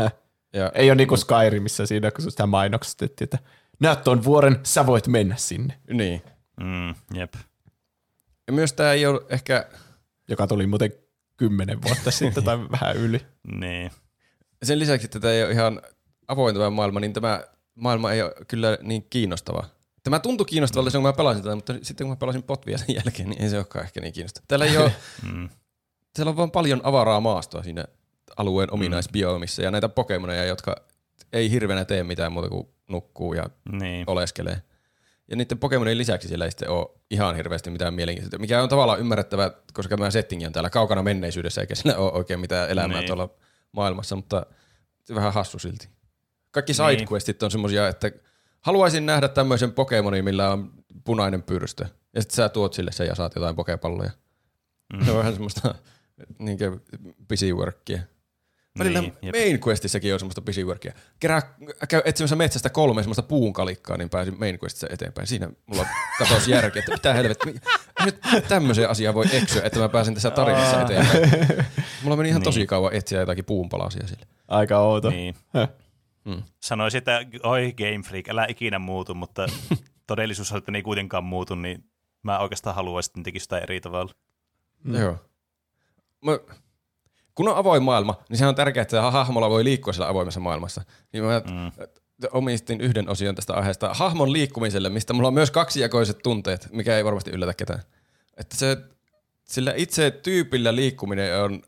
Ja, 0.53 0.71
Ei 0.75 0.89
ole 0.89 0.95
niinku 0.95 1.17
Skyrimissa 1.17 1.85
siinä, 1.85 2.11
kun 2.11 2.31
sitä 2.31 2.45
mainostettiin, 2.45 3.25
että 3.25 3.39
näet 3.79 4.03
tuon 4.03 4.23
vuoren, 4.23 4.59
sä 4.63 4.85
voit 4.85 5.07
mennä 5.07 5.35
sinne. 5.35 5.79
niin. 5.93 6.21
Mm, 6.61 6.95
jep. 7.13 7.33
Ja 8.47 8.53
myös 8.53 8.73
tämä 8.73 8.91
ei 8.91 9.05
ole 9.05 9.21
ehkä, 9.29 9.65
Joka 10.27 10.47
tuli 10.47 10.67
muuten 10.67 10.91
kymmenen 11.37 11.81
vuotta 11.81 12.11
sitten 12.19 12.43
tai 12.43 12.57
vähän 12.71 12.95
yli. 12.97 13.25
Niin. 13.59 13.91
sen 14.63 14.79
lisäksi, 14.79 15.05
että 15.05 15.19
tämä 15.19 15.33
ei 15.33 15.43
ole 15.43 15.51
ihan 15.51 15.81
avoin 16.27 16.55
tämä 16.55 16.69
maailma, 16.69 16.99
niin 16.99 17.13
tämä 17.13 17.43
maailma 17.75 18.11
ei 18.11 18.21
ole 18.21 18.33
kyllä 18.47 18.77
niin 18.81 19.07
kiinnostava. 19.09 19.63
Tämä 20.03 20.19
tuntui 20.19 20.45
kiinnostavalle 20.45 20.89
silloin, 20.89 21.03
kun 21.03 21.09
mä 21.09 21.17
pelasin 21.23 21.43
tätä, 21.43 21.55
mutta 21.55 21.73
sitten 21.81 22.05
kun 22.05 22.11
mä 22.11 22.15
pelasin 22.15 22.43
potvia 22.43 22.77
sen 22.77 22.95
jälkeen, 22.95 23.29
niin 23.29 23.41
ei 23.41 23.49
se 23.49 23.57
olekaan 23.57 23.85
ehkä 23.85 24.01
niin 24.01 24.13
kiinnostava. 24.13 24.45
Täällä 24.47 24.65
ei 24.65 24.77
ole, 24.83 24.91
Mm. 25.33 25.49
Siellä 26.15 26.29
on 26.29 26.37
vaan 26.37 26.51
paljon 26.51 26.81
avaraa 26.83 27.19
maastoa 27.19 27.63
siinä 27.63 27.85
alueen 28.37 28.73
ominaisbiomissa 28.73 29.61
ja 29.61 29.71
näitä 29.71 29.89
pokemoneja, 29.89 30.45
jotka 30.45 30.75
ei 31.33 31.51
hirveänä 31.51 31.85
tee 31.85 32.03
mitään 32.03 32.31
muuta 32.31 32.49
kuin 32.49 32.67
nukkuu 32.89 33.33
ja 33.33 33.43
Niin. 33.71 34.03
oleskelee. 34.07 34.61
Ja 35.27 35.35
niiden 35.35 35.57
Pokemonin 35.57 35.97
lisäksi 35.97 36.27
siellä 36.27 36.45
ei 36.45 36.51
sitten 36.51 36.69
ole 36.69 36.87
ihan 37.11 37.35
hirveästi 37.35 37.69
mitään 37.69 37.93
mielenkiintoista, 37.93 38.37
mikä 38.37 38.63
on 38.63 38.69
tavallaan 38.69 38.99
ymmärrettävää, 38.99 39.51
koska 39.73 39.97
tämä 39.97 40.11
settingi 40.11 40.45
on 40.45 40.51
täällä 40.53 40.69
kaukana 40.69 41.03
menneisyydessä, 41.03 41.61
eikä 41.61 41.75
siellä 41.75 41.97
ole 41.99 42.11
oikein 42.11 42.39
mitään 42.39 42.69
elämää 42.69 42.87
Niin. 42.87 42.99
niin. 42.99 43.07
tuolla 43.07 43.29
maailmassa, 43.71 44.15
mutta 44.15 44.45
se 45.03 45.15
vähän 45.15 45.33
hassu 45.33 45.59
silti. 45.59 45.89
Kaikki 46.51 46.73
Niin. 46.73 46.91
sidequestit 46.97 47.43
on 47.43 47.51
semmosia, 47.51 47.87
että 47.87 48.11
haluaisin 48.61 49.05
nähdä 49.05 49.27
tämmöisen 49.27 49.71
Pokemonin, 49.71 50.25
millä 50.25 50.51
on 50.51 50.71
punainen 51.03 51.43
pyrstö. 51.43 51.85
Ja 52.15 52.21
sitten 52.21 52.35
sä 52.35 52.49
tuot 52.49 52.73
sille 52.73 52.91
sen 52.91 53.07
ja 53.07 53.15
saat 53.15 53.35
jotain 53.35 53.55
pokepalloja. 53.55 54.11
Mm. 54.93 55.05
Se 55.05 55.11
on 55.11 55.17
vähän 55.17 55.33
semmoista 55.33 55.75
niinkö 56.39 56.79
busy 57.29 57.53
workia. 57.53 57.99
Välillä 58.79 59.01
Niin, 59.01 59.13
jep. 59.21 59.35
main 59.35 59.59
questissäkin 59.67 60.13
on 60.13 60.19
semmoista 60.19 60.41
busy 60.41 60.63
workia. 60.63 60.93
Kerää, 61.19 61.41
käy 61.89 62.01
etsimässä 62.05 62.35
metsästä 62.35 62.69
kolme 62.69 63.03
semmoista 63.03 63.23
puun 63.23 63.53
kalikkaa, 63.53 63.97
niin 63.97 64.09
pääsin 64.09 64.39
main 64.39 64.59
questissa 64.63 64.87
eteenpäin. 64.89 65.27
Siinä 65.27 65.49
mulla 65.65 65.85
katosi 66.19 66.51
järki, 66.51 66.79
että 66.79 66.91
mitä 66.91 67.13
helvettiä. 67.13 67.53
Nyt 68.05 68.17
tämmöisen 68.47 68.89
asian 68.89 69.13
voi 69.13 69.25
eksyä, 69.31 69.61
että 69.63 69.79
mä 69.79 69.89
pääsin 69.89 70.13
tässä 70.13 70.31
tarinassa 70.31 70.81
eteenpäin. 70.81 71.31
Mulla 72.03 72.17
meni 72.17 72.29
ihan 72.29 72.41
tosi 72.43 72.59
Niin. 72.59 72.67
kauan 72.67 72.93
etsiä 72.93 73.19
jotakin 73.19 73.45
puunpalasia 73.45 74.07
sille. 74.07 74.25
Aika 74.47 74.79
outo. 74.79 75.09
Niin. 75.09 75.35
Mm. 76.25 76.43
Sanoisin, 76.63 76.97
että 76.97 77.19
oi 77.43 77.73
Game 77.77 78.03
Freak, 78.05 78.29
älä 78.29 78.45
ikinä 78.49 78.79
muutu, 78.79 79.13
mutta 79.15 79.47
todellisuus 80.07 80.51
on, 80.51 80.57
että 80.57 80.71
ne 80.71 80.77
ei 80.77 80.83
kuitenkaan 80.83 81.23
muutu, 81.23 81.55
niin 81.55 81.83
mä 82.23 82.39
oikeastaan 82.39 82.75
haluaisin, 82.75 83.09
että 83.09 83.19
ne 83.19 83.23
tekisi 83.23 83.43
sitä 83.43 83.59
eri 83.59 83.81
tavalla. 83.81 84.11
Mm. 84.83 84.95
Joo. 84.95 85.17
Mä, 86.25 86.39
kun 87.35 87.47
on 87.49 87.55
avoin 87.55 87.83
maailma, 87.83 88.21
niin 88.29 88.37
se 88.37 88.45
on 88.47 88.55
tärkeää, 88.55 88.81
että 88.81 89.11
hahmolla 89.11 89.49
voi 89.49 89.63
liikkua 89.63 89.93
siellä 89.93 90.09
avoimessa 90.09 90.39
maailmassa. 90.39 90.81
Niin 91.13 91.23
mä 91.23 91.39
Mm. 91.39 91.71
omistin 92.31 92.81
yhden 92.81 93.09
osion 93.09 93.35
tästä 93.35 93.53
aiheesta 93.53 93.93
hahmon 93.93 94.33
liikkumiselle, 94.33 94.89
mistä 94.89 95.13
mulla 95.13 95.27
on 95.27 95.33
myös 95.33 95.51
kaksijakoiset 95.51 96.17
tunteet, 96.23 96.67
mikä 96.71 96.97
ei 96.97 97.05
varmasti 97.05 97.31
yllätä 97.31 97.53
ketään. 97.53 97.81
Että 98.37 98.57
se, 98.57 98.77
sillä 99.43 99.73
itse 99.75 100.11
tyypillä 100.11 100.75
liikkuminen 100.75 101.41
on 101.43 101.61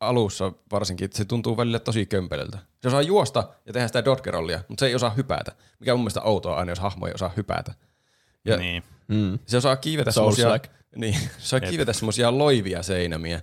alussa 0.00 0.52
varsinkin, 0.72 1.04
että 1.04 1.16
se 1.16 1.24
tuntuu 1.24 1.56
välillä 1.56 1.78
tosi 1.78 2.06
kömpelöltä. 2.06 2.58
Se 2.82 2.88
osaa 2.88 3.02
juosta 3.02 3.48
ja 3.66 3.72
tehdä 3.72 3.86
sitä 3.86 4.04
dodgerollia, 4.04 4.60
mutta 4.68 4.80
se 4.80 4.86
ei 4.86 4.94
osaa 4.94 5.10
hypätä, 5.10 5.52
mikä 5.80 5.92
on 5.92 5.98
mun 5.98 6.04
mielestä 6.04 6.22
outoa 6.22 6.56
aina, 6.56 6.72
jos 6.72 6.80
hahmo 6.80 7.06
ei 7.06 7.12
osaa 7.14 7.32
hypätä. 7.36 7.74
Ja 8.44 8.56
Niin. 8.56 8.82
Mm. 9.08 9.38
se 9.46 9.56
osaa 9.56 9.76
kiivetä 9.76 10.12
Souls 10.12 10.36
semmosia, 10.36 10.54
like. 10.54 10.68
niin, 10.96 11.14
se 11.38 11.56
osaa 11.56 11.60
kiivetä 11.60 11.92
loivia 12.30 12.82
seinämiä, 12.82 13.42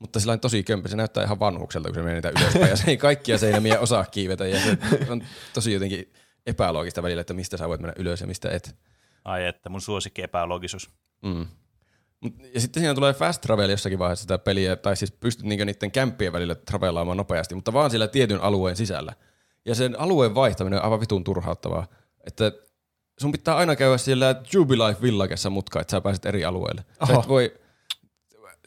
mutta 0.00 0.20
sillä 0.20 0.32
on 0.32 0.40
tosi 0.40 0.62
kömpä. 0.62 0.88
Se 0.88 0.96
näyttää 0.96 1.24
ihan 1.24 1.40
vanhukselta, 1.40 1.88
kun 1.88 1.94
se 1.94 2.00
menee 2.00 2.14
niitä 2.14 2.40
ylöspäin. 2.40 2.70
Ja 2.70 2.76
se 2.76 2.90
ei 2.90 2.96
kaikkia 2.96 3.38
seinämiä 3.38 3.80
osaa 3.80 4.04
kiivetä. 4.04 4.46
Ja 4.46 4.60
se 4.60 4.78
on 5.08 5.22
tosi 5.54 5.72
jotenkin 5.72 6.12
epäloogista 6.46 7.02
välillä, 7.02 7.20
että 7.20 7.34
mistä 7.34 7.56
sä 7.56 7.68
voit 7.68 7.80
mennä 7.80 7.94
ylös 7.98 8.20
ja 8.20 8.26
mistä 8.26 8.50
et. 8.50 8.76
Ai 9.24 9.46
että, 9.46 9.68
mun 9.68 9.80
suosikki 9.80 10.22
epäloogisuus. 10.22 10.90
Mm. 11.22 11.46
Mut, 12.20 12.34
ja 12.54 12.60
sitten 12.60 12.80
siinä 12.80 12.94
tulee 12.94 13.12
fast 13.12 13.40
travel 13.40 13.70
jossakin 13.70 13.98
vaiheessa 13.98 14.22
sitä 14.22 14.38
peliä, 14.38 14.76
tai 14.76 14.96
siis 14.96 15.12
pystyt 15.12 15.46
niinkö 15.46 15.64
niiden 15.64 15.90
kämppien 15.90 16.32
välillä 16.32 16.54
travelaamaan 16.54 17.16
nopeasti, 17.16 17.54
mutta 17.54 17.72
vaan 17.72 17.90
siellä 17.90 18.08
tietyn 18.08 18.40
alueen 18.40 18.76
sisällä. 18.76 19.12
Ja 19.64 19.74
sen 19.74 20.00
alueen 20.00 20.34
vaihtaminen 20.34 20.78
on 20.78 20.84
aivan 20.84 21.00
vitun 21.00 21.24
turhauttavaa. 21.24 21.86
Että 22.26 22.52
sun 23.20 23.32
pitää 23.32 23.56
aina 23.56 23.76
käydä 23.76 23.98
siellä 23.98 24.42
Jubilife 24.52 25.02
Villagessa 25.02 25.50
mutka, 25.50 25.80
että 25.80 25.90
sä 25.90 26.00
pääset 26.00 26.26
eri 26.26 26.44
alueelle. 26.44 26.84
Sä 27.06 27.12
Oho. 27.12 27.20
et 27.20 27.28
voi, 27.28 27.54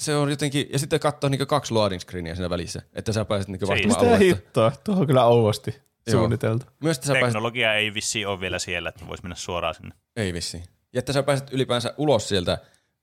se 0.03 0.15
on 0.15 0.29
jotenkin, 0.29 0.67
ja 0.71 0.79
sitten 0.79 0.99
katsoa 0.99 1.29
niinku 1.29 1.45
kaksi 1.45 1.73
loading 1.73 2.01
screenia 2.01 2.35
siinä 2.35 2.49
välissä, 2.49 2.81
että 2.93 3.13
sä 3.13 3.25
pääset 3.25 3.47
niinku 3.47 3.67
vaihtamaan 3.67 3.99
Mitä 4.05 4.15
aluetta. 4.15 4.25
hittoa? 4.45 4.71
Tuo 4.83 4.95
on 4.95 5.07
kyllä 5.07 5.25
ouvosti 5.25 5.71
Joo. 6.07 6.19
suunniteltu. 6.19 6.65
Myös, 6.83 6.97
että 6.97 7.07
sä 7.07 7.13
pääset, 7.13 7.27
Teknologia 7.27 7.73
ei 7.75 7.93
vissi 7.93 8.25
ole 8.25 8.39
vielä 8.39 8.59
siellä, 8.59 8.89
että 8.89 9.07
voisi 9.07 9.23
mennä 9.23 9.35
suoraan 9.35 9.75
sinne. 9.75 9.95
ei 10.15 10.33
vissiin. 10.33 10.63
Ja 10.93 10.99
että 10.99 11.13
sä 11.13 11.23
pääset 11.23 11.53
ylipäänsä 11.53 11.93
ulos 11.97 12.29
sieltä 12.29 12.57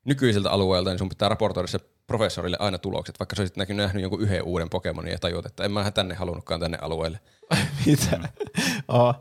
nykyiseltä 0.05 0.51
alueelta, 0.51 0.90
niin 0.90 0.98
sun 0.98 1.09
pitää 1.09 1.28
raportoida 1.28 1.66
se 1.66 1.78
professorille 2.07 2.57
aina 2.61 2.78
tulokset, 2.78 3.18
vaikka 3.20 3.36
sä 3.36 3.42
olisit 3.42 3.57
näkynyt 3.57 3.84
nähnyt 3.84 4.03
jonkun 4.03 4.20
yhden 4.20 4.42
uuden 4.42 4.70
Pokemonin 4.70 5.12
ja 5.12 5.18
tajuat, 5.18 5.46
että 5.46 5.64
en 5.64 5.72
mä 5.72 5.90
tänne 5.90 6.14
halunnutkaan 6.14 6.61
tänne 6.61 6.78
alueelle. 6.80 7.20
Mitä? 7.86 8.20
Oh. 8.88 9.14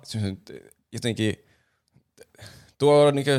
Jotenkin, 0.91 1.35
tuo 2.77 3.11
niinku 3.11 3.31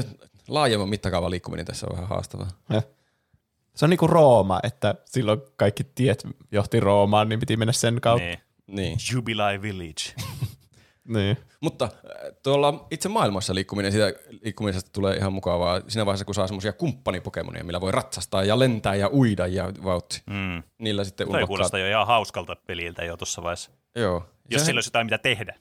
laajemman 0.49 0.89
mittakaavan 0.89 1.31
liikkuminen 1.31 1.67
tässä 1.67 1.87
on 1.87 1.93
vähän 1.97 2.09
haastavaa. 2.09 2.49
Se 3.81 3.87
on 3.87 3.91
niinku 3.91 4.07
Rooma, 4.07 4.61
että 4.63 4.95
silloin 5.05 5.41
kaikki 5.57 5.85
tiet 5.85 6.27
johti 6.53 6.81
Roomaan, 6.81 7.29
niin 7.29 7.41
piti 7.41 7.57
mennä 7.57 7.73
sen 7.73 8.01
kautta. 8.01 8.25
Niin. 8.27 8.39
Niin. 8.67 8.99
Jubilai 9.13 9.63
Village. 9.63 10.03
Niin. 11.09 11.37
Mutta 11.61 11.85
äh, 11.85 12.33
tuolla 12.43 12.87
itse 12.91 13.09
maailmassa 13.09 13.55
liikkuminen, 13.55 13.93
siitä 13.93 14.19
liikkumisesta 14.43 14.91
tulee 14.93 15.17
ihan 15.17 15.33
mukavaa 15.33 15.81
siinä 15.89 16.07
vaiheessa, 16.07 16.25
kun 16.25 16.35
saa 16.35 16.47
semmoisia 16.47 16.73
kumppanipokemonia, 16.73 17.65
millä 17.65 17.81
voi 17.81 17.93
ratsastaa 17.93 18.45
ja 18.45 18.59
lentää 18.59 18.95
ja 18.95 19.11
uida 19.13 19.47
ja 19.47 19.73
vauhti. 19.85 20.23
Mm. 20.27 20.63
Niillä 20.79 21.05
sitten 21.05 21.29
Toi 21.29 21.47
kuulostaa 21.47 21.81
jo 21.81 21.89
ihan 21.89 22.07
hauskalta 22.07 22.57
peliltä 22.67 23.05
jo 23.05 23.17
tuossa 23.17 23.43
vaiheessa. 23.43 23.71
Joo. 23.95 24.27
Jos 24.51 24.63
Se- 24.63 24.67
sillä 24.67 24.79
olisi 24.79 24.89
jotain 24.89 25.07
mitä 25.07 25.19
tehdä. 25.19 25.57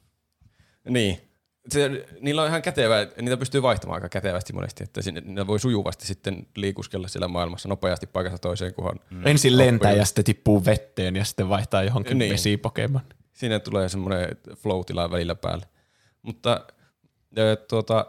Niin. 0.89 1.28
Se, 1.68 2.05
niillä 2.22 2.41
on 2.41 2.47
ihan 2.47 2.62
kätevää, 2.62 3.07
niitä 3.22 3.38
pystyy 3.38 3.62
vaihtamaan 3.62 3.95
aika 3.97 4.10
kätevästi 4.10 4.53
monesti, 4.53 4.84
että 4.84 5.01
sinne, 5.01 5.22
niillä 5.22 5.47
voi 5.47 5.60
sujuvasti 5.60 6.05
sitten 6.05 6.47
liikuskella 6.55 7.07
siellä 7.07 7.28
maailmassa 7.28 7.70
nopeasti 7.70 8.07
paikasta 8.07 8.38
toiseen, 8.38 8.74
kunhan 8.74 8.99
Mm. 9.10 9.28
Ensin 9.28 9.57
lentää 9.57 9.91
ja 9.91 10.05
sitten 10.05 10.26
tippuu 10.26 10.66
vetteen 10.66 11.16
ja 11.16 11.26
sitten 11.26 11.49
vaihtaa 11.49 11.84
johonkin 11.84 12.18
Niin. 12.18 12.32
vesipokemon. 12.34 13.01
siinä 13.34 13.60
tulee 13.60 13.89
semmoinen 13.89 14.30
flow-tila 14.55 15.12
välillä 15.12 15.36
päälle. 15.36 15.66
Mutta 16.22 16.68
ö, 17.38 17.55
tuota, 17.55 18.05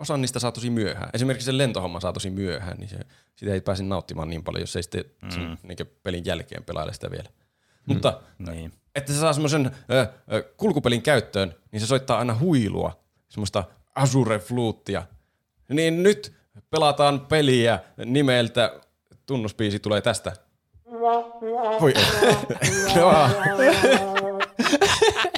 osa 0.00 0.16
niistä 0.16 0.38
saa 0.38 0.52
tosi 0.52 0.70
myöhään. 0.70 1.10
Esimerkiksi 1.14 1.46
se 1.46 1.58
lentohomma 1.58 2.00
saa 2.00 2.12
tosi 2.12 2.30
myöhään, 2.30 2.78
niin 2.78 2.88
se, 2.88 2.98
sitä 3.36 3.52
ei 3.54 3.60
pääse 3.60 3.82
nauttimaan 3.82 4.30
niin 4.30 4.44
paljon, 4.44 4.62
jos 4.62 4.76
ei 4.76 4.82
sitten 4.82 5.04
mm. 5.22 5.30
sen, 5.30 5.58
niin 5.62 5.78
pelin 6.02 6.24
jälkeen 6.24 6.64
pelaile 6.64 6.92
sitä 6.92 7.10
vielä. 7.10 7.28
Mm. 7.86 7.94
Mutta 7.94 8.20
Niin. 8.38 8.72
että 8.94 9.12
se 9.12 9.18
saa 9.20 9.32
semmoisen 9.32 9.70
ö, 10.32 10.42
kulkupelin 10.56 11.02
käyttöön, 11.02 11.54
niin 11.72 11.80
se 11.80 11.86
soittaa 11.86 12.18
aina 12.18 12.38
huilua, 12.40 13.00
semmoista 13.28 13.64
Azure 13.94 14.38
Fluuttia. 14.38 15.02
Niin 15.68 16.02
nyt 16.02 16.32
pelataan 16.70 17.20
peliä 17.20 17.78
nimeltä, 18.04 18.80
tunnuspiisi 19.26 19.78
tulee 19.78 20.00
tästä. 20.00 20.32
Voi. 21.80 21.94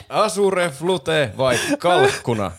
Azure 0.08 0.70
Flute 0.70 1.32
vai 1.38 1.58
kalkkuna? 1.78 2.52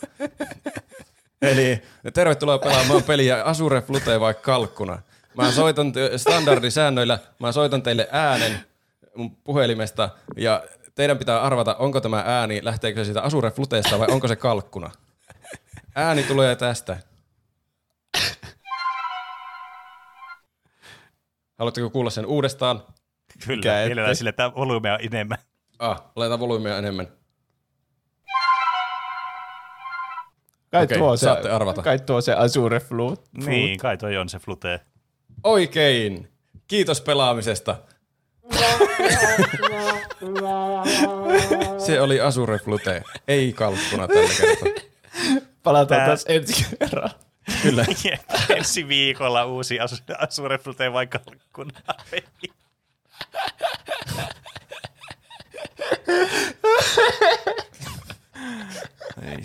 Eli 1.42 1.82
tervetuloa 2.14 2.58
pelaamaan 2.58 3.02
peliä 3.02 3.42
Azure 3.44 3.80
Flute 3.80 4.20
vai 4.20 4.34
kalkkuna. 4.34 5.02
Mä 5.34 5.50
soitan 5.52 5.92
standardisäännöillä, 6.16 7.18
mä 7.38 7.52
soitan 7.52 7.82
teille 7.82 8.08
äänen 8.12 8.60
mun 9.18 9.36
puhelimesta 9.36 10.10
ja 10.36 10.64
teidän 10.94 11.18
pitää 11.18 11.42
arvata, 11.42 11.76
onko 11.76 12.00
tämä 12.00 12.22
ääni, 12.26 12.60
lähteekö 12.64 13.00
se 13.00 13.04
siitä 13.04 13.22
Azure 13.22 13.50
Fluteesta 13.50 13.98
vai 13.98 14.08
onko 14.10 14.28
se 14.28 14.36
kalkkuna. 14.36 14.90
Ääni 15.94 16.22
tulee 16.22 16.56
tästä. 16.56 16.96
Haluatteko 21.58 21.90
kuulla 21.90 22.10
sen 22.10 22.26
uudestaan? 22.26 22.82
Kyllä, 23.46 23.84
mielellään 23.84 24.16
sille, 24.16 24.30
että 24.30 24.54
volyymea 24.54 24.94
on 24.94 25.00
enemmän. 25.02 25.38
Ah, 25.78 26.02
laitetaan 26.16 26.40
volyymia 26.40 26.78
enemmän. 26.78 27.08
Kai, 30.70 30.84
Okei, 30.84 30.98
tuo 30.98 31.16
se, 31.16 31.24
saatte 31.24 31.50
arvata. 31.50 31.82
kai 31.82 31.98
tuo 31.98 32.20
se 32.20 32.34
Azure 32.34 32.80
Flute. 32.80 33.22
Niin, 33.46 33.78
kai 33.78 33.96
toi 33.96 34.16
on 34.16 34.28
se 34.28 34.38
flute. 34.38 34.80
Oikein. 35.44 36.28
Kiitos 36.68 37.00
pelaamisesta. 37.00 37.76
Se 41.86 42.00
oli 42.00 42.20
Azure 42.20 42.58
Flute, 42.58 43.02
ei 43.28 43.52
kalkkuna 43.52 44.08
tällä 44.08 44.28
kertaa. 44.40 44.68
Palataan 45.62 45.98
Tää- 46.00 46.06
taas 46.06 46.24
ensi 46.28 46.66
kerran. 46.78 47.10
Kyllä. 47.62 47.84
Ensi 48.56 48.88
viikolla 48.88 49.44
uusi 49.44 49.78
Azure 50.18 50.58
Flute 50.58 50.92
vai 50.92 51.06
kalkkuna. 51.06 51.80
Ei 59.22 59.36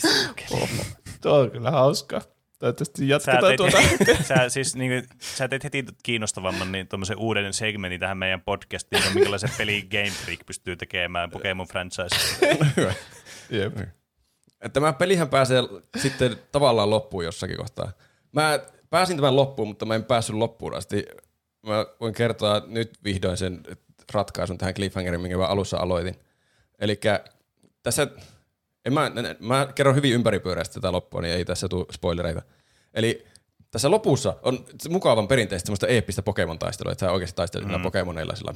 Tuo 1.21 1.39
on 1.39 1.51
kyllä 1.51 1.71
hauska. 1.71 2.21
Toivottavasti 2.63 3.01
Sä 3.01 3.05
jatketaan 3.05 3.43
teit, 3.43 3.57
tuota. 3.57 3.77
sä, 4.29 4.49
siis, 4.49 4.75
niin 4.75 4.91
kuin, 4.91 5.19
sä 5.19 5.47
teit 5.47 5.63
heti 5.63 5.85
kiinnostavamman 6.03 6.71
niin 6.71 6.87
tuommoisen 6.87 7.17
uuden 7.17 7.53
segmentin 7.53 7.99
tähän 7.99 8.17
meidän 8.17 8.41
podcastiin, 8.41 9.01
että 9.01 9.13
minkälaisen 9.13 9.49
peli 9.57 9.87
Game 9.91 10.09
Freak 10.09 10.39
pystyy 10.45 10.75
tekemään 10.75 11.31
Pokemon 11.31 11.67
franchise. 11.67 12.15
Hyvä. 12.77 12.93
Jep. 13.49 13.77
Tämä 14.73 14.93
pelihän 14.93 15.29
pääsee 15.29 15.61
sitten 15.97 16.35
tavallaan 16.51 16.89
loppuun 16.89 17.25
jossakin 17.25 17.57
kohtaa. 17.57 17.91
Mä 18.31 18.59
pääsin 18.89 19.17
tämän 19.17 19.35
loppuun, 19.35 19.67
mutta 19.67 19.85
mä 19.85 19.95
en 19.95 20.03
päässyt 20.03 20.35
loppuun 20.35 20.75
asti. 20.75 21.05
Mä 21.67 21.85
voin 21.99 22.13
kertoa 22.13 22.61
nyt 22.67 22.91
vihdoin 23.03 23.37
sen 23.37 23.63
ratkaisun 24.13 24.57
tähän 24.57 24.73
cliffhangerin, 24.73 25.21
minkä 25.21 25.37
mä 25.37 25.45
alussa 25.45 25.77
aloitin. 25.77 26.15
Eli 26.79 26.99
tässä, 27.83 28.07
en 28.85 28.93
mä, 28.93 29.11
mä 29.39 29.67
kerron 29.75 29.95
hyvin 29.95 30.13
ympäripyöreästi 30.13 30.73
tätä 30.73 30.91
loppua, 30.91 31.21
niin 31.21 31.33
ei 31.33 31.45
tässä 31.45 31.69
tule 31.69 31.85
spoilereita. 31.91 32.41
Eli 32.93 33.25
tässä 33.71 33.91
lopussa 33.91 34.35
on 34.41 34.65
mukavan 34.89 35.27
perinteistä 35.27 35.67
semmoista 35.67 35.87
eeppistä 35.87 36.21
Pokemon-taistelua, 36.21 36.91
että 36.91 37.05
sä 37.05 37.11
oikeasti 37.11 37.35
taistelet 37.35 37.67
mm. 37.67 37.81
Pokemoneilla 37.81 38.35
sillä 38.35 38.53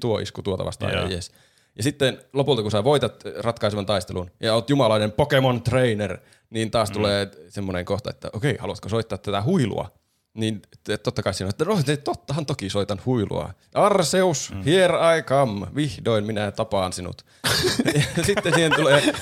tuo 0.00 0.18
isku 0.18 0.42
tuota 0.42 0.64
vastaan 0.64 0.92
Joo. 0.92 1.02
ja 1.02 1.10
yes. 1.10 1.32
Ja 1.76 1.82
sitten 1.82 2.18
lopulta, 2.32 2.62
kun 2.62 2.70
sä 2.70 2.84
voitat 2.84 3.24
ratkaisevan 3.38 3.86
taistelun 3.86 4.30
ja 4.40 4.54
oot 4.54 4.70
jumalainen 4.70 5.12
Pokemon 5.12 5.62
trainer, 5.62 6.18
niin 6.50 6.70
taas 6.70 6.90
mm. 6.90 6.94
tulee 6.94 7.28
semmoinen 7.48 7.84
kohta, 7.84 8.10
että 8.10 8.30
okei, 8.32 8.56
haluatko 8.58 8.88
soittaa 8.88 9.18
tätä 9.18 9.42
huilua? 9.42 9.99
Niin 10.34 10.62
totta 11.02 11.22
kai 11.22 11.34
siinä 11.34 11.46
on, 11.46 11.50
että 11.50 11.64
no, 11.64 11.96
tottahan 12.04 12.46
toki 12.46 12.70
soitan 12.70 13.00
huilua. 13.06 13.54
Arceus, 13.74 14.50
mm. 14.54 14.62
here 14.62 15.18
I 15.18 15.22
come, 15.22 15.66
vihdoin 15.74 16.26
minä 16.26 16.50
tapaan 16.50 16.92
sinut. 16.92 17.26
ja 18.16 18.24
sitten 18.24 18.54
siihen 18.54 18.72
tulee 18.76 19.14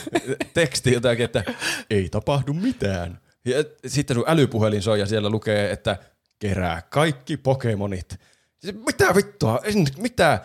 teksti 0.54 0.92
jotakin, 0.92 1.24
että 1.24 1.44
ei 1.90 2.08
tapahdu 2.08 2.52
mitään. 2.52 3.20
Ja 3.44 3.64
sitten 3.86 4.14
sun 4.14 4.24
älypuhelin 4.26 4.82
soi 4.82 5.00
ja 5.00 5.06
siellä 5.06 5.30
lukee, 5.30 5.72
että 5.72 5.96
kerää 6.38 6.82
kaikki 6.82 7.36
Pokemonit. 7.36 8.20
Se, 8.58 8.72
Mitä 8.72 9.14
vittua? 9.14 9.60
En, 9.64 9.86
mitä? 9.96 10.40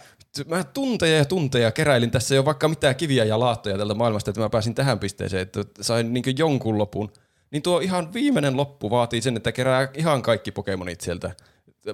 Mä 0.47 0.63
tunteja 0.63 1.17
ja 1.17 1.25
tunteja 1.25 1.71
keräilin 1.71 2.11
tässä 2.11 2.35
jo 2.35 2.45
vaikka 2.45 2.67
mitä 2.67 2.93
kiviä 2.93 3.23
ja 3.23 3.39
laattoja 3.39 3.77
tältä 3.77 3.93
maailmasta, 3.93 4.31
että 4.31 4.41
mä 4.41 4.49
pääsin 4.49 4.75
tähän 4.75 4.99
pisteeseen, 4.99 5.41
että 5.41 5.63
sain 5.81 6.13
niin 6.13 6.37
jonkun 6.37 6.77
lopun. 6.77 7.11
Niin 7.53 7.63
tuo 7.63 7.79
ihan 7.79 8.13
viimeinen 8.13 8.57
loppu 8.57 8.89
vaatii 8.89 9.21
sen, 9.21 9.37
että 9.37 9.51
kerää 9.51 9.87
ihan 9.93 10.21
kaikki 10.21 10.51
Pokemonit 10.51 11.01
sieltä 11.01 11.31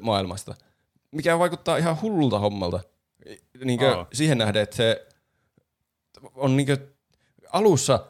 maailmasta. 0.01 0.55
Mikä 1.11 1.39
vaikuttaa 1.39 1.77
ihan 1.77 2.01
hullulta 2.01 2.39
hommalta. 2.39 2.79
Niin 3.63 3.83
Oo. 3.83 4.07
siihen 4.13 4.37
nähden, 4.37 4.61
että 4.61 4.75
se 4.75 5.07
on 6.35 6.57
niin 6.57 6.67
alussa 7.53 8.05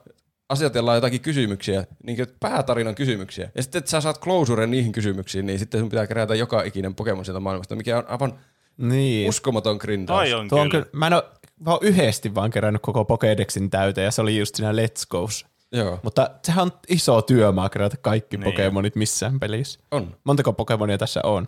asetellaan 0.49 0.97
jotakin 0.97 1.21
kysymyksiä, 1.21 1.85
niin 2.03 2.27
päätarinan 2.39 2.95
kysymyksiä. 2.95 3.51
Ja 3.55 3.63
sitten, 3.63 3.79
että 3.79 3.91
sä 3.91 4.01
saat 4.01 4.19
closuren 4.21 4.71
niihin 4.71 4.91
kysymyksiin, 4.91 5.45
niin 5.45 5.59
sitten 5.59 5.79
sun 5.79 5.89
pitää 5.89 6.07
kerätä 6.07 6.35
joka 6.35 6.63
ikinen 6.63 6.95
Pokemon 6.95 7.25
sieltä 7.25 7.39
maailmasta, 7.39 7.75
mikä 7.75 7.97
on 7.97 8.07
aivan 8.07 8.39
Niin. 8.77 9.29
uskomaton 9.29 9.77
grindaus. 9.77 10.19
Toi 10.19 10.33
on 10.33 10.47
Tuo 10.49 10.61
on 10.61 10.69
kyllä. 10.69 10.83
kyllä. 10.85 10.99
Mä 10.99 11.07
en 11.07 11.13
ole, 11.13 11.23
mä 11.65 11.71
oon 11.71 11.79
yhdesti 11.81 12.35
vaan 12.35 12.51
kerännyt 12.51 12.81
koko 12.81 13.03
Pokédexin 13.03 13.69
täyteen 13.69 14.05
ja 14.05 14.11
se 14.11 14.21
oli 14.21 14.37
just 14.37 14.55
siinä 14.55 14.71
Let's 14.71 15.03
Go's. 15.15 15.48
Joo, 15.71 15.99
Mutta 16.03 16.29
sehän 16.45 16.63
on 16.65 16.71
iso 16.87 17.21
työmaa 17.21 17.69
kerätä 17.69 17.97
kaikki 18.01 18.37
Niin. 18.37 18.45
niin. 18.45 18.53
Pokemonit 18.53 18.95
missään 18.95 19.39
pelissä. 19.39 19.79
on. 19.91 20.17
Montako 20.23 20.53
Pokemonia 20.53 20.97
tässä 20.97 21.19
on? 21.23 21.47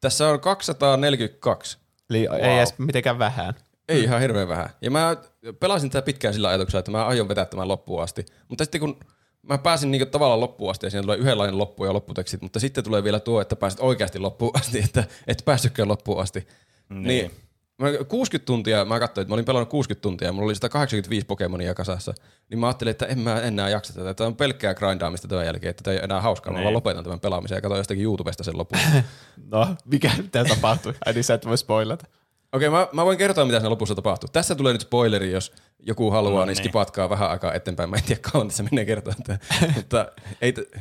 Tässä 0.00 0.28
on 0.28 0.40
242. 0.40 1.78
Eli 2.10 2.26
wow. 2.28 2.40
ei 2.40 2.58
edes 2.58 2.78
mitenkään 2.78 3.18
vähän. 3.18 3.54
Ei 3.88 4.02
ihan 4.02 4.20
hirveän 4.20 4.48
vähän. 4.48 4.70
Ja 4.80 4.90
mä 4.90 5.16
pelasin 5.60 5.90
tätä 5.90 6.04
pitkään 6.04 6.34
sillä 6.34 6.48
ajatuksella, 6.48 6.78
että 6.78 6.90
mä 6.90 7.06
aion 7.06 7.28
vetää 7.28 7.44
tämän 7.44 7.68
loppuun 7.68 8.02
asti. 8.02 8.26
Mutta 8.48 8.64
sitten 8.64 8.80
kun 8.80 9.00
mä 9.42 9.58
pääsin 9.58 9.90
niinku 9.90 10.06
tavallaan 10.06 10.40
loppuun 10.40 10.70
asti 10.70 10.86
ja 10.86 10.90
siinä 10.90 11.02
tulee 11.02 11.18
yhdenlainen 11.18 11.58
loppu 11.58 11.84
ja 11.84 11.92
lopputekstit, 11.92 12.42
mutta 12.42 12.60
sitten 12.60 12.84
tulee 12.84 13.04
vielä 13.04 13.20
tuo, 13.20 13.40
että 13.40 13.56
pääset 13.56 13.80
oikeasti 13.80 14.18
loppuun 14.18 14.58
asti, 14.58 14.78
että 14.84 15.04
et 15.26 15.42
päässytkään 15.44 15.88
loppuun 15.88 16.20
asti. 16.20 16.48
Niin. 16.88 17.02
niin 17.02 17.30
Mä 17.78 17.88
60 18.08 18.46
tuntia, 18.46 18.84
mä 18.84 19.00
katsoin, 19.00 19.22
että 19.22 19.30
mä 19.30 19.34
olin 19.34 19.44
pelannut 19.44 19.68
60 19.68 20.02
tuntia 20.02 20.28
ja 20.28 20.32
mulla 20.32 20.44
oli 20.46 20.54
185 20.54 21.26
Pokemonia 21.26 21.74
kasassa. 21.74 22.14
Niin 22.50 22.58
mä 22.58 22.66
ajattelin, 22.66 22.90
että 22.90 23.06
en 23.06 23.18
mä 23.18 23.40
enää 23.40 23.68
jaksa 23.68 23.92
tätä. 23.94 24.14
Tämä 24.14 24.26
on 24.28 24.36
pelkkää 24.36 24.74
grindaamista 24.74 25.28
tämän 25.28 25.46
jälkeen, 25.46 25.70
että 25.70 25.82
tämä 25.82 25.94
ei 25.94 26.00
enää 26.04 26.20
hauskaa. 26.20 26.52
Mä 26.52 26.58
Niin. 26.58 26.64
vaan 26.64 26.74
lopetan 26.74 27.04
tämän 27.04 27.20
pelaamisen 27.20 27.56
ja 27.56 27.60
katsoin 27.60 27.78
jostakin 27.78 28.04
YouTubesta 28.04 28.44
sen 28.44 28.58
lopun. 28.58 28.78
No, 29.50 29.68
mikä 29.84 30.10
mitä 30.16 30.44
tapahtui? 30.44 30.94
Ai 31.06 31.12
niin 31.12 31.24
sä 31.24 31.34
et 31.34 31.46
voi 31.46 31.58
spoilata. 31.58 32.06
Okei, 32.52 32.70
mä, 32.70 32.88
mä 32.92 33.04
voin 33.04 33.18
kertoa, 33.18 33.44
mitä 33.44 33.58
siinä 33.58 33.70
lopussa 33.70 33.94
tapahtuu. 33.94 34.28
Tässä 34.32 34.54
tulee 34.54 34.72
nyt 34.72 34.80
spoileri, 34.82 35.32
jos 35.32 35.52
joku 35.78 36.10
haluaa, 36.10 36.32
No 36.32 36.44
niin 36.44 36.46
niin. 36.46 36.56
skipatkaa 36.56 37.10
vähän 37.10 37.30
aikaa 37.30 37.54
eteenpäin. 37.54 37.90
Mä 37.90 37.96
en 37.96 38.02
tiedä, 38.02 38.20
kauan 38.32 38.48
tässä 38.48 38.62
menee 38.62 38.84
kertoa. 38.84 39.14
Mutta 39.76 40.08
ei, 40.40 40.52
t- 40.52 40.76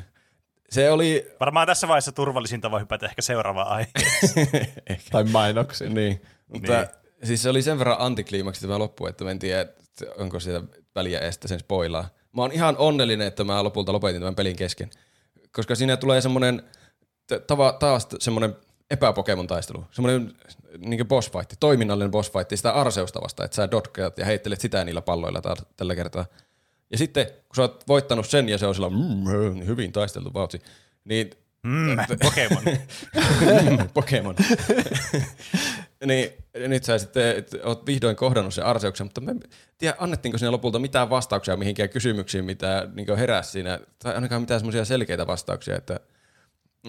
se 0.70 0.92
oli... 0.92 1.28
Varmaan 1.40 1.68
tässä 1.68 1.88
vaiheessa 1.88 2.12
turvallisinta 2.12 2.72
voi 2.72 2.80
hypätä 2.80 3.06
ehkä 3.06 3.22
seuraavaan 3.22 3.68
aiheeseen. 3.68 4.68
Tai 5.12 5.24
mainoksi. 5.24 5.90
Niin, 5.90 6.22
mutta 6.54 6.74
Niin. 6.78 6.88
siis 7.24 7.44
se 7.44 7.50
oli 7.50 7.62
sen 7.62 7.80
verran 7.80 7.98
antikliimaksi 8.00 8.62
tämä 8.62 8.80
loppu, 8.80 9.06
että 9.08 9.24
mä 9.24 9.32
en 9.32 9.40
tiedä, 9.40 9.62
että 9.62 10.06
onko 10.18 10.40
siitä 10.40 10.62
väliä 10.96 11.20
estä 11.20 11.48
sen 11.48 11.60
spoilaa. 11.60 12.10
Mä 12.36 12.42
oon 12.42 12.52
ihan 12.52 12.76
onnellinen, 12.78 13.28
että 13.28 13.44
mä 13.44 13.64
lopulta 13.64 13.94
lopetin 13.94 14.22
tämän 14.22 14.36
pelin 14.36 14.56
kesken, 14.56 14.90
koska 15.52 15.76
siinä 15.76 15.98
tulee 15.98 16.22
semmonen 16.22 16.64
t- 17.28 17.48
tava, 17.48 17.74
taas 17.80 18.08
semmonen 18.20 18.56
epäpokemon 18.92 19.48
taistelu, 19.48 19.84
semmoinen 19.92 20.34
niin 20.78 21.08
boss 21.08 21.32
fight, 21.32 21.54
toiminnallinen 21.60 22.12
boss 22.12 22.32
fight, 22.32 22.50
sitä 22.56 22.72
Arseusta 22.72 23.22
vasta, 23.22 23.46
että 23.46 23.56
sä 23.56 23.72
dotkeat 23.72 24.18
ja 24.18 24.26
heittelet 24.26 24.62
sitä 24.62 24.84
niillä 24.84 25.02
palloilla 25.02 25.42
taas, 25.42 25.66
tällä 25.78 25.96
kertaa. 25.96 26.26
Ja 26.92 26.98
sitten, 26.98 27.26
kun 27.26 27.56
sä 27.56 27.62
oot 27.62 27.84
voittanut 27.88 28.28
sen 28.28 28.50
ja 28.50 28.58
se 28.58 28.66
on 28.68 28.76
sillä 28.76 28.90
mm, 28.90 29.66
hyvin 29.66 29.92
taisteltu 29.92 30.34
vautsi, 30.34 30.62
niin 31.06 31.30
Mm, 31.64 31.98
Pokemon. 32.24 32.64
Pokemon. 33.94 34.36
niin 36.06 36.30
nyt 36.54 36.84
sä 36.84 36.98
sitten 36.98 37.38
et, 37.38 37.56
oot 37.64 37.86
vihdoin 37.86 38.16
kohdannut 38.16 38.54
sen 38.54 38.66
Arseuksen, 38.66 39.06
mutta 39.06 39.22
mä 39.22 39.32
en 39.32 39.40
tiedä, 39.78 39.96
annettiinko 40.00 40.38
siinä 40.38 40.52
lopulta 40.52 40.80
mitään 40.80 41.10
vastauksia 41.10 41.58
mihinkään 41.58 41.90
kysymyksiin, 41.90 42.46
mitä 42.46 42.88
niin 42.94 43.18
heräsi 43.18 43.52
siinä, 43.52 43.80
tai 44.00 44.16
ainakaan 44.16 44.42
mitään 44.42 44.60
semmoisia 44.60 44.86
selkeitä 44.86 45.28
vastauksia, 45.28 45.76
että 45.76 46.00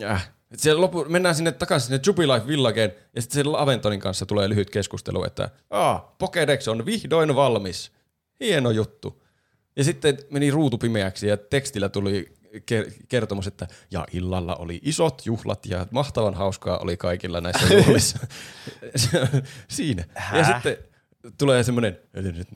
äh. 0.02 0.32
Et 0.50 0.74
lopu, 0.74 1.04
mennään 1.08 1.34
sinne 1.34 1.52
takaisin 1.52 1.86
sinne 1.86 2.00
Jubilife 2.06 2.46
Villageen, 2.46 2.94
ja 3.14 3.22
sitten 3.22 3.34
siellä 3.34 3.60
Aventonin 3.60 4.00
kanssa 4.00 4.26
tulee 4.26 4.48
lyhyt 4.48 4.70
keskustelu, 4.70 5.24
että 5.24 5.50
Aa, 5.70 6.16
Pokédex 6.24 6.70
on 6.70 6.86
vihdoin 6.86 7.34
valmis. 7.34 7.92
Hieno 8.40 8.70
juttu. 8.70 9.22
Ja 9.76 9.84
sitten 9.84 10.18
meni 10.30 10.50
ruutu 10.50 10.78
pimeäksi 10.78 11.28
ja 11.28 11.36
tekstillä 11.36 11.88
tuli 11.88 12.35
kertomus, 13.08 13.46
että 13.46 13.66
ja 13.90 14.06
illalla 14.12 14.56
oli 14.56 14.80
isot 14.82 15.22
juhlat 15.26 15.66
ja 15.66 15.86
mahtavan 15.90 16.34
hauskaa 16.34 16.78
oli 16.78 16.96
kaikilla 16.96 17.40
näissä 17.40 17.66
juhlissa. 17.74 18.18
Siinä. 19.68 20.04
Ja 20.32 20.44
sitten 20.44 20.76
tulee 21.38 21.62
semmoinen 21.62 21.98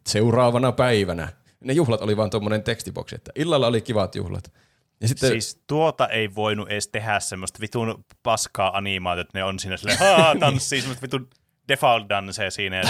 seuraavana 0.06 0.72
päivänä. 0.72 1.28
Ne 1.60 1.72
juhlat 1.72 2.01
oli 2.01 2.16
vaan 2.16 2.31
tuommoinen 2.31 2.62
tekstiboksi, 2.62 3.14
että 3.14 3.32
illalla 3.35 3.66
oli 3.66 3.81
kivat 3.81 4.14
juhlat. 4.14 4.52
Ja 5.01 5.09
sitten, 5.09 5.31
Siis 5.31 5.62
tuota 5.66 6.09
ei 6.09 6.35
voinut 6.35 6.68
edes 6.68 6.89
tehdä 6.89 7.20
semmoista 7.20 7.60
vitun 7.60 8.05
paskaa 8.22 8.77
animaatiota, 8.77 9.28
että 9.28 9.39
ne 9.39 9.44
on 9.44 9.59
siinä 9.59 9.77
silleen, 9.77 9.98
haa, 9.98 10.35
tanssii 10.40 10.81
semmoista 10.81 11.02
vitun 11.02 11.28
default 11.71 12.09
dansee 12.09 12.51
siinä 12.51 12.77
ja 12.77 12.83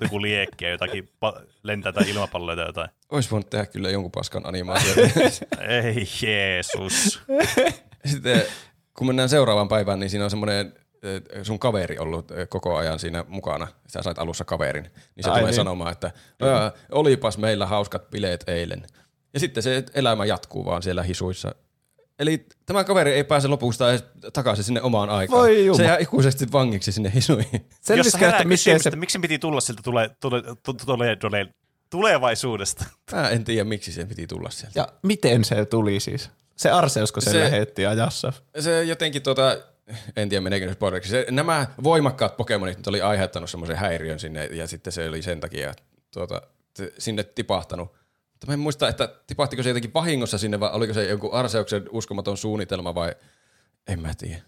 joku 0.00 0.22
liekki 0.22 0.64
ja 0.64 0.70
jotakin 0.70 1.08
pa- 1.26 1.42
lentää 1.62 1.92
tai 1.92 2.10
ilmapalloja 2.10 2.56
tai 2.56 2.66
jotain. 2.66 2.90
olisi 3.12 3.30
voinut 3.30 3.50
tehdä 3.50 3.66
kyllä 3.66 3.90
jonkun 3.90 4.12
paskan 4.12 4.46
animaation. 4.46 5.10
Ei 5.68 6.06
Jeesus. 6.22 7.20
Sitten 8.04 8.42
kun 8.98 9.06
mennään 9.06 9.28
seuraavaan 9.28 9.68
päivään, 9.68 10.00
niin 10.00 10.10
siinä 10.10 10.24
on 10.24 10.30
semmoinen 10.30 10.74
eh, 11.02 11.22
sun 11.42 11.58
kaveri 11.58 11.98
ollut 11.98 12.30
eh, 12.30 12.48
koko 12.48 12.76
ajan 12.76 12.98
siinä 12.98 13.24
mukana. 13.28 13.68
Sä 13.88 14.02
sait 14.02 14.18
alussa 14.18 14.44
kaverin. 14.44 14.82
Niin 14.84 15.24
se 15.24 15.30
Ai 15.30 15.38
tulee 15.38 15.50
niin. 15.50 15.56
sanomaan, 15.56 15.92
että 15.92 16.10
"Ää, 16.42 16.72
olipas 16.92 17.38
meillä 17.38 17.66
hauskat 17.66 18.10
bileet 18.10 18.44
eilen. 18.48 18.86
Ja 19.34 19.40
sitten 19.40 19.62
se 19.62 19.84
elämä 19.94 20.24
jatkuu 20.24 20.64
vaan 20.64 20.82
siellä 20.82 21.02
hisuissa. 21.02 21.54
Eli 22.18 22.46
tämä 22.66 22.84
kaveri 22.84 23.12
ei 23.12 23.24
pääse 23.24 23.48
lopusta 23.48 23.90
edes 23.90 24.04
takaisin 24.32 24.64
sinne 24.64 24.82
omaan 24.82 25.10
aikaan. 25.10 25.42
Voi 25.42 25.68
se 25.76 25.84
jää 25.84 25.98
ikuisesti 25.98 26.46
vangiksi 26.52 26.92
sinne 26.92 27.12
hisuihin. 27.14 27.50
Jos 27.52 27.70
Selvisikö, 27.80 28.18
herää 28.18 28.36
että 28.36 28.48
miten 28.48 28.82
se... 28.82 28.90
miksi 28.96 29.18
piti 29.18 29.38
tulla 29.38 29.60
siltä 29.60 29.82
tule, 29.84 30.10
tule, 30.20 30.42
tule, 30.42 30.76
tule, 30.86 31.16
tule, 31.16 31.48
tulevaisuudesta. 31.90 32.84
Mä 33.12 33.28
en 33.28 33.44
tiedä, 33.44 33.64
miksi 33.64 33.92
se 33.92 34.04
piti 34.04 34.26
tulla 34.26 34.50
sieltä. 34.50 34.80
Ja 34.80 34.88
miten 35.02 35.44
se 35.44 35.64
tuli 35.64 36.00
siis? 36.00 36.30
Se 36.56 36.70
Arseusko 36.70 37.20
sen 37.20 37.32
Se- 37.32 37.40
lähetti 37.40 37.86
ajassa. 37.86 38.32
Se 38.58 38.84
jotenkin 38.84 39.22
tota, 39.22 39.56
en 40.16 40.28
tiedä 40.28 40.40
meneekö 40.40 40.68
se 40.68 40.72
spoileriksi. 40.74 41.10
Se, 41.10 41.26
nämä 41.30 41.66
voimakkaat 41.82 42.36
Pokemonit 42.36 42.76
nyt 42.76 42.86
oli 42.86 43.00
aiheuttanut 43.00 43.50
semmoisen 43.50 43.76
häiriön 43.76 44.18
sinne 44.18 44.44
ja 44.44 44.66
sitten 44.66 44.92
se 44.92 45.08
oli 45.08 45.22
sen 45.22 45.40
takia 45.40 45.74
tuota, 46.12 46.42
se- 46.76 46.92
sinne 46.98 47.22
tipahtanut. 47.22 47.96
Mutta 48.36 48.46
mä 48.46 48.52
en 48.52 48.58
muista, 48.58 48.88
että 48.88 49.08
tipahtiko 49.26 49.62
se 49.62 49.68
jotenkin 49.68 49.94
vahingossa 49.94 50.38
sinne 50.38 50.60
vai 50.60 50.70
oliko 50.72 50.94
se 50.94 51.08
joku 51.08 51.32
Arseuksen 51.32 51.84
uskomaton 51.90 52.36
suunnitelma 52.36 52.94
vai 52.94 53.14
en 53.88 54.00
mä 54.00 54.14
tiedä. 54.18 54.42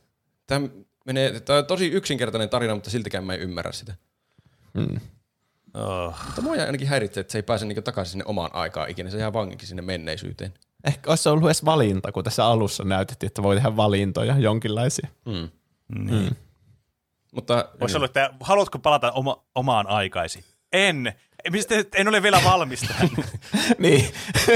Tämä, 0.47 0.69
menee, 1.05 1.41
tämä 1.41 1.59
on 1.59 1.67
tosi 1.67 1.87
yksinkertainen 1.87 2.49
tarina, 2.49 2.75
mutta 2.75 2.91
siltikään 2.91 3.25
mä 3.25 3.35
en 3.35 3.41
ymmärrä 3.41 3.73
sitä. 3.73 3.95
Oh. 5.75 6.15
Mutta 6.27 6.43
mua 6.43 6.53
ainakin 6.53 6.89
häiritsee, 6.89 7.21
että 7.21 7.33
se 7.33 7.39
ei 7.39 7.43
pääse 7.43 7.67
niinku 7.67 7.83
takaisin 7.83 8.13
sinne 8.13 8.25
omaan 8.27 8.55
aikaan 8.55 8.91
ikinä. 8.91 9.11
Se 9.11 9.19
jää 9.19 9.33
vangiksi 9.33 9.67
sinne 9.67 9.83
menneisyyteen. 9.83 10.55
Ehkä 10.85 11.11
olisi 11.11 11.29
ollut 11.29 11.45
edes 11.45 11.65
valinta, 11.65 12.13
kun 12.13 12.25
tässä 12.25 12.47
alussa 12.47 12.85
näytettiin, 12.85 13.29
että 13.29 13.43
voi 13.43 13.55
tehdä 13.55 13.77
valintoja 13.77 14.39
jonkinlaisia. 14.39 15.09
Mm. 15.25 15.49
Niin. 16.11 16.37
Mutta 17.35 17.69
Voisi 17.81 17.97
olla, 17.97 18.07
että 18.07 18.31
haluatko 18.41 18.79
palata 18.79 19.13
oma, 19.13 19.45
omaan 19.55 19.87
aikaisi? 19.87 20.45
En. 20.73 21.13
Mistä, 21.51 21.75
en 21.95 22.09
ole 22.09 22.23
vielä 22.23 22.41
valmis 22.45 22.81
tähän. 22.81 23.09
niin, 23.79 24.05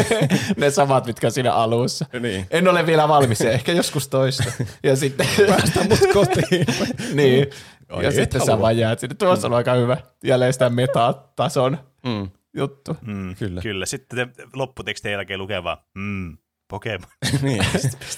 ne 0.57 0.71
samat, 0.71 1.07
mitkä 1.07 1.27
on 1.27 1.33
siinä 1.33 1.53
alussa. 1.53 2.07
Niin. 2.21 2.47
En 2.51 2.69
ole 2.69 2.87
vielä 2.87 3.09
valmis, 3.09 3.41
ja 3.41 3.51
ehkä 3.51 3.73
joskus 3.73 4.09
toista. 4.09 4.45
Ja 4.83 4.97
sitten... 4.97 5.27
Päästä 5.47 5.85
mut 5.89 5.99
kotiin. 6.13 6.67
niin. 7.15 7.47
Ai, 7.89 8.05
ja 8.05 8.13
sitten 8.13 8.41
sä 8.41 8.47
halua. 8.47 8.63
vaan 8.63 8.79
jäät 8.79 9.01
sinne. 9.01 9.15
Tuossa 9.15 9.47
on 9.49 9.55
aika 9.55 9.75
hyvä. 9.75 9.97
Jälleen 10.25 10.53
sitä 10.53 10.71
metatason 10.71 11.79
Mm. 12.07 12.31
juttu. 12.57 12.97
Mm, 13.07 13.37
Kyllä. 13.37 13.61
Kyllä. 13.63 13.87
Sitten 13.87 14.33
te 14.37 14.45
lopputekstien 14.55 15.13
jälkeen 15.13 15.39
lukee 15.41 15.65
vaan, 15.65 15.79
mm, 15.95 16.39
Pokemon. 16.69 17.09
niin. 17.43 17.65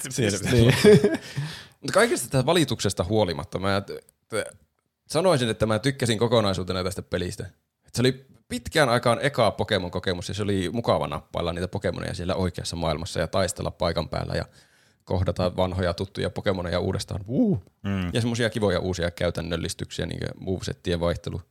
Siinä 0.09 0.31
pitäisi 0.37 0.51
Niin. 0.51 0.73
Mutta 1.81 1.93
kaikesta 1.93 2.29
tästä 2.29 2.45
valituksesta 2.45 3.03
huolimatta 3.03 3.59
mä 3.59 3.81
t- 3.81 4.05
t- 4.29 4.57
sanoisin, 5.07 5.49
että 5.49 5.65
mä 5.65 5.79
tykkäsin 5.79 6.17
kokonaisuutena 6.19 6.83
tästä 6.83 7.01
pelistä. 7.01 7.45
Et 7.87 7.95
se 7.95 8.01
oli 8.01 8.25
pitkään 8.47 8.89
aikaan 8.89 9.19
eka 9.21 9.51
Pokemon-kokemus 9.51 10.29
ja 10.29 10.33
se 10.35 10.43
oli 10.43 10.69
mukava 10.73 11.07
nappailla 11.07 11.53
niitä 11.53 11.67
Pokemoneja 11.67 12.13
siellä 12.13 12.35
oikeassa 12.35 12.75
maailmassa 12.75 13.19
ja 13.19 13.27
taistella 13.27 13.71
paikan 13.71 14.09
päällä 14.09 14.33
ja 14.33 14.45
kohdata 15.03 15.55
vanhoja 15.55 15.93
tuttuja 15.93 16.29
Pokemoneja 16.29 16.79
uudestaan. 16.79 17.21
Uh. 17.27 17.63
Mm. 17.83 18.09
Ja 18.13 18.21
semmoisia 18.21 18.49
kivoja 18.49 18.79
uusia 18.79 19.11
käytännöllistyksiä, 19.11 20.05
niin 20.05 20.19
kuin 20.19 20.45
movesettien 20.45 20.99
vaihtelu. 20.99 21.41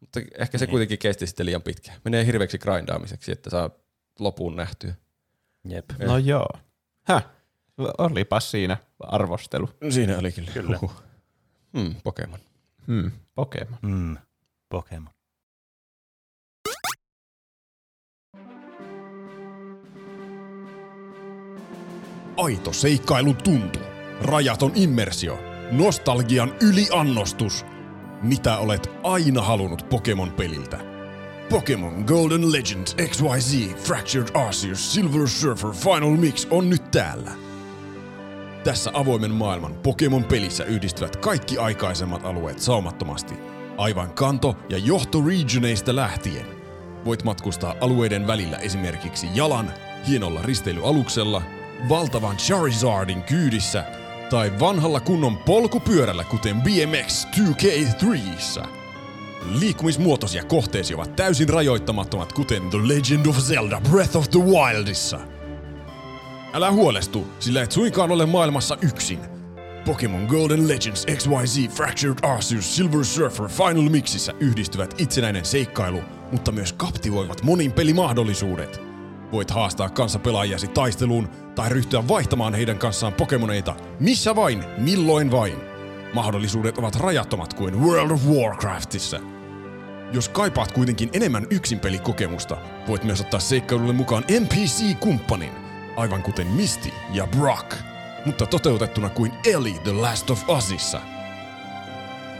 Mutta 0.00 0.20
ehkä 0.38 0.58
se 0.58 0.66
kuitenkin 0.66 0.98
kesti 0.98 1.26
sitten 1.26 1.46
liian 1.46 1.62
pitkään. 1.62 2.00
Menee 2.04 2.26
hirveäksi 2.26 2.58
grindaamiseksi, 2.58 3.32
että 3.32 3.50
saa 3.50 3.70
lopun 4.18 4.56
nähtyä. 4.56 4.94
Jep. 5.68 5.84
No 5.98 6.18
joo. 6.18 6.48
Häh. 7.02 7.26
Olipas 7.98 8.50
siinä 8.50 8.76
arvostelu. 9.00 9.70
Siinä 9.90 10.18
oli 10.18 10.32
kyllä. 10.32 10.50
Kyllä. 10.52 10.78
Huhhuh. 10.82 11.02
Hmm, 11.78 11.94
Pokemon. 12.04 12.38
Hmm, 12.86 13.10
Pokemon. 13.34 13.78
Mm, 13.82 14.16
Pokemon. 14.68 15.12
Aito 22.42 22.72
seikkailun 22.72 23.36
tuntu. 23.36 23.78
Rajaton 24.20 24.72
immersio. 24.74 25.38
Nostalgian 25.70 26.54
yliannostus. 26.60 27.64
Mitä 28.22 28.58
olet 28.58 28.90
aina 29.02 29.42
halunnut 29.42 29.86
Pokemon-peliltä. 29.88 30.78
Pokemon 31.50 32.04
Golden 32.06 32.52
Legend 32.52 32.86
XYZ 33.08 33.74
Fractured 33.84 34.28
Arceus 34.46 34.94
Silver 34.94 35.28
Surfer 35.28 35.70
Final 35.70 36.16
Mix 36.16 36.46
on 36.50 36.70
nyt 36.70 36.90
täällä. 36.90 37.30
Tässä 38.64 38.90
avoimen 38.94 39.30
maailman 39.30 39.74
Pokemon-pelissä 39.74 40.64
yhdistyvät 40.64 41.16
kaikki 41.16 41.58
aikaisemmat 41.58 42.24
alueet 42.24 42.58
saumattomasti. 42.58 43.34
Aivan 43.76 44.10
kanto- 44.12 44.56
ja 44.68 44.78
johtoregioneista 44.78 45.96
lähtien. 45.96 46.46
Voit 47.04 47.24
matkustaa 47.24 47.74
alueiden 47.80 48.26
välillä 48.26 48.56
esimerkiksi 48.56 49.26
jalan, 49.34 49.72
hienolla 50.08 50.42
risteilyaluksella, 50.42 51.42
valtavan 51.88 52.36
Charizardin 52.36 53.22
kyydissä 53.22 53.84
tai 54.30 54.52
vanhalla 54.60 55.00
kunnon 55.00 55.38
polkupyörällä 55.38 56.24
kuten 56.24 56.62
BMX 56.62 57.26
2K3. 57.26 58.66
Liikkumismuotoisia 59.50 60.44
kohteesi 60.44 60.94
ovat 60.94 61.16
täysin 61.16 61.48
rajoittamattomat 61.48 62.32
kuten 62.32 62.70
The 62.70 62.78
Legend 62.78 63.26
of 63.26 63.38
Zelda 63.38 63.80
Breath 63.90 64.16
of 64.16 64.30
the 64.30 64.40
Wildissa. 64.40 65.20
Älä 66.52 66.72
huolestu, 66.72 67.26
sillä 67.38 67.62
et 67.62 67.72
suinkaan 67.72 68.10
ole 68.10 68.26
maailmassa 68.26 68.76
yksin. 68.82 69.18
Pokemon 69.84 70.24
Golden 70.24 70.68
Legends 70.68 71.06
XYZ 71.16 71.70
Fractured 71.70 72.18
Arceus 72.22 72.76
Silver 72.76 73.04
Surfer 73.04 73.48
Final 73.48 73.90
Mixissä 73.90 74.32
yhdistyvät 74.40 74.94
itsenäinen 74.98 75.44
seikkailu, 75.44 76.00
mutta 76.32 76.52
myös 76.52 76.72
kaptivoivat 76.72 77.42
monin 77.42 77.72
pelimahdollisuudet. 77.72 78.80
Voit 79.32 79.50
haastaa 79.50 79.88
kanssapelaajasi 79.88 80.68
taisteluun 80.68 81.28
tai 81.60 81.68
ryhtyä 81.68 82.08
vaihtamaan 82.08 82.54
heidän 82.54 82.78
kanssaan 82.78 83.12
Pokemoneita 83.12 83.74
missä 84.00 84.36
vain, 84.36 84.64
milloin 84.78 85.30
vain. 85.30 85.56
Mahdollisuudet 86.12 86.78
ovat 86.78 86.96
rajattomat 86.96 87.54
kuin 87.54 87.82
World 87.82 88.10
of 88.10 88.26
Warcraftissa. 88.26 89.20
Jos 90.12 90.28
kaipaat 90.28 90.72
kuitenkin 90.72 91.10
enemmän 91.12 91.46
yksinpelikokemusta, 91.50 92.56
voit 92.88 93.04
myös 93.04 93.20
ottaa 93.20 93.40
seikkailulle 93.40 93.92
mukaan 93.92 94.24
NPC-kumppanin, 94.40 95.52
aivan 95.96 96.22
kuten 96.22 96.46
Misty 96.46 96.88
ja 97.12 97.26
Brock, 97.26 97.76
mutta 98.26 98.46
toteutettuna 98.46 99.08
kuin 99.08 99.32
Ellie 99.44 99.78
The 99.78 99.92
Last 99.92 100.30
of 100.30 100.48
Usissa. 100.48 101.00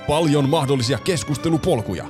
Paljon 0.09 0.48
mahdollisia 0.48 0.98
keskustelupolkuja. 0.98 2.06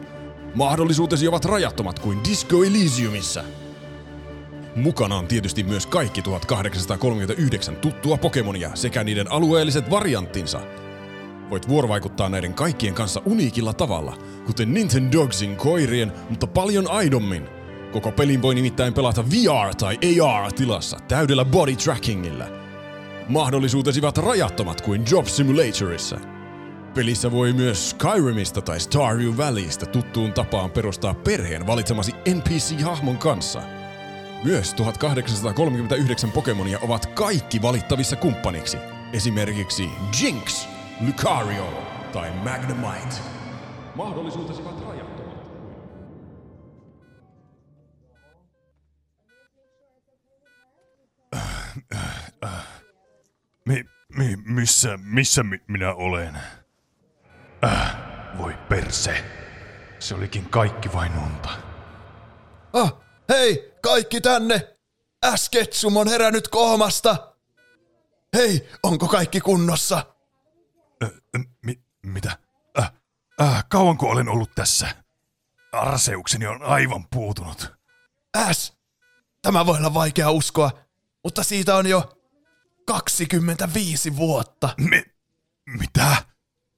Mahdollisuutesi 0.55 1.29
ovat 1.29 1.45
rajattomat 1.45 1.99
kuin 1.99 2.25
Disco 2.25 2.65
Elysiumissa. 2.65 3.45
Mukana 4.77 5.17
on 5.17 5.27
tietysti 5.27 5.63
myös 5.63 5.87
kaikki 5.87 6.23
1839 6.23 7.77
tuttua 7.77 8.17
Pokemonia 8.17 8.71
sekä 8.75 9.05
niiden 9.05 9.33
alueelliset 9.33 9.91
varianttinsa. 9.91 10.61
Voit 11.51 11.69
vuorovaikuttaa 11.69 12.29
näiden 12.29 12.55
kaikkien 12.55 12.95
kanssa 12.95 13.23
uniikilla 13.25 13.73
tavalla, 13.73 14.19
kuten 14.47 14.75
Nintendogsin 14.75 15.57
koirien, 15.57 16.13
mutta 16.31 16.47
paljon 16.47 16.91
aidommin. 16.91 17.49
Koko 17.93 18.13
pelin 18.13 18.43
voi 18.43 18.55
nimittäin 18.55 18.95
pelata 18.95 19.25
VR- 19.31 19.75
tai 19.79 19.99
AR-tilassa 20.21 20.99
täydellä 21.09 21.45
body 21.45 21.77
trackingilla. 21.77 22.45
Mahdollisuutesi 23.29 24.01
ovat 24.01 24.19
rajattomat 24.19 24.81
kuin 24.81 25.03
Job 25.11 25.27
Simulatorissa. 25.27 26.19
Pelissä 26.95 27.33
voi 27.33 27.53
myös 27.53 27.91
Skyrimista 27.91 28.63
tai 28.63 28.81
Stardew 28.81 29.37
Valleystä 29.37 29.87
tuttuun 29.87 30.33
tapaan 30.33 30.71
perustaa 30.71 31.15
perheen 31.15 31.67
valitsemasi 31.67 32.13
NPC-hahmon 32.13 33.19
kanssa– 33.19 33.63
myös 34.45 34.75
1839 34.75 36.33
Pokemonia 36.33 36.79
ovat 36.83 37.07
kaikki 37.07 37.63
valittavissa 37.63 38.17
kumppaniksi. 38.17 38.79
Esimerkiksi 39.13 39.91
Jinx, 40.21 40.69
Lucario 41.07 41.83
tai 42.13 42.31
Magnemite. 42.31 43.17
Mahdollisuutesi 43.95 44.63
ovat 44.63 44.87
rajattomat. 44.87 45.41
Mi, 53.67 53.85
mi, 54.17 54.37
missä, 54.45 54.99
missä 55.03 55.43
mi, 55.43 55.61
minä 55.67 55.95
olen? 55.95 56.39
Äh, 57.65 57.97
voi 58.39 58.55
perse. 58.69 59.25
Se 59.99 60.15
olikin 60.15 60.45
kaikki 60.51 60.93
vain 60.93 61.13
unta. 61.19 61.51
Ah, 62.73 62.95
hei, 63.31 63.75
kaikki 63.83 64.21
tänne! 64.21 64.77
Äsketsum 65.25 65.97
on 65.97 66.09
herännyt 66.09 66.49
koomasta! 66.49 67.35
Hei, 68.37 68.69
onko 68.83 69.09
kaikki 69.09 69.41
kunnossa? 69.41 70.07
Äh, 71.05 71.11
mi, 71.63 71.81
mitä? 72.03 72.39
Äh, 72.79 72.93
äh, 73.41 73.65
kauanko 73.69 74.07
olen 74.07 74.29
ollut 74.29 74.51
tässä? 74.55 74.89
Arseukseni 75.73 76.47
on 76.47 76.63
aivan 76.63 77.09
puutunut. 77.09 77.73
Äs, 78.37 78.79
tämä 79.43 79.67
voi 79.67 79.79
olla 79.79 79.95
vaikea 79.95 80.31
uskoa, 80.31 80.71
mutta 81.25 81.43
siitä 81.43 81.77
on 81.77 81.87
jo 81.87 82.19
25 82.87 84.17
vuotta. 84.17 84.75
Mi, 84.79 85.05
mitä? 85.79 86.17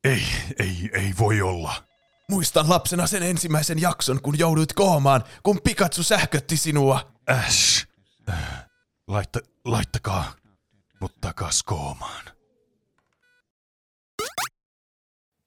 Ei, 0.04 0.22
ei, 0.58 0.90
ei 0.92 1.14
voi 1.18 1.42
olla. 1.42 1.91
Muistan 2.32 2.68
lapsena 2.68 3.06
sen 3.06 3.22
ensimmäisen 3.22 3.80
jakson, 3.80 4.22
kun 4.22 4.38
jouduit 4.38 4.72
koomaan, 4.72 5.24
kun 5.42 5.60
Pikachu 5.64 6.02
sähkötti 6.02 6.56
sinua. 6.56 7.12
Äsh. 7.30 7.86
Laitta, 9.08 9.40
laittakaa 9.64 10.32
mut 11.00 11.20
takas 11.20 11.62
koomaan. 11.62 12.24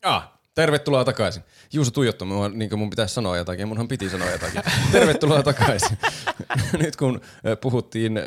Ah, 0.04 0.32
tervetuloa 0.56 1.06
takaisin. 1.06 1.44
Juuso 1.74 1.92
tuijottaa 1.92 2.28
mua, 2.28 2.50
niin 2.50 2.70
kuin 2.70 2.80
mun 2.80 2.90
pitäisi 2.90 3.14
sanoa 3.14 3.38
jotakin, 3.38 3.68
munhan 3.68 3.88
piti 3.88 4.10
sanoa 4.10 4.30
jotakin. 4.30 4.62
Tervetuloa 4.92 5.44
takaisin. 5.44 5.98
Nyt 6.84 6.96
kun 6.96 7.22
puhuttiin 7.62 8.20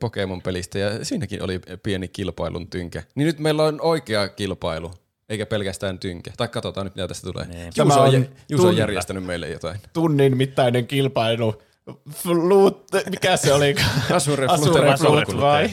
Pokemon-pelistä, 0.00 0.78
ja 0.78 1.04
siinäkin 1.04 1.42
oli 1.42 1.60
pieni 1.82 2.08
kilpailun 2.08 2.70
tynkä, 2.70 3.02
niin 3.14 3.26
nyt 3.26 3.38
meillä 3.38 3.64
on 3.64 3.80
oikea 3.80 4.28
kilpailu, 4.28 4.94
eikä 5.30 5.46
pelkästään 5.46 5.98
tynkä. 5.98 6.30
Tai 6.36 6.48
katsotaan 6.48 6.86
nyt, 6.86 6.94
mitä 6.94 7.08
tästä 7.08 7.32
tulee. 7.32 7.46
Tämä 7.46 7.94
Juuso 7.94 8.00
on, 8.00 8.14
on 8.14 8.28
Juuso 8.48 8.68
on 8.68 8.76
järjestänyt 8.76 9.24
meille 9.24 9.48
jotain. 9.48 9.80
Tunnin 9.92 10.36
mittainen 10.36 10.86
kilpailu. 10.86 11.62
Flut, 12.10 12.86
mikä 13.10 13.36
se 13.36 13.52
oli? 13.52 13.74
Asure 14.10 14.46
Asure 14.46 14.96
Flute 14.96 15.24
Flut 15.24 15.40
vai? 15.40 15.70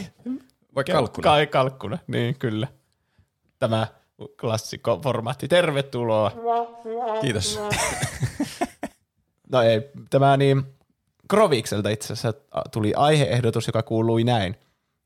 Vai 0.76 0.84
kalkkuna? 0.84 1.24
Kai 1.24 1.48
kalkkuna, 1.48 1.98
niin 2.08 2.36
kyllä. 2.40 2.68
Tämä 3.60 3.88
klassikko 4.42 5.00
formaatti. 5.04 5.48
Tervetuloa. 5.48 6.32
Kiitos. 7.22 7.60
No 9.50 9.62
ei, 9.62 9.82
tämä 10.10 10.38
niin 10.38 10.64
Krovikselta 11.30 11.90
itse 11.90 12.14
asiassa 12.14 12.34
tuli 12.72 12.94
aiheehdotus, 12.96 13.68
joka 13.68 13.84
kuului 13.84 14.24
näin. 14.24 14.56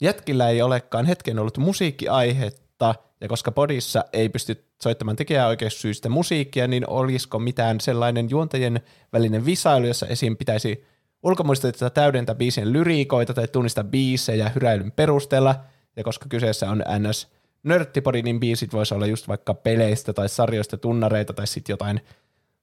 Jätkillä 0.01 0.49
ei 0.49 0.61
olekaan 0.61 1.05
hetken 1.05 1.39
ollut 1.39 1.57
musiikkiaihetta, 1.57 2.95
ja 3.21 3.27
koska 3.27 3.51
podissa 3.51 4.05
ei 4.13 4.29
pysty 4.29 4.65
soittamaan 4.81 5.15
tekijäoikeussyistä 5.15 6.09
musiikkia, 6.09 6.67
niin 6.67 6.89
olisiko 6.89 7.39
mitään 7.39 7.79
sellainen 7.79 8.29
juontajien 8.29 8.81
välinen 9.13 9.45
visailu, 9.45 9.87
jossa 9.87 10.07
esim. 10.07 10.37
pitäisi 10.37 10.85
ulkomuistetta 11.23 11.89
täydentää 11.89 12.35
biisien 12.35 12.73
lyriikoita 12.73 13.33
tai 13.33 13.47
tunnistaa 13.47 13.83
biisejä 13.83 14.49
hyräilyn 14.55 14.91
perusteella, 14.91 15.55
ja 15.95 16.03
koska 16.03 16.25
kyseessä 16.29 16.69
on 16.69 16.83
NS 16.99 17.27
nörttipodi, 17.63 18.21
niin 18.21 18.39
biisit 18.39 18.73
voisi 18.73 18.93
olla 18.93 19.05
just 19.05 19.27
vaikka 19.27 19.53
peleistä 19.53 20.13
tai 20.13 20.29
sarjoista 20.29 20.77
tunnareita 20.77 21.33
tai 21.33 21.47
sitten 21.47 21.73
jotain 21.73 22.01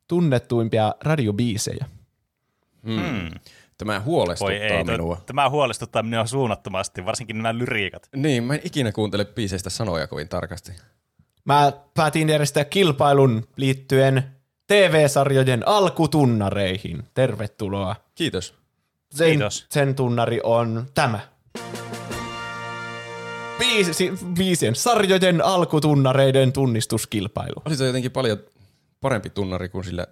tunnettuimpia 0.08 0.94
radiobiisejä. 1.00 1.86
Hmm. 2.86 3.30
Tämä 3.78 3.92
Voi 3.92 4.04
huolestuttaa 4.04 4.54
ei, 4.54 4.84
minua. 4.84 5.16
toi, 5.16 5.24
tämä 5.26 5.50
huolestuttaa 5.50 6.02
minua 6.02 6.26
suunnattomasti, 6.26 7.04
varsinkin 7.04 7.36
nämä 7.36 7.58
lyriikat. 7.58 8.08
Niin, 8.16 8.44
mä 8.44 8.54
en 8.54 8.60
ikinä 8.64 8.92
kuuntele 8.92 9.24
biiseistä 9.24 9.70
sanoja 9.70 10.06
kovin 10.06 10.28
tarkasti. 10.28 10.72
Mä 11.44 11.72
päätin 11.94 12.28
järjestää 12.28 12.64
kilpailun 12.64 13.46
liittyen 13.56 14.22
TV-sarjojen 14.66 15.68
alkutunnareihin. 15.68 17.02
Tervetuloa. 17.14 17.96
Kiitos. 18.14 18.54
Sen, 19.10 19.30
Kiitos. 19.30 19.66
sen 19.70 19.94
tunnari 19.94 20.40
on 20.42 20.86
tämä. 20.94 21.20
Biisi, 23.58 24.12
biisien 24.34 24.74
sarjojen 24.74 25.44
alkutunnareiden 25.44 26.52
tunnistuskilpailu. 26.52 27.62
Oli 27.64 27.76
se 27.76 27.86
jotenkin 27.86 28.10
paljon 28.10 28.38
parempi 29.00 29.30
tunnari 29.30 29.68
kuin 29.68 29.84
sillä 29.84 30.06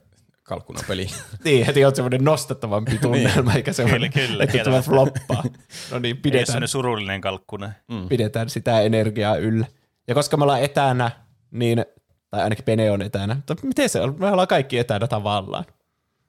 kalkkunapeli. 0.46 1.06
Niin, 1.44 1.66
heti 1.66 1.84
on 1.84 1.96
semmoinen 1.96 2.24
nostettavampi 2.24 2.98
tunnelma, 2.98 3.54
eikä 3.54 3.72
semmoinen, 3.72 4.12
Kyllä, 4.12 4.26
kyllä, 4.28 4.44
että 4.44 4.58
tämä 4.64 4.82
floppaa. 4.82 5.44
No 5.90 5.98
niin, 5.98 6.16
Ei 6.16 6.20
pidetään, 6.22 6.46
sellainen 6.46 6.68
surullinen 6.68 7.20
kalkkuna. 7.20 7.72
Mm. 7.88 8.08
pidetään 8.08 8.50
sitä 8.50 8.80
energiaa 8.80 9.36
yllä. 9.36 9.66
Ja 10.08 10.14
koska 10.14 10.36
me 10.36 10.42
ollaan 10.42 10.62
etänä, 10.62 11.10
niin, 11.50 11.84
tai 12.30 12.42
ainakin 12.42 12.64
Pene 12.64 12.90
on 12.90 13.02
etänä, 13.02 13.34
mutta 13.34 13.56
miten 13.62 13.88
se 13.88 14.00
on? 14.00 14.14
Me 14.18 14.26
ollaan 14.30 14.48
kaikki 14.48 14.78
etänä 14.78 15.06
tavallaan. 15.06 15.64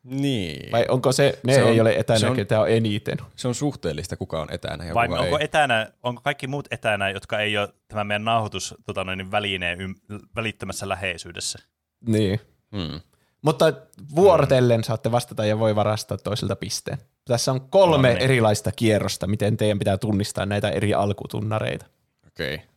niin. 0.03 0.71
Vai 0.71 0.85
onko 0.89 1.11
se, 1.11 1.39
ne 1.43 1.53
Se 1.53 1.63
on- 1.63 1.69
ei 1.69 1.81
ole 1.81 1.93
etänä, 1.97 2.19
se 2.19 2.25
on, 2.25 2.29
on- 2.29 2.35
ketä 2.35 2.59
on 2.61 2.69
eniten? 2.69 3.17
Se 3.35 3.47
on 3.47 3.55
suhteellista, 3.55 4.17
kuka 4.17 4.41
on 4.41 4.47
etänä 4.51 4.85
ja 4.85 4.93
Vai 4.93 5.07
kuka 5.07 5.19
onko 5.19 5.37
ei. 5.37 5.43
etänä, 5.45 5.91
onko 6.03 6.21
kaikki 6.21 6.47
muut 6.47 6.67
etänä, 6.71 7.09
jotka 7.09 7.39
ei 7.39 7.57
ole 7.57 7.69
tämän 7.87 8.07
meidän 8.07 8.23
nauhoitus 8.25 8.75
tota 8.85 9.03
noin, 9.03 9.31
välineen 9.31 9.81
ym, 9.81 9.95
välittömässä 10.35 10.89
läheisyydessä? 10.89 11.59
Niin. 12.07 12.39
Hmm. 12.75 12.99
Mutta 13.47 13.73
vuorotellen 14.15 14.83
saatte 14.83 15.11
vastata 15.11 15.45
ja 15.45 15.59
voi 15.59 15.75
varastaa 15.75 16.17
toiselta 16.17 16.55
pisteen. 16.55 16.97
Tässä 17.25 17.51
on 17.51 17.61
kolme 17.61 18.07
No 18.07 18.13
niin. 18.13 18.23
erilaista 18.23 18.71
kierrosta, 18.71 19.27
miten 19.27 19.57
teidän 19.57 19.79
pitää 19.79 19.97
tunnistaa 19.97 20.45
näitä 20.45 20.69
eri 20.69 20.93
alkutunnareita. 20.93 21.85
Okei. 22.27 22.55
Okay. 22.55 22.67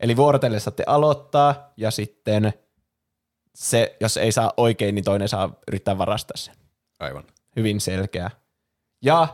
Eli 0.00 0.16
vuorotellen 0.16 0.60
saatte 0.60 0.84
aloittaa 0.86 1.72
ja 1.76 1.90
sitten 1.90 2.52
se, 3.54 3.96
jos 4.00 4.16
ei 4.16 4.32
saa 4.32 4.52
oikein, 4.56 4.94
niin 4.94 5.04
toinen 5.04 5.28
saa 5.28 5.52
yrittää 5.68 5.98
varastaa 5.98 6.36
sen. 6.36 6.54
Aivan. 7.00 7.24
Hyvin 7.56 7.80
selkeä. 7.80 8.30
Ja 9.02 9.28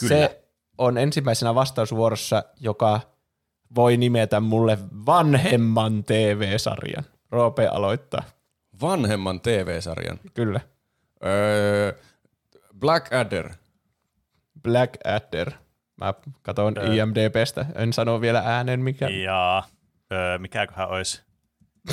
Kyllä. 0.00 0.08
se 0.08 0.44
on 0.78 0.98
ensimmäisenä 0.98 1.54
vastausvuorossa, 1.54 2.44
joka 2.60 3.00
voi 3.74 3.96
nimetä 3.96 4.40
mulle 4.40 4.78
vanhemman 5.06 6.04
TV-sarjan. 6.04 7.04
Roope 7.30 7.66
aloittaa. 7.66 8.22
Vanhemman 8.80 9.40
TV-sarjan. 9.40 10.20
Kyllä. 10.34 10.60
Öö, 11.24 11.92
Blackadder. 12.78 13.50
Black 14.62 14.94
Adder. 15.04 15.50
Mä 15.96 16.14
katson 16.42 16.74
IMDBstä, 16.92 17.66
en 17.74 17.92
sano 17.92 18.20
vielä 18.20 18.42
äänen 18.46 18.80
mikä. 18.80 19.08
Ja 19.08 19.62
öö, 20.12 20.38
mikäköhän 20.38 20.88
olisi, 20.88 21.22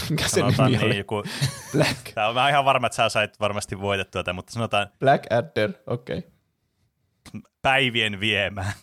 Mikä 0.10 0.28
se 0.28 0.40
sanotaan 0.40 0.72
nimi 0.72 0.84
niin, 0.84 0.92
oli? 0.92 0.98
joku, 0.98 1.24
Black, 1.72 2.14
tää 2.14 2.28
on 2.28 2.36
mä 2.36 2.42
oon 2.42 2.50
ihan 2.50 2.66
varma, 2.66 2.88
että 2.88 2.96
sä 2.96 3.10
sait 3.10 3.40
varmasti 3.40 3.80
voitettua 3.80 4.24
tämän, 4.24 4.36
mutta 4.36 4.54
sanotaan 4.54 4.88
Black 5.00 5.32
Adder, 5.32 5.74
okei. 5.88 6.18
Okay. 6.18 7.42
päivien 7.62 8.20
viemään. 8.20 8.74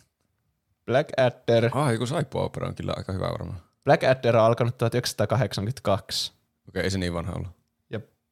Black 0.87 1.09
Adder. 1.17 1.71
Ah, 1.73 1.93
joku 1.93 2.07
Saipo-opera 2.07 2.69
on 2.69 2.75
kyllä 2.75 2.93
aika 2.97 3.13
hyvä 3.13 3.27
varmaan. 3.27 3.61
Black 3.85 4.05
Adder 4.05 4.37
on 4.37 4.45
alkanut 4.45 4.79
1982 4.79 6.33
Okei, 6.69 6.83
ei 6.83 6.91
se 6.91 6.99
niin 6.99 7.15
vanha 7.15 7.33
ollut. 7.33 7.64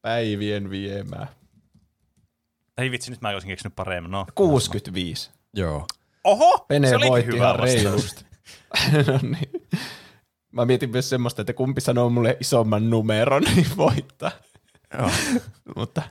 Päivien 0.02 0.70
viemää. 0.70 1.26
Ei 2.78 2.90
vitsi, 2.90 3.10
nyt 3.10 3.20
mä 3.20 3.28
olisin 3.28 3.48
keksinyt 3.48 3.76
paremmin. 3.76 4.10
No. 4.10 4.26
65. 4.34 5.30
Joo. 5.54 5.86
Oho! 6.24 6.64
Pene 6.68 6.88
se 6.88 6.98
voitti 7.08 7.32
hyvä 7.32 7.44
ihan 7.44 7.58
reilusti. 7.58 8.24
no 9.06 9.18
niin. 9.22 9.68
Mä 10.52 10.64
mietin 10.64 10.90
myös 10.90 11.08
semmoista, 11.10 11.42
että 11.42 11.52
kumpi 11.52 11.80
sanoo 11.80 12.10
mulle 12.10 12.36
isomman 12.40 12.90
numeron, 12.90 13.42
niin 13.54 13.66
voittaa. 13.76 14.30
Joo. 14.98 15.10
Mutta 15.76 16.02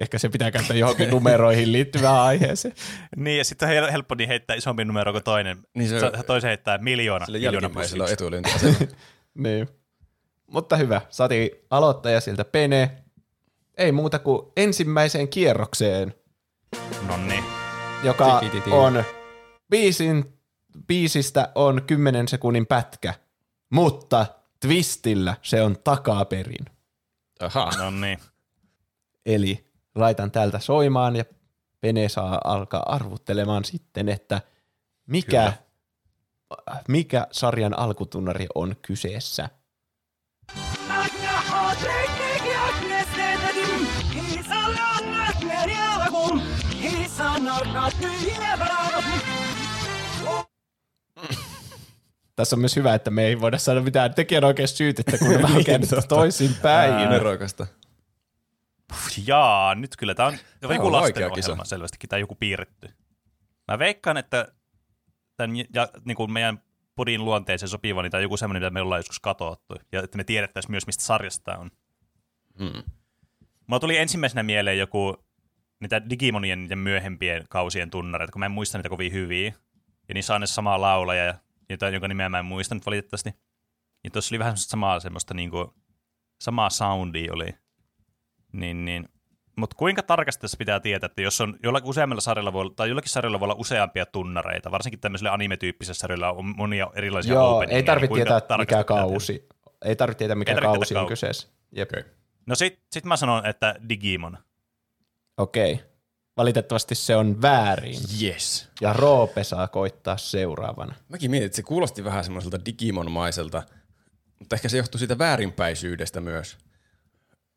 ehkä 0.00 0.18
se 0.18 0.28
pitää 0.28 0.50
käyttää 0.50 0.76
johonkin 0.76 1.10
numeroihin 1.10 1.72
liittyvään 1.72 2.20
aiheeseen. 2.20 2.74
Niin, 3.16 3.38
ja 3.38 3.44
sitten 3.44 3.68
on 3.68 3.74
hel- 3.74 3.90
helppo 3.92 4.14
niin 4.14 4.28
heittää 4.28 4.56
isompi 4.56 4.84
numero 4.84 5.12
kuin 5.12 5.24
toinen. 5.24 5.58
Niin 5.74 5.88
se- 5.88 6.00
se, 6.00 6.10
toisen 6.26 6.48
heittää 6.48 6.78
miljoona. 6.78 7.26
Sillä 7.26 7.38
plus 7.38 7.44
jälkimmäisellä 7.62 8.04
on 8.04 8.10
etulyöntiasema. 8.10 8.74
Niin. 9.34 9.68
Mutta 10.46 10.76
hyvä. 10.76 11.00
Saatiin 11.10 11.50
aloittaja 11.70 12.20
siltä 12.20 12.44
Pene. 12.44 12.90
Ei 13.80 13.92
muuta 13.92 14.18
kuin 14.18 14.52
ensimmäiseen 14.56 15.28
kierrokseen, 15.28 16.14
No 17.06 17.16
niin. 17.16 17.44
joka 18.02 18.40
Tikititi. 18.40 18.70
on 18.70 19.04
biisin, 19.70 20.38
biisistä 20.86 21.52
on 21.54 21.82
10 21.86 22.28
sekunnin 22.28 22.66
pätkä, 22.66 23.14
mutta 23.70 24.26
twistillä 24.60 25.34
se 25.42 25.62
on 25.62 25.76
takaperin. 25.84 26.64
Aha. 27.40 27.70
No 27.78 27.90
niin. 27.90 28.18
Eli 29.26 29.64
laitan 29.94 30.30
täältä 30.30 30.58
soimaan 30.58 31.16
ja 31.16 31.24
Pene 31.80 32.08
saa 32.08 32.40
alkaa 32.44 32.82
arvuttelemaan 32.86 33.64
sitten, 33.64 34.08
että 34.08 34.40
mikä, 35.06 35.52
mikä 36.88 37.26
sarjan 37.32 37.78
alkutunnari 37.78 38.46
on 38.54 38.76
kyseessä. 38.82 39.48
Tässä 52.36 52.56
on 52.56 52.60
myös 52.60 52.76
hyvä, 52.76 52.94
että 52.94 53.10
me 53.10 53.26
ei 53.26 53.40
voida 53.40 53.58
saada 53.58 53.80
mitään 53.80 54.14
tekijän 54.14 54.44
oikein 54.44 54.68
syytettä, 54.68 55.18
kun 55.18 55.28
nämä 55.28 55.48
on 55.56 55.64
käynyt 55.64 55.90
toisin 56.08 56.54
päin. 56.62 57.10
Nerokasta. 57.10 57.66
Jaa, 59.26 59.74
nyt 59.74 59.96
kyllä 59.96 60.14
tämä 60.14 60.28
on 60.28 60.34
Tää 60.60 60.74
joku 60.74 60.86
on 60.86 60.92
lasten 60.92 61.14
vaikea 61.14 61.30
kisa. 61.30 61.56
selvästikin, 61.64 62.08
tai 62.08 62.20
joku 62.20 62.34
piirretty. 62.34 62.88
Mä 63.68 63.78
veikkaan, 63.78 64.16
että 64.16 64.48
tämän, 65.36 65.56
ja, 65.74 65.88
niin 66.04 66.16
kuin 66.16 66.32
meidän 66.32 66.62
podin 66.94 67.24
luonteeseen 67.24 67.70
sopiva, 67.70 68.02
niin 68.02 68.10
tämä 68.10 68.18
on 68.18 68.22
joku 68.22 68.36
semmoinen, 68.36 68.62
mitä 68.62 68.70
me 68.70 68.80
ollaan 68.80 68.98
joskus 68.98 69.20
katsottu, 69.20 69.74
ja 69.92 70.02
että 70.02 70.16
me 70.16 70.24
tiedettäisiin 70.24 70.70
myös, 70.70 70.86
mistä 70.86 71.04
sarjasta 71.04 71.58
on. 71.58 71.70
Hmm. 72.58 72.82
Mulla 73.66 73.80
tuli 73.80 73.96
ensimmäisenä 73.96 74.42
mieleen 74.42 74.78
joku 74.78 75.24
niitä 75.80 76.10
Digimonien 76.10 76.66
ja 76.70 76.76
myöhempien 76.76 77.44
kausien 77.48 77.90
tunnareita, 77.90 78.32
kun 78.32 78.40
mä 78.40 78.46
en 78.46 78.52
muista 78.52 78.78
niitä 78.78 78.88
kovin 78.88 79.12
hyviä. 79.12 79.52
Ja 80.08 80.14
niissä 80.14 80.34
on 80.34 80.40
ne 80.40 80.46
samaa 80.46 80.80
laulaja, 80.80 81.24
ja 81.24 81.34
jotain, 81.70 81.94
jonka 81.94 82.08
nimeä 82.08 82.28
mä 82.28 82.38
en 82.38 82.44
muista 82.44 82.74
nyt 82.74 82.86
valitettavasti. 82.86 83.30
Ja 84.04 84.10
tuossa 84.10 84.34
oli 84.34 84.38
vähän 84.38 84.56
semmoista 84.56 84.70
samaa, 84.70 85.00
semmoista 85.00 85.34
niinku, 85.34 85.74
samaa 86.40 86.70
soundia 86.70 87.32
oli. 87.32 87.54
Niin, 88.52 88.84
niin. 88.84 89.08
Mutta 89.56 89.76
kuinka 89.76 90.02
tarkasti 90.02 90.40
tässä 90.40 90.56
pitää 90.56 90.80
tietää, 90.80 91.06
että 91.06 91.22
jos 91.22 91.40
on 91.40 91.56
jollakin 91.62 91.90
useammalla 91.90 92.20
sarjalla 92.20 92.52
voi, 92.52 92.70
tai 92.76 92.88
jollakin 92.88 93.10
sarjalla 93.10 93.40
voi 93.40 93.46
olla 93.46 93.54
useampia 93.54 94.06
tunnareita, 94.06 94.70
varsinkin 94.70 95.00
tämmöisellä 95.00 95.32
anime-tyyppisellä 95.32 95.98
sarjalla 95.98 96.32
on 96.32 96.54
monia 96.56 96.90
erilaisia 96.94 97.34
Joo, 97.34 97.62
ei 97.68 97.82
tarvitse 97.82 98.14
niin 98.14 98.26
tietää, 98.26 98.40
mikä 98.40 98.56
pitää 98.58 98.66
tietää? 98.66 98.84
kausi. 98.84 99.48
Ei 99.84 99.96
tarvitse 99.96 100.18
tietää, 100.18 100.34
mikä 100.34 100.50
Ei 100.52 100.54
tarvitse 100.54 100.76
kausi 100.76 100.88
tietää 100.88 101.02
on 101.02 101.08
kyseessä. 101.08 101.48
Jep. 101.72 101.88
Okei. 101.88 102.04
No 102.46 102.54
sit, 102.54 102.80
sit 102.90 103.04
mä 103.04 103.16
sanon, 103.16 103.46
että 103.46 103.74
Digimon. 103.88 104.38
Okei. 105.40 105.80
Valitettavasti 106.36 106.94
se 106.94 107.16
on 107.16 107.42
väärin. 107.42 108.00
Yes. 108.22 108.68
Ja 108.80 108.92
Roope 108.92 109.44
saa 109.44 109.68
koittaa 109.68 110.16
seuraavana. 110.16 110.94
Mäkin 111.08 111.30
mietin, 111.30 111.46
että 111.46 111.56
se 111.56 111.62
kuulosti 111.62 112.04
vähän 112.04 112.24
semmoiselta 112.24 112.58
Digimon-maiselta, 112.66 113.62
mutta 114.38 114.56
ehkä 114.56 114.68
se 114.68 114.76
johtuu 114.76 114.98
siitä 114.98 115.18
väärinpäisyydestä 115.18 116.20
myös. 116.20 116.56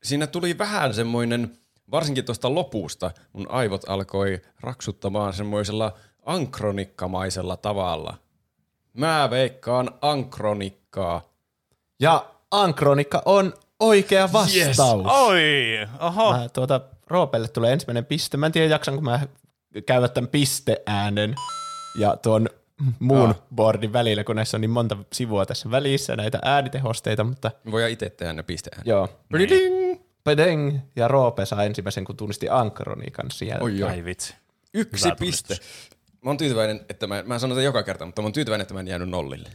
Siinä 0.04 0.28
tuli 0.28 0.58
vähän 0.58 0.94
semmoinen, 0.94 1.58
varsinkin 1.92 2.26
tuosta 2.26 2.56
lopusta, 2.56 3.12
mun 3.34 3.52
aivot 3.52 3.90
alkoi 3.90 4.42
raksuttamaan 4.60 5.34
semmoisella 5.34 5.94
ankronikkamaisella 6.26 7.58
tavalla. 7.58 8.18
Mä 8.94 9.28
veikkaan 9.30 9.92
ankronikkaa. 10.02 11.30
Ja 12.00 12.34
Ankronikka 12.54 13.22
on 13.26 13.54
oikea 13.80 14.34
vastaus. 14.34 15.06
Oi, 15.08 15.78
oho. 16.00 16.34
Mä, 16.34 16.50
tuota, 16.50 16.82
Roopelle 17.14 17.48
tulee 17.48 17.74
ensimmäinen 17.74 18.06
piste. 18.06 18.38
Mä 18.38 18.46
en 18.46 18.52
tiedä, 18.52 18.68
jaksanko 18.68 19.02
mä 19.02 19.20
käydä 19.86 20.08
tämän 20.08 20.28
pisteäänen 20.28 21.36
ja 22.00 22.18
tuon 22.18 22.50
muun 23.00 23.30
Ah. 23.30 23.42
boardin 23.56 23.94
välillä, 23.94 24.24
kun 24.24 24.36
näissä 24.36 24.58
on 24.58 24.62
niin 24.62 24.72
monta 24.72 24.98
sivua 25.14 25.46
tässä 25.46 25.72
välissä, 25.72 26.16
näitä 26.16 26.40
äänitehosteita, 26.42 27.24
mutta 27.24 27.52
voidaan 27.72 27.92
itse 27.92 28.10
tehdä 28.10 28.34
ne 28.34 28.44
pisteään. 28.44 28.82
joo. 28.86 29.10
Niin. 29.38 29.50
Ding! 29.50 30.02
Pedeng! 30.24 30.80
Ja 30.96 31.08
Roope 31.08 31.46
saa 31.46 31.64
ensimmäisen, 31.64 32.06
kun 32.06 32.18
tunnisti 32.18 32.50
Ankronikan 32.50 33.32
sieltä. 33.32 33.64
Oi 33.64 33.80
joo. 33.80 33.90
Ai 33.90 34.06
vitsi. 34.06 34.36
Yksi 34.74 35.06
Hyvä 35.06 35.16
piste. 35.16 35.48
tunnistus. 35.56 35.90
Mä 36.22 36.30
oon 36.30 36.38
tyytyväinen, 36.38 36.82
että 36.90 37.08
mä, 37.08 37.24
mä 37.26 37.40
sanon 37.40 37.64
joka 37.64 37.84
kerta, 37.84 38.06
mutta 38.06 38.22
mä 38.22 38.26
oon 38.26 38.34
tyytyväinen, 38.34 38.62
että 38.62 38.74
mä 38.74 38.80
en 38.80 38.88
jäänyt 38.88 39.10
nollille. 39.10 39.50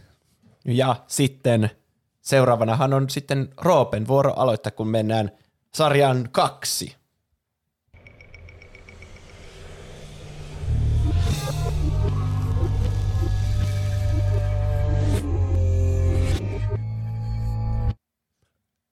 Ja 0.65 0.97
sitten 1.07 1.71
seuraavanahan 2.21 2.95
on 2.95 3.11
sitten 3.11 3.49
Roopen 3.61 4.09
vuoro 4.09 4.33
aloittaa, 4.37 4.73
kun 4.73 4.89
mennään 4.89 5.31
sarjan 5.75 6.29
kaksi. 6.33 6.97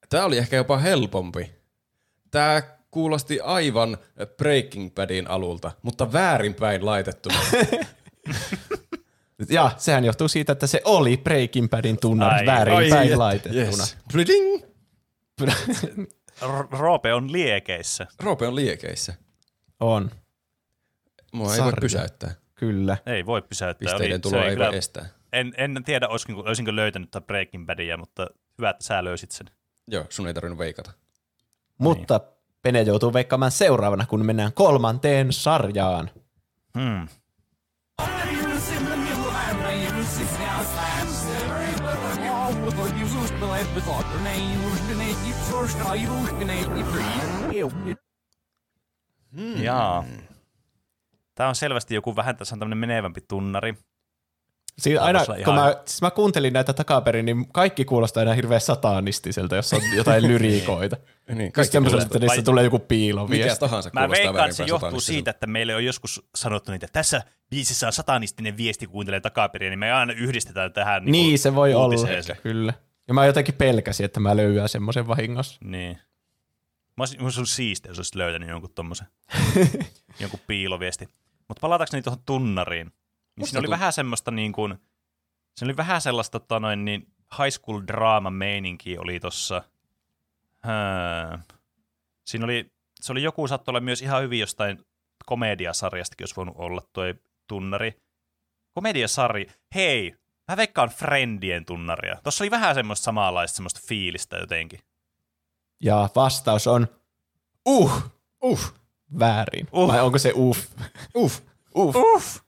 Tää 0.09 0.25
oli 0.25 0.39
ehkä 0.39 0.57
jopa 0.57 0.79
helpompi. 0.79 1.53
Tää 2.31 2.77
kuulosti 2.91 3.41
aivan 3.41 3.99
Breaking 4.37 4.95
Badin 4.95 5.31
alulta, 5.31 5.73
mutta 5.83 6.13
väärinpäin 6.13 6.87
laitettuna. 6.87 7.39
Ja 9.49 9.71
sehän 9.77 10.05
johtuu 10.05 10.29
siitä, 10.29 10.53
että 10.53 10.67
se 10.67 10.81
oli 10.85 11.17
Breaking 11.17 11.69
Badin 11.71 11.99
tunnar 12.01 12.35
Ai, 12.35 12.47
väärinpäin 12.47 13.19
laitettuna. 13.19 13.65
Yes. 13.65 13.97
Roope 16.71 17.15
on 17.15 17.33
liekeissä. 17.33 18.07
Roope 18.21 18.47
on 18.47 18.55
liekeissä. 18.57 19.15
On, 19.81 20.11
Mua 21.33 21.51
ei 21.51 21.57
Sarja. 21.57 21.65
voi 21.73 21.81
pysäyttää. 21.81 22.35
kyllä. 22.55 22.97
Ei 23.07 23.27
voi 23.27 23.43
pysäyttää. 23.43 23.79
Pisteiden 23.91 24.15
Oli- 24.15 24.21
tuloa 24.21 24.45
ei 24.45 24.51
kyllä- 24.57 24.67
voi 24.69 24.77
estää. 24.77 25.07
En, 25.33 25.53
en 25.57 25.83
tiedä, 25.85 26.09
olisinko, 26.09 26.41
olisinko 26.41 26.77
löytänyt 26.77 27.11
tämän 27.11 27.27
Breaking 27.27 27.67
Badia, 27.67 27.97
mutta 27.97 28.27
hyvä, 28.59 28.71
että 28.71 28.85
sä 28.85 29.05
löysit 29.05 29.31
sen. 29.31 29.47
Joo, 29.89 30.05
sun 30.09 30.27
ei 30.27 30.35
tarvinnut 30.35 30.59
veikata. 30.59 30.93
Mutta 31.79 32.21
Pene 32.63 32.83
joutuu 32.83 33.13
veikkaamaan 33.13 33.51
seuraavana, 33.51 34.07
kun 34.07 34.27
mennään 34.27 34.53
kolmanteen 34.53 35.33
sarjaan. 35.33 36.11
Hmm. 36.79 37.09
Hmm. 49.37 49.63
Jaa. 49.63 50.05
Tämä 51.35 51.49
on 51.49 51.55
selvästi 51.55 51.95
joku 51.95 52.17
vähän, 52.17 52.37
tässä 52.37 52.55
on 52.55 52.59
tämmöinen 52.59 52.79
menevämpi 52.79 53.21
tunnari. 53.21 53.75
Siinä 54.79 55.01
aina, 55.03 55.25
kun 55.27 55.37
ihan- 55.39 55.55
mä, 55.55 55.77
siis 55.87 56.03
mä 56.03 56.11
kuuntelin 56.11 56.53
näitä 56.53 56.73
takaperin, 56.73 57.25
niin 57.27 57.49
kaikki 57.53 57.85
kuulostaa 57.85 58.21
aina 58.21 58.35
hirveän 58.35 58.61
satanistiselta, 58.61 59.57
jos 59.57 59.73
on 59.73 59.81
jotain 59.97 60.23
lyriikoita. 60.29 60.97
Niin, 61.29 61.37
Kaikki 61.39 61.53
kaikki 61.53 61.73
semmoiselta, 61.73 62.03
kuulostaa. 62.05 62.17
että 62.17 62.25
niistä 62.27 62.37
Vai- 62.37 62.45
tulee 62.45 62.65
joku 62.65 62.77
Mikä 62.77 62.87
piiloviesti. 62.89 63.61
tahansa 63.61 63.91
Mä 63.93 64.01
kuulostaa 64.01 64.25
veikkaan, 64.25 64.51
että 64.51 64.57
se 64.57 64.65
johtuu 64.65 65.01
siitä, 65.01 65.31
että 65.31 65.47
meille 65.47 65.75
on 65.75 65.85
joskus 65.85 66.23
sanottu 66.35 66.73
niitä, 66.73 66.87
että 66.87 66.99
tässä 67.01 67.23
biisissä 67.51 67.87
on 67.87 67.93
satanistinen 67.93 68.57
viesti, 68.57 68.87
kuuntelee 68.87 69.21
takaperin, 69.21 69.71
niin 69.71 69.79
me 69.79 69.93
aina 69.93 70.13
yhdistetään 70.13 70.73
tähän 70.73 71.05
niin 71.05 71.13
Niin, 71.13 71.39
se 71.39 71.55
voi 71.55 71.75
olla, 71.75 71.95
kyllä. 72.43 72.73
Ja 73.09 73.15
mä 73.15 73.27
jotenkin 73.27 73.55
pelkäsin, 73.55 74.05
että 74.05 74.21
mä 74.21 74.37
löydän 74.37 74.69
semmoisen 74.69 75.07
vahingossa. 75.09 75.59
Niin. 75.65 75.95
Mä 76.97 77.03
olisin, 77.03 77.23
olisi 77.23 77.41
ollut 77.41 77.51
siistiä, 77.51 77.91
jos 77.91 77.99
olisit 77.99 78.15
löytänyt 78.15 78.49
jonkun 78.49 78.71
tommosen, 78.75 79.07
jonkun 80.21 80.41
piiloviesti. 80.47 81.09
Mutta 81.49 81.61
palataanko 81.61 82.01
tuohon 82.03 82.23
tunnariin? 82.27 82.93
Niin 83.37 83.43
Musta 83.43 83.51
siinä 83.51 83.61
oli 83.61 83.71
vähän 83.71 83.93
semmoista 83.93 84.31
niin 84.31 84.53
kuin, 84.53 84.75
siinä 85.57 85.71
oli 85.71 85.77
vähän 85.77 86.01
sellaista 86.01 86.41
tota 86.41 86.61
noin, 86.61 86.85
niin 86.85 87.07
high 87.39 87.51
school 87.51 87.83
drama 87.87 88.31
meininki 88.31 88.99
oli 88.99 89.21
tossa. 89.21 89.63
Hää. 90.63 91.43
Siinä 92.27 92.45
oli, 92.45 92.73
se 93.01 93.13
oli 93.13 93.23
joku 93.23 93.49
saattoi 93.49 93.73
olla 93.73 93.81
myös 93.81 94.03
ihan 94.03 94.23
hyvin 94.23 94.41
jostain 94.41 94.87
komediasarjastakin, 95.27 96.25
jos 96.25 96.37
voinut 96.37 96.55
olla 96.59 96.83
tuo 96.93 97.05
tunnari. 97.47 98.03
Komediasarja, 98.75 99.53
hei, 99.75 100.15
mä 100.49 100.57
veikkaan 100.57 100.89
Friendien 100.89 101.65
tunnaria. 101.65 102.17
Tuossa 102.23 102.45
oli 102.45 102.51
vähän 102.51 102.75
semmoista 102.75 103.05
samanlaista 103.05 103.57
semmoista 103.57 103.81
fiilistä 103.89 104.37
jotenkin. 104.37 104.81
Ja 105.81 106.09
vastaus 106.17 106.67
on 106.67 106.89
uh, 107.67 108.03
uh, 108.43 108.75
väärin. 109.19 109.69
Uh. 109.73 109.89
Vai 109.89 110.01
onko 110.01 110.19
se 110.19 110.33
uff? 110.35 110.71
Uff. 111.17 111.41
Uff. 111.77 111.97
Uff. 111.97 112.46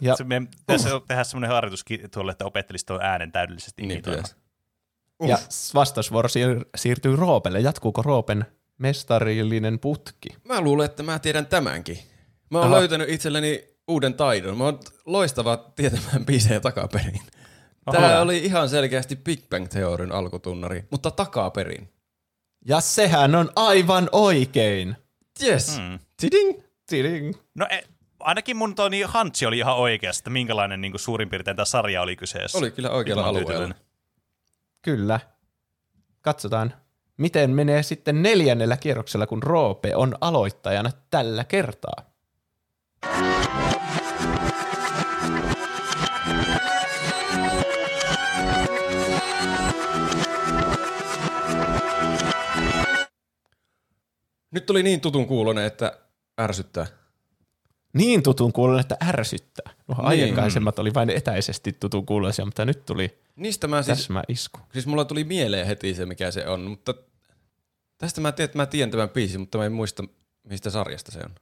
Ja 0.00 0.16
Se, 0.16 0.24
me 0.24 0.40
pitäisi 0.66 0.88
tehdä 1.08 1.24
semmoinen 1.24 1.50
harjoitus 1.50 1.84
tuolle, 2.14 2.32
että 2.32 2.44
opettelisi 2.44 2.86
tuon 2.86 3.02
äänen 3.02 3.32
täydellisesti 3.32 3.86
Niin 3.86 4.02
pitäisi. 4.02 4.34
Ja 5.26 5.38
vastausvuoro 5.74 6.28
siir- 6.28 6.64
siirtyy 6.76 7.16
Roopelle. 7.16 7.60
Jatkuuko 7.60 8.02
Roopen 8.02 8.46
mestarillinen 8.78 9.78
putki? 9.78 10.28
Mä 10.44 10.60
luulen, 10.60 10.84
että 10.84 11.02
mä 11.02 11.18
tiedän 11.18 11.46
tämänkin. 11.46 11.98
Mä 12.50 12.58
oon 12.58 12.66
Aha. 12.66 12.76
löytänyt 12.76 13.08
itselleni 13.08 13.64
uuden 13.88 14.14
taidon. 14.14 14.58
Mä 14.58 14.64
oon 14.64 14.78
loistava 15.06 15.56
tietämään 15.56 16.26
biisejä 16.26 16.60
takaperin. 16.60 17.20
Tää 17.92 18.12
Oho. 18.14 18.22
oli 18.22 18.38
ihan 18.38 18.68
selkeästi 18.68 19.16
Big 19.16 19.40
Bang 19.50 19.68
Theoryn 19.68 20.12
alkutunnari, 20.12 20.84
mutta 20.90 21.10
takaperin. 21.10 21.88
Ja 22.66 22.80
sehän 22.80 23.34
on 23.34 23.50
aivan 23.56 24.08
oikein. 24.12 24.96
Yes. 25.42 25.78
Mm. 25.78 25.98
Tiding. 26.20 26.62
Tiding. 26.90 27.34
No 27.54 27.66
e, 27.70 27.80
ainakin 28.20 28.56
mun 28.56 28.74
toi 28.74 28.90
niin 28.90 29.08
Hantsi 29.08 29.46
oli 29.46 29.58
ihan 29.58 29.76
oikeassa, 29.76 30.20
että 30.20 30.30
minkälainen 30.30 30.80
niin 30.80 30.92
kuin 30.92 31.00
suurin 31.00 31.28
piirtein 31.28 31.56
tämä 31.56 31.64
sarja 31.64 32.02
oli 32.02 32.16
kyseessä. 32.16 32.58
Oli 32.58 32.70
kyllä 32.70 32.90
oikealla 32.90 33.22
oon 33.22 33.28
alueella. 33.28 33.48
tyytyväinen. 33.50 33.86
Kyllä. 34.82 35.20
Katsotaan, 36.20 36.74
miten 37.16 37.50
menee 37.50 37.82
sitten 37.82 38.22
neljännellä 38.22 38.76
kierroksella, 38.76 39.26
kun 39.26 39.42
Roope 39.42 39.96
on 39.96 40.14
aloittajana 40.20 40.90
tällä 41.10 41.44
kertaa. 41.44 42.10
Nyt 54.50 54.66
tuli 54.66 54.82
niin 54.82 55.00
tutun 55.00 55.26
kuulonen, 55.26 55.64
että 55.64 55.98
ärsyttää. 56.40 56.99
Niin 57.92 58.22
tutun 58.22 58.52
kuulonen, 58.52 58.80
että 58.80 58.96
ärsyttää. 59.08 59.72
No, 59.88 59.94
Niin. 59.94 60.24
aikaisemmat 60.24 60.78
oli 60.78 60.94
vain 60.94 61.10
etäisesti 61.10 61.72
tutun 61.72 62.06
kuuloisia, 62.06 62.44
mutta 62.44 62.64
nyt 62.64 62.86
tuli 62.86 63.18
Niistä 63.36 63.68
mä 63.68 63.82
siis, 63.82 63.98
täsmä 63.98 64.22
isku. 64.28 64.58
siis 64.72 64.86
mulla 64.86 65.04
tuli 65.04 65.24
mieleen 65.24 65.66
heti 65.66 65.94
se, 65.94 66.06
mikä 66.06 66.30
se 66.30 66.46
on, 66.46 66.60
mutta 66.60 66.94
tästä 67.98 68.20
mä 68.20 68.32
tiedän, 68.32 68.44
että 68.44 68.58
mä 68.58 68.66
tiedän 68.66 68.90
tämän 68.90 69.08
biisin, 69.08 69.40
mutta 69.40 69.58
mä 69.58 69.64
en 69.66 69.72
muista, 69.72 70.04
mistä 70.42 70.70
sarjasta 70.70 71.12
se 71.12 71.18
on. 71.18 71.34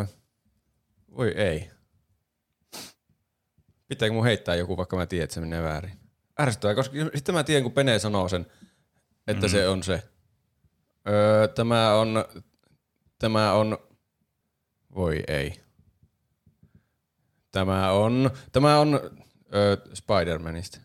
Uh, 0.00 0.08
voi 1.16 1.28
ei. 1.28 1.70
Pitääkö 3.88 4.12
mun 4.12 4.24
heittää 4.24 4.54
joku, 4.54 4.76
vaikka 4.76 4.96
mä 4.96 5.06
tiedän, 5.06 5.24
että 5.24 5.34
se 5.34 5.40
menee 5.40 5.62
väärin? 5.62 5.98
Ärsyttävää, 6.40 6.74
koska 6.74 6.96
sitten 7.14 7.34
mä 7.34 7.44
tiedän, 7.44 7.62
kun 7.62 7.72
Pene 7.72 7.98
sanoo 7.98 8.28
sen, 8.28 8.46
että 9.26 9.46
mm. 9.46 9.50
se 9.50 9.68
on 9.68 9.82
se. 9.82 10.02
Öö, 11.08 11.48
tämä 11.48 11.94
on, 11.94 12.24
tämä 13.18 13.52
on, 13.52 13.78
voi 14.94 15.22
ei. 15.28 15.60
Tämä 17.52 17.90
on, 17.92 18.30
tämä 18.52 18.78
on 18.78 19.00
öö, 19.54 19.76
Spider-Manista. 19.76 20.80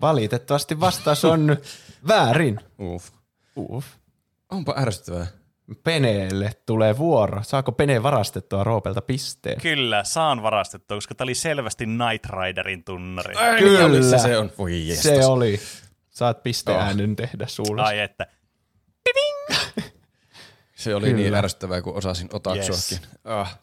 Valitettavasti 0.00 0.80
vastaus 0.80 1.24
on 1.24 1.56
väärin. 2.08 2.60
Uff. 2.80 3.10
Uff. 3.56 3.86
Onpa 4.50 4.74
ärsyttävää. 4.78 5.26
Peneelle 5.84 6.52
tulee 6.66 6.98
vuoro. 6.98 7.42
Saako 7.42 7.72
Pene 7.72 8.02
varastettua 8.02 8.64
Roopelta 8.64 9.02
pisteen? 9.02 9.60
Kyllä, 9.60 10.04
saan 10.04 10.42
varastettua, 10.42 10.96
koska 10.96 11.14
tämä 11.14 11.26
oli 11.26 11.34
selvästi 11.34 11.86
Night 11.86 12.26
Riderin 12.30 12.84
tunnari. 12.84 13.34
Ai, 13.34 13.58
Kyllä. 13.58 14.02
Se, 14.02 14.18
se 14.18 14.38
on. 14.38 14.50
Voi 14.58 14.88
jestas. 14.88 15.02
Se 15.02 15.26
oli. 15.26 15.60
Saat 16.10 16.42
pisteäänen 16.42 17.16
tehdä 17.16 17.46
suulle. 17.46 17.82
Ai 17.82 17.98
että. 17.98 18.26
Se 20.84 20.94
oli 20.94 21.06
Kyllä. 21.06 21.16
niin 21.16 21.34
ärsyttävää, 21.34 21.82
kun 21.82 21.94
osasin 21.94 22.28
otaksuakin. 22.32 22.98
Yes. 22.98 23.00
Ah. 23.24 23.58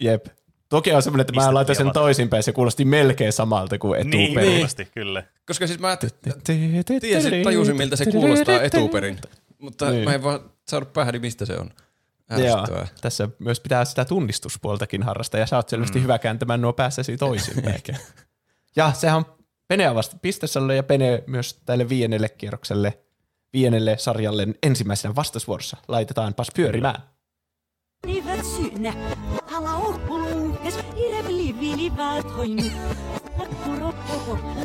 Jep. 0.00 0.26
Toki 0.68 0.92
on 0.92 1.02
semmoinen, 1.02 1.20
että 1.20 1.32
mä 1.32 1.36
Pistettiin 1.36 1.54
laitan 1.54 1.76
sen 1.76 1.90
toisinpäin. 1.92 2.42
Se 2.42 2.52
kuulosti 2.52 2.84
melkein 2.84 3.32
samalta 3.32 3.78
kuin 3.78 4.10
Niin, 4.10 4.24
etuperin. 4.24 4.52
varmasti, 4.52 4.88
kyllä. 4.94 5.22
Koska 5.46 5.66
siis 5.66 5.78
mä 5.78 5.98
tiesin, 7.00 7.44
tajusin 7.44 7.76
miltä 7.76 7.96
se 7.96 8.06
kuulostaa 8.10 8.62
etuperin. 8.62 9.18
Mutta 9.58 9.84
Niin. 9.84 9.94
niin. 9.94 10.08
mä 10.08 10.14
en 10.14 10.22
vaan 10.22 10.40
saanut 10.68 10.92
päähäni, 10.92 11.18
mistä 11.18 11.44
se 11.44 11.58
on. 11.58 11.70
Joo, 12.44 12.66
tässä 13.00 13.28
myös 13.38 13.60
pitää 13.60 13.84
sitä 13.84 14.04
tunnistuspuoltakin 14.04 15.02
harrastaa, 15.02 15.40
ja 15.40 15.46
sä 15.46 15.56
oot 15.56 15.68
selvästi 15.68 15.98
mm. 15.98 16.02
hyvä 16.02 16.18
kääntämään 16.18 16.60
nuo 16.60 16.72
päässäsi 16.72 17.16
toisinpäin. 17.16 17.80
ja 18.76 18.92
sehän 18.92 19.16
on 19.16 19.24
Pene 19.68 19.94
vasta 19.94 20.16
pistesalle 20.22 20.76
ja 20.76 20.82
Pene 20.82 21.22
myös 21.26 21.60
tälle 21.66 21.88
viiennelle 21.88 22.28
kierrokselle, 22.28 22.98
viiennelle 23.54 23.98
sarjalle 23.98 24.46
ensimmäisenä 24.62 25.14
vastasvuorossa. 25.14 25.76
Laitetaanpas 25.88 26.48
pyörimään. 26.56 27.02
Eivät 28.08 28.44
syynä. 28.44 28.94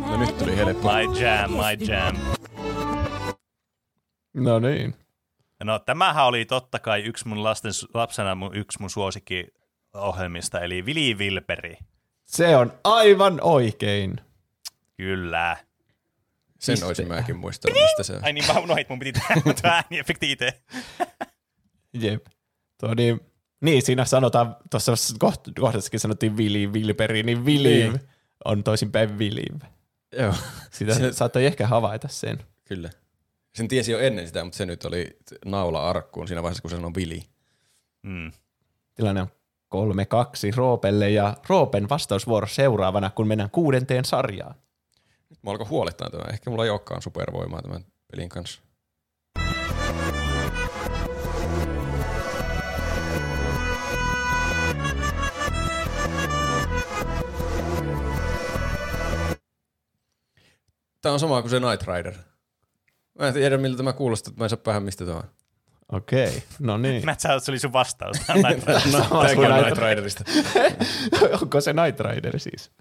No 0.07 0.17
nyt 0.17 0.37
tuli 0.37 0.57
helppo. 0.57 0.91
My 0.91 1.19
jam, 1.21 1.51
my 1.51 1.85
jam. 1.87 2.15
No 4.33 4.59
niin. 4.59 4.95
No 5.63 5.79
tämähän 5.79 6.25
oli 6.25 6.45
totta 6.45 6.79
kai 6.79 7.01
yksi 7.01 7.27
mun 7.27 7.43
lasten, 7.43 7.71
lapsena 7.93 8.35
mun, 8.35 8.55
yksi 8.55 8.79
mun 8.79 8.89
suosikkiohjelmista, 8.89 10.59
eli 10.59 10.85
Vili 10.85 11.17
Vilperi. 11.17 11.77
Se 12.25 12.57
on 12.57 12.73
aivan 12.83 13.39
oikein. 13.41 14.21
Kyllä. 14.97 15.57
Sen 16.59 16.83
olisin 16.83 17.07
mäkin 17.07 17.37
muistanut, 17.37 17.77
mistä 17.81 18.03
se 18.03 18.13
on. 18.13 18.23
Ai 18.25 18.33
niin, 18.33 18.47
mä 18.47 18.59
unohdin, 18.59 18.81
että 18.81 18.93
mun 18.93 18.99
piti 18.99 19.19
tehdä 19.19 19.69
ääniefekti 19.73 20.31
itse. 20.31 20.61
Jep. 21.93 22.25
Tuo 22.79 22.93
niin, 22.93 23.19
niin, 23.61 23.81
siinä 23.81 24.05
sanotaan, 24.05 24.55
tuossa 24.71 24.93
koht- 25.25 25.53
kohdassakin 25.59 25.99
sanottiin 25.99 26.37
Vili 26.37 26.73
Vilperi, 26.73 27.23
niin 27.23 27.45
Viliv 27.45 27.89
Niin. 27.91 27.99
on 28.45 28.63
toisinpäin 28.63 29.17
Viliv. 29.19 29.61
Joo, 30.19 30.33
Sitä 30.71 30.93
Se- 30.93 30.99
se... 30.99 31.13
saattoi 31.13 31.45
ehkä 31.45 31.67
havaita 31.67 32.07
sen. 32.07 32.37
kyllä. 32.65 32.89
Sen 33.55 33.67
tiesi 33.67 33.91
jo 33.91 33.99
ennen 33.99 34.27
sitä, 34.27 34.43
mutta 34.43 34.57
se 34.57 34.65
nyt 34.65 34.85
oli 34.85 35.17
naula 35.45 35.89
arkkuun 35.89 36.27
siinä 36.27 36.43
vaiheessa, 36.43 36.61
kun 36.61 36.71
se 36.71 36.75
sanoi 36.75 36.91
Vili. 36.95 37.21
Mm. 38.03 38.31
Tilanne 38.95 39.21
on 39.21 39.27
3-2 39.75 40.55
Roopelle 40.55 41.09
ja 41.09 41.37
Roopen 41.49 41.89
vastausvuoro 41.89 42.47
seuraavana, 42.47 43.09
kun 43.09 43.27
mennään 43.27 43.49
kuudenteen 43.49 44.05
sarjaan. 44.05 44.55
Nyt 45.39 45.43
mä 45.43 45.51
alkoi 45.51 45.67
huolettaa 45.67 46.09
tämä. 46.09 46.23
Ehkä 46.33 46.49
mulla 46.49 46.63
ei 46.63 46.69
olekaan 46.69 47.01
supervoimaa 47.01 47.61
tämän 47.61 47.85
pelin 48.11 48.29
kanssa. 48.29 48.61
Tämä 61.01 61.13
on 61.13 61.19
sama 61.19 61.41
kuin 61.41 61.49
se 61.49 61.59
Night 61.59 61.87
Rider. 61.87 62.13
Mä 63.19 63.27
en 63.27 63.33
tiedä, 63.33 63.57
miltä 63.57 63.77
tämä 63.77 63.93
kuulostaa, 63.93 64.31
että 64.31 64.41
mä 64.41 64.45
en 64.45 64.49
saa 64.49 64.57
päähän 64.57 64.83
mistä 64.83 65.05
tämä 65.05 65.17
on. 65.17 65.29
Okei, 65.91 66.43
no 66.59 66.77
niin. 66.77 67.05
Mä 67.05 67.11
et 67.11 67.19
sä, 67.19 67.39
se 67.39 67.51
oli 67.51 67.59
sun 67.59 67.73
vastaus. 67.73 68.17
Night 68.47 68.67
Rider. 68.67 68.81
Sama 68.81 69.07
Tämäkin 69.07 69.35
kuin 69.35 69.51
on 69.51 69.63
Night 69.63 69.77
Riderista. 69.77 70.23
Onko 71.41 71.61
se 71.61 71.73
Night 71.73 71.99
Rider 71.99 72.39
siis? 72.39 72.71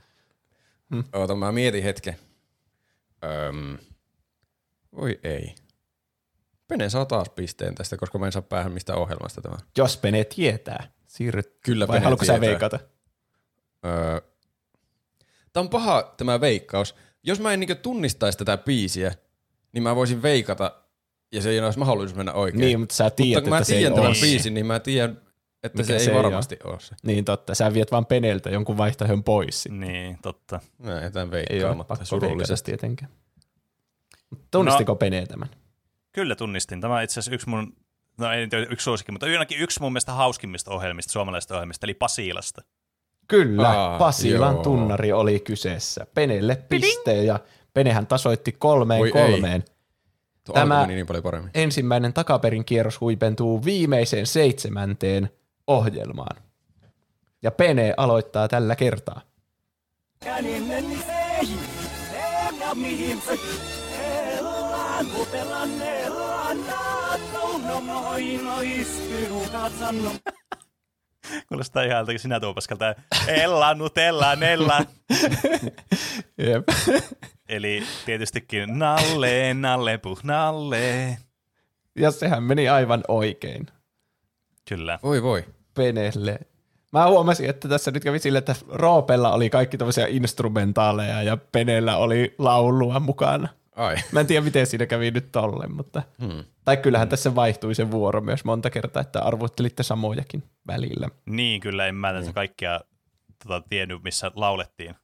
Oota, 1.12 1.34
mä 1.34 1.52
mietin 1.52 1.82
hetken. 1.82 2.16
Öm, 3.24 3.78
voi 4.96 5.20
ei. 5.22 5.54
Pene 6.68 6.90
saa 6.90 7.06
taas 7.06 7.28
pisteen 7.30 7.74
tästä, 7.74 7.96
koska 7.96 8.18
mä 8.18 8.26
en 8.26 8.32
saa 8.32 8.42
päähän 8.42 8.72
mistä 8.72 8.94
ohjelmasta 8.94 9.40
tämä. 9.40 9.56
Jos 9.76 9.96
Pene 9.96 10.24
tietää, 10.24 10.90
siirryt. 11.06 11.58
Kyllä 11.64 11.88
Vai 11.88 11.94
Pene 11.94 12.04
haluatko 12.04 12.24
sä 12.24 12.40
veikata? 12.40 12.78
Öö, 13.86 14.20
tämä 15.52 15.62
on 15.62 15.70
paha 15.70 16.14
tämä 16.16 16.40
veikkaus. 16.40 16.94
Jos 17.22 17.40
mä 17.40 17.52
en 17.52 17.60
niinku 17.60 17.74
tunnistaisi 17.74 18.38
tätä 18.38 18.56
biisiä, 18.56 19.14
niin 19.72 19.82
mä 19.82 19.96
voisin 19.96 20.22
veikata 20.22 20.82
ja 21.32 21.42
se 21.42 21.50
ei 21.50 21.60
olisi 21.60 21.78
mahdollisuus 21.78 22.16
mennä 22.16 22.32
oikein. 22.32 22.60
Niin, 22.60 22.80
mutta 22.80 22.94
sä 22.94 23.10
tiedät, 23.10 23.44
mutta 23.44 23.50
kun 23.50 23.58
mä 23.58 23.64
tiedän 23.64 23.94
tämän 23.94 24.14
biisin, 24.20 24.54
niin 24.54 24.66
mä 24.66 24.80
tiedän, 24.80 25.20
että 25.62 25.78
Mikä 25.78 25.86
se 25.86 25.92
ei 25.92 26.00
se 26.00 26.10
ei 26.10 26.16
varmasti 26.16 26.56
ole 26.64 26.80
se. 26.80 26.94
Niin 27.02 27.24
totta, 27.24 27.54
sä 27.54 27.74
viet 27.74 27.92
vaan 27.92 28.06
Peneltä 28.06 28.50
jonkun 28.50 28.76
vaihtoehdon 28.76 29.24
pois. 29.24 29.62
sit. 29.62 29.72
niin, 29.72 30.18
totta. 30.22 30.60
Mä 30.78 30.90
jätän 31.00 31.22
Ei 31.22 31.22
ole 31.22 31.30
veikkaamatta 31.32 31.94
veikata 31.94 32.04
surullisesti. 32.08 32.70
tietenkään. 32.70 33.10
Mut 34.30 34.40
Tunnistiko 34.50 34.92
No. 34.92 34.96
Pene 34.96 35.26
tämän? 35.26 35.48
Kyllä 36.12 36.34
tunnistin. 36.36 36.80
Tämä 36.80 36.96
on 36.96 37.02
itse 37.02 37.12
asiassa 37.20 37.34
yksi 37.34 37.48
mun, 37.48 37.72
no 38.18 38.32
ei 38.32 38.40
nyt 38.40 38.54
ole 38.54 38.66
yksi 38.70 38.84
suosikki, 38.84 39.12
mutta 39.12 39.26
ainakin 39.26 39.58
yksi 39.60 39.80
mun 39.80 39.92
mielestä 39.92 40.12
hauskimmista 40.12 40.70
ohjelmista, 40.70 41.12
suomalaisista 41.12 41.54
ohjelmista, 41.54 41.86
eli 41.86 41.94
Pasilasta. 41.94 42.62
Kyllä, 43.28 43.68
Aa, 43.68 43.98
Pasilan 43.98 44.54
joo. 44.54 44.62
tunnari 44.62 45.12
oli 45.12 45.40
kyseessä. 45.40 46.06
Penelle 46.14 46.56
piste 46.68 47.24
ja 47.24 47.40
Penehän 47.74 48.06
tasoitti 48.06 48.52
kolmeen 48.52 48.98
Voi 49.00 49.12
ei. 49.14 49.30
kolmeen. 49.30 49.64
Tuo 50.44 50.54
Tämä- 50.54 50.86
niin 50.86 51.06
paljon 51.06 51.22
paremmin. 51.22 51.50
Ensimmäinen 51.54 52.12
takaperin 52.12 52.64
kierros 52.64 53.00
huipentuu 53.00 53.64
viimeiseen 53.64 54.26
seitsemänteen 54.26 55.30
ohjelmaan. 55.68 56.42
Ja 57.42 57.50
Pene 57.50 57.94
aloittaa 57.96 58.48
tällä 58.48 58.76
kertaa. 58.76 59.20
Kuulostaa 71.48 71.82
ihan 71.82 71.98
jotenkin 71.98 72.20
sinä 72.20 72.40
tuupaskalta. 72.40 72.94
Ella, 73.26 73.74
nutella, 73.74 74.36
nella. 74.36 74.78
Jep. 76.46 76.68
Eli 77.48 77.82
tietystikin 78.06 78.78
nalle, 78.78 79.54
nalle, 79.54 79.98
puh, 79.98 80.20
nalle. 80.22 81.18
Ja 81.96 82.10
sehän 82.10 82.42
meni 82.42 82.68
aivan 82.68 83.04
oikein 83.08 83.66
Kyllä. 84.68 84.98
Voi 85.02 85.22
voi. 85.22 85.44
Penelle. 85.78 86.38
Mä 86.92 87.06
huomasin, 87.06 87.50
että 87.50 87.68
tässä 87.68 87.90
nyt 87.90 88.04
kävi 88.04 88.18
sille, 88.18 88.38
että 88.38 88.54
Roopella 88.68 89.32
oli 89.32 89.50
kaikki 89.50 89.78
tämmöisiä 89.78 90.06
instrumentaaleja 90.06 91.22
ja 91.22 91.36
Penellä 91.36 91.96
oli 91.96 92.34
laulua 92.38 93.00
mukana. 93.00 93.48
Ai. 93.76 93.96
Mä 94.12 94.20
en 94.20 94.26
tiedä, 94.26 94.44
miten 94.44 94.66
siinä 94.66 94.86
kävi 94.86 95.10
nyt 95.10 95.32
tolleen, 95.32 95.72
mutta... 95.72 96.02
Hmm. 96.22 96.44
Tai 96.64 96.76
kyllähän 96.76 97.08
tässä 97.08 97.34
vaihtui 97.34 97.74
se 97.74 97.90
vuoro 97.90 98.20
myös 98.20 98.44
monta 98.44 98.70
kertaa, 98.70 99.02
että 99.02 99.22
arvottelitte 99.22 99.82
samojakin 99.82 100.42
välillä. 100.66 101.08
Niin, 101.26 101.60
kyllä 101.60 101.86
en 101.86 101.94
mä 101.94 102.12
tässä 102.12 102.32
kaikkia 102.32 102.80
tota, 103.42 103.62
tiennyt, 103.68 104.02
missä 104.02 104.30
laulettiin. 104.34 104.94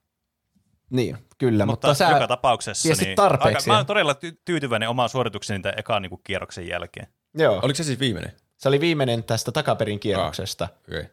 Niin, 0.89 1.17
kyllä, 1.37 1.65
mutta, 1.65 1.87
Mutta, 1.87 2.05
sä 2.05 2.09
joka 2.11 2.27
tapauksessa 2.27 2.93
niin, 3.03 3.15
tarpeeksi. 3.15 3.57
Aika, 3.57 3.71
mä 3.71 3.77
oon 3.77 3.85
todella 3.85 4.13
ty- 4.13 4.41
tyytyväinen 4.45 4.89
omaan 4.89 5.09
suoritukseni 5.09 5.59
tämän 5.63 5.79
ekan 5.79 6.01
niin 6.01 6.19
kierroksen 6.23 6.67
jälkeen. 6.67 7.07
Joo, 7.37 7.59
Oliko 7.63 7.77
se 7.77 7.83
siis 7.83 7.99
viimeinen? 7.99 8.31
Se 8.57 8.67
oli 8.67 8.79
viimeinen 8.79 9.23
tästä 9.23 9.51
takaperin 9.51 9.99
kierroksesta. 9.99 10.67
Okei. 10.87 10.99
Okay. 10.99 11.11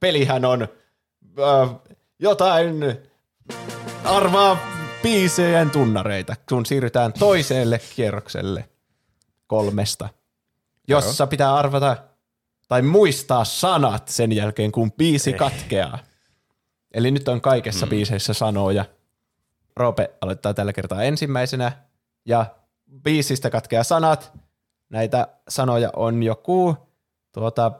Pelihän 0.00 0.44
on 0.44 0.62
äh, 0.62 1.76
jotain 2.18 2.84
arvaa 4.04 4.58
biisejä 5.02 5.66
tunnareita, 5.72 6.36
kun 6.48 6.66
siirrytään 6.66 7.12
toiselle 7.12 7.80
kierrokselle 7.96 8.68
kolmesta, 9.46 10.08
jossa 10.88 11.26
pitää 11.26 11.54
arvata 11.54 11.96
tai 12.68 12.82
muistaa 12.82 13.44
sanat 13.44 14.08
sen 14.08 14.32
jälkeen, 14.32 14.72
kun 14.72 14.92
biisi 14.92 15.30
Eh. 15.30 15.36
katkeaa. 15.36 15.98
Eli 16.94 17.10
nyt 17.10 17.28
on 17.28 17.40
kaikessa 17.40 17.86
mm. 17.86 17.90
biiseissä 17.90 18.34
sanoja. 18.34 18.84
Roope 19.76 20.10
aloittaa 20.20 20.54
tällä 20.54 20.72
kertaa 20.72 21.02
ensimmäisenä, 21.02 21.72
ja 22.26 22.46
biisistä 23.02 23.50
katkeaa 23.50 23.84
sanat. 23.84 24.32
Näitä 24.94 25.28
sanoja 25.48 25.90
on 25.96 26.22
joku 26.22 26.76
tuota, 27.32 27.72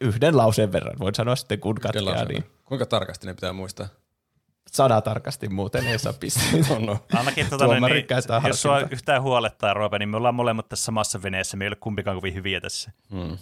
yhden 0.00 0.36
lauseen 0.36 0.72
verran, 0.72 0.98
voin 0.98 1.14
sanoa 1.14 1.36
sitten 1.36 1.60
kun 1.60 1.74
katkeaa, 1.74 2.24
niin 2.24 2.44
Kuinka 2.64 2.86
tarkasti 2.86 3.26
ne 3.26 3.34
pitää 3.34 3.52
muistaa? 3.52 3.88
sana 4.72 5.00
tarkasti 5.00 5.48
muuten 5.48 5.86
ei 5.86 5.98
saa 5.98 6.12
pisteitä. 6.12 6.66
No, 6.74 6.78
no. 6.78 6.98
Ainakin 7.12 7.46
Tuomari 7.50 7.94
niin, 7.94 8.06
käyttää 8.06 8.42
jos 8.46 8.62
sua 8.62 8.80
yhtään 8.80 9.22
huolettaa, 9.22 9.74
Roope, 9.74 9.98
niin 9.98 10.08
me 10.08 10.16
ollaan 10.16 10.34
molemmat 10.34 10.68
tässä 10.68 10.84
samassa 10.84 11.22
veneessä. 11.22 11.56
Me 11.56 11.64
ei 11.64 11.68
ole 11.68 11.76
kumpikaan 11.76 12.16
kovin 12.16 12.34
hyviä 12.34 12.60
tässä. 12.60 12.90
Hmm. 13.10 13.38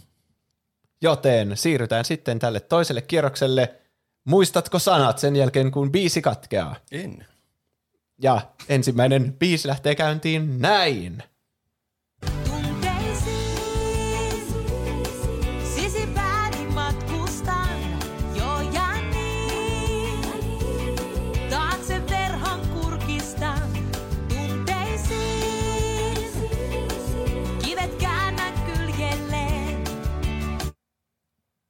Joten 1.03 1.57
siirrytään 1.57 2.05
sitten 2.05 2.39
tälle 2.39 2.61
toiselle 2.61 3.01
kierrokselle. 3.01 3.75
Muistatko 4.25 4.79
sanat 4.79 5.19
sen 5.19 5.37
jälkeen, 5.37 5.71
kun 5.71 5.93
biisi 5.93 6.23
katkeaa? 6.23 6.77
En. 6.91 7.27
Ja 8.23 8.41
ensimmäinen 8.69 9.33
biisi 9.33 9.69
lähtee 9.69 9.95
käyntiin 9.95 10.61
näin. 10.61 11.23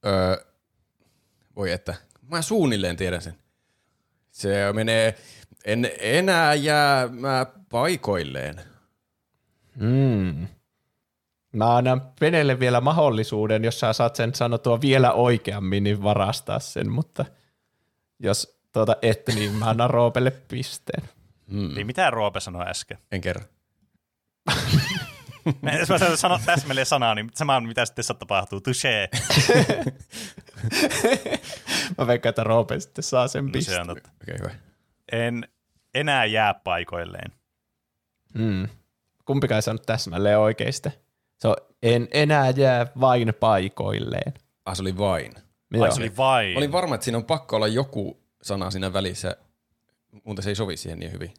Öö, 0.05 0.45
voi 1.55 1.71
että. 1.71 1.95
Mä 2.31 2.41
suunnilleen 2.41 2.97
tiedän 2.97 3.21
sen. 3.21 3.37
Se 4.31 4.73
menee, 4.73 5.15
en 5.65 5.91
enää 5.99 6.53
jää 6.53 7.07
mä 7.07 7.45
paikoilleen. 7.69 8.61
Mm. 9.75 10.47
Mä 11.51 11.75
annan 11.75 12.01
Penelle 12.19 12.59
vielä 12.59 12.81
mahdollisuuden, 12.81 13.63
jos 13.63 13.79
sä 13.79 13.93
saat 13.93 14.15
sen 14.15 14.35
sanottua 14.35 14.81
vielä 14.81 15.13
oikeammin, 15.13 15.83
niin 15.83 16.03
varastaa 16.03 16.59
sen, 16.59 16.91
mutta 16.91 17.25
jos 18.19 18.59
tuota 18.71 18.95
et, 19.01 19.23
niin 19.35 19.51
mä 19.51 19.69
annan 19.69 19.89
Roopelle 19.89 20.31
pisteen. 20.31 21.09
Hmm. 21.51 21.75
Niin 21.75 21.87
mitä 21.87 22.09
Roope 22.09 22.39
sanoi 22.39 22.65
äsken? 22.67 22.97
En 23.11 23.21
kerro. 23.21 23.43
Mä- 25.61 25.71
Jos 25.71 25.89
mä 25.89 25.97
sanon 25.97 26.17
sano 26.17 26.39
täsmälleen 26.45 26.85
sanaa, 26.85 27.15
niin 27.15 27.29
sama 27.35 27.55
on 27.55 27.67
mitä 27.67 27.85
sitten 27.85 28.05
tapahtuu. 28.19 28.59
Touché. 28.59 29.07
Mä 31.97 32.07
veikkaan, 32.07 32.29
että 32.29 32.43
Roope 32.43 32.79
sitten 32.79 33.03
saa 33.03 33.27
sen 33.27 33.45
No, 33.45 33.49
se 33.49 33.51
pisteen. 33.51 33.81
on 33.81 33.87
totta. 33.87 34.09
Okei, 34.21 34.35
okay, 34.35 34.47
hyvä. 34.49 34.59
En 35.11 35.47
enää 35.93 36.25
jää 36.25 36.53
paikoilleen. 36.53 37.31
Mm. 38.33 38.67
Kumpikaan 39.25 39.55
ei 39.57 39.61
saanut 39.61 39.85
täsmälleen 39.85 40.39
oikeista. 40.39 40.91
Se 41.39 41.47
on, 41.47 41.55
en 41.83 42.07
enää 42.11 42.49
jää 42.49 42.87
vain 42.99 43.33
paikoilleen. 43.39 44.33
Ah, 44.65 44.75
se 44.75 44.81
oli 44.81 44.97
vain. 44.97 45.33
Ai 45.81 45.91
se 45.91 46.01
oli 46.01 46.17
vain. 46.17 46.53
Mä 46.53 46.57
olin 46.57 46.71
varma, 46.71 46.95
että 46.95 47.05
siinä 47.05 47.17
on 47.17 47.25
pakko 47.25 47.55
olla 47.55 47.67
joku 47.67 48.19
sana 48.41 48.71
siinä 48.71 48.93
välissä, 48.93 49.37
mutta 50.23 50.41
se 50.41 50.49
ei 50.49 50.55
sovi 50.55 50.77
siihen 50.77 50.99
niin 50.99 51.11
hyvin. 51.11 51.33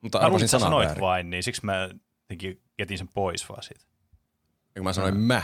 Mutta 0.00 0.18
Mä 0.18 0.22
luulin, 0.22 0.26
arvasin 0.34 0.48
sanan 0.48 0.62
sanoit 0.66 0.86
väärin. 0.86 1.00
vain, 1.00 1.30
niin 1.30 1.42
siksi 1.42 1.64
mä 1.64 1.88
jotenkin 2.30 2.62
jätin 2.78 2.98
sen 2.98 3.08
pois 3.08 3.48
vaan 3.48 3.62
siitä. 3.62 3.84
Ja 4.74 4.80
kun 4.80 4.84
mä 4.84 4.92
sanoin 4.92 5.16
mä. 5.16 5.42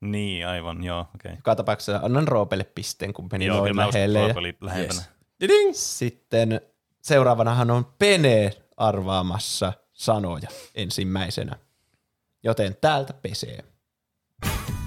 Niin, 0.00 0.46
aivan, 0.46 0.84
joo, 0.84 1.00
okei. 1.00 1.28
Okay. 1.28 1.36
Joka 1.36 1.56
tapauksessa 1.56 2.00
annan 2.02 2.28
Roopelle 2.28 2.64
pisteen, 2.64 3.12
kun 3.12 3.28
meni 3.32 3.46
Joo, 3.46 3.56
kyllä 3.56 3.74
noin 3.74 3.76
mä 3.76 3.86
lähelle. 3.86 4.18
Ja 4.18 4.34
oli 4.36 4.56
lähempänä. 4.60 5.00
Yes. 5.00 5.10
Diding! 5.40 5.74
sitten 5.74 6.60
seuraavanahan 7.02 7.70
on 7.70 7.84
Pene 7.98 8.50
arvaamassa 8.76 9.72
sanoja 9.92 10.48
ensimmäisenä. 10.74 11.56
Joten 12.42 12.76
täältä 12.80 13.12
pesee. 13.12 13.64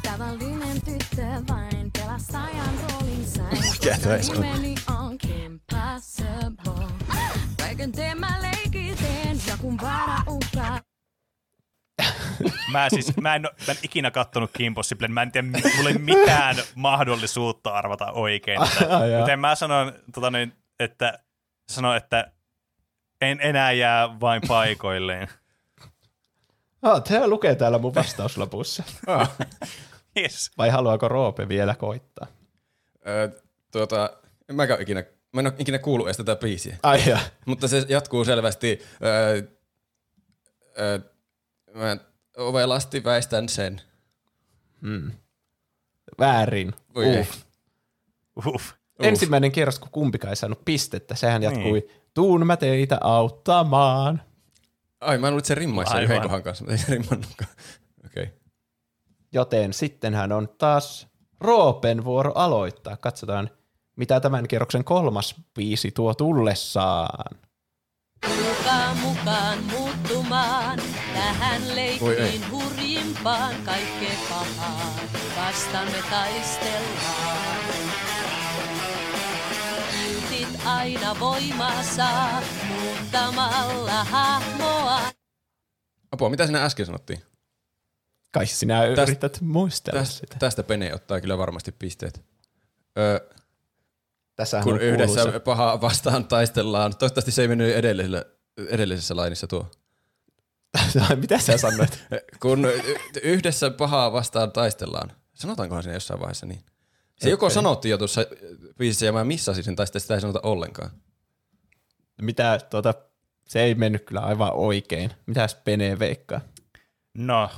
Tavallinen 0.03 0.81
tyttö 0.85 1.25
vain 1.49 1.91
pelastajan 1.99 2.73
roolin 2.89 3.25
sain. 3.25 3.57
Mikä 3.71 3.97
edes 4.05 4.29
on? 4.29 4.41
Nimeni 4.41 4.75
on 4.89 5.17
Kim 5.17 5.59
Possible. 5.71 6.87
Kaiken 7.59 7.91
teen 7.91 8.19
mä 8.19 8.39
leikiteen 8.41 9.41
ja 9.47 9.57
kun 9.57 9.77
vaara 9.81 10.23
uhkaa. 10.27 10.88
Mä 12.71 12.89
siis, 12.89 13.17
mä 13.17 13.35
en, 13.35 13.41
mä 13.41 13.71
en 13.71 13.77
ikinä 13.83 14.11
kattonut 14.11 14.51
Kim 14.57 14.73
Possiblen, 14.73 15.11
mä 15.11 15.21
en 15.21 15.31
tiedä, 15.31 15.47
mulla 15.77 15.89
ei 15.89 15.97
mitään 15.97 16.55
mahdollisuutta 16.75 17.69
arvata 17.69 18.11
oikein. 18.11 18.59
Joten 19.19 19.39
mä 19.39 19.55
sanon, 19.55 19.93
tota 20.13 20.31
niin, 20.31 20.53
että, 20.79 21.19
sanon, 21.69 21.97
että 21.97 22.31
en 23.21 23.39
enää 23.41 23.71
jää 23.71 24.19
vain 24.19 24.41
paikoilleen. 24.47 25.27
Ah, 26.81 27.03
tämä 27.03 27.27
lukee 27.27 27.55
täällä 27.55 27.77
mun 27.77 27.95
vastauslopussa. 27.95 28.83
Ah. 29.07 29.37
Yes. 30.17 30.51
Vai 30.57 30.69
haluaako 30.69 31.07
Roope 31.07 31.47
vielä 31.47 31.75
koittaa? 31.75 32.27
Ö, 33.07 33.41
tuota, 33.71 34.09
en 34.49 34.55
mäkään 34.55 34.81
ikinä, 34.81 35.03
mä 35.33 35.41
en 35.41 35.47
ole 35.47 35.55
ikinä 35.57 35.79
kuullut 35.79 36.07
edes 36.07 36.17
tätä 36.17 36.35
biisiä. 36.35 36.77
Ai 36.83 37.09
ja. 37.09 37.19
Mutta 37.45 37.67
se 37.67 37.85
jatkuu 37.89 38.25
selvästi. 38.25 38.81
Ö, 39.03 39.43
ö, 40.79 40.99
mä 41.73 41.97
ovelasti 42.37 43.03
väistän 43.03 43.49
sen. 43.49 43.81
Mm. 44.81 45.11
Väärin. 46.19 46.73
Voi 46.95 47.05
ei. 47.05 47.19
Uff. 47.19 47.43
Uff. 48.47 48.71
Ensimmäinen 48.99 49.51
kierros, 49.51 49.79
kun 49.79 49.89
kumpikaan 49.91 50.29
ei 50.29 50.35
saanut 50.35 50.65
pistettä, 50.65 51.15
sehän 51.15 51.41
Niin. 51.41 51.53
jatkui, 51.53 51.87
tuun 52.13 52.47
mä 52.47 52.57
teitä 52.57 52.97
auttamaan. 53.01 54.21
Ai, 55.01 55.17
mä 55.17 55.27
luulen, 55.27 55.39
että 55.39 55.47
se 55.47 55.55
rimmaisi 55.55 55.97
yhden 55.97 56.21
kohan 56.21 56.43
kanssa, 56.43 56.63
mutta 56.63 56.73
ei 56.73 56.77
se 56.77 56.91
rimmannutkaan. 56.91 57.51
Okei. 58.05 58.23
Okay. 58.23 58.35
Joten 59.31 59.73
sittenhän 59.73 60.31
on 60.31 60.49
taas 60.57 61.07
Roopen 61.41 62.05
vuoro 62.05 62.31
aloittaa. 62.35 62.97
Katsotaan, 62.97 63.49
mitä 63.95 64.19
tämän 64.19 64.47
kierroksen 64.47 64.83
kolmas 64.83 65.35
biisi 65.53 65.91
tuo 65.91 66.13
tullessaan. 66.13 67.37
Mukaan 68.27 68.97
mukaan 68.97 69.63
muuttumaan, 69.63 70.79
tähän 71.29 71.61
Voi 71.61 71.69
ei. 71.69 71.75
leikkiin 71.75 72.51
hurjimpaan, 72.51 73.55
kaikkea 73.65 74.15
pahaa 74.29 74.99
vastaan 75.37 75.91
me 75.91 75.97
taistellaan. 76.09 77.47
Kiltit 79.91 80.59
aina 80.65 81.19
voimassa 81.19 82.07
muuttamalla 82.67 84.03
hahmoa. 84.03 85.01
Apua, 86.11 86.29
mitä 86.29 86.45
sinä 86.45 86.65
äsken 86.65 86.85
sanottiin? 86.85 87.21
Kai 88.31 88.45
sinä 88.47 88.81
Tästä- 88.87 89.01
yrität 89.01 89.41
muistella 89.41 89.99
Tästä, 89.99 90.15
sitä. 90.19 90.35
tästä 90.39 90.63
Pene 90.63 90.93
ottaa 90.95 91.21
kyllä 91.21 91.37
varmasti 91.37 91.71
pisteet. 91.71 92.21
Öö, 92.97 93.19
Tässähän 94.35 94.63
kun 94.63 94.81
yhdessä 94.81 95.19
kuuluisa- 95.21 95.39
pahaa 95.39 95.81
vastaan 95.81 96.25
taistellaan. 96.27 96.97
Toivottavasti 96.97 97.31
se 97.31 97.41
ei 97.41 97.47
mennyt 97.47 97.75
edellisellä, 97.75 98.25
edellisessä 98.69 99.15
lainissa 99.15 99.47
tuo. 99.47 99.71
Mitä 101.21 101.39
sä 101.39 101.57
sanoit? 101.57 102.03
Kun 102.39 102.67
yhdessä 103.23 103.69
pahaa 103.71 104.11
vastaan 104.13 104.51
taistellaan. 104.51 105.11
Sanotaankohan 105.33 105.83
siinä 105.83 105.95
jossain 105.95 106.19
vaiheessa 106.19 106.45
niin? 106.45 106.61
Se 107.15 107.29
joko 107.29 107.45
Okei. 107.45 107.53
sanottiin 107.53 107.89
jo 107.89 107.97
tuossa 107.97 108.21
biisissä 108.77 109.05
ja 109.05 109.13
mä 109.13 109.23
missasin 109.23 109.63
sen, 109.63 109.75
tai 109.75 109.87
sitten 109.87 110.01
sitä 110.01 110.13
ei 110.13 110.21
sanota 110.21 110.39
ollenkaan. 110.43 110.89
Mitä, 112.21 112.59
tuota, 112.69 112.93
se 113.45 113.61
ei 113.61 113.75
mennyt 113.75 114.05
kyllä 114.05 114.21
aivan 114.21 114.53
oikein. 114.53 115.11
Mitäs 115.25 115.55
Pene 115.55 115.99
veikkaa? 115.99 116.41
No, 117.17 117.49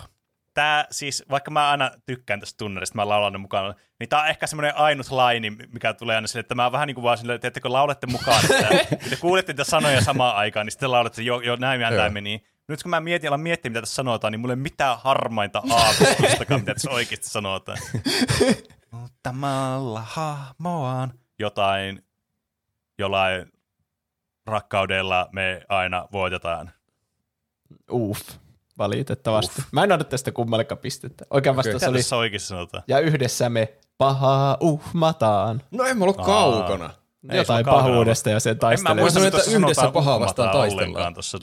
tää 0.54 0.88
siis, 0.92 1.24
vaikka 1.30 1.52
mä 1.52 1.72
aina 1.72 1.92
tykkään 2.06 2.40
tästä 2.40 2.58
tunnerista, 2.58 2.96
mä 2.96 3.10
laulan 3.10 3.34
ne 3.34 3.40
mukana, 3.40 3.74
niin 4.00 4.10
tää 4.10 4.22
on 4.22 4.28
ehkä 4.28 4.48
semmoinen 4.48 4.78
ainut 4.78 5.12
laini, 5.12 5.50
mikä 5.50 5.94
tulee 5.94 6.16
aina 6.16 6.28
sille, 6.28 6.40
että 6.40 6.56
mä 6.56 6.72
vähän 6.72 6.88
niin 6.88 6.96
kuin 6.96 7.04
vaan 7.04 7.18
sille, 7.18 7.40
että 7.44 7.62
kun 7.62 7.74
laulette 7.74 8.08
mukaan, 8.08 8.44
että 8.44 8.96
te 9.10 9.16
kuulette 9.16 9.54
niitä 9.54 9.64
sanoja 9.64 10.02
samaan 10.02 10.36
aikaan, 10.36 10.66
niin 10.66 10.72
sitten 10.72 10.92
laulatte, 10.92 11.22
että 11.22 11.28
jo, 11.28 11.40
jo 11.40 11.56
näin 11.56 11.82
Joo. 11.82 11.92
tämä 11.92 12.10
meni. 12.10 12.46
Nyt 12.72 12.84
kun 12.84 12.90
mä 12.90 13.00
mietin, 13.00 13.28
alan 13.28 13.40
miettiä, 13.42 13.70
mitä 13.70 13.82
tässä 13.82 13.96
sanotaan, 13.96 14.32
niin 14.32 14.40
mulla 14.40 14.52
ei 14.52 14.56
ole 14.56 14.62
mitään 14.62 14.98
harmainta 15.00 15.64
aavistustakaan, 15.70 16.60
mitä 16.60 16.74
tässä 16.74 16.92
oikeasti 16.92 17.30
sanotaan. 17.30 17.78
Muuttamalla 18.92 20.02
hahmoaan 20.06 21.14
jotain, 21.40 22.04
jollain 22.98 23.52
rakkaudella 24.46 25.30
me 25.32 25.62
aina 25.70 26.08
voitetaan. 26.12 26.72
Uff, 27.92 28.30
valitettavasti. 28.78 29.62
Uff. 29.62 29.68
Mä 29.72 29.84
en 29.84 29.92
anna 29.92 30.06
tästä 30.06 30.32
kummallekaan 30.32 30.80
pistettä. 30.80 31.26
Oikein 31.30 31.56
vastaus 31.56 31.74
Mitä 31.74 31.90
oli, 31.90 31.98
tässä 31.98 32.18
oikeasti 32.18 32.48
sanotaan? 32.48 32.84
ja 32.88 33.00
yhdessä 33.00 33.50
me 33.50 33.74
pahaa 33.98 34.58
uhmataan. 34.60 35.62
No 35.72 35.84
en 35.84 35.98
mä 35.98 36.04
ollut 36.04 36.20
Aa. 36.20 36.26
kaukana. 36.26 36.90
Ei 37.30 37.38
Jotain 37.38 37.46
se 37.46 37.54
ole 37.54 37.64
kaukana 37.64 37.88
pahuudesta 37.88 38.30
ja 38.30 38.40
sen 38.40 38.58
En 38.74 38.84
mä 38.84 38.96
muista, 38.96 39.28
että 39.28 39.52
yhdessä 39.52 39.92
pahaa 39.92 40.20
vastaan 40.20 40.52
taistellaan. 40.52 41.14
Tuossa, 41.14 41.38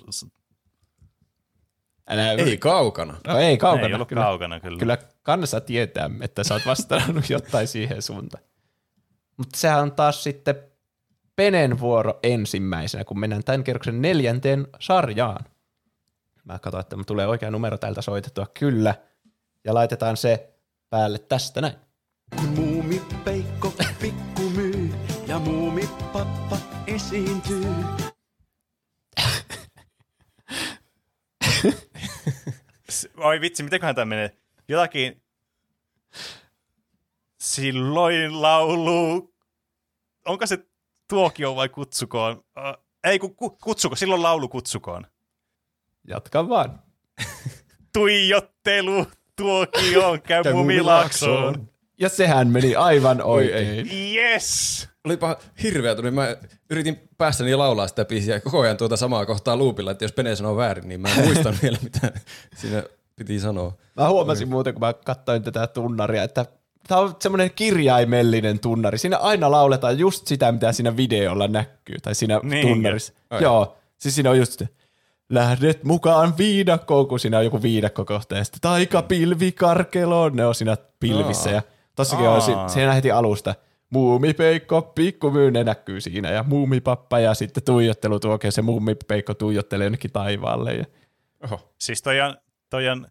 Älä, 2.08 2.30
Ei 2.32 2.56
kaukana. 2.58 3.14
no, 3.26 3.38
ei 3.38 3.56
kaukana. 3.58 3.86
ei 3.88 3.94
ollut 3.94 4.08
kyllä. 4.08 4.22
kaukana 4.22 4.60
kyllä. 4.60 4.78
Kyllä 4.78 4.98
kansa 5.22 5.60
tietää, 5.60 6.10
että 6.20 6.44
sä 6.44 6.54
oot 6.54 6.66
vastannut 6.66 7.30
jotain 7.36 7.68
siihen 7.68 8.02
suuntaan. 8.02 8.44
Mutta 9.36 9.58
sehän 9.58 9.82
on 9.82 9.92
taas 9.92 10.24
sitten 10.24 10.54
Penen 11.36 11.80
vuoro 11.80 12.18
ensimmäisenä, 12.22 13.04
kun 13.04 13.20
mennään 13.20 13.44
tämän 13.44 13.64
kerroksen 13.64 14.02
neljänteen 14.02 14.66
sarjaan. 14.80 15.44
Mä 16.44 16.58
katson, 16.58 16.80
että 16.80 16.96
tulee 17.06 17.26
oikea 17.26 17.50
numero 17.50 17.78
täältä 17.78 18.02
soitettua. 18.02 18.46
Kyllä. 18.58 18.94
Ja 19.64 19.74
laitetaan 19.74 20.16
se 20.16 20.50
päälle 20.90 21.18
tästä 21.18 21.60
näin. 21.60 21.74
Muumi 22.56 23.02
Peikko 23.24 23.72
pikku 24.00 24.50
myy 24.50 24.90
ja 25.26 25.38
muumi 25.38 25.88
pappa 26.12 26.56
esiintyy. 26.86 27.74
S- 32.98 33.08
Oi 33.16 33.40
vitsi, 33.40 33.62
mitenköhän 33.62 33.94
tämä 33.94 34.04
menee? 34.04 34.36
Jotakin... 34.68 35.22
Silloin 37.40 38.42
laulu... 38.42 39.34
Onko 40.26 40.46
se 40.46 40.58
tuokio 41.08 41.56
vai 41.56 41.68
kutsukoon? 41.68 42.36
Uh, 42.36 42.84
ei, 43.04 43.18
ku, 43.18 43.28
ku, 43.28 43.50
kutsuko. 43.50 43.96
Silloin 43.96 44.22
laulu 44.22 44.48
kutsukoon. 44.48 45.06
Jatka 46.08 46.48
vaan. 46.48 46.82
Tuijottelu 47.92 49.06
tuokioon, 49.36 50.22
käy 50.22 50.42
Käy 50.42 50.52
mumilaksoon. 50.52 51.70
Ja 52.00 52.08
sehän 52.08 52.48
meni 52.48 52.74
aivan 52.76 53.22
oikein. 53.22 53.90
Yes! 54.14 54.88
Olipa 55.04 55.36
hirveä 55.62 55.94
tuli. 55.94 56.10
Mä 56.10 56.36
yritin 56.70 57.00
päästäni 57.18 57.54
laulaa 57.54 57.88
sitä 57.88 58.04
biisiä 58.04 58.40
koko 58.40 58.60
ajan 58.60 58.76
tuota 58.76 58.96
samaa 58.96 59.26
kohtaa 59.26 59.58
loopilla, 59.58 59.90
että 59.90 60.04
jos 60.04 60.12
Pene 60.12 60.36
sanoo 60.36 60.56
väärin, 60.56 60.88
niin 60.88 61.00
mä 61.00 61.08
en 61.08 61.24
muistan 61.24 61.54
vielä, 61.62 61.78
mitä 61.82 62.12
siinä 62.56 62.82
piti 63.16 63.40
sanoa. 63.40 63.72
Mä 63.96 64.08
huomasin 64.08 64.48
muuten, 64.48 64.74
kun 64.74 64.80
mä 64.80 64.92
katsoin 64.92 65.42
tätä 65.42 65.66
tunnaria, 65.66 66.22
että 66.22 66.46
tämä 66.88 67.00
on 67.00 67.16
semmoinen 67.22 67.50
kirjaimellinen 67.50 68.58
tunnari. 68.58 68.98
Siinä 68.98 69.16
aina 69.16 69.50
lauletaan 69.50 69.98
just 69.98 70.26
sitä, 70.26 70.52
mitä 70.52 70.72
siinä 70.72 70.96
videolla 70.96 71.48
näkyy, 71.48 71.96
tai 72.02 72.14
siinä 72.14 72.40
Niinkö? 72.42 72.68
tunnarissa. 72.72 73.12
Ai. 73.30 73.42
Joo, 73.42 73.76
siis 73.98 74.14
siinä 74.14 74.30
on 74.30 74.38
just 74.38 74.62
lähdet 75.28 75.84
mukaan 75.84 76.38
viidakkoon, 76.38 77.08
kun 77.08 77.20
siinä 77.20 77.38
on 77.38 77.44
joku 77.44 77.62
viidakkokohta, 77.62 78.36
ja 78.36 78.44
sitten 78.44 78.60
taikapilvi 78.60 79.52
karkeloon, 79.52 80.36
ne 80.36 80.46
on 80.46 80.54
siinä 80.54 80.76
pilvissä, 81.00 81.48
Aa. 81.50 81.54
ja 81.56 81.62
tossakin 81.98 82.28
on 82.28 82.42
si- 82.42 82.52
Aa. 82.52 82.68
siinä 82.68 82.92
heti 82.92 83.10
alusta. 83.10 83.54
Muumipeikko, 83.90 84.82
pikkumyy, 84.82 85.50
ne 85.50 85.64
näkyy 85.64 86.00
siinä, 86.00 86.30
ja 86.30 86.42
muumipappa, 86.42 87.18
ja 87.18 87.34
sitten 87.34 87.62
tuijottelu 87.62 88.20
tuokio, 88.20 88.50
se 88.50 88.62
muumipeikko 88.62 89.34
tuijottelee 89.34 89.84
jonnekin 89.84 90.12
taivaalle. 90.12 90.74
Ja... 90.74 90.84
Oho. 91.44 91.74
Siis 91.78 92.02
toi 92.02 92.20
on, 92.20 92.36
toi 92.70 92.88
on 92.88 93.06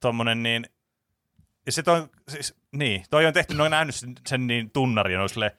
tommonen 0.00 0.42
niin, 0.42 0.66
ja 1.66 1.72
se 1.72 1.82
on, 1.86 2.08
siis, 2.28 2.54
niin, 2.72 3.04
toi 3.10 3.26
on 3.26 3.32
tehty, 3.32 3.54
ne 3.54 3.62
on 3.62 3.70
nähnyt 3.70 3.94
sen, 3.94 4.14
sen 4.28 4.46
niin 4.46 4.70
tunnarin, 4.70 5.18
on 5.20 5.28
sille, 5.28 5.56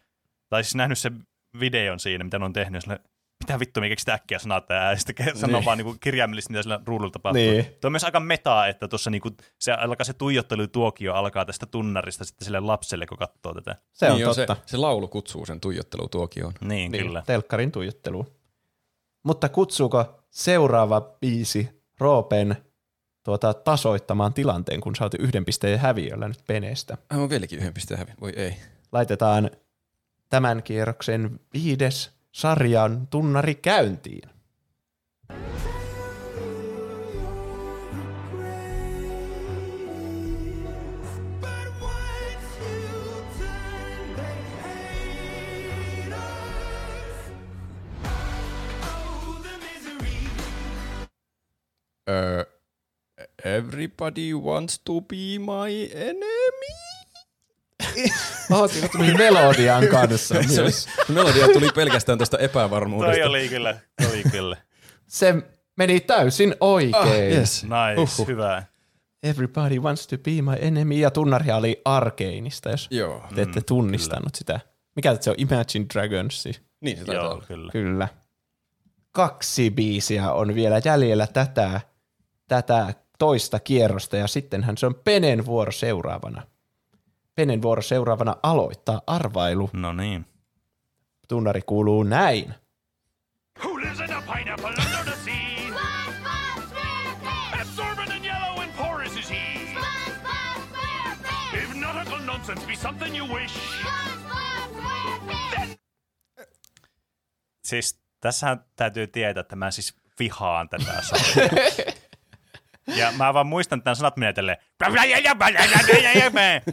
tai 0.49 0.64
siis 0.64 0.76
nähnyt 0.76 0.97
sen 0.97 1.27
videon 1.60 1.99
siinä, 1.99 2.23
mitä 2.23 2.39
ne 2.39 2.45
on 2.45 2.53
tehnyt, 2.53 2.81
sille, 2.81 2.99
mitä 3.44 3.60
vittu, 3.60 3.82
mikä 3.82 3.95
sitä 3.99 4.14
äkkiä 4.14 4.40
sanata, 4.40 4.74
ja 4.74 4.98
sitten 4.98 5.38
sanoo 5.38 5.60
Niin. 5.60 5.65
vaan 5.65 5.78
niin 5.78 5.99
kirjaimellisesti, 5.99 6.53
mitä 6.53 6.64
sillä 6.64 6.80
ruudulla 6.86 7.11
tapahtuu. 7.11 7.41
Niin. 7.41 7.65
Tuo 7.65 7.88
on 7.88 7.91
myös 7.91 8.03
aika 8.03 8.20
metaa, 8.20 8.68
että 8.68 8.88
tuossa 8.88 9.10
niinku, 9.10 9.30
se 9.60 9.72
alkaa 9.72 10.06
se 10.06 10.14
tuijottelutuokio 10.14 11.14
alkaa 11.14 11.45
tästä 11.45 11.65
tunnarista 11.65 12.26
sitten 12.26 12.45
sille 12.45 12.60
lapselle, 12.60 13.06
kun 13.06 13.18
katsoo 13.18 13.53
tätä. 13.53 13.76
Se 13.94 14.11
on 14.11 14.18
niin 14.18 14.26
totta. 14.36 14.56
Se, 14.56 14.61
se 14.65 14.78
laulu 14.78 15.07
kutsuu 15.07 15.45
sen 15.45 15.60
tuijottelutuokioon. 15.60 16.53
Niin, 16.61 16.91
Niin, 16.91 17.06
kyllä. 17.06 17.24
telkkarin 17.26 17.72
tuijottelu. 17.72 18.28
Mutta 19.24 19.49
kutsuuko 19.49 20.20
seuraava 20.30 21.02
biisi 21.02 21.84
Roopen 21.99 22.56
tuota, 23.24 23.53
tasoittamaan 23.53 24.34
tilanteen, 24.34 24.82
kun 24.82 24.95
sä 24.95 25.03
oot 25.03 25.14
yhden 25.14 25.45
pisteen 25.45 25.80
häviöllä 25.80 26.28
nyt 26.28 26.44
peneestä? 26.48 26.98
Aivan 27.10 27.30
vieläkin 27.30 27.60
yhden 27.60 27.74
pisteen 27.74 27.98
hävi. 27.98 28.11
Voi 28.22 28.34
ei. 28.36 28.56
Laitetaan 28.91 29.52
tämän 30.30 30.64
kierroksen 30.64 31.40
viides 31.53 32.11
sarjan 32.34 33.07
tunnari 33.07 33.55
käyntiin. 33.55 34.30
Öö, 52.10 52.43
everybody 53.45 54.34
wants 54.34 54.80
to 54.80 55.01
be 55.01 55.39
my 55.39 55.89
enemy. 55.93 56.82
Oh, 58.52 58.70
siinä 58.72 58.88
tuli 58.88 59.14
melodian 59.14 59.88
kanssa 59.88 60.36
myös. 60.57 60.88
melodia 61.10 61.48
tuli 61.48 61.70
pelkästään 61.76 62.18
tuosta 62.18 62.38
epävarmuudesta. 62.38 63.15
Toi 63.20 63.30
oli 63.30 63.49
kyllä, 63.49 63.78
oli 64.10 64.24
kyllä. 64.32 64.57
Se 65.07 65.36
meni 65.78 65.99
täysin 65.99 66.56
oikein. 66.60 66.95
Ah, 66.95 67.38
yes. 67.40 67.64
Nice, 67.64 68.02
Uhuh. 68.20 68.28
hyvä. 68.28 68.64
Everybody 69.24 69.80
wants 69.80 70.07
to 70.07 70.18
be 70.18 70.32
my 70.32 70.56
enemy. 70.60 70.95
Ja 70.95 71.11
tunnaria 71.11 71.56
oli 71.57 71.82
Arkeinista, 71.86 72.70
jos 72.70 72.88
Joo. 72.91 73.24
te 73.36 73.41
ette 73.41 73.61
tunnistanut 73.61 74.36
sitä. 74.36 74.60
Mikä 74.95 75.18
se 75.20 75.30
on? 75.30 75.36
Imagine 75.40 75.86
Dragons. 75.94 76.44
Niin 76.82 76.98
se 76.98 77.06
taitaa 77.06 77.24
Joo, 77.24 77.34
olla. 77.34 77.44
kyllä. 77.48 77.72
Kyllä. 77.72 78.07
Kaksi 79.11 79.72
biisiä 79.72 80.32
on 80.32 80.56
vielä 80.56 80.82
jäljellä 80.86 81.28
tätä, 81.28 81.82
tätä 82.48 82.94
toista 83.20 83.60
kierrosta 83.60 84.18
ja 84.18 84.28
sittenhän 84.28 84.78
se 84.78 84.86
on 84.86 84.95
Penen 84.95 85.45
vuoro 85.45 85.72
seuraavana. 85.72 86.44
Penen 87.35 87.61
vuoro 87.61 87.81
seuraavana 87.81 88.35
aloittaa 88.43 89.01
arvailu. 89.07 89.69
No 89.73 89.93
niin. 89.93 90.26
Tunnari 91.27 91.61
kuuluu 91.65 92.03
näin. 92.03 92.53
Who 93.64 93.80
lives 93.80 93.99
in 93.99 94.14
a 94.14 94.22
pineapple 94.22 94.69
under 94.69 95.03
the 95.05 95.15
sea? 95.26 95.73
Absorbent 97.61 98.11
and 98.11 98.26
yellow 98.26 98.60
and 98.61 98.72
porous 98.77 99.18
is 99.18 99.30
he. 99.30 99.76
If 101.64 101.76
nautical 101.76 102.19
nonsense 102.19 102.65
be 102.68 102.76
something 102.76 103.18
you 103.18 103.27
wish, 103.27 103.53
Siis 107.64 107.99
tässähän 108.19 108.65
täytyy 108.76 109.07
tietää, 109.07 109.41
että 109.41 109.55
mä 109.55 109.72
siis 109.72 109.95
vihaan 110.19 110.69
tätä 110.69 111.01
sarjaa. 111.01 111.93
Ja 112.88 113.11
mä 113.11 113.34
vaan 113.34 113.47
muistan, 113.47 113.80
että 113.80 113.89
nämä 113.89 113.95
sanat 113.95 114.18
menee 114.18 114.34
tälleen. 114.34 114.57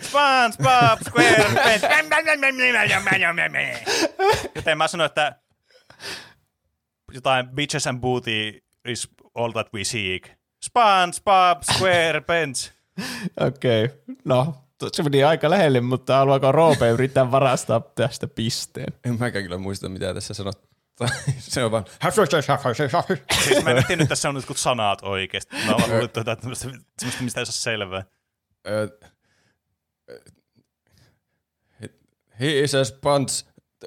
SpongeBob 0.02 0.98
SquarePants. 1.08 1.84
Joten 4.54 4.78
mä 4.78 4.88
sanoin, 4.88 5.06
että 5.06 5.36
jotain 7.12 7.48
bitches 7.48 7.86
and 7.86 8.00
booty 8.00 8.64
is 8.84 9.08
all 9.34 9.52
that 9.52 9.72
we 9.74 9.84
seek. 9.84 10.28
SpongeBob 10.64 11.62
SquarePants. 11.62 12.72
Okei, 13.40 13.84
okay. 13.84 13.96
no 14.24 14.54
se 14.92 15.02
meni 15.02 15.24
aika 15.24 15.50
lähelle, 15.50 15.80
mutta 15.80 16.16
haluaako 16.16 16.52
Roope 16.52 16.90
yrittää 16.90 17.30
varastaa 17.30 17.80
tästä 17.80 18.26
pisteen? 18.26 18.92
En 19.04 19.18
mäkään 19.18 19.44
kyllä 19.44 19.58
muista, 19.58 19.88
mitä 19.88 20.14
tässä 20.14 20.34
sanottiin. 20.34 20.69
Se 21.38 21.64
on 21.64 21.70
vaan... 21.70 21.84
Siis 23.44 23.64
mä 23.64 23.70
en 23.70 23.78
että 23.78 24.06
tässä 24.06 24.28
on 24.28 24.34
jotkut 24.34 24.56
sanat 24.56 25.02
oikeasti. 25.02 25.56
Mä 25.56 25.72
vaan 25.72 25.90
luullut, 25.90 26.16
että 26.16 26.36
tämmöistä, 26.36 26.68
semmoista, 26.98 27.22
mistä 27.22 27.40
ei 27.40 27.46
saa 27.46 27.52
selvää. 27.52 28.04
He 32.40 32.60
is 32.60 32.74
a 32.74 32.84
sponge, 32.84 33.32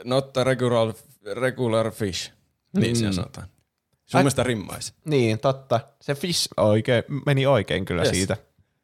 not 0.04 0.38
a 0.38 0.44
regular, 0.44 0.94
regular 1.36 1.92
fish. 1.92 2.32
Niin 2.78 2.96
siinä 2.96 3.12
sanotaan. 3.12 3.48
Sun 4.06 4.20
mielestä 4.20 4.44
rimmaisi. 4.44 4.94
Niin, 5.06 5.40
totta. 5.40 5.80
Se 6.02 6.16
fish 6.16 6.48
oikein, 6.58 7.04
meni 7.26 7.46
oikein 7.46 7.86
kyllä 7.86 8.02
Yes. 8.02 8.10
yes. 8.10 8.18
siitä. 8.18 8.38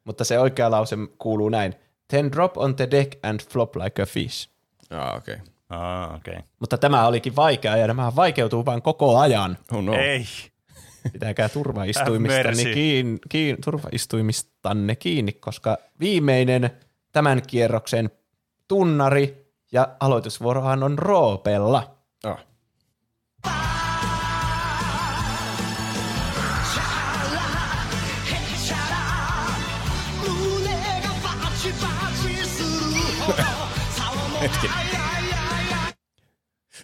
Mutta 0.04 0.24
se 0.24 0.38
oikea 0.38 0.70
lause 0.70 0.96
kuuluu 1.18 1.48
näin. 1.48 1.74
Then 2.08 2.32
drop 2.32 2.58
on 2.58 2.76
the 2.76 2.88
deck 2.90 3.18
and 3.22 3.40
flop 3.40 3.76
like 3.76 4.02
a 4.02 4.06
fish. 4.06 4.50
Ah, 4.90 5.16
okei. 5.16 5.34
Okay. 5.34 5.46
Ah, 5.70 6.14
okei. 6.14 6.32
Okay. 6.32 6.48
Mutta 6.60 6.78
tämä 6.78 7.06
olikin 7.06 7.36
vaikea 7.36 7.76
ja 7.76 7.86
nämä 7.86 8.16
vaikeutuu 8.16 8.66
vaan 8.66 8.82
koko 8.82 9.18
ajan. 9.18 9.58
Oh 9.72 9.82
no. 9.82 9.94
Ei. 9.94 10.26
Pitäkää 11.12 11.48
turvaistuimistanne, 11.58 12.44
mercy. 12.44 12.74
kiinni, 12.74 13.18
kiinni, 13.28 13.62
turvaistuimistanne 13.64 14.96
kiinni, 14.96 15.32
koska 15.32 15.78
viimeinen 16.00 16.70
tämän 17.12 17.42
kierroksen 17.46 18.10
tunnari 18.68 19.46
ja 19.72 19.88
aloitusvuorohan 20.00 20.82
on 20.82 20.98
Roopella. 20.98 21.96
Ah. 22.24 22.44
Hetki. 34.40 34.79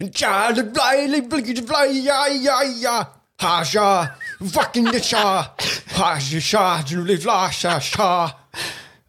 Charlie 0.04 0.64
Bliley, 0.64 1.22
Blicky 1.22 1.62
Bly, 1.62 1.98
ja, 2.02 2.26
ja, 2.26 2.62
ja. 2.80 3.06
Hasha, 3.40 4.06
fucking 4.52 4.90
the 4.90 4.98
sha. 4.98 5.54
Hasha, 5.86 6.40
sha, 6.40 6.82
Julie 6.90 7.18
Flasha, 7.18 7.80
sha. 7.80 8.30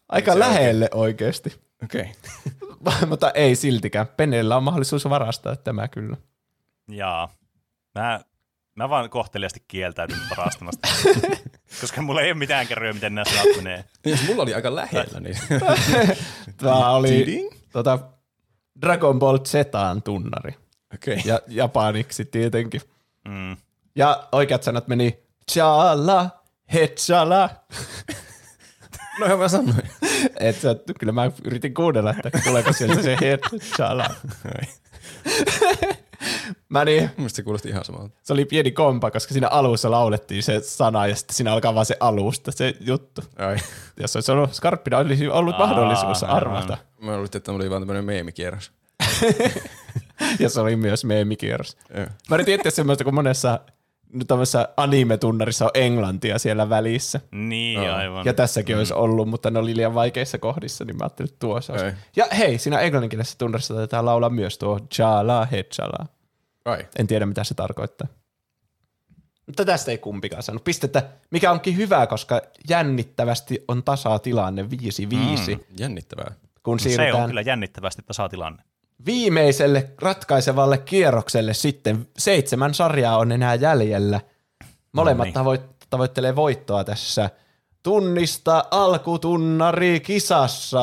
Aika 0.10 0.40
lähelle 0.40 0.90
oikeasti. 0.94 1.60
Okei. 1.84 2.12
Mutta 3.10 3.32
ei 3.32 3.56
siltikään. 3.56 4.08
Penellä 4.08 4.58
on 4.58 4.64
mahdollisuus 4.64 5.10
varastaa 5.10 5.56
tämä 5.56 5.88
kyllä. 5.88 6.18
Jaa. 6.92 7.30
Mä, 7.96 8.22
mä 8.76 8.90
vaan 8.90 9.10
kohteliasti 9.10 9.64
kieltäydyn 9.68 10.20
varastamasta. 10.38 10.88
Koska 11.82 12.02
mulla 12.02 12.22
ei 12.22 12.32
ole 12.32 12.40
mitään 12.40 12.68
kerroja, 12.68 12.94
miten 12.94 13.16
nämä 13.16 13.26
sanat 13.26 13.56
menee. 13.56 13.84
Jos 14.06 14.28
mulla 14.28 14.44
oli 14.44 14.54
aika 14.54 14.76
lähellä, 14.76 15.20
niin... 15.20 15.38
Tämä 16.58 16.90
oli 16.90 17.50
tota, 17.72 18.00
Dragon 18.82 19.20
Ball 19.20 19.38
Zetaan 19.38 20.04
tunnari. 20.04 20.56
Okei. 20.94 21.22
Ja 21.26 21.40
japaniksi 21.48 22.26
tietenkin. 22.26 22.82
Mm. 23.28 23.58
Ja 23.96 24.28
oikeat 24.32 24.64
sanat 24.64 24.88
meni 24.88 25.20
Chala, 25.52 26.30
Hechala. 26.74 27.50
No 29.20 29.38
mä 29.38 29.48
sanoin. 29.48 29.82
Et 30.40 30.62
sä, 30.62 30.76
kyllä 31.00 31.12
mä 31.14 31.32
yritin 31.44 31.74
kuunnella, 31.74 32.10
että 32.26 32.40
tuleeko 32.44 32.74
sieltä 32.74 33.02
se 33.04 33.18
Hechala. 33.22 34.10
mä 36.70 36.86
niin, 36.86 37.02
Mielestäni 37.04 37.30
se 37.30 37.44
kuulosti 37.44 37.70
ihan 37.70 37.86
samalta. 37.86 38.16
se 38.24 38.34
oli 38.34 38.46
pieni 38.46 38.72
kompa, 38.72 39.12
koska 39.12 39.34
siinä 39.34 39.48
alussa 39.48 39.92
laulettiin 39.92 40.44
se 40.44 40.60
sana 40.60 41.08
ja 41.08 41.16
sitten 41.16 41.36
siinä 41.36 41.54
alkaa 41.54 41.76
vaan 41.76 41.86
se 41.86 41.98
alusta, 42.00 42.52
se 42.52 42.74
juttu. 42.80 43.22
Ai. 43.38 43.58
Jos 44.00 44.16
olisi 44.16 44.32
ollut 44.32 44.54
skarppina, 44.54 44.98
olisi 44.98 45.28
ollut 45.28 45.56
Aa, 45.56 45.68
mahdollisuus 45.68 46.24
arvata. 46.24 46.78
Mä 47.02 47.12
luulin, 47.16 47.30
että 47.36 47.52
mulla 47.52 47.64
oli 47.64 47.70
vaan 47.70 47.82
tämmönen 47.82 48.06
meemikierros. 48.06 48.72
Ja 50.40 50.50
se 50.50 50.62
oli 50.62 50.76
myös 50.76 51.06
meemikierros. 51.06 51.78
Mä 52.30 52.36
yritin 52.36 52.54
etsiä 52.54 52.72
semmoista, 52.72 53.04
kun 53.04 53.14
monessa 53.14 53.60
nyt 54.14 54.28
tämmöisessä 54.28 54.70
anime-tunnarissa 54.78 55.66
on 55.66 55.72
englantia 55.74 56.40
siellä 56.40 56.70
välissä. 56.70 57.22
Niin, 57.32 57.80
Aa. 57.80 57.96
aivan. 57.96 58.26
Ja 58.26 58.34
tässäkin 58.34 58.76
mm. 58.76 58.78
olisi 58.78 58.94
ollut, 58.94 59.30
mutta 59.30 59.52
ne 59.52 59.60
oli 59.60 59.76
liian 59.76 59.94
vaikeissa 59.94 60.38
kohdissa, 60.38 60.86
niin 60.86 60.98
mä 60.98 61.04
ajattelin, 61.04 61.30
että 61.30 61.40
tuossa 61.40 61.74
olisi. 61.74 61.86
Ei. 61.86 61.94
Ja 62.16 62.28
hei, 62.38 62.58
siinä 62.58 62.80
englanninkielisessä 62.80 63.38
tunnarissa 63.38 63.74
taitaa 63.74 64.06
laulaa 64.06 64.30
myös 64.30 64.58
tuo 64.58 64.80
Jala 64.98 65.46
Hechala. 65.46 66.06
Ai. 66.66 66.88
En 67.00 67.08
tiedä, 67.08 67.26
mitä 67.26 67.44
se 67.44 67.54
tarkoittaa. 67.54 68.08
Mutta 69.48 69.66
tästä 69.66 69.92
ei 69.92 69.98
kumpikaan 69.98 70.44
saanut 70.44 70.64
pistettä, 70.64 71.04
mikä 71.32 71.52
onkin 71.52 71.78
hyvä, 71.78 72.08
koska 72.08 72.42
jännittävästi 72.70 73.64
on 73.68 73.84
tasatilanne 73.84 74.64
5-5, 74.64 74.66
mm. 74.66 75.60
Jännittävää. 75.80 76.32
kun 76.64 76.80
se 76.80 76.90
on 76.90 76.96
siirrytään 76.96 77.28
kyllä 77.28 77.42
jännittävästi 77.42 78.02
tasatilanne. 78.06 78.64
Viimeiselle 79.06 79.90
ratkaisevalle 80.02 80.78
kierrokselle 80.78 81.54
sitten. 81.54 82.08
Seitsemän 82.18 82.74
sarjaa 82.74 83.18
on 83.18 83.32
enää 83.32 83.56
jäljellä. 83.56 84.22
Molemmat 84.92 85.28
Noniin. 85.34 85.34
tavoit- 85.34 85.76
tavoittelee 85.90 86.36
voittoa 86.36 86.84
tässä. 86.84 87.30
Tunnista 87.84 88.66
alkutunnari 88.72 90.00
kisassa. 90.00 90.82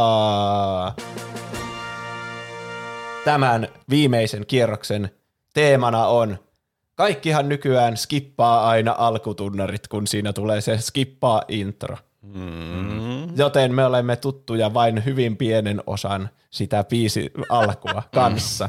Tämän 3.24 3.69
viimeisen 3.91 4.47
kierroksen 4.47 5.11
teemana 5.55 6.07
on 6.07 6.39
Kaikkihan 6.95 7.49
nykyään 7.49 7.97
skippaa 7.97 8.69
aina 8.69 8.95
alkutunnarit, 8.99 9.89
kun 9.89 10.07
siinä 10.07 10.32
tulee 10.32 10.61
se 10.61 10.78
skippaa 10.78 11.43
intro. 11.49 11.97
Mm. 12.25 13.37
Joten 13.37 13.75
me 13.75 13.85
olemme 13.85 14.17
tuttuja 14.17 14.75
vain 14.75 15.05
hyvin 15.05 15.37
pienen 15.37 15.83
osan 15.87 16.31
sitä 16.51 16.85
biisi 16.85 17.31
alkua 17.49 18.03
kanssa. 18.15 18.69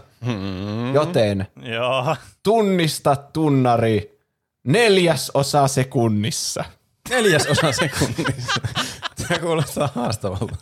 Joten 0.94 1.48
Joo. 1.61 2.15
tunnista 2.44 3.15
tunnari 3.15 4.19
neljäs 4.64 5.32
osa 5.34 5.68
sekunnissa. 5.68 6.65
Neljäs 7.10 7.48
osa 7.48 7.72
sekunnissa. 7.72 8.61
Tämä 9.27 9.40
kuulostaa 9.40 9.90
haastavalta. 9.95 10.56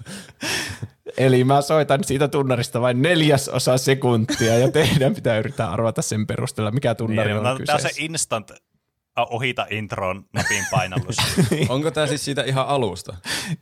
Eli 1.17 1.43
mä 1.43 1.61
soitan 1.61 2.03
siitä 2.03 2.27
tunnarista 2.27 2.81
vain 2.81 3.01
neljäs 3.01 3.49
osa 3.49 3.77
sekuntia 3.77 4.57
ja 4.57 4.71
teidän 4.71 5.15
pitää 5.15 5.37
yrittää 5.37 5.71
arvata 5.71 6.01
sen 6.01 6.27
perusteella, 6.27 6.71
mikä 6.71 6.95
tunnari 6.95 7.29
Niin, 7.29 7.37
on 7.37 7.43
no, 7.43 7.49
Tämä 7.49 7.53
on 7.53 7.57
kyseessä. 7.59 7.89
se 7.89 8.05
instant 8.05 8.51
ohita 9.17 9.65
intron 9.69 10.25
napin 10.33 10.65
painallus. 10.71 11.15
Onko 11.69 11.91
tämä 11.91 12.07
siis 12.07 12.25
siitä 12.25 12.43
ihan 12.43 12.67
alusta? 12.67 13.15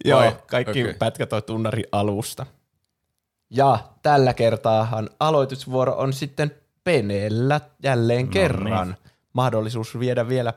Joo, 0.05 0.19
Vai? 0.19 0.35
kaikki 0.47 0.81
Okei. 0.83 0.93
pätkät 0.93 1.33
on 1.33 1.43
tunnari 1.43 1.83
alusta. 1.91 2.45
Ja 3.49 3.79
tällä 4.01 4.33
kertaahan 4.33 5.09
aloitusvuoro 5.19 5.93
on 5.97 6.13
sitten 6.13 6.51
Peneellä 6.83 7.61
jälleen 7.83 8.25
No 8.25 8.31
kerran. 8.31 8.97
Mahdollisuus 9.33 9.99
viedä 9.99 10.27
vielä 10.27 10.53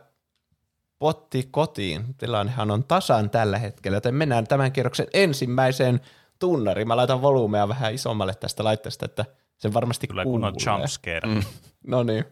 potti 0.99 1.49
kotiin. 1.51 2.15
Tilannehan 2.19 2.71
on 2.71 2.85
tasan 2.85 3.31
tällä 3.31 3.59
hetkellä, 3.59 3.97
joten 3.97 4.15
mennään 4.15 4.47
tämän 4.47 4.73
kierroksen 4.73 5.07
ensimmäiseen 5.15 6.01
tunnariin. 6.39 6.89
Mä 6.89 6.97
laitan 6.97 7.23
volyymea 7.23 7.69
vähän 7.69 7.95
isommalle 7.95 8.35
tästä 8.35 8.65
laitteesta, 8.65 9.05
että 9.05 9.25
se 9.57 9.73
varmasti 9.75 10.07
Tulee 10.07 10.25
kuulee. 10.25 10.51
kunnon 10.53 10.77
jumpscare. 10.79 11.35
Mm. 11.35 11.43
No 11.87 12.03
niin. 12.03 12.25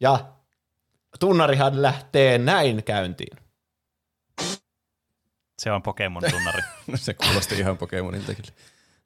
Ja 0.00 0.18
tunnarihan 1.20 1.82
lähtee 1.82 2.38
näin 2.38 2.84
käyntiin. 2.84 3.36
Se 5.62 5.72
on 5.72 5.82
Pokemon-tunnari. 5.82 6.62
No 6.86 6.96
se 6.96 7.14
kuulosti 7.14 7.58
ihan 7.58 7.78
Pokemonilta 7.78 8.34
kyllä. 8.34 8.50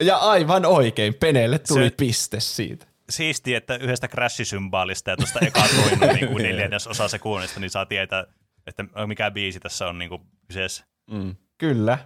Ja 0.03 0.17
aivan 0.17 0.65
oikein, 0.65 1.13
Peneelle 1.13 1.59
tuli 1.59 1.89
Se- 1.89 1.95
piste 1.97 2.39
siitä. 2.39 2.85
Siistiä, 3.09 3.57
että 3.57 3.75
yhdestä 3.75 4.07
crash-symbaalista 4.07 5.09
ja 5.09 5.17
tuosta 5.17 5.39
eka 5.39 5.63
toinen 5.75 6.15
niin 6.15 6.27
kuin 6.27 6.43
neljännes 6.43 6.87
osa 6.87 7.07
sekunnista, 7.07 7.59
niin 7.59 7.69
saa 7.69 7.85
tietää, 7.85 8.25
että 8.67 8.85
mikä 9.07 9.31
biisi 9.31 9.59
tässä 9.59 9.87
on 9.87 9.97
niin 9.97 10.09
kuin 10.09 10.21
kyseessä. 10.47 10.85
Mm. 11.11 11.35
Kyllä. 11.57 11.97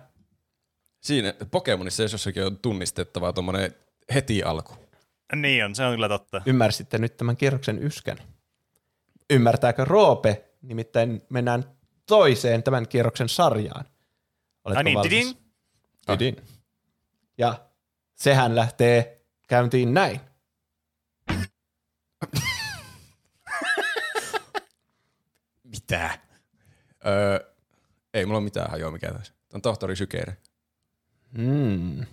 Siinä 1.03 1.33
Pokemonissa 1.51 2.03
jos 2.03 2.11
jossakin 2.11 2.45
on 2.45 2.57
tunnistettavaa 2.57 3.33
tuommoinen 3.33 3.75
heti 4.13 4.43
alku. 4.43 4.73
Niin 5.35 5.65
on, 5.65 5.75
se 5.75 5.85
on 5.85 5.93
kyllä 5.93 6.09
totta. 6.09 6.41
Ymmärsitte 6.45 6.97
nyt 6.97 7.17
tämän 7.17 7.37
kierroksen 7.37 7.83
yskän. 7.83 8.17
Ymmärtääkö 9.29 9.85
Roope? 9.85 10.45
Nimittäin 10.61 11.21
mennään 11.29 11.63
toiseen 12.05 12.63
tämän 12.63 12.87
kierroksen 12.87 13.29
sarjaan. 13.29 13.85
Oletko 14.63 14.83
niin, 14.83 14.97
valmis? 14.97 15.09
tidin. 15.09 15.37
Tidin. 16.05 16.35
Ja 17.37 17.65
sehän 18.15 18.55
lähtee 18.55 19.25
käyntiin 19.47 19.93
näin. 19.93 20.21
Mitä? 25.63 26.19
Öö, 27.05 27.39
Ei 28.13 28.25
mulla 28.25 28.37
ole 28.37 28.43
mitään 28.43 28.71
hajoa 28.71 28.91
mikä 28.91 29.13
tässä. 29.13 29.33
On 29.53 29.61
tohtori 29.61 29.95
Sykeire. 29.95 30.37
Mm. 31.37 32.05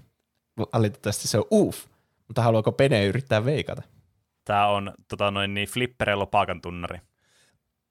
Valitettavasti 0.72 1.28
se 1.28 1.38
on 1.38 1.44
uuf. 1.50 1.86
Mutta 2.28 2.42
haluaako 2.42 2.72
Pene 2.72 3.06
yrittää 3.06 3.44
veikata? 3.44 3.82
Tää 4.44 4.68
on 4.68 4.92
tota 5.08 5.30
noin 5.30 5.54
niin 5.54 5.68
flipperello 5.68 6.26
paakan 6.26 6.60
tunnari. 6.60 6.98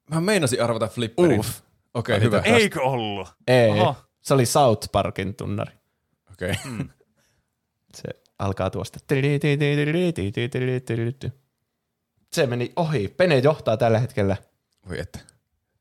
Mä 0.09 0.21
meinasin 0.21 0.63
arvata 0.63 0.87
flipperin. 0.87 1.39
Uff. 1.39 1.61
Okei, 1.93 2.15
okay, 2.17 2.25
hyvä. 2.25 2.39
Eikö 2.39 2.81
ollut? 2.81 3.27
Ei, 3.47 3.69
Oho. 3.69 3.95
se 4.21 4.33
oli 4.33 4.45
South 4.45 4.91
Parkin 4.91 5.35
tunnari. 5.35 5.73
Okei. 6.31 6.51
Okay. 6.51 6.85
Se 7.93 8.09
alkaa 8.39 8.69
tuosta. 8.69 8.99
Se 12.33 12.47
meni 12.47 12.73
ohi. 12.75 13.07
Pene 13.07 13.37
johtaa 13.37 13.77
tällä 13.77 13.99
hetkellä. 13.99 14.37
Voi 14.89 14.99
että. 14.99 15.19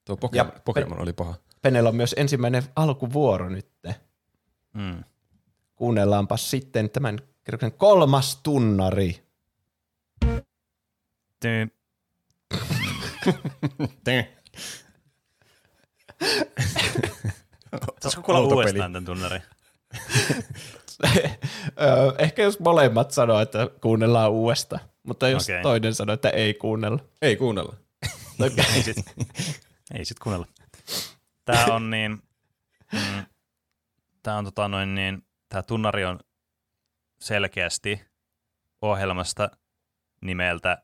Tuo 0.04 0.16
Pokemon, 0.16 0.52
Ja- 0.54 0.60
Pokemon 0.64 1.02
oli 1.02 1.12
paha. 1.12 1.34
Penellä 1.62 1.88
on 1.88 1.96
myös 1.96 2.14
ensimmäinen 2.18 2.62
alkuvuoro 2.76 3.48
nyt. 3.48 3.68
Mm. 4.74 5.04
Kuunnellaanpa 5.76 6.36
sitten 6.36 6.90
tämän 6.90 7.18
kerroksen 7.44 7.72
kolmas 7.72 8.40
tunnari. 8.42 9.29
Saisiko 18.00 18.22
kuulla 18.22 18.40
uudestaan 18.40 18.92
tämän 18.92 19.04
tunnarin? 19.04 19.42
Öö, 21.80 22.12
Ehkä 22.18 22.42
jos 22.42 22.60
molemmat 22.60 23.10
sanoo, 23.10 23.40
että 23.40 23.68
kuunnellaan 23.80 24.30
uudestaan. 24.30 24.82
Mutta 25.02 25.28
jos 25.28 25.44
Okei. 25.44 25.62
toinen 25.62 25.94
sanoo, 25.94 26.14
että 26.14 26.30
ei 26.30 26.54
kuunnella. 26.54 26.98
Ei 27.22 27.36
kuunnella. 27.36 27.76
Ei 28.74 28.82
sit, 28.82 28.96
ei 29.94 30.04
sit 30.04 30.18
kuunnella. 30.18 30.46
Tää 31.44 31.66
on 31.66 31.90
niin, 31.90 32.22
mm, 32.92 33.24
tää 34.22 34.36
on 34.36 34.44
tota 34.44 34.68
noin 34.68 34.94
niin, 34.94 35.26
tää 35.48 35.62
tunnari 35.62 36.04
on 36.04 36.20
selkeästi 37.20 38.00
ohjelmasta 38.82 39.50
nimeltä, 40.20 40.82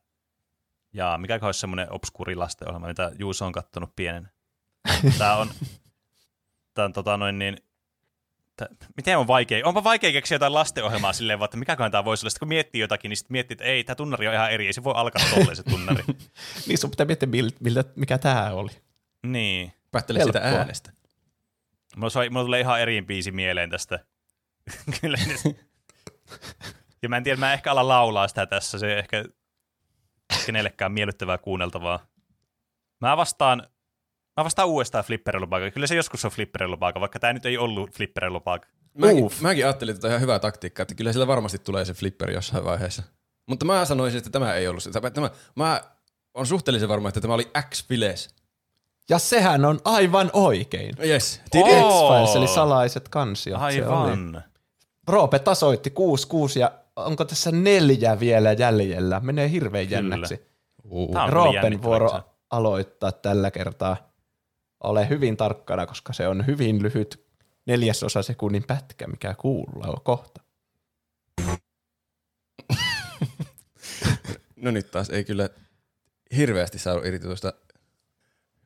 ja 0.96 1.18
mikä 1.18 1.38
olisi 1.42 1.60
semmoinen 1.60 1.92
obskuri 1.92 2.34
lastenohjelma, 2.34 2.86
mitä 2.88 3.12
Juuso 3.18 3.46
on 3.46 3.52
kattonut 3.52 3.96
pienen. 3.96 4.28
Tää 5.18 5.36
on, 5.36 5.50
tää 6.74 6.84
on 6.84 6.92
tota 6.92 7.16
noin 7.16 7.38
niin, 7.38 7.56
tää, 8.56 8.68
miten 8.96 9.18
on 9.18 9.26
vaikea, 9.26 9.66
onpa 9.66 9.84
vaikea 9.84 10.12
keksiä 10.12 10.34
jotain 10.34 10.54
lastenohjelmaa 10.54 11.12
silleen, 11.12 11.44
että 11.44 11.56
mikäköhän 11.56 11.92
tää 11.92 12.04
voisi 12.04 12.24
olla. 12.24 12.30
Sitten 12.30 12.38
kun 12.40 12.48
miettii 12.48 12.80
jotakin, 12.80 13.08
niin 13.08 13.16
sitten 13.16 13.34
miettii, 13.34 13.54
että 13.54 13.64
ei, 13.64 13.84
tää 13.84 13.94
tunnari 13.94 14.28
on 14.28 14.34
ihan 14.34 14.50
eri, 14.52 14.66
ei 14.66 14.72
se 14.72 14.84
voi 14.84 14.94
alkaa 14.96 15.26
tolleen 15.30 15.56
se 15.56 15.62
tunnari. 15.62 16.04
Niin 16.66 16.78
sun 16.78 16.90
pitää 16.90 17.06
miettiä, 17.06 17.28
mil- 17.28 17.56
miltä, 17.60 17.84
mikä 17.96 18.18
tämä 18.18 18.50
oli. 18.50 18.70
niin. 19.22 19.72
Päättele 19.92 20.24
sitä 20.24 20.40
äänestä. 20.42 20.92
Mulla, 21.96 22.10
soi, 22.10 22.30
mulla 22.30 22.44
tulee 22.44 22.60
ihan 22.60 22.80
eri 22.80 23.02
biisi 23.02 23.32
mieleen 23.32 23.70
tästä. 23.70 23.98
Kyllä. 25.00 25.18
ja 27.02 27.08
mä 27.08 27.16
en 27.16 27.24
tiedä, 27.24 27.40
mä 27.40 27.52
ehkä 27.52 27.70
ala 27.70 27.88
laulaa 27.88 28.28
sitä 28.28 28.46
tässä, 28.46 28.78
se 28.78 28.98
ehkä 28.98 29.24
kenellekään 30.46 30.92
miellyttävää 30.92 31.38
kuunneltavaa. 31.38 32.06
Mä 33.00 33.16
vastaan, 33.16 33.66
mä 34.36 34.44
vastaan 34.44 34.68
uudestaan 34.68 35.04
flipperillupaaka. 35.04 35.70
Kyllä 35.70 35.86
se 35.86 35.94
joskus 35.94 36.24
on 36.24 36.30
flipperillupaaka, 36.30 37.00
vaikka 37.00 37.18
tämä 37.18 37.32
nyt 37.32 37.46
ei 37.46 37.58
ollut 37.58 37.90
flipperillupaaka. 37.90 38.68
Mäkin, 38.98 39.30
mäkin 39.40 39.64
ajattelin, 39.64 39.92
että 39.92 40.00
tämä 40.00 40.08
on 40.08 40.12
ihan 40.12 40.20
hyvä 40.20 40.38
taktiikka, 40.38 40.82
että 40.82 40.94
kyllä 40.94 41.12
sillä 41.12 41.26
varmasti 41.26 41.58
tulee 41.58 41.84
se 41.84 41.94
flipperi 41.94 42.34
jossain 42.34 42.64
vaiheessa. 42.64 43.02
Mutta 43.46 43.64
mä 43.64 43.84
sanoisin, 43.84 44.18
että 44.18 44.30
tämä 44.30 44.54
ei 44.54 44.68
ollut 44.68 44.82
se. 44.82 44.90
Tämä, 44.90 45.10
tämä, 45.10 45.30
mä 45.54 45.80
on 46.34 46.46
suhteellisen 46.46 46.88
varma, 46.88 47.08
että 47.08 47.20
tämä 47.20 47.34
oli 47.34 47.50
X-Files. 47.60 48.28
Ja 49.08 49.18
sehän 49.18 49.64
on 49.64 49.80
aivan 49.84 50.30
oikein. 50.32 50.94
Yes. 51.04 51.40
X-Files 51.50 52.36
eli 52.36 52.48
salaiset 52.48 53.08
kansiot. 53.08 53.60
Se 53.60 53.86
oli. 53.86 54.10
Aivan. 54.10 54.42
Roope 55.08 55.38
tasoitti 55.38 55.90
6-6 55.90 56.58
ja 56.58 56.72
onko 56.96 57.24
tässä 57.24 57.52
neljä 57.52 58.20
vielä 58.20 58.52
jäljellä? 58.52 59.20
Menee 59.20 59.50
hirveän 59.50 59.86
Kyllä. 59.86 59.96
jännäksi. 59.96 60.36
Kyllä 60.82 61.30
Roopen 61.30 61.82
vuoro 61.82 62.20
aloittaa 62.50 63.12
tällä 63.12 63.50
kertaa. 63.50 64.12
Ole 64.80 65.08
hyvin 65.08 65.36
tarkkana, 65.36 65.86
koska 65.86 66.12
se 66.12 66.28
on 66.28 66.46
hyvin 66.46 66.82
lyhyt 66.82 67.26
neljäsosa 67.66 68.22
sekunnin 68.22 68.64
pätkä, 68.66 69.06
mikä 69.06 69.34
kuuluu 69.34 70.00
kohta. 70.04 70.40
No 74.56 74.70
nyt 74.70 74.90
taas 74.90 75.10
ei 75.10 75.24
kyllä 75.24 75.48
hirveästi 76.36 76.78
saanut 76.78 77.06
irti 77.06 77.26
tuosta. 77.26 77.52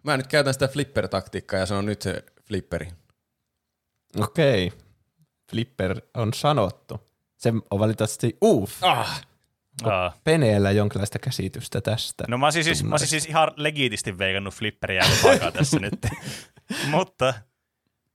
Mä 0.03 0.17
nyt 0.17 0.27
käytän 0.27 0.55
sitä 0.55 0.67
flipper-taktiikkaa 0.67 1.59
ja 1.59 1.67
sanon 1.67 1.87
nyt 1.87 2.03
se 2.03 2.25
flipperi. 2.45 2.89
Okei. 4.19 4.73
Flipper 5.51 6.01
on 6.15 6.35
sanottu. 6.35 7.10
Se 7.41 7.53
on 7.71 7.81
valitettavasti 7.81 8.37
uuf. 8.41 8.73
Ah! 8.85 9.23
Aa. 9.85 10.13
Peneellä 10.25 10.71
jonkinlaista 10.71 11.19
käsitystä 11.19 11.81
tästä. 11.81 12.25
No 12.29 12.39
mä 12.39 12.47
olisin 12.47 12.65
siis, 12.65 12.85
mä 12.85 12.91
olisin 12.91 13.09
siis 13.09 13.27
ihan 13.27 13.51
legiitisti 13.57 14.19
veikannut 14.19 14.55
flipperiä 14.55 15.05
ja 15.05 15.11
paikaa 15.23 15.53
tässä 15.53 15.79
nyt. 15.79 15.95
Mutta 16.91 17.35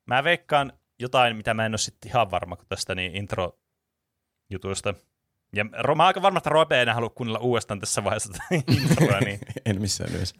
mä 0.05 0.23
veikkaan 0.23 0.73
jotain, 0.99 1.35
mitä 1.35 1.53
mä 1.53 1.65
en 1.65 1.71
ole 1.71 1.77
sitten 1.77 2.09
ihan 2.09 2.31
varma 2.31 2.55
kuin 2.55 2.67
tästä 2.69 2.95
niin 2.95 3.11
intro-jutuista. 3.15 4.93
Ja 5.55 5.63
ro- 5.63 5.95
mä 5.95 6.03
oon 6.03 6.07
aika 6.07 6.21
varma, 6.21 6.37
että 6.37 6.49
Robe 6.49 6.75
ei 6.75 6.81
enää 6.81 6.93
halua 6.93 7.09
kuunnella 7.09 7.39
uudestaan 7.39 7.79
tässä 7.79 8.03
vaiheessa 8.03 8.29
tätä 8.33 8.45
introa, 8.81 9.19
niin 9.19 9.39
En 9.65 9.81
missään 9.81 10.11
nimessä. 10.13 10.35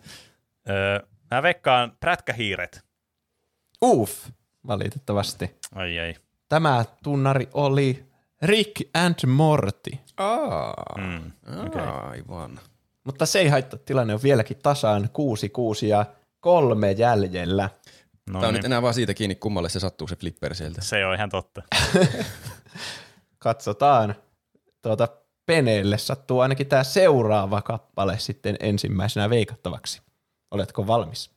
öö, 0.70 0.99
mä 1.32 1.44
veikkaan 1.44 1.98
prätkähiiret. 1.99 2.86
Uuf, 3.82 4.30
valitettavasti. 4.68 5.56
Ai 5.76 5.98
ei. 5.98 6.16
Tämä 6.49 6.86
tunnari 7.03 7.49
oli 7.53 8.06
Rick 8.41 8.82
and 8.94 9.16
Morty. 9.28 9.91
Aa, 10.18 10.74
Mm. 10.98 11.32
okay. 11.68 11.88
aivan. 11.88 12.60
Mutta 13.03 13.26
se 13.26 13.40
ei 13.40 13.48
haittaa, 13.48 13.80
tilanne 13.86 14.14
on 14.14 14.24
vieläkin 14.24 14.57
tasaan 14.57 15.10
6-6 15.84 15.86
ja 15.86 16.06
kolme 16.40 16.91
jäljellä. 16.91 17.70
No 18.30 18.34
Tämä 18.34 18.38
on 18.38 18.44
niin. 18.44 18.53
nyt 18.53 18.66
enää 18.66 18.82
vaan 18.82 18.94
siitä 18.94 19.14
kiinni, 19.14 19.36
kummalle 19.36 19.70
se 19.70 19.80
sattuu 19.80 20.07
se 20.07 20.16
flipper 20.16 20.56
sieltä. 20.56 20.82
Se 20.82 21.06
on 21.06 21.16
ihan 21.16 21.30
totta. 21.30 21.62
Katsotaan. 23.40 24.16
Tuota, 24.82 25.07
Peneelle 25.45 25.98
sattuu 25.98 26.40
ainakin 26.40 26.68
tämä 26.68 26.84
seuraava 26.84 27.62
kappale 27.62 28.20
sitten 28.20 28.57
ensimmäisenä 28.60 29.30
veikattavaksi. 29.30 30.02
Oletko 30.52 30.88
valmis? 30.88 31.32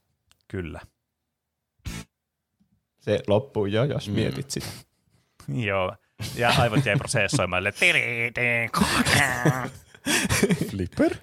Kyllä. 0.49 0.81
Se 3.01 3.21
loppuu 3.27 3.67
jo, 3.67 3.85
jos 3.85 4.09
mm. 4.09 4.15
mietit 4.15 4.51
sitä. 4.51 4.67
Joo. 5.49 5.95
Ja 6.37 6.53
aivot 6.59 6.87
jäi 6.87 6.97
prosessoimaan. 6.97 7.65
Flipper? 10.71 11.17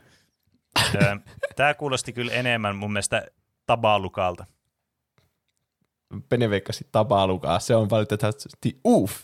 Tämä 1.56 1.74
kuulosti 1.74 2.14
kyllä 2.14 2.32
enemmän 2.32 2.76
mun 2.76 2.94
mielestä 2.94 3.28
tabalukalta. 3.66 4.46
Pene 6.30 6.50
veikkasi 6.50 6.88
tabalukaa. 6.92 7.60
Se 7.60 7.76
on 7.76 7.90
valitettavasti 7.90 8.80
uuf. 8.84 9.24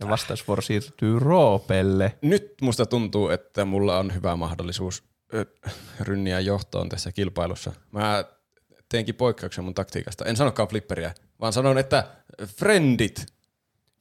Ja 0.00 0.08
vastausvuoro 0.08 0.62
siirtyy 0.62 1.18
Roopelle. 1.18 2.18
Nyt 2.22 2.54
musta 2.60 2.86
tuntuu, 2.86 3.28
että 3.28 3.64
mulla 3.64 3.98
on 3.98 4.14
hyvä 4.14 4.36
mahdollisuus 4.36 5.04
rynniä 6.00 6.40
johtoon 6.40 6.88
tässä 6.88 7.12
kilpailussa. 7.12 7.72
Mä 7.92 8.24
teenkin 8.88 9.14
poikkeuksen 9.14 9.64
mun 9.64 9.74
taktiikasta. 9.74 10.24
En 10.24 10.36
sanokaan 10.36 10.68
flipperiä, 10.68 11.14
vaan 11.40 11.52
sanon, 11.52 11.78
että 11.78 12.08
friendit. 12.46 13.33